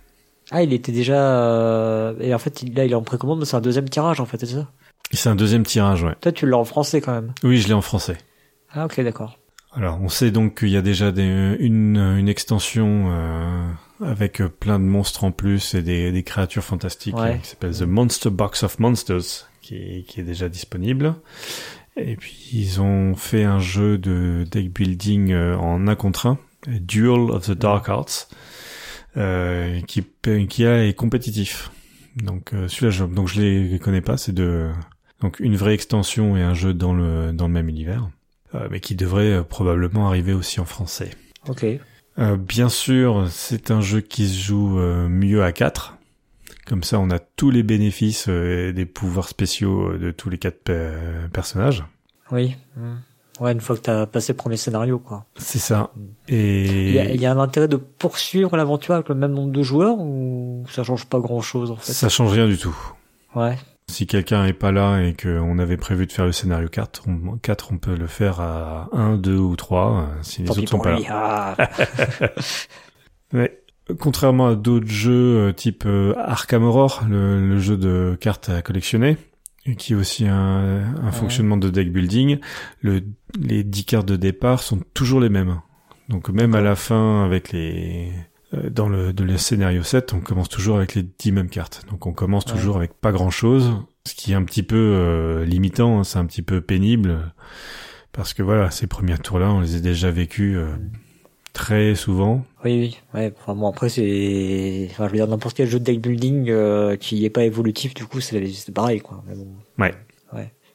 Ah, 0.52 0.62
il 0.62 0.72
était 0.72 0.92
déjà. 0.92 1.14
euh, 1.20 2.14
Et 2.20 2.32
en 2.34 2.38
fait, 2.38 2.62
il- 2.62 2.74
là, 2.74 2.84
il 2.84 2.92
est 2.92 2.94
en 2.96 3.02
précommande, 3.02 3.40
mais 3.40 3.44
c'est 3.46 3.56
un 3.56 3.60
deuxième 3.60 3.88
tirage 3.88 4.20
en 4.20 4.26
fait, 4.26 4.38
c'est 4.38 4.46
ça? 4.46 4.68
C'est 5.12 5.28
un 5.28 5.34
deuxième 5.34 5.64
tirage, 5.64 6.04
ouais. 6.04 6.14
Toi, 6.20 6.30
tu 6.30 6.46
l'as 6.46 6.56
en 6.58 6.64
français 6.64 7.00
quand 7.00 7.12
même. 7.12 7.32
Oui, 7.42 7.56
je 7.58 7.66
l'ai 7.66 7.74
en 7.74 7.80
français. 7.80 8.16
Ah, 8.72 8.84
ok, 8.84 9.00
d'accord. 9.00 9.39
Alors, 9.72 10.00
on 10.02 10.08
sait 10.08 10.30
donc 10.32 10.58
qu'il 10.58 10.70
y 10.70 10.76
a 10.76 10.82
déjà 10.82 11.12
des, 11.12 11.56
une, 11.60 11.96
une 11.96 12.28
extension 12.28 13.06
euh, 13.12 13.70
avec 14.04 14.42
plein 14.58 14.80
de 14.80 14.84
monstres 14.84 15.22
en 15.24 15.30
plus 15.30 15.74
et 15.74 15.82
des, 15.82 16.10
des 16.10 16.22
créatures 16.24 16.64
fantastiques 16.64 17.16
Ouais. 17.16 17.38
qui 17.40 17.48
s'appelle 17.50 17.76
The 17.76 17.82
Monster 17.82 18.30
Box 18.30 18.64
of 18.64 18.78
Monsters, 18.80 19.48
qui 19.62 19.76
est, 19.76 20.02
qui 20.08 20.20
est 20.20 20.24
déjà 20.24 20.48
disponible. 20.48 21.14
Et 21.96 22.16
puis, 22.16 22.48
ils 22.52 22.80
ont 22.80 23.14
fait 23.14 23.44
un 23.44 23.60
jeu 23.60 23.96
de 23.96 24.44
deck 24.50 24.72
building 24.72 25.32
euh, 25.32 25.56
en 25.56 25.86
un 25.86 25.94
contre 25.94 26.26
un, 26.26 26.38
Duel 26.66 27.30
of 27.30 27.46
the 27.46 27.52
Dark 27.52 27.88
Arts, 27.88 28.28
euh, 29.16 29.80
qui, 29.82 30.04
qui 30.48 30.66
a, 30.66 30.84
est 30.86 30.94
compétitif. 30.94 31.70
Donc, 32.16 32.50
celui-là, 32.66 32.90
je, 32.90 33.04
donc 33.04 33.28
je 33.28 33.40
les 33.40 33.78
connais 33.78 34.00
pas, 34.00 34.16
c'est 34.16 34.32
de 34.34 34.68
donc 35.20 35.38
une 35.38 35.54
vraie 35.56 35.74
extension 35.74 36.36
et 36.36 36.42
un 36.42 36.54
jeu 36.54 36.74
dans 36.74 36.92
le 36.92 37.32
dans 37.32 37.46
le 37.46 37.52
même 37.52 37.68
univers 37.68 38.08
mais 38.70 38.80
qui 38.80 38.94
devrait 38.94 39.32
euh, 39.32 39.42
probablement 39.42 40.08
arriver 40.08 40.32
aussi 40.32 40.60
en 40.60 40.64
français. 40.64 41.10
Ok. 41.48 41.64
Euh, 42.18 42.36
bien 42.36 42.68
sûr, 42.68 43.26
c'est 43.30 43.70
un 43.70 43.80
jeu 43.80 44.00
qui 44.00 44.28
se 44.28 44.38
joue 44.42 44.78
euh, 44.78 45.08
mieux 45.08 45.42
à 45.42 45.52
4. 45.52 45.96
Comme 46.66 46.82
ça, 46.82 46.98
on 47.00 47.10
a 47.10 47.18
tous 47.18 47.50
les 47.50 47.62
bénéfices 47.62 48.26
euh, 48.28 48.68
et 48.68 48.72
des 48.72 48.86
pouvoirs 48.86 49.28
spéciaux 49.28 49.92
euh, 49.92 49.98
de 49.98 50.10
tous 50.10 50.28
les 50.30 50.38
quatre 50.38 50.62
pe- 50.62 51.28
personnages. 51.32 51.84
Oui. 52.30 52.56
Mm. 52.76 52.94
Ouais, 53.40 53.52
une 53.52 53.60
fois 53.60 53.74
que 53.76 53.80
t'as 53.80 54.04
passé 54.06 54.34
le 54.34 54.36
premier 54.36 54.58
scénario, 54.58 54.98
quoi. 54.98 55.24
C'est 55.38 55.58
ça. 55.58 55.90
Il 56.28 56.34
y, 56.92 56.98
a, 56.98 57.06
Et 57.10 57.14
il 57.14 57.20
y 57.20 57.24
a 57.26 57.32
un 57.32 57.38
intérêt 57.38 57.68
de 57.68 57.76
poursuivre 57.76 58.54
l'aventure 58.56 58.94
avec 58.94 59.08
le 59.08 59.14
même 59.14 59.32
nombre 59.32 59.50
de 59.50 59.62
joueurs 59.62 59.96
ou 59.98 60.66
ça 60.70 60.84
change 60.84 61.06
pas 61.06 61.20
grand 61.20 61.40
chose 61.40 61.70
en 61.70 61.76
fait? 61.76 61.92
Ça 61.92 62.10
change 62.10 62.32
rien 62.32 62.46
du 62.46 62.58
tout. 62.58 62.76
Ouais. 63.34 63.56
Si 63.90 64.06
quelqu'un 64.06 64.46
est 64.46 64.52
pas 64.54 64.72
là 64.72 65.00
et 65.02 65.14
qu'on 65.14 65.58
avait 65.58 65.76
prévu 65.76 66.06
de 66.06 66.12
faire 66.12 66.24
le 66.24 66.32
scénario 66.32 66.68
4, 66.68 67.02
on, 67.08 67.36
4, 67.38 67.72
on 67.72 67.78
peut 67.78 67.94
le 67.96 68.06
faire 68.06 68.40
à 68.40 68.88
1, 68.92 69.16
2 69.16 69.36
ou 69.36 69.56
3, 69.56 69.92
euh, 69.92 70.18
si 70.22 70.42
les 70.42 70.48
Tant 70.48 70.54
autres 70.54 70.68
sont 70.68 70.78
pas 70.78 70.92
là. 70.92 70.96
lui. 70.98 71.06
Ah. 71.08 71.56
Ouais. 73.32 73.62
Contrairement 74.00 74.48
à 74.48 74.54
d'autres 74.56 74.88
jeux 74.88 75.38
euh, 75.48 75.52
type 75.52 75.84
euh, 75.86 76.14
Arkham 76.16 76.62
Horror, 76.64 77.04
le, 77.08 77.46
le 77.48 77.58
jeu 77.58 77.76
de 77.76 78.16
cartes 78.20 78.48
à 78.48 78.62
collectionner, 78.62 79.16
et 79.66 79.76
qui 79.76 79.92
est 79.92 79.96
aussi 79.96 80.26
un, 80.26 80.94
un 81.02 81.12
fonctionnement 81.12 81.56
de 81.56 81.70
deck 81.70 81.92
building, 81.92 82.38
le, 82.80 83.02
les 83.38 83.62
10 83.62 83.84
cartes 83.84 84.08
de 84.08 84.16
départ 84.16 84.62
sont 84.62 84.80
toujours 84.94 85.20
les 85.20 85.28
mêmes. 85.28 85.60
Donc 86.08 86.28
même 86.28 86.54
à 86.54 86.60
la 86.60 86.74
fin, 86.76 87.24
avec 87.24 87.52
les 87.52 88.12
dans 88.70 88.88
le, 88.88 89.12
de 89.12 89.22
le 89.24 89.36
scénario 89.38 89.82
7, 89.82 90.12
on 90.12 90.20
commence 90.20 90.48
toujours 90.48 90.76
avec 90.76 90.94
les 90.94 91.02
10 91.04 91.32
mêmes 91.32 91.48
cartes. 91.50 91.84
Donc 91.90 92.06
on 92.06 92.12
commence 92.12 92.44
Ouais. 92.46 92.52
toujours 92.52 92.76
avec 92.76 92.94
pas 92.94 93.12
grand 93.12 93.30
chose, 93.30 93.72
ce 94.06 94.14
qui 94.14 94.32
est 94.32 94.34
un 94.34 94.42
petit 94.44 94.62
peu 94.64 94.76
euh, 94.76 95.44
limitant, 95.44 96.00
hein, 96.00 96.04
c'est 96.04 96.18
un 96.18 96.26
petit 96.26 96.42
peu 96.42 96.60
pénible, 96.60 97.32
parce 98.12 98.34
que 98.34 98.42
voilà, 98.42 98.70
ces 98.70 98.86
premiers 98.86 99.18
tours-là, 99.18 99.50
on 99.52 99.60
les 99.60 99.76
a 99.76 99.80
déjà 99.80 100.10
vécus 100.10 100.56
euh, 100.56 100.74
très 101.52 101.94
souvent. 101.94 102.44
Oui, 102.64 102.72
oui. 102.80 102.98
Ouais. 103.14 103.32
Enfin 103.40 103.54
bon, 103.54 103.68
après 103.68 103.88
c'est, 103.88 104.88
enfin, 104.90 105.06
je 105.06 105.10
veux 105.12 105.16
dire 105.16 105.28
n'importe 105.28 105.56
quel 105.56 105.68
jeu 105.68 105.78
de 105.78 105.84
deck 105.84 106.00
building 106.00 106.50
euh, 106.50 106.96
qui 106.96 107.24
est 107.24 107.30
pas 107.30 107.44
évolutif, 107.44 107.94
du 107.94 108.04
coup 108.04 108.20
c'est 108.20 108.44
c'est 108.48 108.72
pareil 108.74 109.00
quoi. 109.00 109.22
Mais 109.28 109.34
bon. 109.36 109.46
Ouais. 109.78 109.94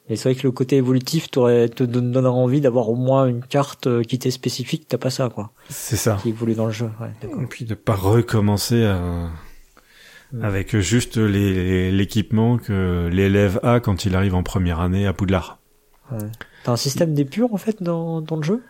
Et 0.08 0.16
c'est 0.16 0.28
vrai 0.30 0.40
que 0.40 0.46
le 0.46 0.52
côté 0.52 0.76
évolutif 0.76 1.30
te 1.30 1.82
don- 1.84 2.00
donnerait 2.00 2.32
envie 2.32 2.60
d'avoir 2.60 2.88
au 2.88 2.94
moins 2.94 3.26
une 3.26 3.42
carte 3.42 3.86
euh, 3.88 4.02
qui 4.02 4.18
t'est 4.18 4.30
spécifique. 4.30 4.86
T'as 4.88 4.98
pas 4.98 5.10
ça 5.10 5.28
quoi, 5.28 5.50
C'est 5.68 5.96
ça. 5.96 6.18
qui 6.22 6.28
évolue 6.28 6.54
dans 6.54 6.66
le 6.66 6.72
jeu. 6.72 6.90
Ouais. 7.00 7.10
Et 7.42 7.46
puis 7.46 7.64
de 7.64 7.74
pas 7.74 7.94
recommencer 7.96 8.84
à... 8.84 9.30
Avec 10.42 10.76
juste 10.78 11.16
l'équipement 11.18 12.58
que 12.58 13.08
l'élève 13.10 13.60
a 13.62 13.78
quand 13.80 14.04
il 14.04 14.14
arrive 14.16 14.34
en 14.34 14.42
première 14.42 14.80
année 14.80 15.06
à 15.06 15.12
Poudlard. 15.12 15.58
Ouais. 16.10 16.18
T'as 16.64 16.72
un 16.72 16.76
système 16.76 17.14
d'épure 17.14 17.54
en 17.54 17.56
fait 17.56 17.82
dans 17.82 18.20
dans 18.20 18.36
le 18.36 18.42
jeu? 18.42 18.62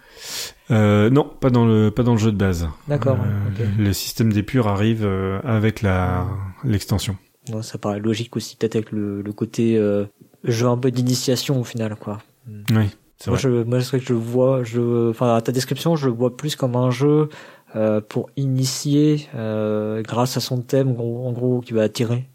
Euh, 0.70 1.08
non, 1.10 1.24
pas 1.24 1.48
dans 1.50 1.64
le 1.66 1.90
pas 1.90 2.02
dans 2.02 2.12
le 2.12 2.18
jeu 2.18 2.30
de 2.30 2.36
base. 2.36 2.68
D'accord. 2.88 3.18
Euh. 3.20 3.66
Le 3.78 3.92
système 3.94 4.32
d'épure 4.32 4.68
arrive 4.68 5.04
euh, 5.04 5.40
avec 5.44 5.80
la 5.82 6.26
l'extension. 6.62 7.16
Ouais, 7.52 7.62
ça 7.62 7.78
paraît 7.78 8.00
logique 8.00 8.36
aussi, 8.36 8.56
peut-être 8.56 8.76
avec 8.76 8.92
le, 8.92 9.22
le 9.22 9.32
côté 9.32 9.78
euh, 9.78 10.04
jeu 10.46 10.66
un 10.66 10.78
peu 10.78 10.90
d'initiation 10.90 11.60
au 11.60 11.64
final, 11.64 11.96
quoi. 11.96 12.18
Oui, 12.48 12.88
c'est 13.18 13.30
Moi, 13.30 13.38
vrai. 13.38 13.38
je, 13.38 13.62
moi, 13.64 13.78
vrai 13.78 13.98
que 13.98 14.04
je 14.04 14.12
le 14.12 14.18
vois, 14.18 14.62
je, 14.62 15.10
enfin, 15.10 15.40
ta 15.40 15.52
description, 15.52 15.96
je 15.96 16.06
le 16.06 16.14
vois 16.14 16.36
plus 16.36 16.56
comme 16.56 16.76
un 16.76 16.90
jeu 16.90 17.28
euh, 17.74 18.00
pour 18.00 18.30
initier, 18.36 19.28
euh, 19.34 20.02
grâce 20.02 20.36
à 20.36 20.40
son 20.40 20.62
thème, 20.62 20.98
en 21.00 21.32
gros, 21.32 21.60
qui 21.60 21.72
va 21.72 21.82
attirer, 21.82 22.26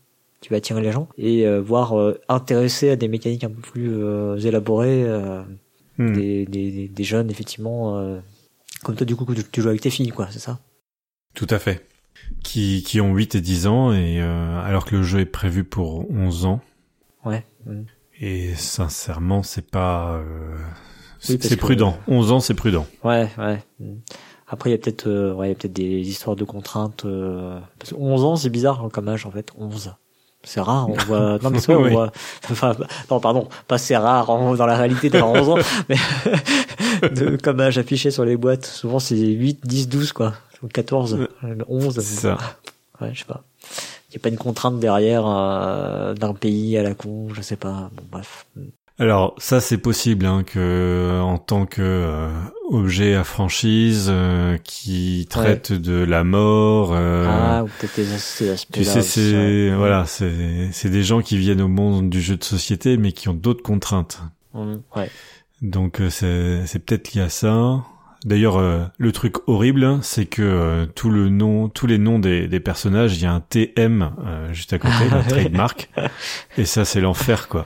qui 0.42 0.50
va 0.50 0.58
attirer 0.58 0.82
les 0.82 0.92
gens, 0.92 1.08
et 1.18 1.48
euh, 1.48 1.62
voire 1.62 1.98
euh, 1.98 2.20
intéresser 2.28 2.90
à 2.90 2.96
des 2.96 3.08
mécaniques 3.08 3.44
un 3.44 3.50
peu 3.50 3.62
plus 3.62 4.46
élaborées, 4.46 5.06
hmm. 5.98 6.14
des, 6.14 6.46
des, 6.46 6.88
des, 6.88 7.04
jeunes 7.04 7.30
effectivement 7.30 8.20
comme 8.84 8.96
toi 8.96 9.06
du 9.06 9.16
coup 9.16 9.32
tu 9.52 9.62
joues 9.62 9.70
avec 9.70 9.82
tes 9.82 9.92
filles 9.92 10.10
quoi, 10.10 10.28
c'est 10.32 10.40
ça? 10.40 10.60
Tout 11.34 11.48
à 11.50 11.60
fait. 11.60 11.88
Qui 12.44 12.84
qui 12.84 13.00
ont 13.00 13.14
8 13.14 13.36
et 13.36 13.42
10 13.42 13.68
ans 13.68 13.94
et 13.94 14.20
alors 14.20 14.86
que 14.86 14.96
le 14.96 15.04
jeu 15.04 15.20
est 15.20 15.26
prévu 15.26 15.64
pour 15.64 16.10
11 16.12 16.46
ans. 16.46 16.62
Ouais. 17.24 17.46
Hmm. 17.66 17.84
Et 18.22 18.54
sincèrement, 18.56 19.42
c'est 19.42 19.68
pas 19.68 20.14
euh, 20.14 20.56
c'est 21.20 21.56
prudent. 21.56 21.98
11 22.08 22.32
ans, 22.32 22.40
c'est 22.40 22.54
prudent. 22.54 22.86
Ouais, 23.04 23.28
ouais. 23.40 23.64
Après, 24.48 24.70
il 24.70 24.74
y 24.74 24.76
a 24.76 24.78
peut-être 24.78 25.08
euh, 25.08 25.34
ouais, 25.34 25.56
peut-être 25.56 25.74
des 25.74 26.02
histoires 26.08 26.36
de 26.36 26.44
contraintes. 26.44 27.04
Euh, 27.06 27.60
parce 27.80 27.92
que 27.92 27.96
11 27.96 28.24
ans, 28.24 28.36
c'est 28.36 28.50
bizarre 28.50 28.84
hein, 28.84 28.90
comme 28.94 29.10
âge 29.10 29.26
en 29.26 29.32
fait. 29.32 29.52
11. 29.58 29.94
C'est 30.44 30.62
rare, 30.62 30.88
on 30.88 30.94
voit. 30.94 31.40
Non, 31.44 31.50
mais 31.50 31.60
c'est 31.60 31.74
on 31.74 31.90
voit. 31.90 32.12
Enfin, 32.52 32.76
non, 33.10 33.20
pardon, 33.20 33.48
pas 33.68 33.80
c'est 33.80 33.98
rare 33.98 34.28
dans 34.28 34.66
la 34.66 34.78
réalité 34.78 35.10
d'avoir 35.10 35.34
11 35.34 35.50
ans, 35.50 35.58
mais 35.90 35.96
de, 37.10 37.38
comme 37.38 37.60
âge 37.60 37.80
affiché 37.80 38.12
sur 38.12 38.26
les 38.26 38.38
boîtes. 38.38 38.66
Souvent, 38.66 39.00
c'est 39.00 39.16
8, 39.16 39.66
10, 39.66 39.90
12, 39.90 40.14
quoi. 40.14 40.34
14, 40.72 41.28
11. 41.68 42.00
Ça. 42.02 42.38
Ouais, 43.00 43.10
je 43.14 43.20
sais 43.20 43.26
pas. 43.26 43.44
Il 44.12 44.16
n'y 44.16 44.18
a 44.18 44.24
pas 44.24 44.30
une 44.30 44.38
contrainte 44.38 44.80
derrière 44.80 45.24
euh, 45.26 46.14
d'un 46.14 46.34
pays 46.34 46.78
à 46.78 46.84
la 46.84 46.94
con, 46.94 47.30
je 47.34 47.42
sais 47.42 47.56
pas. 47.56 47.90
Bon, 47.96 48.04
bref. 48.12 48.46
Alors 49.00 49.34
ça 49.40 49.62
c'est 49.62 49.80
possible 49.80 50.28
hein, 50.28 50.44
que 50.44 51.20
en 51.22 51.40
tant 51.40 51.66
que 51.66 51.82
euh, 51.82 52.30
objet 52.70 53.16
à 53.16 53.24
franchise 53.24 54.10
euh, 54.10 54.58
qui 54.64 55.26
traite 55.28 55.72
de 55.72 56.04
la 56.04 56.24
mort. 56.24 56.92
Euh, 56.94 57.26
ah 57.28 57.64
ou 57.64 57.70
peut-être 57.80 58.20
ces. 58.20 58.54
Tu 58.72 58.84
sais 58.84 59.02
c'est 59.02 59.72
voilà 59.72 60.06
c'est 60.06 60.70
c'est 60.72 60.90
des 60.90 61.02
gens 61.02 61.22
qui 61.22 61.38
viennent 61.38 61.62
au 61.62 61.68
monde 61.68 62.12
du 62.12 62.22
jeu 62.22 62.38
de 62.38 62.44
société 62.44 62.98
mais 62.98 63.12
qui 63.12 63.28
ont 63.28 63.34
d'autres 63.34 63.64
contraintes. 63.64 64.22
Mmh, 64.54 64.76
ouais. 64.96 65.10
Donc 65.64 66.00
c'est 66.12 66.68
c'est 66.68 66.80
peut-être 66.80 67.14
lié 67.14 67.22
à 67.22 67.30
ça. 67.30 67.84
D'ailleurs, 68.24 68.62
le 68.98 69.12
truc 69.12 69.36
horrible, 69.48 70.00
c'est 70.02 70.26
que 70.26 70.86
tout 70.96 71.10
le 71.10 71.30
nom, 71.30 71.70
tous 71.70 71.88
les 71.88 71.98
noms 71.98 72.20
des, 72.20 72.48
des 72.48 72.60
personnages, 72.60 73.18
il 73.18 73.24
y 73.24 73.26
a 73.26 73.34
un 73.34 73.40
TM 73.40 74.12
juste 74.52 74.74
à 74.74 74.78
côté, 74.78 74.94
un 75.12 75.24
trademark, 75.24 75.90
et 76.58 76.66
ça 76.66 76.86
c'est 76.86 77.02
l'enfer 77.02 77.48
quoi. 77.48 77.66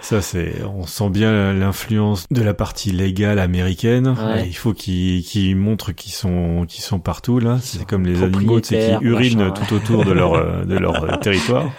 Ça, 0.00 0.22
c'est, 0.22 0.62
on 0.64 0.86
sent 0.86 1.10
bien 1.10 1.52
l'influence 1.52 2.26
de 2.30 2.42
la 2.42 2.54
partie 2.54 2.92
légale 2.92 3.38
américaine. 3.38 4.14
Il 4.46 4.56
faut 4.56 4.72
qu'ils 4.72 5.22
qu'ils 5.22 5.56
montrent 5.56 5.92
qu'ils 5.92 6.12
sont 6.12 6.64
qu'ils 6.68 6.82
sont 6.82 7.00
partout 7.00 7.38
là. 7.38 7.58
C'est 7.60 7.84
comme 7.84 8.06
les 8.06 8.22
animaux, 8.22 8.60
qui 8.60 8.76
urinent 9.00 9.52
tout 9.52 9.74
autour 9.74 10.04
de 10.04 10.12
leur 10.12 10.34
euh, 10.34 10.64
de 10.64 10.76
leur 10.76 11.02
euh, 11.04 11.16
territoire. 11.20 11.70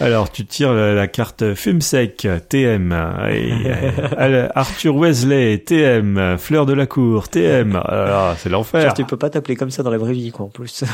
Alors, 0.00 0.30
tu 0.30 0.46
tires 0.46 0.72
la, 0.72 1.08
carte 1.08 1.54
Fumsec, 1.54 2.26
TM, 2.48 2.92
et, 3.30 3.52
euh, 3.66 4.48
Arthur 4.54 4.96
Wesley, 4.96 5.58
TM, 5.58 6.36
Fleur 6.38 6.66
de 6.66 6.72
la 6.72 6.86
Cour, 6.86 7.28
TM. 7.28 7.76
Alors, 7.76 8.36
c'est 8.38 8.48
l'enfer. 8.48 8.94
Tu 8.94 9.04
peux 9.04 9.16
pas 9.16 9.30
t'appeler 9.30 9.56
comme 9.56 9.70
ça 9.70 9.82
dans 9.82 9.90
la 9.90 9.98
vraie 9.98 10.12
vie, 10.12 10.30
quoi, 10.30 10.46
en 10.46 10.48
plus. 10.48 10.84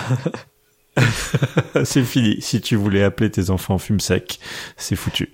c'est 1.84 2.04
fini. 2.04 2.40
Si 2.40 2.60
tu 2.60 2.76
voulais 2.76 3.02
appeler 3.02 3.30
tes 3.30 3.50
enfants 3.50 3.78
Fumsec, 3.78 4.38
c'est 4.76 4.96
foutu. 4.96 5.32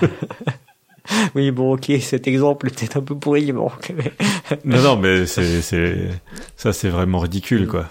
oui, 1.34 1.50
bon, 1.50 1.74
ok, 1.74 1.92
cet 2.00 2.26
exemple 2.26 2.68
était 2.68 2.96
un 2.96 3.02
peu 3.02 3.14
pourri, 3.16 3.52
bon. 3.52 3.70
non, 4.64 4.82
non, 4.82 4.96
mais 4.96 5.26
c'est, 5.26 5.60
ça, 6.56 6.72
c'est 6.72 6.88
vraiment 6.88 7.18
ridicule, 7.18 7.66
quoi. 7.66 7.88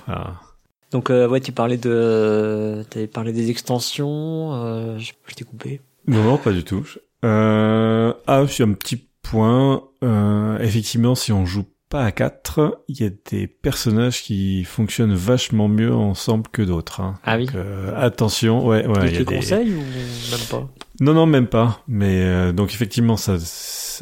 Donc, 0.95 1.09
euh, 1.09 1.27
ouais, 1.27 1.41
tu 1.41 1.51
parlais 1.51 1.75
de, 1.75 2.85
t'avais 2.89 3.07
parlé 3.07 3.33
des 3.33 3.49
extensions, 3.49 4.53
euh, 4.53 4.97
je, 4.97 5.11
t'ai 5.35 5.43
coupé. 5.43 5.81
Non, 6.07 6.23
non, 6.23 6.37
pas 6.37 6.53
du 6.53 6.63
tout. 6.63 6.87
Euh, 7.25 8.13
ah, 8.27 8.43
suis 8.47 8.63
un 8.63 8.71
petit 8.71 9.05
point. 9.21 9.83
Euh, 10.05 10.57
effectivement, 10.59 11.13
si 11.13 11.33
on 11.33 11.45
joue 11.45 11.65
pas 11.95 12.03
à 12.03 12.11
4, 12.11 12.83
il 12.89 12.99
y 12.99 13.05
a 13.05 13.09
des 13.31 13.47
personnages 13.47 14.21
qui 14.21 14.65
fonctionnent 14.65 15.13
vachement 15.13 15.69
mieux 15.69 15.95
ensemble 15.95 16.49
que 16.51 16.61
d'autres. 16.61 16.99
Hein. 16.99 17.13
Ah 17.23 17.37
oui. 17.37 17.47
Euh, 17.55 17.93
attention, 17.95 18.67
ouais, 18.67 18.85
ouais. 18.85 19.13
Tu 19.13 19.19
les 19.19 19.23
conseilles 19.23 19.71
ou 19.71 19.79
même 19.79 20.45
pas? 20.51 20.67
Non, 20.99 21.13
non, 21.13 21.25
même 21.25 21.47
pas. 21.47 21.81
Mais 21.87 22.21
euh, 22.21 22.51
donc 22.51 22.73
effectivement, 22.73 23.15
ça, 23.15 23.37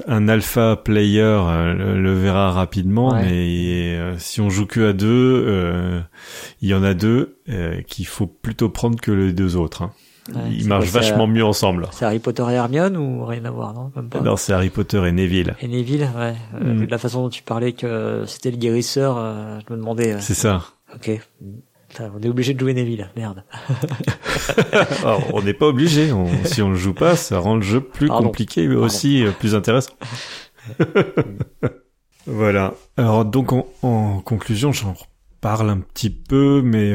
un 0.07 0.27
alpha 0.27 0.75
player 0.75 1.21
euh, 1.21 1.95
le, 1.95 2.13
verra 2.15 2.51
rapidement, 2.51 3.13
mais 3.13 3.99
si 4.17 4.41
on 4.41 4.49
joue 4.49 4.65
que 4.65 4.89
à 4.89 4.93
deux, 4.93 6.01
il 6.63 6.69
y 6.69 6.73
en 6.73 6.81
a 6.81 6.95
deux 6.95 7.37
qu'il 7.85 8.07
faut 8.07 8.25
plutôt 8.25 8.69
prendre 8.69 8.99
que 8.99 9.11
les 9.11 9.33
deux 9.33 9.55
autres. 9.55 9.83
Hein. 9.83 9.91
Ils 10.29 10.67
marchent 10.67 10.89
vachement 10.89 11.27
mieux 11.27 11.43
ensemble. 11.43 11.87
C'est 11.91 12.05
Harry 12.05 12.19
Potter 12.19 12.43
et 12.49 12.53
Hermione 12.53 12.97
ou 12.97 13.25
rien 13.25 13.43
à 13.45 13.51
voir, 13.51 13.73
non 13.73 13.91
Même 13.95 14.09
pas. 14.09 14.21
Non, 14.21 14.37
c'est 14.37 14.53
Harry 14.53 14.69
Potter 14.69 15.05
et 15.05 15.11
Neville. 15.11 15.55
Et 15.61 15.67
Neville, 15.67 16.09
ouais. 16.17 16.35
Euh, 16.55 16.73
mm. 16.73 16.85
de 16.85 16.91
la 16.91 16.97
façon 16.97 17.23
dont 17.23 17.29
tu 17.29 17.43
parlais 17.43 17.73
que 17.73 18.23
c'était 18.25 18.51
le 18.51 18.57
guérisseur, 18.57 19.17
euh, 19.17 19.59
je 19.67 19.73
me 19.73 19.79
demandais. 19.79 20.13
Euh, 20.13 20.17
c'est 20.19 20.33
ça. 20.33 20.63
Ok. 20.95 21.11
on 21.99 22.21
est 22.21 22.29
obligé 22.29 22.53
de 22.53 22.59
jouer 22.59 22.73
Neville, 22.73 23.09
merde. 23.17 23.43
on 25.33 25.41
n'est 25.41 25.53
pas 25.53 25.67
obligé. 25.67 26.11
si 26.45 26.61
on 26.61 26.69
le 26.69 26.75
joue 26.75 26.93
pas, 26.93 27.15
ça 27.15 27.39
rend 27.39 27.55
le 27.55 27.61
jeu 27.61 27.81
plus 27.81 28.07
compliqué, 28.07 28.67
mais 28.67 28.75
aussi 28.75 29.25
plus 29.39 29.55
intéressant. 29.55 29.93
voilà. 32.25 32.73
Alors 32.95 33.25
donc 33.25 33.51
en, 33.51 33.67
en 33.81 34.19
conclusion, 34.21 34.71
j'en 34.71 34.95
parle 35.41 35.69
un 35.69 35.79
petit 35.79 36.09
peu, 36.09 36.61
mais 36.63 36.93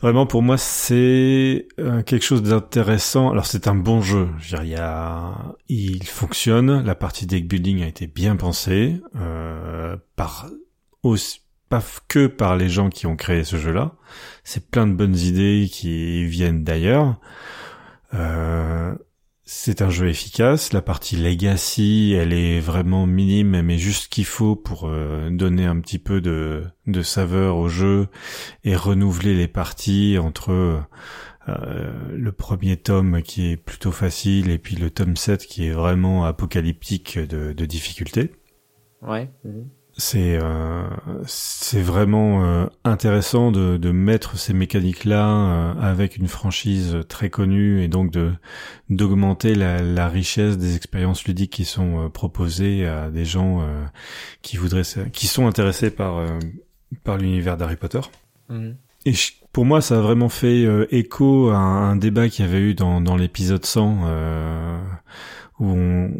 Vraiment, 0.00 0.26
pour 0.26 0.42
moi, 0.42 0.58
c'est 0.58 1.68
euh, 1.78 2.02
quelque 2.02 2.24
chose 2.24 2.42
d'intéressant. 2.42 3.30
Alors, 3.30 3.46
c'est 3.46 3.68
un 3.68 3.74
bon 3.74 4.00
jeu. 4.00 4.28
Je 4.38 4.56
veux 4.56 4.64
il, 4.64 4.70
y 4.70 4.76
a... 4.76 5.56
il 5.68 6.04
fonctionne. 6.04 6.84
La 6.84 6.94
partie 6.94 7.26
deck 7.26 7.48
building 7.48 7.82
a 7.82 7.86
été 7.86 8.06
bien 8.06 8.36
pensée 8.36 9.00
euh, 9.16 9.96
par 10.16 10.48
aussi 11.02 11.40
pas 11.68 11.82
que 12.08 12.26
par 12.26 12.56
les 12.56 12.68
gens 12.68 12.90
qui 12.90 13.06
ont 13.06 13.16
créé 13.16 13.42
ce 13.44 13.56
jeu-là. 13.56 13.92
C'est 14.44 14.70
plein 14.70 14.86
de 14.86 14.92
bonnes 14.92 15.16
idées 15.16 15.68
qui 15.70 16.24
viennent 16.24 16.62
d'ailleurs. 16.62 17.18
Euh, 18.14 18.94
c'est 19.48 19.80
un 19.80 19.90
jeu 19.90 20.08
efficace. 20.08 20.72
La 20.72 20.82
partie 20.82 21.16
legacy, 21.16 22.14
elle 22.18 22.32
est 22.32 22.58
vraiment 22.58 23.06
minime, 23.06 23.62
mais 23.62 23.78
juste 23.78 24.04
ce 24.04 24.08
qu'il 24.08 24.24
faut 24.24 24.56
pour 24.56 24.88
euh, 24.88 25.30
donner 25.30 25.64
un 25.64 25.80
petit 25.80 26.00
peu 26.00 26.20
de, 26.20 26.64
de 26.88 27.02
saveur 27.02 27.56
au 27.56 27.68
jeu 27.68 28.08
et 28.64 28.74
renouveler 28.74 29.34
les 29.34 29.46
parties 29.46 30.18
entre 30.18 30.82
euh, 31.48 31.92
le 32.12 32.32
premier 32.32 32.76
tome 32.76 33.22
qui 33.22 33.52
est 33.52 33.56
plutôt 33.56 33.92
facile 33.92 34.50
et 34.50 34.58
puis 34.58 34.74
le 34.74 34.90
tome 34.90 35.16
7 35.16 35.46
qui 35.46 35.66
est 35.66 35.72
vraiment 35.72 36.24
apocalyptique 36.24 37.16
de, 37.16 37.52
de 37.52 37.66
difficulté. 37.66 38.32
Ouais. 39.00 39.30
Mhm 39.44 39.70
c'est 39.98 40.38
euh, 40.42 40.86
c'est 41.26 41.80
vraiment 41.80 42.44
euh, 42.44 42.66
intéressant 42.84 43.50
de, 43.50 43.78
de 43.78 43.90
mettre 43.92 44.36
ces 44.36 44.52
mécaniques 44.52 45.04
là 45.04 45.26
euh, 45.26 45.74
avec 45.80 46.18
une 46.18 46.28
franchise 46.28 46.98
très 47.08 47.30
connue 47.30 47.82
et 47.82 47.88
donc 47.88 48.10
de 48.10 48.32
d'augmenter 48.90 49.54
la, 49.54 49.80
la, 49.80 50.08
richesse 50.08 50.58
des 50.58 50.76
expériences 50.76 51.24
ludiques 51.24 51.52
qui 51.52 51.64
sont 51.64 52.04
euh, 52.04 52.08
proposées 52.10 52.86
à 52.86 53.08
des 53.08 53.24
gens 53.24 53.66
qui 54.42 54.58
voudraient 54.58 54.82
qui 55.12 55.26
sont 55.26 55.46
intéressés 55.46 55.90
par 55.90 56.22
par 57.02 57.16
l'univers 57.16 57.56
d'Harry 57.56 57.76
Potter. 57.76 58.00
Mhm. 58.50 58.76
Et 59.06 59.12
pour 59.52 59.64
moi, 59.64 59.80
ça 59.80 59.98
a 59.98 60.00
vraiment 60.00 60.28
fait 60.28 60.66
écho 60.90 61.50
à 61.50 61.56
un, 61.56 61.94
débat 61.96 62.28
qu'il 62.28 62.44
y 62.44 62.48
avait 62.48 62.60
eu 62.60 62.74
dans, 62.74 63.00
dans 63.00 63.16
l'épisode 63.16 63.64
100 63.64 64.00
où 65.58 65.64
on, 65.64 66.10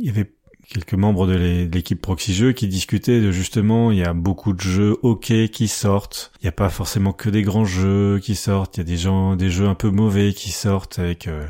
il 0.00 0.04
y 0.04 0.10
avait 0.10 0.30
quelques 0.68 0.94
membres 0.94 1.26
de 1.26 1.68
l'équipe 1.72 2.00
Proxy 2.00 2.34
Jeux 2.34 2.52
qui 2.52 2.68
discutaient 2.68 3.20
de 3.20 3.32
justement, 3.32 3.90
il 3.90 3.98
y 3.98 4.04
a 4.04 4.12
beaucoup 4.12 4.52
de 4.52 4.60
jeux 4.60 4.96
OK 5.02 5.32
qui 5.50 5.68
sortent. 5.68 6.30
Il 6.40 6.44
n'y 6.44 6.48
a 6.48 6.52
pas 6.52 6.68
forcément 6.68 7.12
que 7.12 7.30
des 7.30 7.42
grands 7.42 7.64
jeux 7.64 8.20
qui 8.22 8.34
sortent. 8.34 8.76
Il 8.76 8.80
y 8.80 8.82
a 8.82 8.84
des 8.84 8.96
gens, 8.96 9.36
des 9.36 9.50
jeux 9.50 9.66
un 9.66 9.74
peu 9.74 9.90
mauvais 9.90 10.32
qui 10.32 10.50
sortent 10.50 10.98
avec 10.98 11.26
euh, 11.26 11.46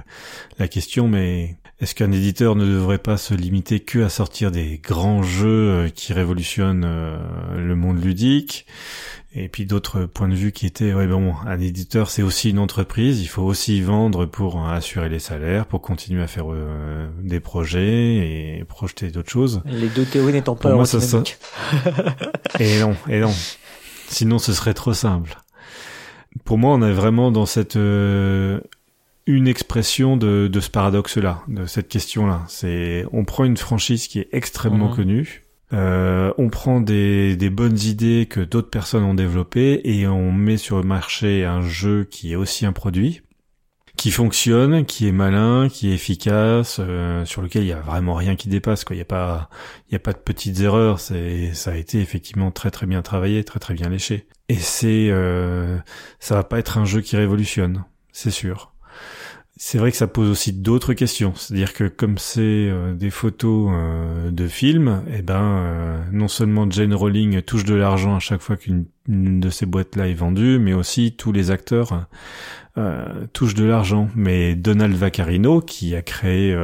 la 0.58 0.68
question, 0.68 1.08
mais 1.08 1.56
est-ce 1.80 1.94
qu'un 1.94 2.12
éditeur 2.12 2.56
ne 2.56 2.64
devrait 2.64 2.98
pas 2.98 3.16
se 3.16 3.34
limiter 3.34 3.80
que 3.80 4.00
à 4.00 4.08
sortir 4.08 4.50
des 4.50 4.78
grands 4.78 5.22
jeux 5.22 5.70
euh, 5.70 5.88
qui 5.88 6.12
révolutionnent 6.12 6.84
euh, 6.86 7.18
le 7.56 7.76
monde 7.76 8.02
ludique? 8.02 8.66
Et 9.34 9.48
puis 9.48 9.66
d'autres 9.66 10.06
points 10.06 10.28
de 10.28 10.34
vue 10.34 10.52
qui 10.52 10.66
étaient, 10.66 10.94
ouais 10.94 11.06
bon, 11.06 11.34
un 11.46 11.60
éditeur 11.60 12.10
c'est 12.10 12.22
aussi 12.22 12.50
une 12.50 12.58
entreprise, 12.58 13.20
il 13.20 13.26
faut 13.26 13.42
aussi 13.42 13.80
vendre 13.82 14.24
pour 14.24 14.66
assurer 14.66 15.08
les 15.08 15.18
salaires, 15.18 15.66
pour 15.66 15.82
continuer 15.82 16.22
à 16.22 16.26
faire 16.26 16.50
euh, 16.50 17.08
des 17.22 17.40
projets 17.40 18.56
et 18.58 18.64
projeter 18.66 19.10
d'autres 19.10 19.30
choses. 19.30 19.62
Les 19.66 19.88
deux 19.88 20.06
théories 20.06 20.32
n'étant 20.32 20.56
pas 20.56 20.72
moi, 20.72 20.86
ça, 20.86 21.00
ça... 21.00 21.22
Et 22.58 22.80
non, 22.80 22.96
et 23.08 23.20
non. 23.20 23.32
Sinon 24.08 24.38
ce 24.38 24.52
serait 24.54 24.74
trop 24.74 24.94
simple. 24.94 25.36
Pour 26.44 26.56
moi, 26.56 26.72
on 26.74 26.82
est 26.82 26.92
vraiment 26.92 27.30
dans 27.30 27.46
cette 27.46 27.76
euh, 27.76 28.60
une 29.26 29.46
expression 29.46 30.16
de, 30.16 30.48
de 30.50 30.60
ce 30.60 30.70
paradoxe-là, 30.70 31.42
de 31.48 31.66
cette 31.66 31.88
question-là. 31.88 32.44
C'est 32.48 33.04
on 33.12 33.24
prend 33.24 33.44
une 33.44 33.58
franchise 33.58 34.08
qui 34.08 34.20
est 34.20 34.28
extrêmement 34.32 34.88
mhm. 34.88 34.96
connue 34.96 35.47
euh, 35.72 36.32
on 36.38 36.48
prend 36.48 36.80
des, 36.80 37.36
des, 37.36 37.50
bonnes 37.50 37.78
idées 37.78 38.26
que 38.28 38.40
d'autres 38.40 38.70
personnes 38.70 39.04
ont 39.04 39.14
développées 39.14 39.80
et 39.84 40.06
on 40.06 40.32
met 40.32 40.56
sur 40.56 40.78
le 40.78 40.84
marché 40.84 41.44
un 41.44 41.60
jeu 41.60 42.04
qui 42.04 42.32
est 42.32 42.36
aussi 42.36 42.64
un 42.64 42.72
produit, 42.72 43.20
qui 43.98 44.10
fonctionne, 44.10 44.86
qui 44.86 45.08
est 45.08 45.12
malin, 45.12 45.68
qui 45.68 45.90
est 45.90 45.94
efficace, 45.94 46.76
euh, 46.78 47.24
sur 47.26 47.42
lequel 47.42 47.64
il 47.64 47.68
y 47.68 47.72
a 47.72 47.80
vraiment 47.80 48.14
rien 48.14 48.36
qui 48.36 48.48
dépasse. 48.48 48.84
Quoi, 48.84 48.96
il 48.96 49.00
y 49.00 49.02
a 49.02 49.04
pas, 49.04 49.50
il 49.90 49.96
a 49.96 49.98
pas 49.98 50.12
de 50.12 50.18
petites 50.18 50.60
erreurs. 50.60 51.00
C'est, 51.00 51.52
ça 51.52 51.72
a 51.72 51.76
été 51.76 52.00
effectivement 52.00 52.50
très 52.50 52.70
très 52.70 52.86
bien 52.86 53.02
travaillé, 53.02 53.44
très 53.44 53.58
très 53.58 53.74
bien 53.74 53.90
léché. 53.90 54.26
Et 54.48 54.56
c'est, 54.56 55.08
euh, 55.10 55.78
ça 56.20 56.36
va 56.36 56.44
pas 56.44 56.58
être 56.58 56.78
un 56.78 56.86
jeu 56.86 57.02
qui 57.02 57.16
révolutionne, 57.16 57.84
c'est 58.12 58.30
sûr. 58.30 58.72
C'est 59.60 59.78
vrai 59.78 59.90
que 59.90 59.96
ça 59.96 60.06
pose 60.06 60.30
aussi 60.30 60.52
d'autres 60.52 60.94
questions. 60.94 61.34
C'est-à-dire 61.34 61.74
que 61.74 61.88
comme 61.88 62.16
c'est 62.16 62.40
euh, 62.42 62.94
des 62.94 63.10
photos 63.10 63.72
euh, 63.72 64.30
de 64.30 64.46
films, 64.46 65.02
eh 65.12 65.20
ben 65.20 65.42
euh, 65.42 65.98
non 66.12 66.28
seulement 66.28 66.70
Jane 66.70 66.94
Rowling 66.94 67.42
touche 67.42 67.64
de 67.64 67.74
l'argent 67.74 68.14
à 68.14 68.20
chaque 68.20 68.40
fois 68.40 68.56
qu'une 68.56 68.86
de 69.08 69.50
ces 69.50 69.66
boîtes-là 69.66 70.06
est 70.06 70.14
vendue, 70.14 70.60
mais 70.60 70.74
aussi 70.74 71.12
tous 71.12 71.32
les 71.32 71.50
acteurs 71.50 72.06
touchent 73.32 73.54
de 73.54 73.64
l'argent. 73.64 74.08
Mais 74.14 74.54
Donald 74.54 74.94
Vaccarino, 74.94 75.60
qui 75.60 75.96
a 75.96 76.02
créé 76.02 76.54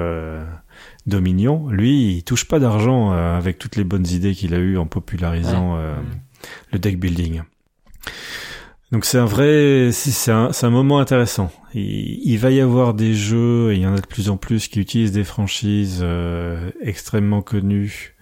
Dominion, 1.06 1.68
lui, 1.70 2.16
il 2.16 2.22
touche 2.22 2.44
pas 2.44 2.58
d'argent 2.58 3.12
avec 3.12 3.58
toutes 3.58 3.76
les 3.76 3.82
bonnes 3.82 4.06
idées 4.06 4.34
qu'il 4.34 4.54
a 4.54 4.58
eues 4.58 4.76
en 4.76 4.86
popularisant 4.86 5.78
le 6.70 6.78
deck 6.78 7.00
building. 7.00 7.40
Donc 8.94 9.06
c'est 9.06 9.18
un 9.18 9.24
vrai, 9.24 9.90
c'est 9.90 10.30
un, 10.30 10.50
un, 10.62 10.70
moment 10.70 11.00
intéressant. 11.00 11.50
Il, 11.74 12.20
il, 12.24 12.38
va 12.38 12.52
y 12.52 12.60
avoir 12.60 12.94
des 12.94 13.12
jeux, 13.12 13.72
et 13.72 13.74
il 13.74 13.80
y 13.80 13.86
en 13.88 13.96
a 13.96 14.00
de 14.00 14.06
plus 14.06 14.30
en 14.30 14.36
plus 14.36 14.68
qui 14.68 14.78
utilisent 14.78 15.10
des 15.10 15.24
franchises 15.24 15.98
euh, 16.00 16.70
extrêmement 16.80 17.42
connues 17.42 18.14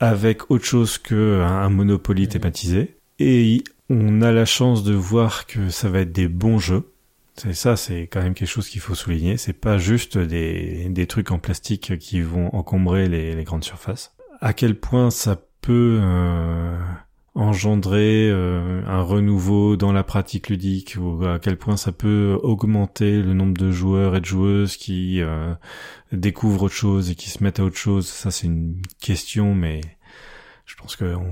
avec 0.00 0.50
autre 0.50 0.64
chose 0.64 0.96
que 0.96 1.42
un, 1.42 1.68
Monopoly 1.68 2.28
thématisé. 2.28 2.96
Et 3.18 3.62
on 3.90 4.22
a 4.22 4.32
la 4.32 4.46
chance 4.46 4.84
de 4.84 4.94
voir 4.94 5.44
que 5.44 5.68
ça 5.68 5.90
va 5.90 6.00
être 6.00 6.12
des 6.12 6.28
bons 6.28 6.58
jeux. 6.58 6.90
C'est 7.34 7.52
ça, 7.52 7.76
c'est 7.76 8.06
quand 8.06 8.22
même 8.22 8.32
quelque 8.32 8.48
chose 8.48 8.70
qu'il 8.70 8.80
faut 8.80 8.94
souligner. 8.94 9.36
C'est 9.36 9.52
pas 9.52 9.76
juste 9.76 10.16
des, 10.16 10.88
des 10.88 11.06
trucs 11.06 11.30
en 11.30 11.38
plastique 11.38 11.98
qui 11.98 12.22
vont 12.22 12.56
encombrer 12.56 13.06
les, 13.06 13.34
les 13.34 13.44
grandes 13.44 13.64
surfaces. 13.64 14.16
À 14.40 14.54
quel 14.54 14.76
point 14.76 15.10
ça 15.10 15.36
peut 15.60 15.98
euh, 16.00 16.78
engendrer 17.36 18.30
euh, 18.30 18.82
un 18.86 19.02
renouveau 19.02 19.76
dans 19.76 19.92
la 19.92 20.02
pratique 20.02 20.48
ludique 20.48 20.96
ou 20.98 21.22
à 21.24 21.38
quel 21.38 21.58
point 21.58 21.76
ça 21.76 21.92
peut 21.92 22.38
augmenter 22.42 23.20
le 23.20 23.34
nombre 23.34 23.56
de 23.58 23.70
joueurs 23.70 24.16
et 24.16 24.20
de 24.20 24.24
joueuses 24.24 24.76
qui 24.76 25.20
euh, 25.20 25.54
découvrent 26.12 26.64
autre 26.64 26.74
chose 26.74 27.10
et 27.10 27.14
qui 27.14 27.28
se 27.28 27.44
mettent 27.44 27.60
à 27.60 27.64
autre 27.64 27.76
chose. 27.76 28.06
Ça 28.06 28.30
c'est 28.30 28.46
une 28.46 28.80
question 29.00 29.54
mais 29.54 29.82
je 30.64 30.74
pense 30.76 30.96
qu'on 30.96 31.26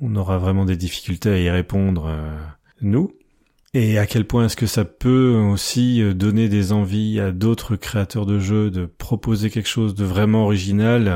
on 0.00 0.16
aura 0.16 0.38
vraiment 0.38 0.64
des 0.64 0.76
difficultés 0.76 1.30
à 1.30 1.38
y 1.38 1.50
répondre 1.50 2.06
euh, 2.06 2.38
nous. 2.80 3.12
Et 3.74 3.98
à 3.98 4.06
quel 4.06 4.26
point 4.26 4.46
est-ce 4.46 4.56
que 4.56 4.66
ça 4.66 4.84
peut 4.84 5.34
aussi 5.52 6.02
donner 6.14 6.48
des 6.48 6.72
envies 6.72 7.20
à 7.20 7.30
d'autres 7.30 7.76
créateurs 7.76 8.26
de 8.26 8.40
jeux 8.40 8.68
de 8.70 8.84
proposer 8.84 9.48
quelque 9.48 9.68
chose 9.68 9.94
de 9.94 10.04
vraiment 10.04 10.44
original 10.44 11.08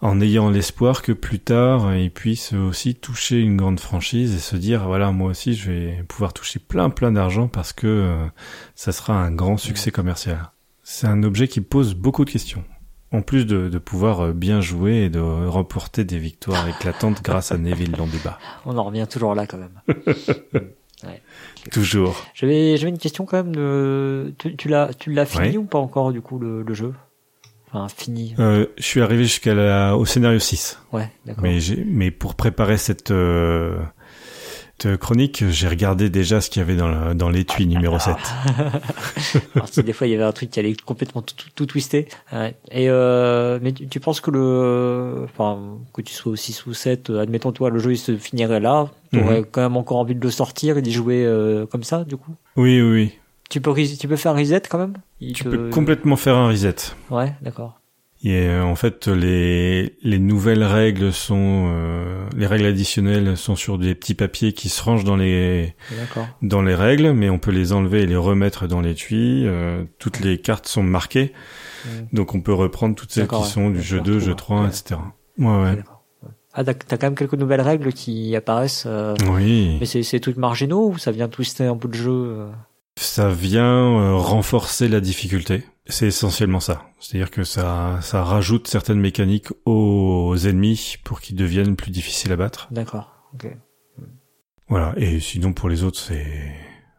en 0.00 0.20
ayant 0.20 0.50
l'espoir 0.50 1.02
que 1.02 1.12
plus 1.12 1.38
tard 1.38 1.94
ils 1.96 2.10
puissent 2.10 2.52
aussi 2.52 2.94
toucher 2.94 3.40
une 3.40 3.56
grande 3.56 3.80
franchise 3.80 4.34
et 4.34 4.38
se 4.38 4.56
dire 4.56 4.84
voilà 4.86 5.12
moi 5.12 5.30
aussi 5.30 5.54
je 5.54 5.70
vais 5.70 6.04
pouvoir 6.08 6.32
toucher 6.32 6.58
plein 6.58 6.90
plein 6.90 7.12
d'argent 7.12 7.48
parce 7.48 7.72
que 7.72 7.86
euh, 7.86 8.26
ça 8.74 8.92
sera 8.92 9.14
un 9.14 9.30
grand 9.30 9.56
succès 9.56 9.90
commercial. 9.90 10.50
C'est 10.82 11.06
un 11.06 11.22
objet 11.22 11.48
qui 11.48 11.62
pose 11.62 11.94
beaucoup 11.94 12.24
de 12.26 12.30
questions. 12.30 12.64
En 13.10 13.22
plus 13.22 13.46
de, 13.46 13.68
de 13.68 13.78
pouvoir 13.78 14.20
euh, 14.20 14.32
bien 14.32 14.60
jouer 14.60 15.04
et 15.04 15.08
de 15.08 15.20
remporter 15.20 16.04
des 16.04 16.18
victoires 16.18 16.68
éclatantes 16.68 17.22
grâce 17.24 17.52
à 17.52 17.58
Neville 17.58 17.96
Londuba. 17.96 18.38
On 18.66 18.76
en 18.76 18.84
revient 18.84 19.06
toujours 19.08 19.34
là 19.34 19.46
quand 19.46 19.56
même. 19.56 19.80
ouais. 21.04 21.22
Toujours. 21.70 22.26
J'avais 22.34 22.76
j'avais 22.76 22.90
une 22.90 22.98
question 22.98 23.24
quand 23.24 23.38
même. 23.38 23.54
De... 23.54 24.34
Tu, 24.38 24.56
tu 24.56 24.68
l'as 24.68 24.92
tu 24.92 25.12
l'as 25.12 25.24
fini 25.24 25.56
ou 25.56 25.64
pas 25.64 25.78
encore 25.78 26.12
du 26.12 26.20
coup 26.20 26.38
le, 26.38 26.62
le 26.62 26.74
jeu? 26.74 26.92
Fini 27.88 28.34
euh, 28.38 28.66
Je 28.76 28.82
suis 28.82 29.00
arrivé 29.00 29.24
jusqu'à 29.24 29.54
la, 29.54 29.96
au 29.96 30.04
scénario 30.04 30.38
6. 30.38 30.78
Ouais, 30.92 31.10
d'accord. 31.26 31.42
Mais, 31.42 31.58
mais 31.86 32.10
pour 32.10 32.34
préparer 32.34 32.76
cette, 32.76 33.10
euh, 33.10 33.76
cette 34.78 34.96
chronique, 34.96 35.44
j'ai 35.48 35.68
regardé 35.68 36.10
déjà 36.10 36.40
ce 36.40 36.50
qu'il 36.50 36.60
y 36.60 36.62
avait 36.62 36.76
dans, 36.76 37.14
dans 37.14 37.28
l'étui 37.28 37.66
numéro 37.66 37.98
7. 37.98 38.14
Alors, 39.54 39.68
si 39.68 39.82
des 39.82 39.92
fois 39.92 40.06
il 40.06 40.10
y 40.10 40.14
avait 40.14 40.24
un 40.24 40.32
truc 40.32 40.50
qui 40.50 40.60
allait 40.60 40.74
complètement 40.84 41.22
tout, 41.22 41.34
tout, 41.54 41.66
twister. 41.66 42.08
Ouais. 42.32 42.54
Et 42.70 42.88
euh, 42.88 43.58
mais 43.62 43.72
tu, 43.72 43.86
tu, 43.88 44.00
penses 44.00 44.20
que 44.20 44.30
le, 44.30 45.24
enfin 45.24 45.78
que 45.92 46.02
tu 46.02 46.12
sois 46.14 46.32
au 46.32 46.36
6 46.36 46.66
ou 46.66 46.74
7, 46.74 47.10
admettons 47.10 47.52
toi 47.52 47.70
le 47.70 47.78
jeu 47.78 47.92
il 47.92 47.98
se 47.98 48.16
finirait 48.16 48.60
là, 48.60 48.90
tu 49.12 49.20
aurais 49.20 49.40
mhm. 49.40 49.46
quand 49.50 49.62
même 49.62 49.76
encore 49.76 49.98
envie 49.98 50.14
de 50.14 50.22
le 50.22 50.30
sortir 50.30 50.78
et 50.78 50.82
d'y 50.82 50.92
jouer 50.92 51.28
comme 51.70 51.82
ça 51.84 52.04
du 52.04 52.16
coup? 52.16 52.32
Oui, 52.56 52.80
oui, 52.80 52.90
oui. 52.92 53.18
Tu 53.50 53.60
peux, 53.60 53.74
tu 53.74 54.08
peux 54.08 54.16
faire 54.16 54.32
un 54.32 54.38
reset 54.38 54.62
quand 54.68 54.78
même? 54.78 54.94
Tu 55.34 55.44
peux 55.44 55.70
complètement 55.70 56.16
faire 56.16 56.36
un 56.36 56.48
reset. 56.48 56.74
Ouais, 57.10 57.34
d'accord. 57.42 57.80
Et 58.26 58.48
euh, 58.48 58.64
en 58.64 58.74
fait, 58.74 59.06
les, 59.06 59.96
les 60.02 60.18
nouvelles 60.18 60.64
règles 60.64 61.12
sont, 61.12 61.66
euh, 61.68 62.26
les 62.34 62.46
règles 62.46 62.64
additionnelles 62.64 63.36
sont 63.36 63.54
sur 63.54 63.76
des 63.76 63.94
petits 63.94 64.14
papiers 64.14 64.54
qui 64.54 64.70
se 64.70 64.82
rangent 64.82 65.04
dans 65.04 65.16
les, 65.16 65.76
dans 66.40 66.62
les 66.62 66.74
règles, 66.74 67.12
mais 67.12 67.28
on 67.28 67.38
peut 67.38 67.50
les 67.50 67.74
enlever 67.74 68.00
et 68.00 68.06
les 68.06 68.16
remettre 68.16 68.66
dans 68.66 68.80
l'étui. 68.80 69.46
Euh, 69.46 69.84
toutes 69.98 70.20
les 70.20 70.38
cartes 70.38 70.66
sont 70.66 70.82
marquées, 70.82 71.34
donc 72.14 72.34
on 72.34 72.40
peut 72.40 72.54
reprendre 72.54 72.94
toutes 72.94 73.12
celles 73.12 73.28
qui 73.28 73.44
sont 73.44 73.68
du 73.68 73.82
jeu 73.82 74.00
2, 74.00 74.20
jeu 74.20 74.34
3, 74.34 74.68
etc. 74.68 75.00
Ouais, 75.38 75.46
ouais. 75.46 75.78
Ah, 76.54 76.64
t'as 76.64 76.72
quand 76.74 77.08
même 77.08 77.16
quelques 77.16 77.34
nouvelles 77.34 77.60
règles 77.60 77.92
qui 77.92 78.34
apparaissent. 78.34 78.84
Euh, 78.86 79.14
oui. 79.32 79.76
Mais 79.80 79.86
c'est 79.86 80.20
tout 80.20 80.32
marginaux 80.38 80.88
ou 80.88 80.98
ça 80.98 81.10
vient 81.10 81.28
twister 81.28 81.66
un 81.66 81.76
peu 81.76 81.88
de 81.88 81.94
jeu 81.94 82.46
ça 82.96 83.30
vient 83.30 83.98
euh, 83.98 84.14
renforcer 84.14 84.88
la 84.88 85.00
difficulté. 85.00 85.64
C'est 85.86 86.06
essentiellement 86.06 86.60
ça. 86.60 86.86
C'est-à-dire 86.98 87.30
que 87.30 87.44
ça, 87.44 87.98
ça 88.00 88.24
rajoute 88.24 88.68
certaines 88.68 89.00
mécaniques 89.00 89.48
aux 89.66 90.34
ennemis 90.36 90.96
pour 91.04 91.20
qu'ils 91.20 91.36
deviennent 91.36 91.76
plus 91.76 91.90
difficiles 91.90 92.32
à 92.32 92.36
battre. 92.36 92.68
D'accord. 92.70 93.12
Ok. 93.34 93.48
Voilà. 94.68 94.94
Et 94.96 95.20
sinon 95.20 95.52
pour 95.52 95.68
les 95.68 95.82
autres, 95.82 95.98
c'est 95.98 96.54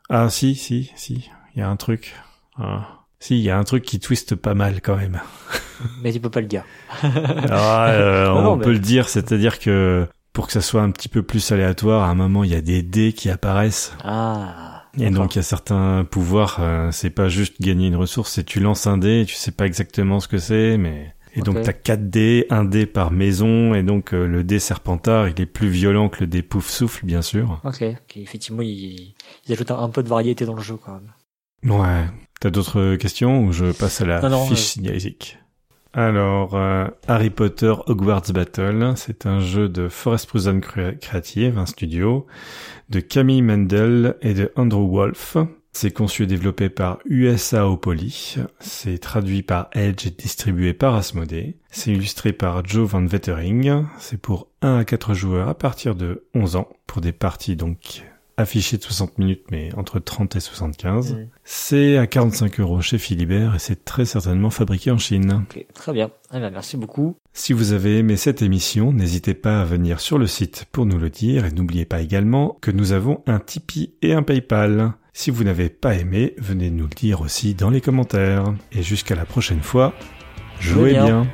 ah 0.09 0.29
si 0.29 0.53
si 0.53 0.91
si, 0.95 1.31
il 1.55 1.59
y 1.59 1.61
a 1.63 1.69
un 1.69 1.77
truc. 1.77 2.13
Ah. 2.57 3.05
Si, 3.19 3.37
il 3.39 3.43
y 3.43 3.49
a 3.49 3.57
un 3.57 3.63
truc 3.63 3.83
qui 3.83 3.99
twiste 3.99 4.35
pas 4.35 4.53
mal 4.53 4.81
quand 4.81 4.97
même. 4.97 5.19
Mais 6.03 6.13
tu 6.13 6.19
peux 6.19 6.29
pas 6.29 6.41
le 6.41 6.47
dire. 6.47 6.63
ah, 7.01 7.87
euh, 7.89 8.29
on 8.29 8.59
peut 8.59 8.71
le 8.71 8.79
dire, 8.79 9.09
c'est-à-dire 9.09 9.57
que 9.57 10.07
pour 10.31 10.47
que 10.47 10.53
ça 10.53 10.61
soit 10.61 10.81
un 10.81 10.91
petit 10.91 11.09
peu 11.09 11.23
plus 11.23 11.51
aléatoire, 11.51 12.03
à 12.03 12.09
un 12.09 12.15
moment 12.15 12.43
il 12.43 12.51
y 12.51 12.55
a 12.55 12.61
des 12.61 12.83
dés 12.83 13.13
qui 13.13 13.29
apparaissent. 13.29 13.95
Ah. 14.03 14.74
Et 14.97 15.09
donc 15.09 15.35
il 15.35 15.37
y 15.37 15.39
a 15.39 15.43
certains 15.43 16.05
pouvoirs, 16.09 16.57
euh, 16.59 16.91
c'est 16.91 17.09
pas 17.09 17.27
juste 17.27 17.61
gagner 17.61 17.87
une 17.87 17.95
ressource, 17.95 18.31
c'est 18.31 18.43
tu 18.43 18.59
lances 18.59 18.87
un 18.87 18.97
dé, 18.97 19.25
tu 19.27 19.35
sais 19.35 19.51
pas 19.51 19.65
exactement 19.65 20.19
ce 20.19 20.27
que 20.27 20.37
c'est, 20.37 20.77
mais 20.77 21.13
et 21.35 21.41
donc 21.41 21.61
t'as 21.63 21.73
4 21.73 22.09
dés, 22.09 22.47
un 22.49 22.63
dé 22.63 22.85
par 22.85 23.11
maison, 23.11 23.73
et 23.73 23.83
donc 23.83 24.13
euh, 24.13 24.25
le 24.25 24.43
dé 24.43 24.59
serpentard, 24.59 25.27
il 25.27 25.39
est 25.41 25.45
plus 25.45 25.67
violent 25.67 26.07
que 26.07 26.21
le 26.21 26.27
dé 26.27 26.41
pouf 26.41 26.69
souffle, 26.69 27.05
bien 27.05 27.21
sûr. 27.21 27.59
Ok, 27.65 27.83
effectivement, 28.15 28.61
ils, 28.61 29.15
ils 29.45 29.51
ajoutent 29.51 29.71
un 29.71 29.89
peu 29.89 30.01
de 30.01 30.07
variété 30.07 30.45
dans 30.45 30.55
le 30.55 30.61
jeu 30.61 30.77
quand 30.77 30.93
même. 30.93 31.79
Ouais. 31.79 32.05
T'as 32.39 32.49
d'autres 32.51 32.95
questions 32.95 33.43
ou 33.45 33.51
je 33.51 33.71
passe 33.71 34.01
à 34.01 34.05
la 34.05 34.21
fiche 34.45 34.77
euh... 34.77 34.81
alors, 35.97 36.55
euh, 36.55 36.87
Harry 37.07 37.29
Potter 37.29 37.73
Hogwarts 37.87 38.33
Battle, 38.33 38.91
c'est 38.97 39.25
un 39.25 39.39
jeu 39.39 39.69
de 39.69 39.87
Forest 39.87 40.27
Prison 40.27 40.59
Creative, 40.59 41.57
un 41.57 41.65
studio, 41.65 42.27
de 42.89 42.99
Camille 42.99 43.41
Mendel 43.41 44.17
et 44.21 44.33
de 44.33 44.51
Andrew 44.57 44.89
Wolf. 44.91 45.37
C'est 45.71 45.91
conçu 45.91 46.23
et 46.23 46.27
développé 46.27 46.67
par 46.67 46.99
USAopoly. 47.05 48.35
C'est 48.59 48.97
traduit 48.97 49.41
par 49.41 49.69
Edge 49.71 50.05
et 50.05 50.09
distribué 50.09 50.73
par 50.73 50.95
Asmodee. 50.95 51.55
C'est 51.71 51.91
illustré 51.91 52.33
par 52.33 52.65
Joe 52.65 52.89
Van 52.89 53.05
Vettering. 53.05 53.85
C'est 53.97 54.19
pour 54.19 54.49
1 54.63 54.79
à 54.79 54.83
4 54.83 55.13
joueurs 55.13 55.47
à 55.47 55.57
partir 55.57 55.95
de 55.95 56.25
11 56.33 56.57
ans 56.57 56.67
pour 56.87 56.99
des 56.99 57.13
parties 57.13 57.55
donc 57.55 58.03
affiché 58.37 58.77
de 58.77 58.83
60 58.83 59.17
minutes, 59.17 59.43
mais 59.51 59.69
entre 59.75 59.99
30 59.99 60.35
et 60.35 60.39
75. 60.39 61.17
C'est 61.43 61.97
à 61.97 62.07
45 62.07 62.59
euros 62.59 62.81
chez 62.81 62.97
Philibert 62.97 63.55
et 63.55 63.59
c'est 63.59 63.85
très 63.85 64.05
certainement 64.05 64.49
fabriqué 64.49 64.91
en 64.91 64.97
Chine. 64.97 65.45
très 65.73 65.93
bien. 65.93 66.11
Eh 66.33 66.39
bien. 66.39 66.49
Merci 66.49 66.77
beaucoup. 66.77 67.15
Si 67.33 67.53
vous 67.53 67.73
avez 67.73 67.97
aimé 67.97 68.17
cette 68.17 68.41
émission, 68.41 68.91
n'hésitez 68.91 69.33
pas 69.33 69.61
à 69.61 69.65
venir 69.65 69.99
sur 69.99 70.17
le 70.17 70.27
site 70.27 70.65
pour 70.71 70.85
nous 70.85 70.97
le 70.97 71.09
dire 71.09 71.45
et 71.45 71.51
n'oubliez 71.51 71.85
pas 71.85 72.01
également 72.01 72.57
que 72.61 72.71
nous 72.71 72.91
avons 72.91 73.21
un 73.27 73.39
Tipeee 73.39 73.93
et 74.01 74.13
un 74.13 74.23
PayPal. 74.23 74.93
Si 75.13 75.31
vous 75.31 75.43
n'avez 75.43 75.69
pas 75.69 75.95
aimé, 75.95 76.33
venez 76.37 76.69
nous 76.69 76.87
le 76.87 76.95
dire 76.95 77.21
aussi 77.21 77.55
dans 77.55 77.69
les 77.69 77.81
commentaires. 77.81 78.53
Et 78.73 78.83
jusqu'à 78.83 79.15
la 79.15 79.25
prochaine 79.25 79.61
fois, 79.61 79.93
jouez 80.59 80.91
bien. 80.91 81.25